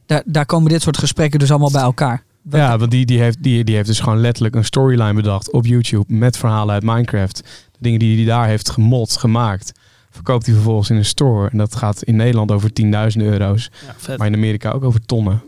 daar, 0.05 0.23
daar 0.25 0.45
komen 0.45 0.69
dit 0.71 0.81
soort 0.81 0.97
gesprekken 0.97 1.39
dus 1.39 1.49
allemaal 1.49 1.71
bij 1.71 1.81
elkaar. 1.81 2.23
Ja, 2.51 2.77
want 2.77 2.91
die, 2.91 3.05
die, 3.05 3.19
heeft, 3.19 3.43
die, 3.43 3.63
die 3.63 3.75
heeft 3.75 3.87
dus 3.87 3.99
gewoon 3.99 4.19
letterlijk 4.19 4.55
een 4.55 4.65
storyline 4.65 5.13
bedacht 5.13 5.51
op 5.51 5.65
YouTube 5.65 6.13
met 6.13 6.37
verhalen 6.37 6.73
uit 6.73 6.83
Minecraft. 6.83 7.37
De 7.71 7.77
dingen 7.79 7.99
die 7.99 8.15
hij 8.15 8.25
daar 8.25 8.47
heeft 8.47 8.69
gemod, 8.69 9.17
gemaakt, 9.17 9.71
verkoopt 10.09 10.45
hij 10.45 10.55
vervolgens 10.55 10.89
in 10.89 10.95
een 10.95 11.05
store. 11.05 11.49
En 11.49 11.57
dat 11.57 11.75
gaat 11.75 12.03
in 12.03 12.15
Nederland 12.15 12.51
over 12.51 12.69
10.000 12.83 12.87
euro's, 13.15 13.69
Ja, 14.07 14.17
maar 14.17 14.27
in 14.27 14.33
Amerika 14.33 14.71
ook 14.71 14.83
over 14.83 15.05
tonnen. 15.05 15.41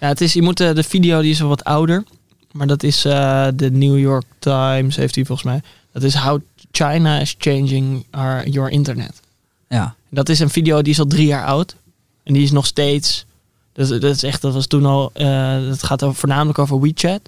Ja, 0.00 0.08
het 0.08 0.20
is, 0.20 0.32
je 0.32 0.42
moet, 0.42 0.60
eh, 0.60 0.74
de 0.74 0.82
video 0.82 1.20
die 1.20 1.30
is 1.30 1.38
wel 1.38 1.48
wat 1.48 1.64
ouder. 1.64 2.04
Maar 2.52 2.66
dat 2.66 2.82
is 2.82 3.04
eh, 3.04 3.46
de 3.54 3.70
New 3.70 3.98
York 3.98 4.24
Times, 4.38 4.96
heeft 4.96 5.14
hij 5.14 5.24
volgens 5.24 5.46
mij. 5.48 5.62
Dat 5.92 6.02
is 6.02 6.14
How 6.14 6.40
China 6.70 7.18
is 7.18 7.34
Changing 7.38 8.06
our, 8.10 8.48
Your 8.48 8.70
Internet. 8.70 9.20
Ja. 9.68 9.94
Dat 10.08 10.28
is 10.28 10.40
een 10.40 10.50
video 10.50 10.82
die 10.82 10.92
is 10.92 10.98
al 10.98 11.06
drie 11.06 11.26
jaar 11.26 11.44
oud. 11.44 11.76
En 12.22 12.34
die 12.34 12.42
is 12.42 12.50
nog 12.50 12.66
steeds. 12.66 13.26
Dat, 13.72 13.88
dat 13.88 14.02
is 14.14 14.22
echt, 14.22 14.42
dat 14.42 14.54
was 14.54 14.66
toen 14.66 14.84
al. 14.86 15.10
eh 15.12 15.66
dat 15.68 15.82
gaat 15.82 16.02
over, 16.02 16.16
voornamelijk 16.16 16.58
over 16.58 16.80
WeChat. 16.80 17.20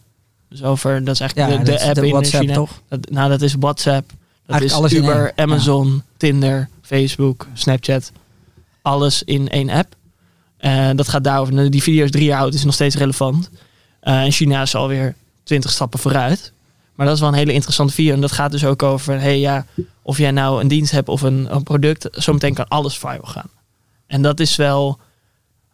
Dus 0.48 0.62
over, 0.62 1.04
dat 1.04 1.14
is 1.20 1.20
Ja, 1.20 1.46
eigenlijk 1.46 1.64
de, 1.78 1.84
app 1.86 1.94
de 1.94 2.06
in 2.06 2.12
WhatsApp 2.12 2.42
China. 2.42 2.54
toch? 2.54 2.80
Dat, 2.88 3.10
nou, 3.10 3.28
dat 3.30 3.42
is 3.42 3.54
WhatsApp. 3.58 4.08
Dat 4.08 4.16
Eigenlijk 4.60 4.90
is 4.90 4.98
alles 4.98 5.10
Uber, 5.14 5.32
Amazon, 5.36 6.02
Tinder, 6.16 6.68
Facebook, 6.82 7.46
Snapchat. 7.52 8.12
Alles 8.82 9.22
in 9.22 9.48
één 9.48 9.70
app. 9.70 9.94
Eh, 10.56 10.90
dat 10.94 11.08
gaat 11.08 11.24
daarover. 11.24 11.54
Nou, 11.54 11.68
Die 11.68 11.82
video 11.82 12.04
is 12.04 12.10
drie 12.10 12.24
jaar 12.24 12.40
oud, 12.40 12.54
is 12.54 12.64
nog 12.64 12.74
steeds 12.74 12.96
relevant. 12.96 13.50
Eh, 14.00 14.22
en 14.22 14.32
China 14.32 14.62
is 14.62 14.74
alweer 14.74 15.14
twintig 15.42 15.70
stappen 15.70 15.98
vooruit. 15.98 16.52
Maar 16.94 17.06
dat 17.06 17.14
is 17.14 17.20
wel 17.20 17.28
een 17.32 17.38
hele 17.38 17.52
interessante 17.52 17.92
video. 17.92 18.14
En 18.14 18.20
dat 18.20 18.32
gaat 18.32 18.50
dus 18.50 18.64
ook 18.64 18.82
over, 18.82 19.20
hey, 19.20 19.38
ja, 19.38 19.66
of 20.02 20.18
jij 20.18 20.30
nou 20.30 20.60
een 20.60 20.68
dienst 20.68 20.92
hebt 20.92 21.08
of 21.08 21.22
een, 21.22 21.54
een 21.54 21.62
product, 21.62 22.08
zometeen 22.10 22.54
kan 22.54 22.68
alles 22.68 22.98
viral 22.98 23.22
gaan. 23.22 23.50
En 24.06 24.22
dat 24.22 24.40
is 24.40 24.56
wel, 24.56 24.98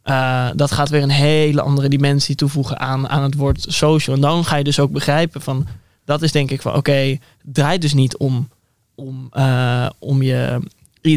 eh, 0.08 0.48
dat 0.54 0.72
gaat 0.72 0.88
weer 0.88 1.02
een 1.02 1.10
hele 1.10 1.60
andere 1.60 1.88
dimensie 1.88 2.34
toevoegen 2.34 2.78
aan, 2.78 3.08
aan 3.08 3.22
het 3.22 3.34
woord 3.34 3.64
social. 3.68 4.16
En 4.16 4.22
dan 4.22 4.44
ga 4.44 4.56
je 4.56 4.64
dus 4.64 4.80
ook 4.80 4.90
begrijpen 4.90 5.40
van, 5.40 5.66
dat 6.04 6.22
is 6.22 6.32
denk 6.32 6.50
ik 6.50 6.62
van, 6.62 6.74
oké, 6.74 7.18
draait 7.42 7.80
dus 7.80 7.94
niet 7.94 8.16
om, 8.16 8.48
om, 8.94 9.28
eh, 9.30 9.86
om 9.98 10.22
je, 10.22 10.60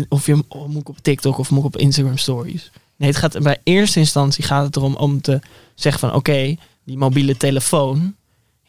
of 0.10 0.26
je 0.26 0.44
oh, 0.48 0.68
moet 0.68 0.82
ik 0.82 0.90
op 0.90 0.98
TikTok 1.02 1.38
of 1.38 1.50
moet 1.50 1.64
op 1.64 1.78
Instagram 1.78 2.18
stories. 2.18 2.72
Nee, 2.96 3.10
het 3.10 3.18
gaat 3.18 3.42
bij 3.42 3.58
eerste 3.64 4.00
instantie 4.00 4.44
gaat 4.44 4.66
het 4.66 4.76
erom 4.76 4.96
om 4.96 5.22
te 5.22 5.40
zeggen 5.76 6.00
van, 6.00 6.14
oké, 6.14 6.56
die 6.84 6.98
mobiele 6.98 7.38
telefoon 7.38 8.16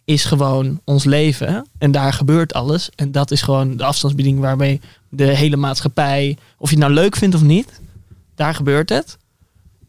is 0.05 0.24
gewoon 0.24 0.81
ons 0.85 1.05
leven 1.05 1.66
en 1.78 1.90
daar 1.90 2.12
gebeurt 2.12 2.55
alles. 2.55 2.90
En 2.94 3.12
dat 3.12 3.31
is 3.31 3.43
gewoon 3.43 3.77
de 3.77 3.85
afstandsbediening 3.85 4.43
waarmee 4.43 4.81
de 5.09 5.36
hele 5.36 5.57
maatschappij, 5.57 6.36
of 6.59 6.70
je 6.70 6.77
het 6.77 6.85
nou 6.85 6.94
leuk 6.94 7.16
vindt 7.16 7.35
of 7.35 7.43
niet, 7.43 7.81
daar 8.35 8.55
gebeurt 8.55 8.89
het. 8.89 9.20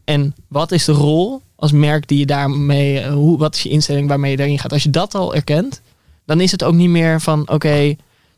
En 0.04 0.34
wat 0.48 0.72
is 0.72 0.84
de 0.84 0.92
rol 0.92 1.42
als 1.56 1.72
merk 1.72 2.08
die 2.08 2.18
je 2.18 2.26
daarmee, 2.26 3.00
eh, 3.00 3.12
hoe, 3.12 3.38
wat 3.38 3.54
is 3.54 3.62
je 3.62 3.68
instelling 3.68 4.08
waarmee 4.08 4.30
je 4.30 4.36
daarin 4.36 4.58
gaat? 4.58 4.72
Als 4.72 4.82
je 4.82 4.90
dat 4.90 5.14
al 5.14 5.34
erkent, 5.34 5.80
dan 6.24 6.40
is 6.40 6.50
het 6.50 6.64
ook 6.64 6.74
niet 6.74 6.88
meer 6.88 7.20
van, 7.20 7.48
oké, 7.48 7.94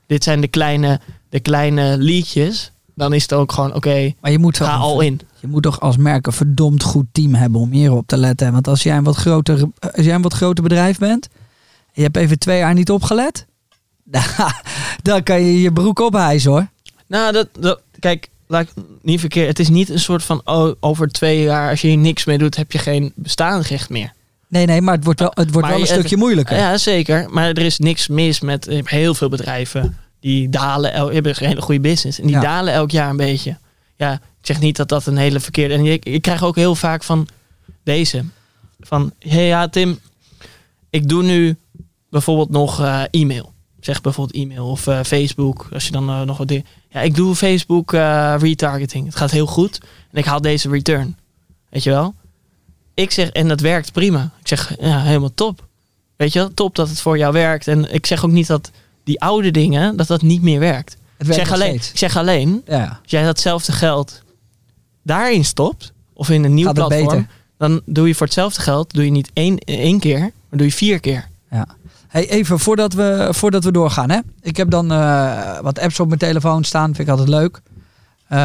dit 0.06 0.24
zijn 0.24 0.40
de 0.40 0.48
kleine, 0.48 1.00
de 1.28 1.40
kleine 1.40 1.96
liedjes. 1.98 2.72
Dan 2.94 3.12
is 3.12 3.22
het 3.22 3.32
ook 3.32 3.52
gewoon, 3.52 3.74
oké, 3.74 4.12
Maar 4.20 4.30
je 4.30 4.38
moet, 4.38 4.56
ga 4.56 4.76
al 4.76 5.00
in. 5.00 5.20
je 5.40 5.46
moet 5.46 5.62
toch 5.62 5.80
als 5.80 5.96
merk 5.96 6.26
een 6.26 6.32
verdomd 6.32 6.82
goed 6.82 7.06
team 7.12 7.34
hebben 7.34 7.60
om 7.60 7.70
hierop 7.70 8.06
te 8.06 8.16
letten. 8.16 8.52
Want 8.52 8.68
als 8.68 8.82
jij 8.82 8.96
een 8.96 9.04
wat 9.04 9.16
groter, 9.16 9.64
als 9.78 10.04
jij 10.04 10.14
een 10.14 10.22
wat 10.22 10.34
groter 10.34 10.62
bedrijf 10.62 10.98
bent, 10.98 11.28
en 11.32 11.92
je 11.92 12.02
hebt 12.02 12.16
even 12.16 12.38
twee 12.38 12.58
jaar 12.58 12.74
niet 12.74 12.90
opgelet, 12.90 13.46
dan 15.02 15.22
kan 15.22 15.40
je 15.42 15.60
je 15.60 15.72
broek 15.72 15.98
ophijzen 15.98 16.50
hoor. 16.50 16.66
Nou, 17.06 17.32
dat, 17.32 17.48
dat, 17.60 17.80
kijk, 17.98 18.28
laat 18.46 18.62
ik 18.62 18.70
niet 19.02 19.20
verkeerd. 19.20 19.48
Het 19.48 19.58
is 19.58 19.68
niet 19.68 19.88
een 19.88 19.98
soort 20.00 20.22
van, 20.22 20.40
oh, 20.44 20.72
over 20.80 21.08
twee 21.08 21.42
jaar, 21.42 21.70
als 21.70 21.80
je 21.80 21.88
hier 21.88 21.96
niks 21.96 22.24
mee 22.24 22.38
doet, 22.38 22.56
heb 22.56 22.72
je 22.72 22.78
geen 22.78 23.12
bestaansrecht 23.14 23.88
meer. 23.90 24.12
Nee, 24.48 24.66
nee, 24.66 24.80
maar 24.80 24.94
het 24.94 25.04
wordt 25.04 25.20
wel, 25.20 25.30
het 25.34 25.50
wordt 25.50 25.52
Maar 25.68 25.70
wel 25.70 25.80
een 25.80 25.86
je- 25.86 25.92
stukje 25.92 26.16
moeilijker. 26.16 26.56
Ja, 26.56 26.78
zeker. 26.78 27.26
Maar 27.30 27.48
er 27.48 27.58
is 27.58 27.78
niks 27.78 28.08
mis 28.08 28.40
met 28.40 28.64
hebt 28.64 28.88
heel 28.90 29.14
veel 29.14 29.28
bedrijven 29.28 29.96
die 30.20 30.48
dalen, 30.48 30.92
el- 30.92 31.10
hebben 31.12 31.34
een 31.40 31.46
hele 31.48 31.60
goede 31.62 31.80
business. 31.80 32.18
En 32.20 32.26
die 32.26 32.34
Ja. 32.36 32.40
dalen 32.40 32.72
elk 32.72 32.90
jaar 32.90 33.10
een 33.10 33.16
beetje. 33.16 33.56
Ja, 33.96 34.12
ik 34.12 34.46
zeg 34.46 34.60
niet 34.60 34.76
dat 34.76 34.88
dat 34.88 35.06
een 35.06 35.16
hele 35.16 35.40
verkeerde. 35.40 35.74
En 35.74 35.86
ik, 35.86 36.04
ik 36.04 36.22
krijg 36.22 36.44
ook 36.44 36.56
heel 36.56 36.74
vaak 36.74 37.02
van 37.02 37.28
deze. 37.84 38.24
Van, 38.80 39.12
hé 39.18 39.30
hey, 39.30 39.46
ja 39.46 39.68
Tim, 39.68 39.98
ik 40.90 41.08
doe 41.08 41.22
nu 41.22 41.56
bijvoorbeeld 42.10 42.50
nog 42.50 42.80
eh, 42.80 43.02
e-mail. 43.10 43.52
Zeg 43.86 44.00
bijvoorbeeld 44.00 44.36
e-mail 44.36 44.66
of 44.66 44.86
eh, 44.86 45.00
Facebook. 45.02 45.68
Als 45.72 45.84
je 45.84 45.92
dan 45.92 46.08
eh, 46.08 46.22
nog 46.22 46.38
wat 46.38 46.48
dingen. 46.48 46.64
Ja, 46.88 47.00
ik 47.00 47.14
doe 47.14 47.34
Facebook 47.34 47.92
eh, 47.92 48.34
retargeting. 48.38 49.06
Het 49.06 49.16
gaat 49.16 49.30
heel 49.30 49.46
goed. 49.46 49.80
En 50.10 50.18
ik 50.18 50.24
haal 50.24 50.40
deze 50.40 50.68
return. 50.68 51.16
Weet 51.68 51.82
je 51.82 51.90
wel? 51.90 52.14
Ik 52.94 53.10
zeg, 53.10 53.30
en 53.30 53.48
dat 53.48 53.60
werkt 53.60 53.92
prima. 53.92 54.30
Ik 54.40 54.48
zeg, 54.48 54.76
ja, 54.80 55.02
helemaal 55.02 55.34
top. 55.34 55.66
Weet 56.16 56.32
je 56.32 56.38
wel, 56.38 56.54
top 56.54 56.74
dat 56.74 56.88
het 56.88 57.00
voor 57.00 57.18
jou 57.18 57.32
werkt. 57.32 57.68
En 57.68 57.94
ik 57.94 58.06
zeg 58.06 58.24
ook 58.24 58.30
niet 58.30 58.46
dat 58.46 58.70
die 59.04 59.20
oude 59.20 59.50
dingen, 59.50 59.96
dat 59.96 60.06
dat 60.06 60.22
niet 60.22 60.42
meer 60.42 60.60
werkt. 60.60 60.90
het 60.90 61.00
Ik 61.18 61.26
werkt 61.26 61.34
zeg, 61.34 61.44
nog 61.44 61.54
alleen, 61.54 61.74
ik 61.74 61.98
zeg 61.98 62.16
alleen, 62.16 62.62
Ja, 62.66 62.98
als 63.02 63.10
jij 63.10 63.24
datzelfde 63.24 63.72
geld 63.72 64.22
daarin 65.02 65.44
stopt, 65.44 65.92
of 66.12 66.30
in 66.30 66.44
een 66.44 66.54
nieuw 66.54 66.66
Gaat 66.66 66.74
platform, 66.74 67.26
dan 67.58 67.80
doe 67.84 68.08
je 68.08 68.14
voor 68.14 68.26
hetzelfde 68.26 68.60
geld, 68.60 68.92
doe 68.92 69.04
je 69.04 69.10
niet 69.10 69.30
één, 69.32 69.58
één 69.58 70.00
keer, 70.00 70.20
maar 70.20 70.58
doe 70.58 70.66
je 70.66 70.72
vier 70.72 71.00
keer. 71.00 71.28
ja. 71.50 71.66
Hey, 72.16 72.28
even 72.30 72.58
voordat 72.58 72.92
we, 72.92 73.28
voordat 73.30 73.64
we 73.64 73.70
doorgaan. 73.72 74.10
Hè? 74.10 74.18
Ik 74.40 74.56
heb 74.56 74.70
dan 74.70 74.92
eh, 74.92 75.58
wat 75.60 75.78
apps 75.78 76.00
op 76.00 76.06
mijn 76.06 76.18
telefoon 76.18 76.64
staan. 76.64 76.84
Vind 76.94 76.98
ik 76.98 77.08
altijd 77.08 77.28
leuk. 77.28 77.60
Eh, 78.28 78.38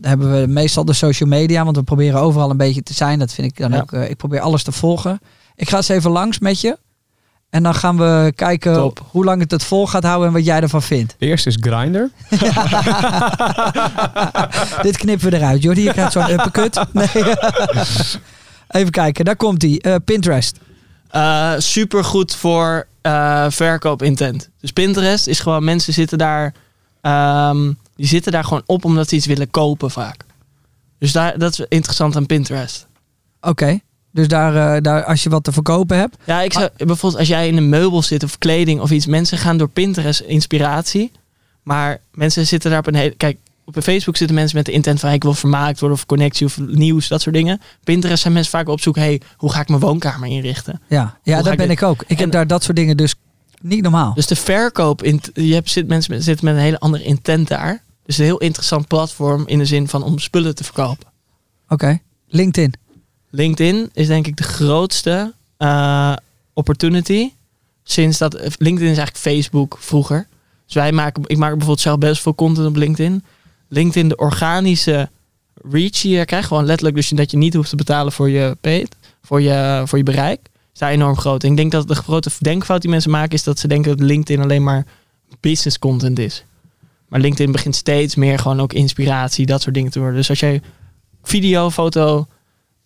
hebben 0.00 0.40
we 0.40 0.46
meestal 0.46 0.84
de 0.84 0.92
social 0.92 1.28
media. 1.28 1.64
Want 1.64 1.76
we 1.76 1.82
proberen 1.82 2.20
overal 2.20 2.50
een 2.50 2.56
beetje 2.56 2.82
te 2.82 2.94
zijn. 2.94 3.18
Dat 3.18 3.32
vind 3.32 3.50
ik 3.50 3.56
dan 3.58 3.70
Ja. 3.72 3.80
ook. 3.80 3.92
eh, 3.92 4.10
ik 4.10 4.16
probeer 4.16 4.40
alles 4.40 4.62
te 4.62 4.72
volgen. 4.72 5.20
Ik 5.54 5.68
ga 5.68 5.76
eens 5.76 5.88
even 5.88 6.10
langs 6.10 6.38
met 6.38 6.60
je. 6.60 6.78
En 7.50 7.62
dan 7.62 7.74
gaan 7.74 7.96
we 7.96 8.32
kijken 8.34 8.74
Top. 8.74 9.06
hoe 9.10 9.24
lang 9.24 9.40
het 9.40 9.50
het 9.50 9.64
vol 9.64 9.86
gaat 9.86 10.04
houden 10.04 10.26
en 10.28 10.34
wat 10.34 10.44
jij 10.44 10.60
ervan 10.60 10.82
vindt. 10.82 11.14
De 11.18 11.26
eerste 11.26 11.48
is 11.48 11.56
Grindr. 11.60 12.04
Dit 14.82 14.96
knippen 14.96 15.30
we 15.30 15.36
eruit, 15.36 15.62
Jordi. 15.62 15.82
Je 15.82 15.92
krijgt 15.92 16.12
zo'n 16.12 16.30
uppercut. 16.30 16.80
Nee. 16.92 17.08
even 18.68 18.90
kijken, 18.90 19.24
daar 19.24 19.36
komt 19.36 19.62
hij. 19.62 20.00
Pinterest. 20.04 20.58
Eh 21.10 21.52
super 21.58 22.04
goed 22.04 22.34
voor 22.34 22.86
eh, 23.08 23.46
verkoopintent. 23.48 24.50
Dus 24.60 24.70
Pinterest 24.70 25.26
is 25.26 25.40
gewoon, 25.40 25.64
mensen 25.64 25.92
zitten 25.92 26.18
daar, 26.18 26.54
ehm, 27.00 27.72
die 27.96 28.06
zitten 28.06 28.32
daar 28.32 28.44
gewoon 28.44 28.62
op 28.66 28.84
omdat 28.84 29.08
ze 29.08 29.16
iets 29.16 29.26
willen 29.26 29.50
kopen 29.50 29.90
vaak. 29.90 30.24
Dus 30.98 31.12
daar, 31.12 31.38
dat 31.38 31.52
is 31.52 31.66
interessant 31.68 32.16
aan 32.16 32.26
Pinterest. 32.26 32.86
Oké. 33.40 33.78
Dus 34.12 34.28
daar, 34.28 34.76
eh, 34.76 34.82
daar, 34.82 35.04
als 35.04 35.22
je 35.22 35.30
wat 35.30 35.44
te 35.44 35.52
verkopen 35.52 35.96
hebt. 35.96 36.16
Ja, 36.24 36.40
ik 36.40 36.52
zou, 36.52 36.68
bijvoorbeeld 36.76 37.16
als 37.16 37.28
jij 37.28 37.48
in 37.48 37.56
een 37.56 37.68
meubel 37.68 38.02
zit 38.02 38.22
of 38.22 38.38
kleding 38.38 38.80
of 38.80 38.90
iets. 38.90 39.06
Mensen 39.06 39.38
gaan 39.38 39.56
door 39.56 39.68
Pinterest 39.68 40.20
inspiratie. 40.20 41.12
Maar 41.62 42.00
mensen 42.12 42.46
zitten 42.46 42.70
daar 42.70 42.78
op 42.78 42.86
een 42.86 42.94
hele... 42.94 43.14
Kijk, 43.14 43.38
op 43.76 43.82
Facebook 43.82 44.16
zitten 44.16 44.36
mensen 44.36 44.56
met 44.56 44.66
de 44.66 44.72
intent 44.72 44.98
van... 44.98 45.08
hey, 45.08 45.16
ik 45.16 45.22
wil 45.22 45.34
vermaakt 45.34 45.80
worden 45.80 45.98
of 45.98 46.06
connectie 46.06 46.46
of 46.46 46.58
nieuws, 46.58 47.08
dat 47.08 47.22
soort 47.22 47.34
dingen. 47.34 47.60
Pinterest 47.84 48.22
zijn 48.22 48.32
mensen 48.32 48.50
vaak 48.52 48.68
op 48.68 48.80
zoek... 48.80 48.96
hey, 48.96 49.20
hoe 49.36 49.52
ga 49.52 49.60
ik 49.60 49.68
mijn 49.68 49.80
woonkamer 49.80 50.28
inrichten? 50.28 50.80
Ja, 50.88 51.18
ja 51.22 51.42
daar 51.42 51.56
ben 51.56 51.68
dit- 51.68 51.76
ik 51.76 51.82
ook. 51.82 52.04
Ik 52.06 52.18
heb 52.18 52.30
daar 52.30 52.46
dat 52.46 52.62
soort 52.64 52.76
dingen 52.76 52.96
dus 52.96 53.14
niet 53.60 53.82
normaal. 53.82 54.14
Dus 54.14 54.26
de 54.26 54.36
verkoop... 54.36 55.02
In, 55.02 55.20
je 55.34 55.54
hebt, 55.54 55.70
zit, 55.70 55.88
mensen 55.88 56.14
met- 56.14 56.24
zitten 56.24 56.44
met 56.44 56.54
een 56.54 56.60
hele 56.60 56.78
andere 56.78 57.04
intent 57.04 57.48
daar. 57.48 57.82
Dus 58.04 58.18
een 58.18 58.24
heel 58.24 58.38
interessant 58.38 58.86
platform 58.88 59.42
in 59.46 59.58
de 59.58 59.64
zin 59.64 59.88
van 59.88 60.02
om 60.02 60.18
spullen 60.18 60.54
te 60.54 60.64
verkopen. 60.64 61.06
Oké. 61.68 61.98
LinkedIn. 62.28 62.72
LinkedIn 63.30 63.90
is 63.92 64.06
denk 64.06 64.26
ik 64.26 64.36
de 64.36 64.42
grootste 64.42 65.34
eh, 65.56 66.12
opportunity. 66.52 67.30
Sinds 67.82 68.18
dat 68.18 68.32
LinkedIn 68.58 68.90
is 68.90 68.98
eigenlijk 68.98 69.16
Facebook 69.16 69.76
vroeger. 69.80 70.26
Dus 70.66 70.74
wij 70.74 70.92
maken, 70.92 71.22
ik 71.26 71.36
maak 71.36 71.50
bijvoorbeeld 71.50 71.80
zelf 71.80 71.98
best 71.98 72.22
veel 72.22 72.34
content 72.34 72.66
op 72.66 72.76
LinkedIn. 72.76 73.24
LinkedIn 73.68 74.08
de 74.08 74.16
organische 74.16 75.08
reach 75.70 76.00
die 76.00 76.16
je 76.16 76.24
krijgt, 76.24 76.46
gewoon 76.46 76.64
letterlijk 76.64 76.96
dus 76.96 77.08
dat 77.08 77.30
je 77.30 77.36
niet 77.36 77.54
hoeft 77.54 77.70
te 77.70 77.76
betalen 77.76 78.12
voor 78.12 78.30
je 78.30 78.56
paid, 78.60 78.96
voor 79.22 79.40
je, 79.40 79.82
voor 79.84 79.98
je 79.98 80.04
bereik, 80.04 80.40
is 80.72 80.78
daar 80.78 80.90
enorm 80.90 81.16
groot. 81.16 81.44
En 81.44 81.50
ik 81.50 81.56
denk 81.56 81.72
dat 81.72 81.88
de 81.88 81.94
grote 81.94 82.30
denkfout 82.38 82.80
die 82.80 82.90
mensen 82.90 83.10
maken 83.10 83.32
is 83.32 83.42
dat 83.42 83.58
ze 83.58 83.68
denken 83.68 83.96
dat 83.96 84.06
LinkedIn 84.06 84.42
alleen 84.42 84.62
maar 84.62 84.86
business 85.40 85.78
content 85.78 86.18
is. 86.18 86.44
Maar 87.08 87.20
LinkedIn 87.20 87.52
begint 87.52 87.74
steeds 87.74 88.14
meer 88.14 88.38
gewoon 88.38 88.60
ook 88.60 88.72
inspiratie, 88.72 89.46
dat 89.46 89.62
soort 89.62 89.74
dingen 89.74 89.90
te 89.90 89.98
worden. 89.98 90.16
Dus 90.16 90.28
als 90.28 90.40
jij 90.40 90.62
video, 91.22 91.70
foto, 91.70 92.26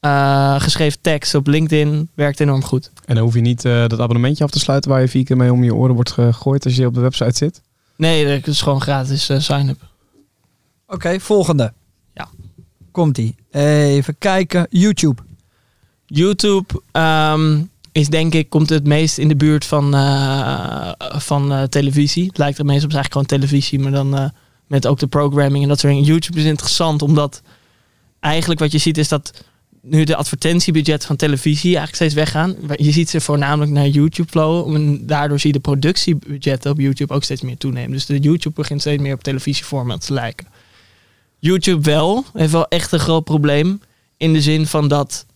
eh, 0.00 0.60
geschreven 0.60 1.00
tekst 1.00 1.34
op 1.34 1.46
LinkedIn 1.46 2.08
werkt 2.14 2.40
enorm 2.40 2.64
goed. 2.64 2.90
En 3.04 3.14
dan 3.14 3.24
hoef 3.24 3.34
je 3.34 3.40
niet 3.40 3.64
eh, 3.64 3.86
dat 3.86 4.00
abonnementje 4.00 4.44
af 4.44 4.50
te 4.50 4.58
sluiten 4.58 4.90
waar 4.90 5.00
je 5.00 5.08
vier 5.08 5.24
keer 5.24 5.36
mee 5.36 5.52
om 5.52 5.64
je 5.64 5.74
oren 5.74 5.94
wordt 5.94 6.10
gegooid 6.10 6.64
als 6.64 6.76
je 6.76 6.86
op 6.86 6.94
de 6.94 7.00
website 7.00 7.36
zit. 7.36 7.62
Nee, 7.96 8.40
dat 8.40 8.46
is 8.46 8.60
gewoon 8.60 8.80
gratis 8.80 9.28
eh, 9.28 9.38
sign-up. 9.38 9.91
Oké, 10.92 11.20
volgende. 11.20 11.72
Ja. 12.14 12.28
Komt-ie. 12.90 13.34
Even 13.50 14.18
kijken. 14.18 14.66
YouTube. 14.70 15.22
YouTube 16.06 16.82
ehm, 16.90 17.60
is 17.92 18.08
denk 18.08 18.34
ik, 18.34 18.48
komt 18.50 18.68
het 18.68 18.86
meest 18.86 19.18
in 19.18 19.28
de 19.28 19.36
buurt 19.36 19.64
van, 19.64 19.94
eh, 19.94 20.92
van 20.98 21.52
eh, 21.52 21.62
televisie. 21.62 22.26
Het 22.26 22.38
lijkt 22.38 22.58
er 22.58 22.64
meest 22.64 22.84
op, 22.84 22.92
eigenlijk 22.92 23.12
gewoon 23.12 23.40
televisie, 23.40 23.78
maar 23.78 23.92
dan 23.92 24.16
eh, 24.16 24.28
met 24.66 24.86
ook 24.86 24.98
de 24.98 25.06
programming 25.06 25.62
en 25.62 25.68
dat 25.68 25.80
soort 25.80 25.92
dingen. 25.92 26.08
YouTube 26.08 26.38
is 26.38 26.44
interessant 26.44 27.02
omdat 27.02 27.42
eigenlijk 28.20 28.60
wat 28.60 28.72
je 28.72 28.78
ziet 28.78 28.98
is 28.98 29.08
dat 29.08 29.44
nu 29.82 30.04
de 30.04 30.16
advertentiebudget 30.16 31.06
van 31.06 31.16
televisie 31.16 31.76
eigenlijk 31.76 31.94
steeds 31.94 32.14
weggaan. 32.14 32.56
Je 32.76 32.92
ziet 32.92 33.10
ze 33.10 33.20
voornamelijk 33.20 33.70
naar 33.70 33.88
YouTube 33.88 34.30
flowen. 34.30 34.74
En 34.74 35.06
daardoor 35.06 35.38
zie 35.38 35.52
je 35.52 35.56
de 35.56 35.62
productiebudgetten 35.62 36.70
op 36.70 36.78
YouTube 36.78 37.14
ook 37.14 37.24
steeds 37.24 37.42
meer 37.42 37.56
toenemen. 37.56 37.90
Dus 37.90 38.06
de 38.06 38.18
YouTube 38.18 38.54
begint 38.54 38.80
steeds 38.80 39.02
meer 39.02 39.14
op 39.14 39.22
televisieformat 39.22 40.06
te 40.06 40.12
lijken. 40.12 40.46
YouTube 41.44 41.90
wel, 41.90 42.24
heeft 42.32 42.52
wel 42.52 42.68
echt 42.68 42.92
een 42.92 42.98
groot 42.98 43.24
probleem. 43.24 43.80
In 44.16 44.32
de 44.32 44.40
zin 44.40 44.66
van 44.66 44.88
dat 44.88 45.26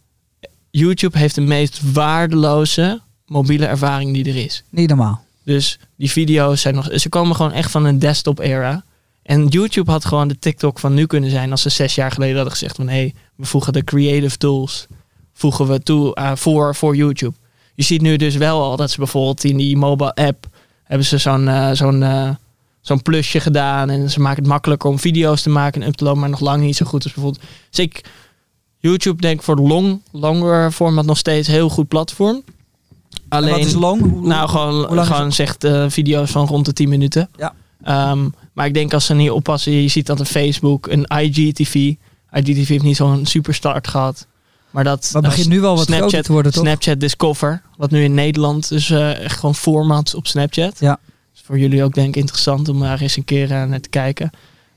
YouTube 0.70 1.18
heeft 1.18 1.34
de 1.34 1.40
meest 1.40 1.92
waardeloze 1.92 3.00
mobiele 3.26 3.66
ervaring 3.66 4.12
die 4.12 4.24
er 4.24 4.44
is. 4.44 4.62
Niet 4.70 4.88
normaal. 4.88 5.24
Dus 5.44 5.78
die 5.96 6.10
video's 6.10 6.60
zijn 6.60 6.74
nog. 6.74 6.88
Ze 6.94 7.08
komen 7.08 7.36
gewoon 7.36 7.52
echt 7.52 7.70
van 7.70 7.84
een 7.84 7.98
desktop 7.98 8.38
era. 8.38 8.84
En 9.22 9.46
YouTube 9.46 9.90
had 9.90 10.04
gewoon 10.04 10.28
de 10.28 10.38
TikTok 10.38 10.78
van 10.78 10.94
nu 10.94 11.06
kunnen 11.06 11.30
zijn 11.30 11.50
als 11.50 11.62
ze 11.62 11.68
zes 11.68 11.94
jaar 11.94 12.10
geleden 12.10 12.34
hadden 12.34 12.52
gezegd 12.52 12.76
van 12.76 12.88
hé, 12.88 12.94
hey, 12.94 13.14
we 13.34 13.44
voegen 13.44 13.72
de 13.72 13.84
creative 13.84 14.36
tools 14.36 14.86
voegen 15.36 15.68
we 15.68 15.80
toe 15.80 16.16
uh, 16.18 16.32
voor, 16.34 16.74
voor 16.74 16.96
YouTube. 16.96 17.36
Je 17.74 17.82
ziet 17.82 18.00
nu 18.00 18.16
dus 18.16 18.36
wel 18.36 18.62
al 18.62 18.76
dat 18.76 18.90
ze 18.90 18.98
bijvoorbeeld 18.98 19.44
in 19.44 19.56
die 19.56 19.76
mobile 19.76 20.14
app 20.14 20.46
hebben 20.84 21.06
ze 21.06 21.18
zo'n 21.18 21.46
uh, 21.46 21.70
zo'n 21.72 22.00
uh, 22.00 22.30
zo'n 22.86 23.02
plusje 23.02 23.40
gedaan 23.40 23.90
en 23.90 24.10
ze 24.10 24.20
maken 24.20 24.42
het 24.42 24.52
makkelijker 24.52 24.90
om 24.90 24.98
video's 24.98 25.42
te 25.42 25.50
maken 25.50 25.82
en 25.82 25.88
up 25.88 25.94
te 25.94 26.04
loaden, 26.04 26.20
maar 26.20 26.30
nog 26.30 26.40
lang 26.40 26.62
niet 26.62 26.76
zo 26.76 26.86
goed 26.86 27.04
als 27.04 27.12
bijvoorbeeld. 27.12 27.44
Dus 27.70 27.78
ik 27.78 28.04
YouTube 28.78 29.20
denk 29.20 29.38
ik 29.38 29.44
voor 29.44 29.56
de 29.56 29.62
long, 29.62 30.00
longer 30.12 30.72
format 30.72 31.04
nog 31.04 31.18
steeds 31.18 31.48
heel 31.48 31.68
goed 31.68 31.88
platform. 31.88 32.42
Alleen, 33.28 33.50
wat 33.50 33.66
is 33.66 33.72
long? 33.72 34.00
Hoe, 34.00 34.26
nou, 34.26 34.48
gewoon, 34.48 35.06
gewoon 35.06 35.32
zegt 35.32 35.64
uh, 35.64 35.84
video's 35.88 36.30
van 36.30 36.46
rond 36.46 36.64
de 36.64 36.72
10 36.72 36.88
minuten. 36.88 37.28
Ja. 37.36 37.54
Um, 38.10 38.34
maar 38.52 38.66
ik 38.66 38.74
denk 38.74 38.94
als 38.94 39.06
ze 39.06 39.14
niet 39.14 39.30
oppassen, 39.30 39.72
je 39.72 39.88
ziet 39.88 40.06
dat 40.06 40.20
een 40.20 40.26
Facebook, 40.26 40.86
een 40.86 41.04
IGTV. 41.04 41.74
IGTV 42.32 42.68
heeft 42.68 42.82
niet 42.82 42.96
zo'n 42.96 43.26
superstart 43.26 43.88
gehad. 43.88 44.26
Maar 44.70 44.84
dat 44.84 45.10
maar 45.12 45.22
begint 45.22 45.48
nu 45.48 45.60
wel 45.60 45.76
wat 45.76 45.84
Snapchat, 45.84 46.08
groter 46.08 46.24
te 46.24 46.32
worden, 46.32 46.52
toch? 46.52 46.62
Snapchat 46.62 47.00
Discover, 47.00 47.62
wat 47.76 47.90
nu 47.90 48.04
in 48.04 48.14
Nederland 48.14 48.68
dus 48.68 48.90
uh, 48.90 49.18
echt 49.18 49.38
gewoon 49.38 49.54
formats 49.54 50.14
op 50.14 50.26
Snapchat. 50.26 50.76
Ja. 50.80 50.98
Dus 51.36 51.44
voor 51.44 51.58
jullie 51.58 51.84
ook 51.84 51.94
denk 51.94 52.08
ik 52.08 52.16
interessant 52.16 52.68
om 52.68 52.80
daar 52.80 53.00
eens 53.00 53.16
een 53.16 53.24
keer 53.24 53.50
uh, 53.50 53.64
naar 53.64 53.80
te 53.80 53.88
kijken. 53.88 54.30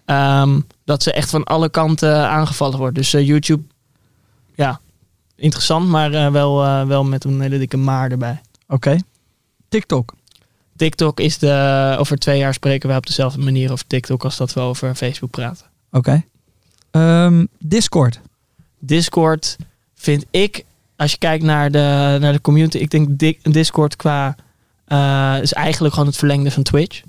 Um, 0.06 0.68
dat 0.86 1.04
ze 1.04 1.14
echt 1.14 1.30
van 1.30 1.44
alle 1.44 1.70
kanten 1.70 2.30
aangevallen 2.30 2.78
wordt. 2.78 2.96
Dus 2.96 3.14
uh, 3.14 3.28
YouTube, 3.28 3.64
ja, 4.56 4.80
interessant, 5.36 5.88
maar 5.88 6.12
uh, 6.12 6.32
wel, 6.32 6.86
wel 6.88 7.04
met 7.04 7.24
een 7.24 7.42
hele 7.42 7.58
dikke 7.58 7.78
maar 7.78 8.12
erbij. 8.12 8.42
Oké. 8.64 8.74
Okay. 8.74 9.02
TikTok. 9.70 10.14
TikTok 10.76 11.20
is 11.20 11.38
de, 11.38 11.96
over 12.00 12.18
twee 12.18 12.38
jaar 12.38 12.54
spreken 12.54 12.88
wij 12.88 12.98
op 12.98 13.06
dezelfde 13.06 13.40
manier 13.40 13.72
over 13.72 13.88
TikTok 13.88 14.24
als 14.24 14.38
dat 14.38 14.54
we 14.54 14.60
over 14.60 14.96
Facebook 14.96 15.32
praten. 15.32 15.66
Oké. 15.92 16.24
Okay. 16.92 17.26
Um, 17.26 17.48
Discord. 17.60 18.20
Discord 18.80 19.56
vind 19.96 20.26
ik, 20.32 20.66
als 20.96 21.12
je 21.12 21.18
kijkt 21.18 21.44
naar 21.44 21.72
de, 21.72 22.18
naar 22.20 22.34
de 22.34 22.42
community, 22.42 22.78
ik 22.78 22.90
denk 22.92 23.20
Discord 23.54 23.96
qua 23.96 24.36
is 25.42 25.54
eigenlijk 25.54 25.94
gewoon 25.94 26.10
het 26.10 26.18
verlengde 26.18 26.52
van 26.52 26.64
Twitch. 26.64 27.02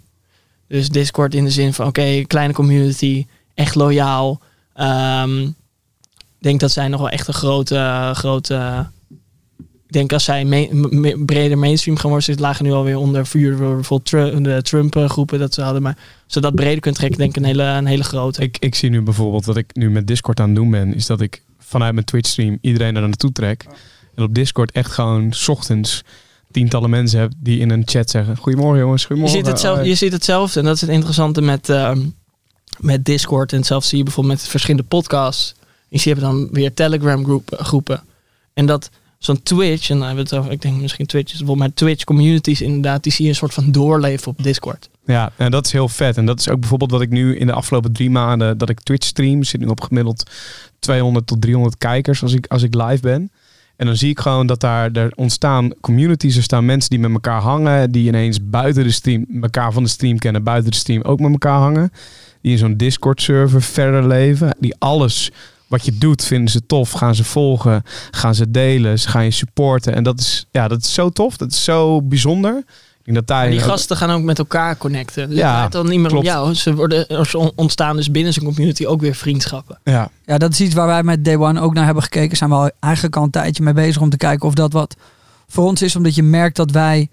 Dus 0.69 0.89
Discord 0.89 1.35
in 1.35 1.45
de 1.45 1.51
zin 1.51 1.75
van 1.75 1.87
oké, 1.87 2.01
okay, 2.01 2.25
kleine 2.25 2.53
community, 2.53 3.27
echt 3.55 3.75
loyaal. 3.75 4.41
Um, 4.77 5.43
ik 6.39 6.47
denk 6.47 6.61
dat 6.61 6.71
zij 6.71 6.89
nog 6.89 7.01
wel 7.01 7.09
echt 7.09 7.29
een 7.29 7.35
grote, 7.35 8.11
grote 8.15 8.87
ik 9.91 9.97
denk 9.97 10.13
als 10.13 10.25
zij 10.25 10.45
me, 10.45 10.69
me, 10.73 11.25
breder 11.25 11.59
mainstream 11.59 11.97
gaan 11.97 12.11
worden, 12.11 12.35
ze 12.35 12.41
lagen 12.41 12.65
nu 12.65 12.73
alweer 12.73 12.97
onder 12.97 13.27
vuur 13.27 13.57
door 13.57 13.75
bijvoorbeeld 13.75 14.09
Trump, 14.09 14.45
de 14.45 14.63
Trump-groepen 14.63 15.39
dat 15.39 15.55
ze 15.55 15.63
hadden. 15.63 15.83
Maar 15.83 15.97
als 16.25 16.33
ze 16.33 16.41
dat 16.41 16.55
breder 16.55 16.81
kunt 16.81 16.95
trekken, 16.95 17.19
denk 17.19 17.31
ik 17.31 17.37
een 17.37 17.49
hele, 17.49 17.63
een 17.63 17.87
hele 17.87 18.05
grote. 18.05 18.43
Ik, 18.43 18.57
ik 18.59 18.75
zie 18.75 18.91
nu 18.91 19.03
bijvoorbeeld 19.03 19.45
wat 19.45 19.57
ik 19.57 19.75
nu 19.75 19.91
met 19.91 20.07
Discord 20.07 20.41
aan 20.41 20.47
het 20.47 20.57
doen 20.57 20.71
ben, 20.71 20.95
is 20.95 21.07
dat 21.07 21.21
ik 21.21 21.43
vanuit 21.59 21.93
mijn 21.93 22.05
Twitch-stream 22.05 22.59
iedereen 22.61 22.97
er 22.97 23.03
naartoe 23.03 23.33
trek. 23.33 23.67
En 24.15 24.23
op 24.23 24.35
Discord 24.35 24.73
echt 24.73 24.93
gewoon 24.93 25.33
s 25.33 25.49
ochtends 25.49 26.03
tientallen 26.51 26.91
mensen 26.91 27.21
heb 27.21 27.33
die 27.37 27.61
in 27.61 27.71
een 27.71 27.83
chat 27.85 28.11
zeggen: 28.11 28.37
Goedemorgen 28.37 28.81
jongens, 28.81 29.05
goedemorgen. 29.05 29.39
Je 29.39 29.45
ziet, 29.45 29.53
het 29.53 29.63
zelf, 29.63 29.85
je 29.85 29.95
ziet 29.95 30.13
hetzelfde 30.13 30.59
en 30.61 30.67
dat 30.67 30.75
is 30.75 30.81
het 30.81 30.91
interessante 30.91 31.41
met, 31.41 31.69
uh, 31.69 31.93
met 32.79 33.05
Discord. 33.05 33.53
En 33.53 33.65
zelfs 33.65 33.89
zie 33.89 33.99
je 33.99 34.05
bijvoorbeeld 34.05 34.39
met 34.39 34.49
verschillende 34.49 34.89
podcasts. 34.89 35.55
Je 35.89 35.99
ziet 35.99 36.21
dan 36.21 36.49
weer 36.53 36.75
Telegram 36.75 37.25
groep, 37.25 37.57
groepen. 37.59 38.03
En 38.55 38.67
dat 38.67 38.91
zo'n 39.19 39.43
Twitch, 39.43 39.91
en 39.91 39.99
dan 39.99 40.07
hebben 40.07 40.25
we 40.25 40.31
het 40.31 40.41
over, 40.41 40.53
ik 40.53 40.63
denk 40.63 40.81
misschien 40.81 41.07
Twitch 41.07 41.33
is 41.33 41.39
bijvoorbeeld, 41.39 41.69
maar 41.69 41.77
Twitch 41.77 42.05
communities 42.05 42.61
inderdaad, 42.61 43.03
die 43.03 43.13
zie 43.13 43.25
je 43.25 43.31
een 43.31 43.37
soort 43.37 43.55
van 43.55 43.73
doorleven 43.73 44.29
op 44.29 44.43
Discord. 44.43 44.89
Ja, 45.05 45.33
en 45.37 45.51
dat 45.51 45.67
is 45.67 45.73
heel 45.73 45.89
vet. 45.89 46.17
En 46.17 46.27
dat 46.27 46.39
is 46.39 46.49
ook 46.49 46.61
bijvoorbeeld 46.61 46.91
wat 46.91 47.01
ik 47.01 47.11
nu 47.11 47.37
in 47.37 47.47
de 47.47 47.53
afgelopen 47.53 47.93
drie 47.93 48.11
maanden, 48.11 48.59
dat 48.59 48.69
ik 48.69 48.81
Twitch 48.81 49.07
stream, 49.07 49.43
zit 49.43 49.61
nu 49.61 49.67
op 49.67 49.81
gemiddeld 49.81 50.31
200 50.79 51.27
tot 51.27 51.41
300 51.41 51.79
kijkers 51.79 52.23
als 52.23 52.33
ik, 52.33 52.47
als 52.47 52.63
ik 52.63 52.75
live 52.75 53.01
ben. 53.01 53.31
En 53.81 53.87
dan 53.87 53.97
zie 53.97 54.11
ik 54.11 54.21
gewoon 54.21 54.47
dat 54.47 54.61
daar 54.61 54.93
er 54.93 55.13
ontstaan 55.15 55.73
communities, 55.81 56.37
er 56.37 56.43
staan 56.43 56.65
mensen 56.65 56.91
die 56.91 56.99
met 56.99 57.13
elkaar 57.13 57.41
hangen, 57.41 57.91
die 57.91 58.07
ineens 58.07 58.49
buiten 58.49 58.85
de 58.85 58.91
stream, 58.91 59.27
elkaar 59.43 59.73
van 59.73 59.83
de 59.83 59.89
stream 59.89 60.19
kennen, 60.19 60.43
buiten 60.43 60.71
de 60.71 60.77
stream 60.77 61.03
ook 61.03 61.21
met 61.21 61.33
elkaar 61.33 61.59
hangen. 61.59 61.93
Die 62.43 62.53
in 62.53 62.59
zo'n 62.59 62.77
Discord 62.77 63.23
server 63.23 63.63
verder 63.63 64.07
leven, 64.07 64.57
die 64.59 64.75
alles 64.79 65.31
wat 65.67 65.85
je 65.85 65.99
doet, 65.99 66.25
vinden 66.25 66.51
ze 66.51 66.67
tof. 66.67 66.91
Gaan 66.91 67.15
ze 67.15 67.25
volgen, 67.25 67.83
gaan 68.11 68.35
ze 68.35 68.51
delen, 68.51 68.99
ze 68.99 69.09
gaan 69.09 69.25
je 69.25 69.31
supporten. 69.31 69.95
En 69.95 70.03
dat 70.03 70.21
is, 70.21 70.47
ja, 70.51 70.69
dat 70.69 70.83
is 70.83 70.95
zo 70.95 71.11
tof, 71.11 71.37
dat 71.37 71.51
is 71.51 71.65
zo 71.65 72.03
bijzonder. 72.03 72.65
Ik 73.11 73.17
denk 73.17 73.29
dat 73.29 73.37
daar 73.37 73.47
en 73.47 73.51
die 73.51 73.61
gasten 73.61 73.97
gaan 73.97 74.11
ook 74.11 74.23
met 74.23 74.39
elkaar 74.39 74.77
connecten. 74.77 75.29
Dus 75.29 75.39
ja, 75.39 75.63
het 75.63 75.73
dan 75.73 75.89
niet 75.89 76.01
meer 76.01 76.17
om 76.17 76.23
jou. 76.23 76.55
Ze 76.55 76.75
worden, 76.75 77.09
er 77.09 77.53
ontstaan 77.55 77.97
dus 77.97 78.11
binnen 78.11 78.33
zijn 78.33 78.45
community 78.45 78.87
ook 78.87 79.01
weer 79.01 79.15
vriendschappen. 79.15 79.79
Ja. 79.85 80.11
ja, 80.25 80.39
dat 80.39 80.53
is 80.53 80.61
iets 80.61 80.75
waar 80.75 80.87
wij 80.87 81.03
met 81.03 81.25
Day 81.25 81.37
One 81.37 81.61
ook 81.61 81.75
naar 81.75 81.85
hebben 81.85 82.03
gekeken. 82.03 82.37
Zijn 82.37 82.51
we 82.51 82.57
al 82.57 82.71
eigenlijk 82.81 83.17
al 83.17 83.23
een 83.23 83.31
tijdje 83.31 83.63
mee 83.63 83.73
bezig 83.73 84.03
om 84.03 84.11
te 84.11 84.17
kijken 84.17 84.49
of 84.49 84.55
dat 84.55 84.73
wat 84.73 84.97
voor 85.49 85.65
ons 85.65 85.83
is. 85.83 85.97
Omdat 85.97 86.15
je 86.15 86.23
merkt 86.23 86.57
dat 86.57 86.71
wij, 86.71 87.09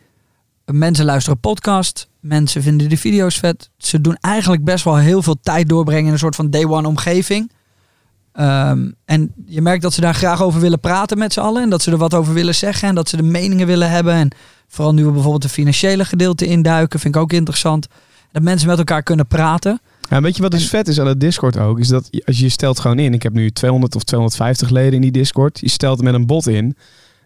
mensen 0.65 1.05
luisteren 1.05 1.39
podcast, 1.39 2.07
mensen 2.19 2.61
vinden 2.61 2.89
de 2.89 2.97
video's 2.97 3.37
vet. 3.37 3.69
Ze 3.77 4.01
doen 4.01 4.17
eigenlijk 4.21 4.63
best 4.63 4.83
wel 4.83 4.97
heel 4.97 5.21
veel 5.21 5.37
tijd 5.41 5.69
doorbrengen 5.69 6.05
in 6.05 6.11
een 6.11 6.19
soort 6.19 6.35
van 6.35 6.49
Day 6.49 6.65
One 6.65 6.87
omgeving. 6.87 7.51
Um, 8.39 8.95
en 9.05 9.33
je 9.45 9.61
merkt 9.61 9.81
dat 9.81 9.93
ze 9.93 10.01
daar 10.01 10.15
graag 10.15 10.41
over 10.41 10.59
willen 10.59 10.79
praten 10.79 11.17
met 11.17 11.33
z'n 11.33 11.39
allen. 11.39 11.61
En 11.61 11.69
dat 11.69 11.81
ze 11.81 11.91
er 11.91 11.97
wat 11.97 12.13
over 12.13 12.33
willen 12.33 12.55
zeggen. 12.55 12.89
En 12.89 12.95
dat 12.95 13.09
ze 13.09 13.17
de 13.17 13.23
meningen 13.23 13.67
willen 13.67 13.89
hebben. 13.89 14.13
En 14.13 14.29
vooral 14.67 14.93
nu 14.93 15.05
we 15.05 15.11
bijvoorbeeld 15.11 15.41
de 15.41 15.49
financiële 15.49 16.05
gedeelte 16.05 16.45
induiken. 16.45 16.99
Vind 16.99 17.15
ik 17.15 17.21
ook 17.21 17.33
interessant. 17.33 17.87
Dat 18.31 18.41
mensen 18.41 18.67
met 18.67 18.77
elkaar 18.77 19.03
kunnen 19.03 19.27
praten. 19.27 19.81
Ja, 20.09 20.21
weet 20.21 20.35
je 20.35 20.41
wat 20.41 20.51
dus 20.51 20.63
en, 20.63 20.67
vet 20.67 20.87
is 20.87 20.99
aan 20.99 21.07
het 21.07 21.19
Discord 21.19 21.57
ook? 21.57 21.79
Is 21.79 21.87
dat 21.87 22.09
als 22.25 22.37
je, 22.37 22.43
je 22.43 22.49
stelt 22.49 22.79
gewoon 22.79 22.99
in. 22.99 23.13
Ik 23.13 23.23
heb 23.23 23.33
nu 23.33 23.51
200 23.51 23.95
of 23.95 24.03
250 24.03 24.69
leden 24.69 24.93
in 24.93 25.01
die 25.01 25.11
Discord. 25.11 25.59
Je 25.59 25.69
stelt 25.69 26.01
met 26.01 26.13
een 26.13 26.25
bot 26.25 26.47
in. 26.47 26.75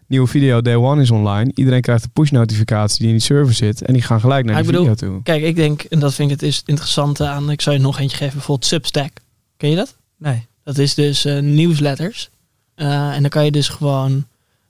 Nieuwe 0.06 0.26
video 0.26 0.60
day 0.60 0.74
one 0.74 1.02
is 1.02 1.10
online. 1.10 1.50
Iedereen 1.54 1.80
krijgt 1.80 2.04
een 2.04 2.10
push 2.12 2.30
notificatie 2.30 2.98
die 2.98 3.06
in 3.06 3.12
die 3.12 3.22
server 3.22 3.54
zit. 3.54 3.82
En 3.82 3.92
die 3.92 4.02
gaan 4.02 4.20
gelijk 4.20 4.44
naar 4.44 4.56
de 4.56 4.64
video 4.64 4.80
bedoel, 4.80 4.94
toe. 4.94 5.22
Kijk, 5.22 5.42
ik 5.42 5.56
denk, 5.56 5.82
en 5.82 5.98
dat 5.98 6.14
vind 6.14 6.30
ik 6.30 6.40
het 6.40 6.48
is 6.48 6.62
interessante 6.64 7.26
aan. 7.26 7.50
Ik 7.50 7.60
zou 7.60 7.76
je 7.76 7.82
nog 7.82 7.98
eentje 7.98 8.16
geven. 8.16 8.32
Bijvoorbeeld 8.32 8.66
Substack. 8.68 9.12
Ken 9.56 9.70
je 9.70 9.76
dat? 9.76 9.96
Nee. 10.18 10.46
Dat 10.64 10.78
is 10.78 10.94
dus 10.94 11.26
uh, 11.26 11.38
nieuwsletters. 11.38 12.30
Uh, 12.76 13.14
en 13.14 13.20
dan 13.20 13.30
kan 13.30 13.44
je 13.44 13.50
dus 13.50 13.68
gewoon, 13.68 14.26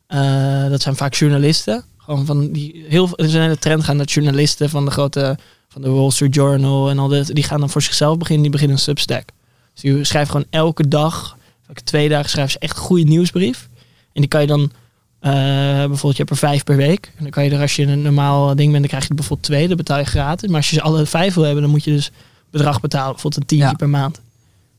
uh, 0.09 0.69
dat 0.69 0.83
zijn 0.83 0.97
vaak 0.97 1.15
journalisten. 1.15 1.85
Gewoon 2.05 2.27
van 2.27 2.53
die 2.53 2.85
heel 2.89 3.09
er 3.17 3.25
is 3.25 3.35
een 3.35 3.41
hele 3.41 3.59
trend 3.59 3.85
gaan 3.85 3.99
dat 3.99 4.13
journalisten 4.13 4.71
van 4.71 4.85
de 4.85 4.91
grote, 4.91 5.39
van 5.69 5.83
de 5.83 5.91
Wall 5.91 6.11
Street 6.11 6.35
Journal 6.35 6.91
en 6.91 6.99
al 6.99 7.09
dit, 7.09 7.35
die 7.35 7.45
gaan 7.45 7.61
dan 7.61 7.71
voor 7.71 7.83
zichzelf 7.83 8.19
beginnen, 8.19 8.43
die 8.43 8.51
beginnen 8.53 8.77
een 8.77 8.83
Substack. 8.83 9.29
Dus 9.73 9.83
die 9.83 10.05
schrijven 10.05 10.31
gewoon 10.31 10.47
elke 10.51 10.89
dag, 10.89 11.37
elke 11.69 11.83
twee 11.83 12.09
dagen 12.09 12.31
schrijven 12.31 12.53
ze 12.53 12.59
echt 12.59 12.77
een 12.77 12.83
goede 12.83 13.05
nieuwsbrief. 13.05 13.69
En 14.13 14.21
die 14.21 14.29
kan 14.29 14.41
je 14.41 14.47
dan, 14.47 14.71
bijvoorbeeld 15.21 16.17
je 16.17 16.23
hebt 16.23 16.31
er 16.31 16.37
vijf 16.37 16.65
per 16.65 16.77
week. 16.77 17.07
En 17.17 17.23
dan 17.23 17.31
kan 17.31 17.45
je 17.45 17.51
er 17.51 17.61
als 17.61 17.77
je 17.77 17.87
een 17.87 18.03
normaal 18.03 18.47
ding 18.57 18.71
bent, 18.71 18.73
dan 18.81 18.89
krijg 18.89 19.03
je 19.03 19.09
er 19.09 19.15
bijvoorbeeld 19.15 19.49
twee, 19.49 19.69
dat 19.69 19.77
betaal 19.77 19.99
je 19.99 20.05
gratis. 20.05 20.49
Maar 20.49 20.57
als 20.57 20.71
je 20.71 20.77
ze 20.77 20.83
alle 20.83 21.07
vijf 21.07 21.35
wil 21.35 21.45
hebben, 21.45 21.63
dan 21.63 21.71
moet 21.71 21.85
je 21.85 21.91
dus 21.91 22.11
bedrag 22.51 22.81
betalen, 22.81 23.13
bijvoorbeeld 23.13 23.43
een 23.43 23.49
tientje 23.49 23.69
Ja. 23.69 23.75
per 23.77 23.89
maand. 23.89 24.21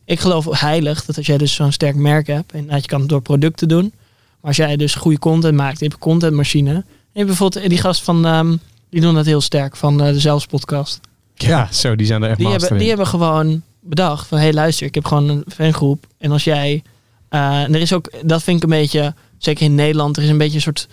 ik 0.05 0.19
geloof 0.19 0.59
heilig 0.59 1.05
dat 1.05 1.17
als 1.17 1.25
jij 1.25 1.37
dus 1.37 1.53
zo'n 1.53 1.71
sterk 1.71 1.95
merk 1.95 2.27
hebt 2.27 2.51
en 2.51 2.67
dat 2.67 2.81
je 2.81 2.87
kan 2.87 2.99
het 2.99 3.09
door 3.09 3.21
producten 3.21 3.67
doen. 3.67 3.93
Maar 3.93 4.51
als 4.51 4.55
jij 4.57 4.77
dus 4.77 4.95
goede 4.95 5.19
content 5.19 5.55
maakt, 5.55 5.77
je 5.79 5.83
hebt 5.83 5.93
een 5.93 5.99
contentmachine. 6.09 6.85
En 7.13 7.19
hebt 7.19 7.27
bijvoorbeeld 7.27 7.69
die 7.69 7.77
gast 7.77 8.03
van, 8.03 8.25
ehm, 8.25 8.55
die 8.89 9.01
doen 9.01 9.15
dat 9.15 9.25
heel 9.25 9.41
sterk 9.41 9.75
van 9.75 10.01
eh, 10.01 10.13
de 10.13 10.19
Zelfs 10.19 10.45
podcast. 10.45 10.99
Ja, 11.35 11.67
zo, 11.71 11.95
die 11.95 12.05
zijn 12.05 12.23
er 12.23 12.29
echt 12.29 12.37
Die 12.37 12.47
hebben, 12.47 12.77
die 12.77 12.87
hebben 12.87 13.07
gewoon 13.07 13.61
bedacht 13.81 14.27
van, 14.27 14.37
hé 14.37 14.43
hey, 14.43 14.53
luister, 14.53 14.87
ik 14.87 14.95
heb 14.95 15.05
gewoon 15.05 15.29
een 15.29 15.43
fangroep. 15.55 16.05
En 16.17 16.31
als 16.31 16.43
jij, 16.43 16.83
eh, 17.29 17.61
en 17.61 17.73
er 17.75 17.81
is 17.81 17.93
ook, 17.93 18.11
dat 18.23 18.43
vind 18.43 18.57
ik 18.57 18.63
een 18.63 18.69
beetje, 18.79 19.13
zeker 19.37 19.65
in 19.65 19.75
Nederland, 19.75 20.17
er 20.17 20.23
is 20.23 20.29
een 20.29 20.37
beetje 20.37 20.55
een 20.55 20.61
soort, 20.61 20.87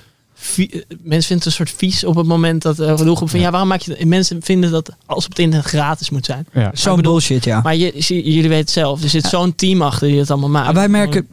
eh, 0.56 0.66
mensen 0.88 1.08
vinden 1.08 1.36
het 1.36 1.44
een 1.44 1.52
soort 1.52 1.70
vies 1.70 2.04
op 2.04 2.14
het 2.14 2.26
moment 2.26 2.62
dat 2.62 2.76
groep 3.16 3.30
van, 3.30 3.40
ja. 3.40 3.50
waarom 3.50 3.68
maak 3.68 3.80
je, 3.80 4.06
mensen 4.06 4.42
vinden 4.42 4.70
dat 4.70 4.90
alles 5.06 5.24
op 5.24 5.30
het 5.30 5.38
internet 5.38 5.68
gratis 5.68 6.10
moet 6.10 6.24
zijn. 6.24 6.46
Ja. 6.52 6.70
Zo'n 6.74 6.96
bedoel- 6.96 7.12
bullshit, 7.12 7.44
ja. 7.44 7.60
Maar 7.60 7.76
je, 7.76 7.92
jullie 8.06 8.42
weten 8.42 8.56
het 8.56 8.70
zelf, 8.70 9.02
er 9.02 9.08
zit 9.08 9.24
zo'n 9.26 9.54
team 9.54 9.82
achter 9.82 10.08
die 10.08 10.18
het 10.18 10.30
allemaal 10.30 10.48
maakt. 10.48 10.64
Maar 10.64 10.74
wij 10.74 10.88
merken, 10.88 11.28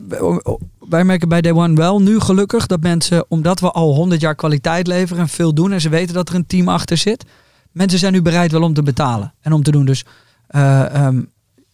wij 0.89 1.03
merken 1.03 1.30
bij 1.30 1.41
Day 1.41 1.51
One 1.51 1.76
wel 1.76 2.01
nu 2.01 2.19
gelukkig 2.19 2.65
dat 2.65 2.81
mensen, 2.81 3.26
omdat 3.27 3.59
we 3.59 3.72
al 3.72 3.95
100 3.95 4.22
jaar 4.22 4.35
kwaliteit 4.35 4.88
leveren 4.88 5.22
en 5.22 5.30
veel 5.30 5.53
doen 5.53 5.72
en 5.72 5.81
ze 5.81 5.89
weten 5.89 6.14
dat 6.14 6.30
er 6.30 6.35
een 6.35 6.47
team 6.47 6.68
achter 6.68 6.97
zit, 6.97 7.26
mensen 7.72 7.99
zijn 7.99 8.14
nu 8.14 8.22
bereid 8.22 8.51
wel 8.51 8.61
om 8.61 8.73
te 8.73 8.84
betalen 8.84 9.34
en 9.41 9.53
om 9.53 9.64
te 9.64 9.72
doen. 9.72 9.85
Dus, 9.85 10.05
eh, 10.47 10.95
ehm, 10.95 11.22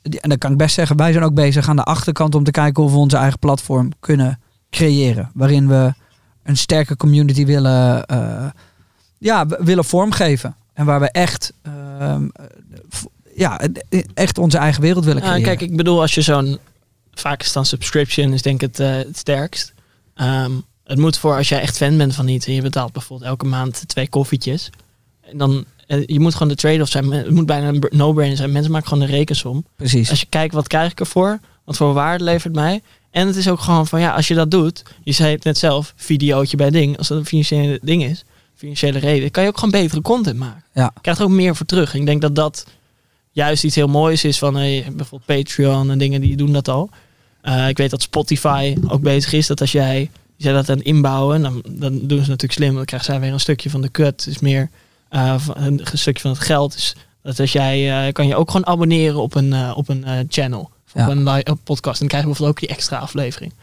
en 0.01 0.29
dan 0.29 0.37
kan 0.37 0.51
ik 0.51 0.57
best 0.57 0.75
zeggen, 0.75 0.97
wij 0.97 1.11
zijn 1.11 1.23
ook 1.23 1.33
bezig 1.33 1.69
aan 1.69 1.75
de 1.75 1.83
achterkant 1.83 2.35
om 2.35 2.43
te 2.43 2.51
kijken 2.51 2.83
of 2.83 2.91
we 2.91 2.97
onze 2.97 3.17
eigen 3.17 3.39
platform 3.39 3.91
kunnen 3.99 4.39
creëren. 4.69 5.31
Waarin 5.33 5.67
we 5.67 5.93
een 6.43 6.57
sterke 6.57 6.97
community 6.97 7.45
willen, 7.45 8.05
eh, 8.05 8.45
ja, 9.17 9.45
willen 9.47 9.85
vormgeven. 9.85 10.55
En 10.73 10.85
waar 10.85 10.99
we 10.99 11.11
echt, 11.11 11.53
ehm, 11.61 12.27
eh, 12.33 12.45
ja, 13.35 13.59
echt 14.13 14.37
onze 14.37 14.57
eigen 14.57 14.81
wereld 14.81 15.05
willen 15.05 15.23
Ja, 15.23 15.29
creëren. 15.29 15.57
kijk, 15.57 15.71
ik 15.71 15.77
bedoel, 15.77 16.01
als 16.01 16.15
je 16.15 16.21
zo'n. 16.21 16.57
Vaak 17.13 17.41
is 17.41 17.51
dan 17.51 17.65
subscription, 17.65 18.33
is 18.33 18.41
denk 18.41 18.61
ik 18.61 18.67
het, 18.69 18.79
eh, 18.79 18.95
het 18.95 19.17
sterkst. 19.17 19.73
Ehm, 20.15 20.51
het 20.83 20.97
moet 20.97 21.17
voor 21.17 21.35
als 21.35 21.49
jij 21.49 21.61
echt 21.61 21.77
fan 21.77 21.97
bent 21.97 22.15
van 22.15 22.27
iets 22.27 22.45
en 22.47 22.53
je 22.53 22.61
betaalt 22.61 22.91
bijvoorbeeld 22.91 23.29
elke 23.29 23.45
maand 23.45 23.83
twee 23.87 24.09
koffietjes. 24.09 24.69
En 25.21 25.37
dan. 25.37 25.65
eh, 25.87 26.03
Je 26.05 26.19
moet 26.19 26.33
gewoon 26.33 26.47
de 26.47 26.55
trade-off 26.55 26.91
zijn. 26.91 27.11
Het 27.11 27.29
moet 27.29 27.45
bijna 27.45 27.67
een 27.67 27.79
br- 27.79 27.95
no-brainer 27.95 28.37
zijn. 28.37 28.51
Mensen 28.51 28.71
maken 28.71 28.87
gewoon 28.87 29.05
de 29.05 29.11
rekensom. 29.11 29.65
Precies. 29.75 30.09
Als 30.09 30.19
je 30.19 30.25
kijkt, 30.29 30.53
wat 30.53 30.67
krijg 30.67 30.91
ik 30.91 30.99
ervoor? 30.99 31.39
Wat 31.65 31.77
voor 31.77 31.93
waarde 31.93 32.23
levert 32.23 32.55
mij? 32.55 32.81
En 33.11 33.27
het 33.27 33.35
is 33.35 33.49
ook 33.49 33.59
gewoon 33.59 33.87
van, 33.87 33.99
ja, 33.99 34.13
als 34.15 34.27
je 34.27 34.33
dat 34.33 34.51
doet. 34.51 34.83
Je 35.03 35.11
zei 35.11 35.31
het 35.33 35.43
net 35.43 35.57
zelf, 35.57 35.93
videootje 35.95 36.57
bij 36.57 36.69
ding. 36.69 36.97
Als 36.97 37.07
dat 37.07 37.17
een 37.17 37.25
financiële 37.25 37.79
ding 37.83 38.03
is, 38.03 38.23
financiële 38.55 38.99
reden, 38.99 39.31
kan 39.31 39.43
je 39.43 39.49
ook 39.49 39.55
gewoon 39.55 39.71
betere 39.81 40.01
content 40.01 40.37
maken. 40.39 40.63
Ja. 40.73 40.91
Je 40.93 41.01
krijgt 41.01 41.19
er 41.19 41.25
ook 41.25 41.31
meer 41.31 41.55
voor 41.55 41.65
terug. 41.65 41.93
En 41.93 41.99
ik 41.99 42.05
denk 42.05 42.21
dat 42.21 42.35
dat 42.35 42.65
juist 43.31 43.63
iets 43.63 43.75
heel 43.75 43.87
moois 43.87 44.23
is 44.23 44.37
van 44.37 44.55
hey, 44.55 44.85
bijvoorbeeld 44.95 45.39
Patreon 45.39 45.91
en 45.91 45.97
dingen 45.97 46.21
die 46.21 46.35
doen 46.35 46.53
dat 46.53 46.67
al. 46.67 46.89
Eh, 47.43 47.67
ik 47.67 47.77
weet 47.77 47.89
dat 47.89 48.01
Spotify 48.01 48.75
ook 48.87 49.01
bezig 49.01 49.33
is. 49.33 49.47
Dat 49.47 49.61
als 49.61 49.71
jij, 49.71 50.09
zijn 50.37 50.55
dat 50.55 50.69
aan 50.69 50.77
het 50.77 50.85
inbouwen, 50.85 51.41
dan, 51.41 51.63
dan 51.69 51.99
doen 52.07 52.23
ze 52.23 52.29
natuurlijk 52.29 52.51
slim. 52.53 52.75
Dan 52.75 52.85
krijgen 52.85 53.11
zij 53.11 53.19
weer 53.19 53.33
een 53.33 53.39
stukje 53.39 53.69
van 53.69 53.81
de 53.81 53.91
cut. 53.91 54.23
Dus 54.23 54.39
meer 54.39 54.69
eh, 55.09 55.35
een 55.53 55.81
stukje 55.93 56.21
van 56.21 56.31
het 56.31 56.39
geld. 56.39 56.73
Dus 56.73 56.95
dat 57.23 57.39
als 57.39 57.51
jij, 57.51 58.05
eh, 58.07 58.13
kan 58.13 58.27
je 58.27 58.35
ook 58.35 58.51
gewoon 58.51 58.67
abonneren 58.67 59.21
op 59.21 59.35
een, 59.35 59.73
op 59.75 59.89
een 59.89 60.05
channel. 60.29 60.69
Of 60.85 60.93
Ja. 60.93 61.09
op 61.09 61.11
een 61.15 61.49
op 61.51 61.59
podcast. 61.63 61.93
En 62.01 62.07
dan 62.07 62.07
krijg 62.07 62.23
je 62.23 62.29
bijvoorbeeld 62.29 62.49
ook 62.49 62.67
die 62.67 62.69
extra 62.77 62.97
aflevering. 62.97 63.53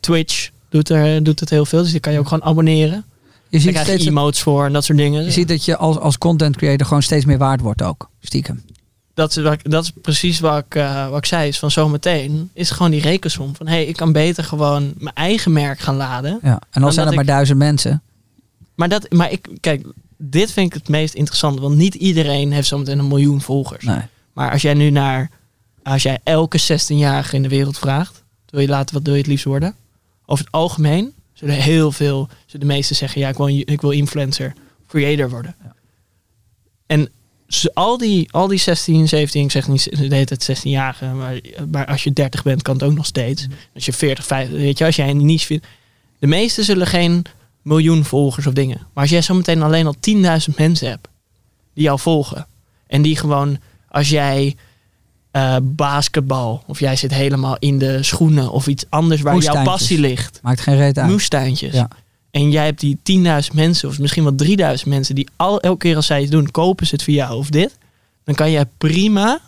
Twitch 0.00 0.50
doet, 0.68 0.88
er, 0.90 1.22
doet 1.22 1.40
het 1.40 1.50
heel 1.50 1.64
veel. 1.66 1.82
Dus 1.82 1.90
die 1.90 2.00
kan 2.00 2.12
je 2.12 2.18
ook 2.18 2.28
gewoon 2.28 2.48
abonneren. 2.48 3.04
Je 3.50 3.56
Daar 3.56 3.60
ziet, 3.60 3.70
krijg 3.70 3.86
je 3.86 3.92
steeds, 3.92 4.08
emotes 4.08 4.40
voor 4.40 4.64
en 4.66 4.72
dat 4.72 4.84
soort 4.84 4.98
dingen. 4.98 5.24
je 5.24 5.30
ziet 5.30 5.48
dat 5.48 5.64
je 5.64 5.76
als, 5.76 5.98
als 5.98 6.18
content 6.18 6.56
creator 6.56 6.86
gewoon 6.86 7.02
steeds 7.02 7.24
meer 7.24 7.38
waard 7.38 7.60
wordt 7.60 7.82
ook. 7.82 8.08
Stiekem. 8.20 8.62
Dat, 9.18 9.36
is, 9.36 9.56
dat 9.62 9.84
is 9.84 9.92
precies 10.02 10.40
wat 10.40 10.64
ik, 10.64 10.74
eh, 10.74 11.08
wat 11.08 11.18
ik 11.18 11.24
zei. 11.26 11.48
Is 11.48 11.58
van 11.58 11.70
zometeen 11.70 12.50
is 12.52 12.70
gewoon 12.70 12.90
die 12.90 13.00
rekensom. 13.00 13.56
Van 13.56 13.66
hé, 13.66 13.72
hey, 13.74 13.84
ik 13.84 13.96
kan 13.96 14.12
beter 14.12 14.44
gewoon 14.44 14.94
mijn 14.98 15.14
eigen 15.14 15.52
merk 15.52 15.78
gaan 15.78 15.96
laden. 15.96 16.38
Ja. 16.42 16.60
En 16.70 16.82
al 16.82 16.92
zijn 16.92 17.06
er 17.06 17.12
maar 17.14 17.22
ik- 17.22 17.28
duizend 17.30 17.58
mensen. 17.58 18.02
Maar, 18.74 18.88
dat, 18.88 19.12
maar 19.12 19.32
ik, 19.32 19.48
kijk, 19.60 19.86
dit 20.16 20.52
vind 20.52 20.66
ik 20.66 20.72
het 20.78 20.88
meest 20.88 21.14
interessante. 21.14 21.60
Want 21.62 21.76
niet 21.76 21.94
iedereen 21.94 22.52
heeft 22.52 22.68
zometeen 22.68 22.98
een 22.98 23.08
miljoen 23.08 23.40
volgers. 23.40 23.84
Nee. 23.84 24.00
Maar 24.32 24.50
als 24.52 24.62
jij 24.62 24.74
nu 24.74 24.90
naar, 24.90 25.30
als 25.82 26.02
jij 26.02 26.18
elke 26.24 26.60
16-jarige 26.60 27.36
in 27.36 27.42
de 27.42 27.48
wereld 27.48 27.78
vraagt, 27.78 28.22
wil 28.50 28.60
je 28.60 28.68
laten, 28.68 28.94
wat 28.94 29.04
wil 29.04 29.12
je 29.14 29.18
het 29.20 29.28
liefst 29.28 29.44
worden? 29.44 29.74
Over 30.26 30.44
het 30.44 30.54
algemeen 30.54 31.12
zullen 31.32 31.54
heel 31.54 31.92
veel, 31.92 32.28
zullen 32.46 32.66
de 32.66 32.72
meesten 32.72 32.96
zeggen, 32.96 33.20
ja, 33.20 33.28
ik 33.28 33.36
wil, 33.36 33.46
ik 33.48 33.80
wil 33.80 33.90
influencer, 33.90 34.52
creator 34.88 35.30
worden. 35.30 35.54
En 36.86 37.00
z- 37.02 37.06
al 37.74 37.98
die, 37.98 38.32
al 38.32 38.46
die 38.46 38.58
16, 38.58 39.08
17, 39.08 39.44
ik 39.44 39.50
zeg 39.50 39.68
niet 39.68 39.84
de 39.90 40.14
hele 40.14 40.24
tijd 40.24 40.58
16-jarigen, 40.58 41.16
maar, 41.16 41.40
maar 41.70 41.86
als 41.86 42.04
je 42.04 42.12
30 42.12 42.42
bent, 42.42 42.62
kan 42.62 42.74
het 42.74 42.82
ook 42.82 42.94
nog 42.94 43.06
steeds. 43.06 43.46
Als 43.74 43.86
je 43.86 43.92
40, 43.92 44.26
50, 44.26 44.58
weet 44.58 44.78
je, 44.78 44.84
als 44.84 44.96
jij 44.96 45.10
een 45.10 45.24
niche 45.24 45.46
vindt. 45.46 45.66
De 46.18 46.26
meesten 46.26 46.64
zullen 46.64 46.86
geen 46.86 47.24
miljoen 47.62 48.04
volgers 48.04 48.46
of 48.46 48.52
dingen. 48.52 48.78
Maar 48.78 49.02
als 49.02 49.10
jij 49.10 49.22
zometeen 49.22 49.62
alleen 49.62 49.86
al 49.86 49.94
10.000 49.94 50.54
mensen 50.56 50.88
hebt 50.88 51.08
die 51.74 51.84
jou 51.84 51.98
volgen. 51.98 52.46
En 52.86 53.02
die 53.02 53.16
gewoon, 53.16 53.58
als 53.88 54.08
jij 54.08 54.56
eh, 55.30 55.56
basketbal, 55.62 56.62
of 56.66 56.80
jij 56.80 56.96
zit 56.96 57.14
helemaal 57.14 57.56
in 57.58 57.78
de 57.78 58.02
schoenen 58.02 58.50
of 58.50 58.66
iets 58.66 58.84
anders 58.88 59.20
waar 59.20 59.38
jouw 59.38 59.62
passie 59.62 59.98
ligt. 59.98 60.40
Maakt 60.42 60.60
geen 60.60 60.76
reet 60.76 60.98
uit. 60.98 61.10
Moestuintjes. 61.10 61.74
Ja. 61.74 61.88
En 62.30 62.50
jij 62.50 62.64
hebt 62.64 62.80
die 62.80 62.98
10.000 63.50 63.54
mensen, 63.54 63.88
of 63.88 63.98
misschien 63.98 64.24
wel 64.24 64.76
3.000 64.76 64.86
mensen, 64.86 65.14
die 65.14 65.28
al, 65.36 65.60
elke 65.60 65.78
keer 65.78 65.96
als 65.96 66.06
zij 66.06 66.22
iets 66.22 66.30
doen, 66.30 66.50
kopen 66.50 66.86
ze 66.86 66.94
het 66.94 67.04
via 67.04 67.26
jou 67.26 67.38
of 67.38 67.50
dit. 67.50 67.78
Dan 68.24 68.34
kan 68.34 68.50
jij 68.50 68.66
prima 68.78 69.40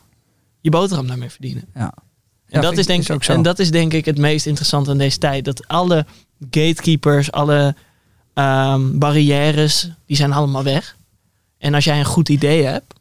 je 0.61 0.71
boterham 0.71 1.07
daarmee 1.07 1.31
verdienen. 1.31 1.65
Ja. 1.75 1.95
En, 2.47 2.61
Ja, 2.61 2.61
dat 2.61 2.79
is 2.79 2.87
denk, 2.87 3.01
is 3.01 3.11
ook 3.11 3.25
zo. 3.25 3.33
en 3.33 3.43
dat 3.43 3.59
is 3.59 3.71
denk 3.71 3.93
ik 3.93 4.05
het 4.05 4.19
meest 4.19 4.47
interessante 4.47 4.91
aan 4.91 4.99
deze 4.99 5.19
tijd. 5.19 5.45
Dat 5.45 5.69
alle 5.69 6.07
gatekeepers, 6.51 7.33
alle 7.33 7.75
ehm, 8.35 8.99
barrières, 8.99 9.91
die 10.07 10.17
zijn 10.17 10.33
allemaal 10.33 10.63
weg. 10.63 10.97
En 11.59 11.75
als 11.75 11.85
jij 11.85 11.99
een 11.99 12.05
goed 12.05 12.29
idee 12.29 12.65
hebt, 12.65 12.95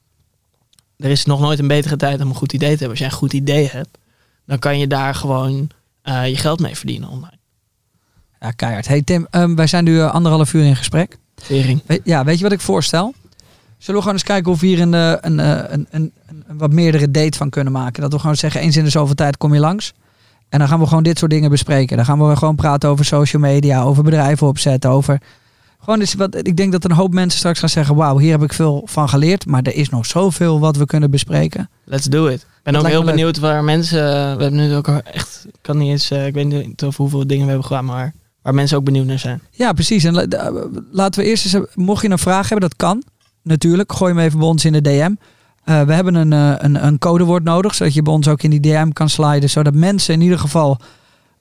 er 0.97 1.09
is 1.09 1.25
nog 1.25 1.39
nooit 1.39 1.59
een 1.59 1.67
betere 1.67 1.95
tijd 1.95 2.21
om 2.21 2.29
een 2.29 2.35
goed 2.35 2.53
idee 2.53 2.71
te 2.71 2.77
hebben. 2.77 2.89
Als 2.89 2.99
jij 2.99 3.07
een 3.07 3.13
goed 3.13 3.33
idee 3.33 3.67
hebt, 3.67 3.97
dan 4.45 4.59
kan 4.59 4.79
je 4.79 4.87
daar 4.87 5.15
gewoon 5.15 5.69
eh, 6.01 6.27
je 6.27 6.37
geld 6.37 6.59
mee 6.59 6.75
verdienen 6.75 7.09
online. 7.09 7.38
Ja, 8.39 8.51
keihard. 8.51 8.87
Hey 8.87 9.01
Tim, 9.01 9.27
ehm, 9.29 9.55
wij 9.55 9.67
zijn 9.67 9.83
nu 9.83 9.99
eh, 9.99 10.13
anderhalf 10.13 10.53
uur 10.53 10.63
in 10.63 10.75
gesprek. 10.75 11.17
Tering. 11.47 11.81
We- 11.85 12.01
ja, 12.03 12.23
weet 12.23 12.37
je 12.37 12.43
wat 12.43 12.51
ik 12.51 12.59
voorstel? 12.61 13.13
Zullen 13.77 13.95
we 13.95 14.01
gewoon 14.01 14.13
eens 14.13 14.23
kijken 14.23 14.51
of 14.51 14.59
we 14.59 14.67
hier 14.67 14.81
een, 14.81 14.93
eh, 14.93 15.13
een, 15.21 15.39
eh, 15.39 15.47
een, 15.67 15.87
een, 15.91 16.11
een, 16.27 16.57
wat 16.57 16.71
meerdere 16.73 17.11
date 17.11 17.37
van 17.37 17.49
kunnen 17.49 17.73
maken? 17.73 18.01
Dat 18.01 18.11
we 18.13 18.19
gewoon 18.19 18.35
zeggen, 18.35 18.61
eens 18.61 18.77
in 18.77 18.83
de 18.83 18.89
zoveel 18.89 19.15
tijd 19.15 19.37
kom 19.37 19.53
je 19.53 19.59
langs. 19.59 19.93
En 20.49 20.59
dan 20.59 20.67
gaan 20.67 20.79
we 20.79 20.87
gewoon 20.87 21.03
dit 21.03 21.17
soort 21.17 21.31
dingen 21.31 21.49
bespreken. 21.49 21.95
Dan 21.97 22.05
gaan 22.05 22.27
we 22.29 22.35
gewoon 22.35 22.55
praten 22.55 22.89
over 22.89 23.05
social 23.05 23.41
media, 23.41 23.81
over 23.81 24.03
bedrijven 24.03 24.47
opzetten, 24.47 24.89
over... 24.89 25.21
Gewoon 25.83 25.99
eens 25.99 26.13
wat, 26.13 26.35
ik 26.47 26.57
denk 26.57 26.71
dat 26.71 26.83
een 26.85 26.91
hoop 26.91 27.13
mensen 27.13 27.39
straks 27.39 27.59
gaan 27.59 27.69
zeggen, 27.69 27.95
wauw, 27.95 28.17
hier 28.17 28.31
heb 28.31 28.43
ik 28.43 28.53
veel 28.53 28.81
van 28.85 29.09
geleerd. 29.09 29.45
Maar 29.45 29.61
er 29.61 29.75
is 29.75 29.89
nog 29.89 30.05
zoveel 30.05 30.59
wat 30.59 30.75
we 30.77 30.85
kunnen 30.85 31.11
bespreken. 31.11 31.69
Let's 31.83 32.05
do 32.05 32.27
it. 32.27 32.41
Ik 32.41 32.47
ben 32.63 32.73
Dat 32.73 32.81
ook 32.83 32.89
heel 32.89 33.03
benieuwd 33.03 33.39
waar 33.39 33.63
mensen. 33.63 34.03
We 34.37 34.41
hebben 34.43 34.55
nu 34.55 34.75
ook 34.75 34.87
echt. 34.87 35.45
Ik 35.47 35.55
kan 35.61 35.77
niet 35.77 35.89
eens. 35.89 36.11
ik 36.11 36.33
weet 36.33 36.47
niet 36.47 36.83
over 36.83 37.01
hoeveel 37.01 37.27
dingen 37.27 37.43
we 37.43 37.49
hebben 37.51 37.67
gedaan, 37.67 37.85
maar 37.85 38.13
waar 38.41 38.53
mensen 38.53 38.77
ook 38.77 38.83
benieuwd 38.83 39.05
naar 39.05 39.19
zijn. 39.19 39.41
Ja, 39.51 39.73
precies. 39.73 40.03
En 40.03 40.13
da- 40.29 40.51
laten 40.91 41.21
we 41.23 41.29
eerst 41.29 41.53
eens, 41.55 41.65
mocht 41.75 42.01
je 42.01 42.09
een 42.09 42.17
vraag 42.19 42.49
hebben, 42.49 42.69
dat 42.69 42.77
kan 42.77 43.03
natuurlijk. 43.43 43.93
Gooi 43.93 44.13
hem 44.13 44.23
even 44.23 44.39
bij 44.39 44.47
ons 44.47 44.65
in 44.65 44.71
de 44.73 44.81
DM. 44.81 45.11
Eh, 45.63 45.81
we 45.81 45.93
hebben 45.93 46.15
een, 46.15 46.33
eh, 46.33 46.53
een, 46.57 46.85
een 46.85 46.97
codewoord 46.99 47.43
nodig, 47.43 47.75
zodat 47.75 47.93
je 47.93 48.01
bij 48.01 48.13
ons 48.13 48.27
ook 48.27 48.43
in 48.43 48.49
die 48.49 48.59
DM 48.59 48.89
kan 48.89 49.09
sliden. 49.09 49.49
Zodat 49.49 49.73
mensen 49.73 50.13
in 50.13 50.21
ieder 50.21 50.39
geval 50.39 50.77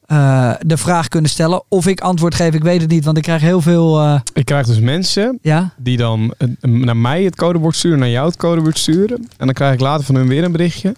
eh, 0.06 0.52
de 0.60 0.76
vraag 0.76 1.08
kunnen 1.08 1.30
stellen. 1.30 1.62
Of 1.68 1.86
ik 1.86 2.00
antwoord 2.00 2.34
geef, 2.34 2.54
ik 2.54 2.62
weet 2.62 2.80
het 2.80 2.90
niet, 2.90 3.04
want 3.04 3.16
ik 3.16 3.22
krijg 3.22 3.40
heel 3.40 3.60
veel... 3.60 4.00
eh, 4.00 4.20
Ik 4.32 4.44
krijg 4.44 4.66
dus 4.66 4.78
mensen 4.80 5.38
ja, 5.42 5.70
die 5.78 5.96
dan 5.96 6.34
eh, 6.38 6.48
naar 6.70 6.96
mij 6.96 7.22
het 7.24 7.36
codebord 7.36 7.76
sturen, 7.76 7.98
naar 7.98 8.08
jou 8.08 8.26
het 8.26 8.36
codebord 8.36 8.78
sturen. 8.78 9.16
En 9.36 9.46
dan 9.46 9.52
krijg 9.52 9.74
ik 9.74 9.80
later 9.80 10.04
van 10.04 10.14
hun 10.14 10.28
weer 10.28 10.44
een 10.44 10.52
berichtje. 10.52 10.94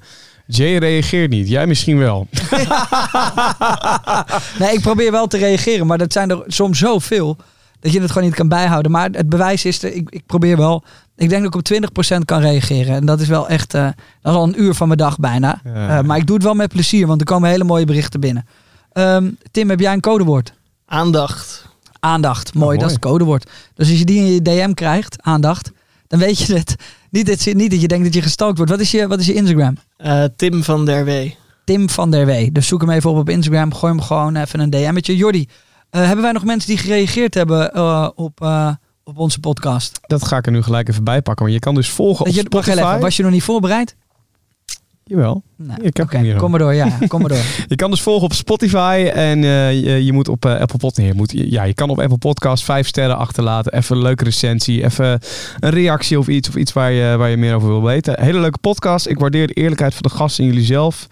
Jay 0.57 0.77
reageert 0.77 1.31
niet. 1.31 1.49
Jij 1.49 1.67
misschien 1.67 1.99
wel. 1.99 2.27
nee, 4.59 4.73
ik 4.73 4.81
probeer 4.81 5.13
wel 5.13 5.27
te 5.27 5.39
reageren, 5.39 5.87
maar 5.87 5.99
dat 5.99 6.13
zijn 6.13 6.31
er 6.31 6.43
soms 6.47 6.79
zoveel 6.79 7.37
dat 7.81 7.93
je 7.93 8.01
het 8.01 8.11
gewoon 8.11 8.27
niet 8.27 8.37
kan 8.37 8.49
bijhouden. 8.49 8.91
Maar 8.91 9.09
het 9.13 9.29
bewijs 9.29 9.65
is, 9.65 9.83
er, 9.83 9.93
ik, 9.93 10.11
ik 10.11 10.27
probeer 10.27 10.57
wel, 10.57 10.85
ik 11.17 11.29
denk 11.29 11.43
dat 11.43 11.55
ik 11.55 11.85
op 11.85 12.15
20% 12.15 12.25
kan 12.25 12.41
reageren. 12.41 12.95
En 12.95 13.07
dat 13.07 13.21
is 13.21 13.29
wel 13.29 13.49
echt, 13.49 13.75
eh, 13.75 13.85
dat 14.21 14.33
is 14.33 14.39
al 14.39 14.45
een 14.45 14.63
uur 14.63 14.75
van 14.75 14.87
mijn 14.87 14.99
dag 14.99 15.19
bijna. 15.19 15.61
Ja. 15.65 15.99
Eh, 15.99 16.05
maar 16.05 16.17
ik 16.17 16.27
doe 16.27 16.37
het 16.37 16.45
wel 16.45 16.55
met 16.55 16.69
plezier, 16.69 17.07
want 17.07 17.21
er 17.21 17.27
komen 17.27 17.51
hele 17.51 17.65
mooie 17.65 17.85
berichten 17.85 18.21
binnen. 18.21 18.47
Ehm, 18.93 19.31
Tim, 19.51 19.71
heb 19.71 19.81
jij 19.81 19.93
een 19.93 20.01
codewoord? 20.01 20.53
Aandacht. 20.87 21.69
Aandacht, 22.01 22.55
mooi, 22.55 22.67
mooi. 22.67 22.79
dat 22.79 22.87
is 22.87 22.95
het 22.95 23.05
codewoord. 23.05 23.51
Dus 23.75 23.89
als 23.89 23.99
je 23.99 24.05
die 24.05 24.19
in 24.19 24.33
je 24.33 24.43
DM 24.43 24.73
krijgt, 24.73 25.23
aandacht, 25.23 25.71
dan 26.11 26.19
weet 26.19 26.39
je 26.39 26.55
het. 26.55 26.77
Niet 27.11 27.27
dat 27.27 27.43
je, 27.43 27.55
niet 27.55 27.71
dat 27.71 27.81
je 27.81 27.89
denkt 27.89 28.05
dat 28.05 28.15
je 28.15 28.23
gestalkt 28.23 28.57
wordt. 28.57 28.73
Wat 28.73 28.81
is 28.81 28.91
je, 28.91 29.09
wat 29.09 29.21
is 29.21 29.27
je 29.27 29.35
Instagram? 29.35 29.77
Eh, 29.97 30.25
Tim 30.37 30.65
van 30.65 30.85
der 30.85 31.05
Wee. 31.05 31.37
Tim 31.65 31.91
van 31.91 32.11
der 32.11 32.27
Wee. 32.27 32.53
Dus 32.53 32.67
zoek 32.67 32.81
hem 32.81 32.91
even 32.91 33.11
op 33.11 33.17
op 33.17 33.29
Instagram. 33.29 33.75
Gooi 33.75 33.93
hem 33.93 34.03
gewoon 34.03 34.37
even 34.37 34.61
een 34.61 34.71
DM'tje. 34.71 35.17
Jordi, 35.17 35.49
eh, 35.91 36.05
hebben 36.05 36.23
wij 36.23 36.33
nog 36.33 36.45
mensen 36.45 36.69
die 36.69 36.79
gereageerd 36.79 37.35
hebben 37.35 37.73
eh, 37.73 38.09
op, 38.15 38.41
eh, 38.41 38.71
op 39.05 39.19
onze 39.19 39.41
podcast? 39.41 40.01
Dat 40.07 40.25
ga 40.25 40.37
ik 40.37 40.47
er 40.47 40.53
nu 40.53 40.63
gelijk 40.63 40.89
even 40.89 41.05
bij 41.05 41.23
pakken. 41.23 41.45
Want 41.45 41.57
je 41.57 41.65
kan 41.65 41.75
dus 41.75 41.91
volgen 41.91 42.25
je, 42.25 42.31
op 42.31 42.53
heel 42.53 42.63
Spotify. 42.63 42.89
even, 42.89 43.01
was 43.01 43.17
je 43.17 43.23
nog 43.23 43.33
niet 43.33 43.43
voorbereid? 43.43 43.97
Jawel. 45.11 45.43
Nou, 45.57 45.83
Ik 45.83 45.97
heb 45.97 46.11
hem 46.11 46.23
hier 46.23 46.37
kom 46.37 46.51
maar 46.51 46.59
door. 46.59 46.75
Ja, 46.75 46.99
kom 47.09 47.21
maar 47.21 47.29
door. 47.29 47.45
Je 47.69 47.77
kan 47.77 47.91
dus 47.91 48.03
volgen 48.03 48.25
op 48.25 48.33
Spotify 48.33 49.11
en 49.15 49.45
eh, 49.45 49.73
je, 49.73 50.05
je 50.05 50.13
moet 50.13 50.29
op 50.29 50.45
eh, 50.45 50.53
Apple 50.53 50.67
Podcast. 50.67 50.97
Nee, 50.97 51.07
je, 51.07 51.15
moet, 51.15 51.33
ja, 51.35 51.63
je 51.63 51.75
kan 51.75 51.91
op 51.91 52.01
Apple 52.01 52.19
Podcast 52.19 52.65
vijf 52.65 52.87
sterren 52.87 53.17
achterlaten. 53.17 53.73
Even 53.73 53.97
een 53.97 54.03
leuke 54.03 54.25
recensie. 54.25 54.85
Even 54.85 55.21
een 55.61 55.71
reactie 55.71 56.19
of 56.19 56.29
iets. 56.29 56.49
Of 56.49 56.57
iets 56.57 56.73
waar 56.73 56.93
je, 56.93 57.17
waar 57.17 57.31
je 57.31 57.37
meer 57.37 57.55
over 57.55 57.69
wil 57.69 57.83
weten. 57.83 58.23
Hele 58.23 58.41
leuke 58.41 58.59
podcast. 58.59 59.07
Ik 59.07 59.19
waardeer 59.19 59.47
de 59.47 59.53
eerlijkheid 59.53 59.95
van 59.95 60.03
de 60.03 60.09
gasten 60.09 60.45
en 60.45 60.51
jullie 60.51 60.67
zelf. 60.67 61.09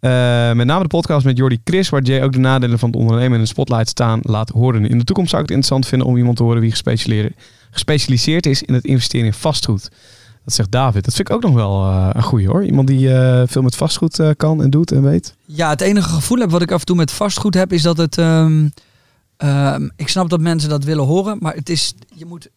Eh, 0.00 0.52
met 0.52 0.66
name 0.66 0.82
de 0.82 0.88
podcast 0.88 1.24
met 1.24 1.36
Jordi 1.36 1.58
Chris, 1.64 1.88
waar 1.88 2.02
Jay 2.02 2.22
ook 2.22 2.32
de 2.32 2.38
nadelen 2.38 2.78
van 2.78 2.90
het 2.90 2.98
ondernemen 2.98 3.34
in 3.34 3.42
de 3.42 3.48
spotlight 3.48 3.88
staan 3.88 4.20
laat 4.22 4.48
horen. 4.48 4.86
In 4.86 4.98
de 4.98 5.04
toekomst 5.04 5.30
zou 5.30 5.42
ik 5.42 5.48
het 5.48 5.56
interessant 5.56 5.86
vinden 5.86 6.08
om 6.08 6.16
iemand 6.16 6.36
te 6.36 6.42
horen 6.42 6.60
wie 6.60 6.74
gespecialiseerd 7.70 8.46
is 8.46 8.62
in 8.62 8.74
het 8.74 8.84
investeren 8.84 9.26
in 9.26 9.32
vastgoed. 9.32 9.90
Dat 10.46 10.54
zegt 10.54 10.70
David. 10.70 11.04
Dat 11.04 11.14
vind 11.14 11.28
ik 11.28 11.34
ook 11.34 11.42
nog 11.42 11.54
wel 11.54 11.84
eh, 11.84 12.08
een 12.12 12.22
goeie 12.22 12.48
hoor. 12.48 12.64
Iemand 12.64 12.88
die 12.88 13.14
eh, 13.14 13.42
veel 13.46 13.62
met 13.62 13.76
vastgoed 13.76 14.18
eh, 14.18 14.30
kan 14.36 14.62
en 14.62 14.70
doet 14.70 14.92
en 14.92 15.02
weet. 15.02 15.34
Ja, 15.44 15.68
het 15.68 15.80
enige 15.80 16.08
gevoel 16.08 16.38
heb 16.38 16.50
wat 16.50 16.62
ik 16.62 16.70
af 16.70 16.80
en 16.80 16.86
toe 16.86 16.96
met 16.96 17.10
vastgoed 17.10 17.54
heb, 17.54 17.72
is 17.72 17.82
dat 17.82 17.96
het. 17.96 18.18
ehm, 18.18 18.68
ehm, 19.36 19.88
ik 19.96 20.08
snap 20.08 20.28
dat 20.30 20.40
mensen 20.40 20.68
dat 20.68 20.84
willen 20.84 21.04
horen, 21.04 21.36
maar 21.40 21.54
het 21.54 21.68
is. 21.68 21.94
Je 22.14 22.26
moet. 22.26 22.48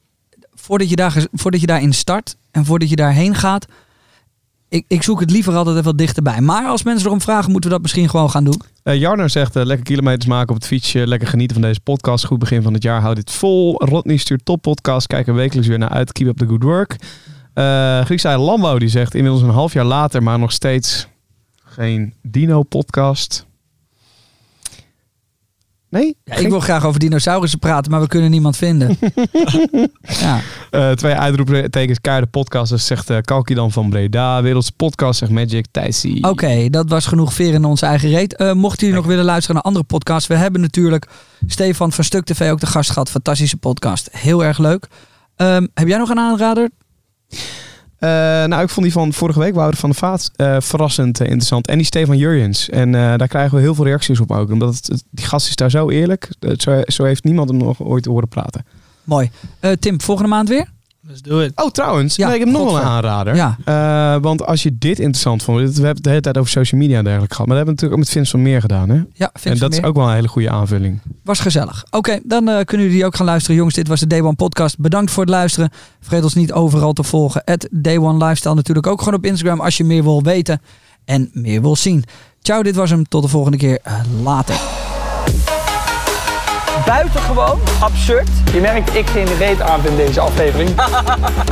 Voordat 0.54 0.90
je, 0.90 0.96
daar, 0.96 1.26
voordat 1.34 1.62
je 1.62 1.68
daarin 1.68 1.94
start 1.94 2.36
en 2.52 2.66
voordat 2.66 2.90
je 2.90 2.96
daarheen 2.96 3.36
gaat. 3.36 3.66
Ik, 4.68 4.86
ik 4.88 5.04
zoek 5.04 5.20
het 5.20 5.32
liever 5.32 5.56
altijd 5.56 5.76
even 5.76 5.88
wat 5.88 5.98
dichterbij. 5.98 6.42
Maar 6.42 6.66
als 6.66 6.84
mensen 6.84 7.08
erom 7.08 7.22
vragen, 7.22 7.52
moeten 7.52 7.70
we 7.70 7.76
dat 7.76 7.82
misschien 7.84 8.10
gewoon 8.10 8.30
gaan 8.30 8.44
doen. 8.44 8.62
Eh 8.84 9.00
Jarno 9.00 9.28
zegt 9.28 9.56
lekker 9.56 9.86
kilometers 9.86 10.26
maken 10.26 10.50
op 10.50 10.56
het 10.56 10.66
fietsje. 10.66 11.08
Lekker 11.08 11.28
genieten 11.28 11.56
van 11.60 11.66
deze 11.68 11.80
podcast. 11.80 12.26
Goed 12.26 12.40
begin 12.40 12.62
van 12.62 12.74
het 12.74 12.84
jaar. 12.84 13.02
Houd 13.02 13.16
dit 13.16 13.32
vol. 13.32 13.84
Rodney 13.84 14.18
stuurt 14.18 14.46
top 14.46 14.62
podcast. 14.62 15.08
Kijk 15.08 15.28
er 15.28 15.34
wekelijks 15.34 15.68
weer 15.68 15.78
naar 15.78 15.90
uit. 15.90 16.12
Keep 16.12 16.28
up 16.28 16.38
the 16.38 16.48
good 16.48 16.64
work. 16.64 16.96
Eh 17.60 18.06
Grieks 18.06 18.22
zei 18.22 18.38
Lambo 18.38 18.80
die 18.80 18.90
zegt 18.90 19.16
inmiddels 19.16 19.44
een 19.44 19.50
half 19.50 19.74
jaar 19.74 19.86
later, 19.86 20.24
maar 20.24 20.40
nog 20.40 20.52
steeds 20.52 21.08
geen 21.64 22.14
Dino 22.22 22.64
podcast. 22.64 23.48
Nee? 25.90 26.18
Ja, 26.24 26.36
ik 26.36 26.50
wil 26.50 26.60
graag 26.60 26.86
over 26.86 27.00
dinosaurussen 27.00 27.60
praten, 27.60 27.92
maar 27.92 28.02
we 28.02 28.08
kunnen 28.08 28.32
niemand 28.32 28.58
vinden. 28.58 28.98
ja. 30.22 30.40
Eh, 30.70 30.92
twee 30.92 31.14
uitroeptekens. 31.14 32.02
Keiharde 32.02 32.30
podcast. 32.30 32.70
Dat 32.70 32.80
zegt 32.80 33.10
eh 33.10 33.18
Kalkie 33.22 33.56
dan 33.56 33.72
van 33.72 33.90
Breda. 33.90 34.42
Wereldse 34.42 34.72
podcast 34.72 35.20
zegt 35.20 35.32
Magic. 35.32 35.66
Thijsie. 35.72 36.24
Oké, 36.24 36.70
dat 36.70 36.90
was 36.90 37.06
genoeg 37.06 37.34
veer 37.34 37.54
in 37.54 37.66
onze 37.66 37.86
eigen 37.86 38.10
reet. 38.10 38.36
Eh, 38.36 38.54
mochten 38.54 38.80
jullie 38.80 39.02
nog 39.02 39.10
willen 39.10 39.26
luisteren 39.26 39.56
naar 39.56 39.64
andere 39.64 39.86
podcasts. 39.86 40.28
We 40.28 40.36
hebben 40.36 40.62
natuurlijk 40.62 41.08
Stefan 41.48 41.92
van 41.92 42.04
Stuk 42.04 42.26
TV 42.26 42.52
ook 42.52 42.60
de 42.60 42.68
gast 42.68 42.90
gehad. 42.90 43.10
Fantastische 43.10 43.58
podcast. 43.58 44.10
Heel 44.12 44.44
erg 44.44 44.58
leuk. 44.58 44.88
Ehm, 45.36 45.68
heb 45.74 45.88
jij 45.88 45.98
nog 45.98 46.10
een 46.10 46.20
aanrader? 46.20 46.70
Eh, 48.00 48.10
nou, 48.46 48.64
ik 48.64 48.70
vond 48.70 48.86
die 48.86 48.94
van 48.94 49.14
vorige 49.14 49.40
week, 49.40 49.54
Wouter 49.54 49.80
van 49.80 49.90
der 49.90 50.00
Vaat, 50.00 50.32
eh, 50.36 50.56
verrassend 50.60 51.20
eh, 51.20 51.28
interessant. 51.28 51.68
En 51.68 51.78
die 51.78 51.86
Stefan 51.86 52.18
Jurjens. 52.18 52.70
En 52.70 52.92
daar 52.92 53.28
krijgen 53.28 53.56
we 53.56 53.62
heel 53.62 53.76
veel 53.76 53.86
reacties 53.86 54.20
op 54.20 54.32
ook. 54.32 54.52
Omdat 54.52 54.76
het, 54.76 55.04
die 55.10 55.26
gast 55.26 55.48
is 55.48 55.56
daar 55.56 55.70
zo 55.70 55.90
eerlijk. 55.90 56.30
Zo, 56.58 56.82
zo 56.86 57.04
heeft 57.04 57.24
niemand 57.24 57.50
hem 57.50 57.58
nog 57.58 57.82
ooit 57.82 58.06
horen 58.06 58.28
praten. 58.28 58.66
Mooi. 59.04 59.32
Tim, 59.80 60.02
volgende 60.02 60.30
maand 60.30 60.50
weer? 60.50 60.68
Let's 61.10 61.22
do 61.22 61.40
it. 61.40 61.52
Oh, 61.56 61.70
trouwens. 61.70 62.16
Ja, 62.16 62.28
nee, 62.28 62.40
ik 62.40 62.46
heb 62.46 62.54
nog 62.54 62.64
wel 62.64 62.78
een 62.78 62.88
aanrader. 62.88 63.36
Ja. 63.36 63.58
Eh, 63.66 64.22
want 64.22 64.46
als 64.46 64.64
je 64.64 64.78
dit 64.78 65.00
interessant 65.00 65.44
vond. 65.44 65.58
We 65.60 65.66
hebben 65.66 65.88
het 65.88 66.04
de 66.04 66.10
hele 66.10 66.22
tijd 66.22 66.38
over 66.38 66.52
social 66.52 66.82
media 66.82 66.98
en 66.98 67.04
dergelijke 67.04 67.36
gehad. 67.36 67.48
Maar 67.48 67.58
dat 67.58 67.66
hebben 67.66 67.88
we 67.88 67.88
natuurlijk 67.88 67.92
ook 67.92 68.00
met 68.00 68.10
Vince 68.10 68.32
van 68.32 68.42
Meer 68.42 68.62
gedaan. 68.62 68.90
Hè? 68.90 68.96
Ja, 69.14 69.30
vind 69.34 69.54
en 69.54 69.60
dat 69.60 69.74
is 69.74 69.84
ook 69.84 69.96
wel 69.96 70.08
een 70.08 70.14
hele 70.14 70.28
goede 70.28 70.50
aanvulling. 70.50 71.00
Was 71.24 71.40
gezellig. 71.40 71.86
Oké, 71.90 72.20
dan 72.24 72.50
eh, 72.50 72.66
kunnen 72.66 72.88
jullie 72.88 73.06
ook 73.06 73.16
gaan 73.16 73.26
luisteren. 73.26 73.56
Jongens, 73.56 73.76
dit 73.76 73.88
was 73.88 74.00
de 74.00 74.08
Day 74.08 74.22
One 74.22 74.36
podcast. 74.36 74.80
Bedankt 74.80 75.12
voor 75.12 75.24
het 75.24 75.32
luisteren. 75.32 75.70
Vergeet 76.00 76.24
ons 76.24 76.34
niet 76.34 76.54
overal 76.54 76.94
te 76.94 77.04
volgen. 77.04 77.42
Het 77.46 77.68
Day 77.72 77.98
One 77.98 78.26
Lifestyle 78.26 78.56
natuurlijk 78.56 78.88
ook 78.88 79.00
gewoon 79.00 79.14
op 79.14 79.26
Instagram 79.26 79.62
als 79.62 79.78
je 79.78 79.84
meer 79.84 80.04
wil 80.04 80.24
weten 80.24 80.62
en 81.06 81.30
meer 81.34 81.62
wil 81.62 81.76
zien. 81.76 82.04
Ciao, 82.42 82.64
dit 82.64 82.76
was 82.76 82.90
hem. 82.90 83.08
Tot 83.08 83.24
de 83.24 83.30
volgende 83.30 83.58
keer. 83.58 83.80
Eh, 83.84 84.00
later. 84.24 84.56
Buitengewoon 86.90 87.60
absurd. 87.80 88.30
Je 88.54 88.60
merkt, 88.60 88.96
ik 88.96 89.08
geen 89.08 89.38
reet 89.38 89.62
aan 89.62 89.86
in 89.86 89.96
deze 89.96 90.20
aflevering. 90.20 90.70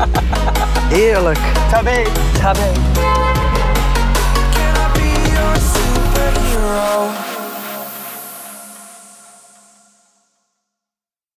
Heerlijk. 0.97 1.39
Tabé. 1.71 2.03
Tabé. 2.41 2.71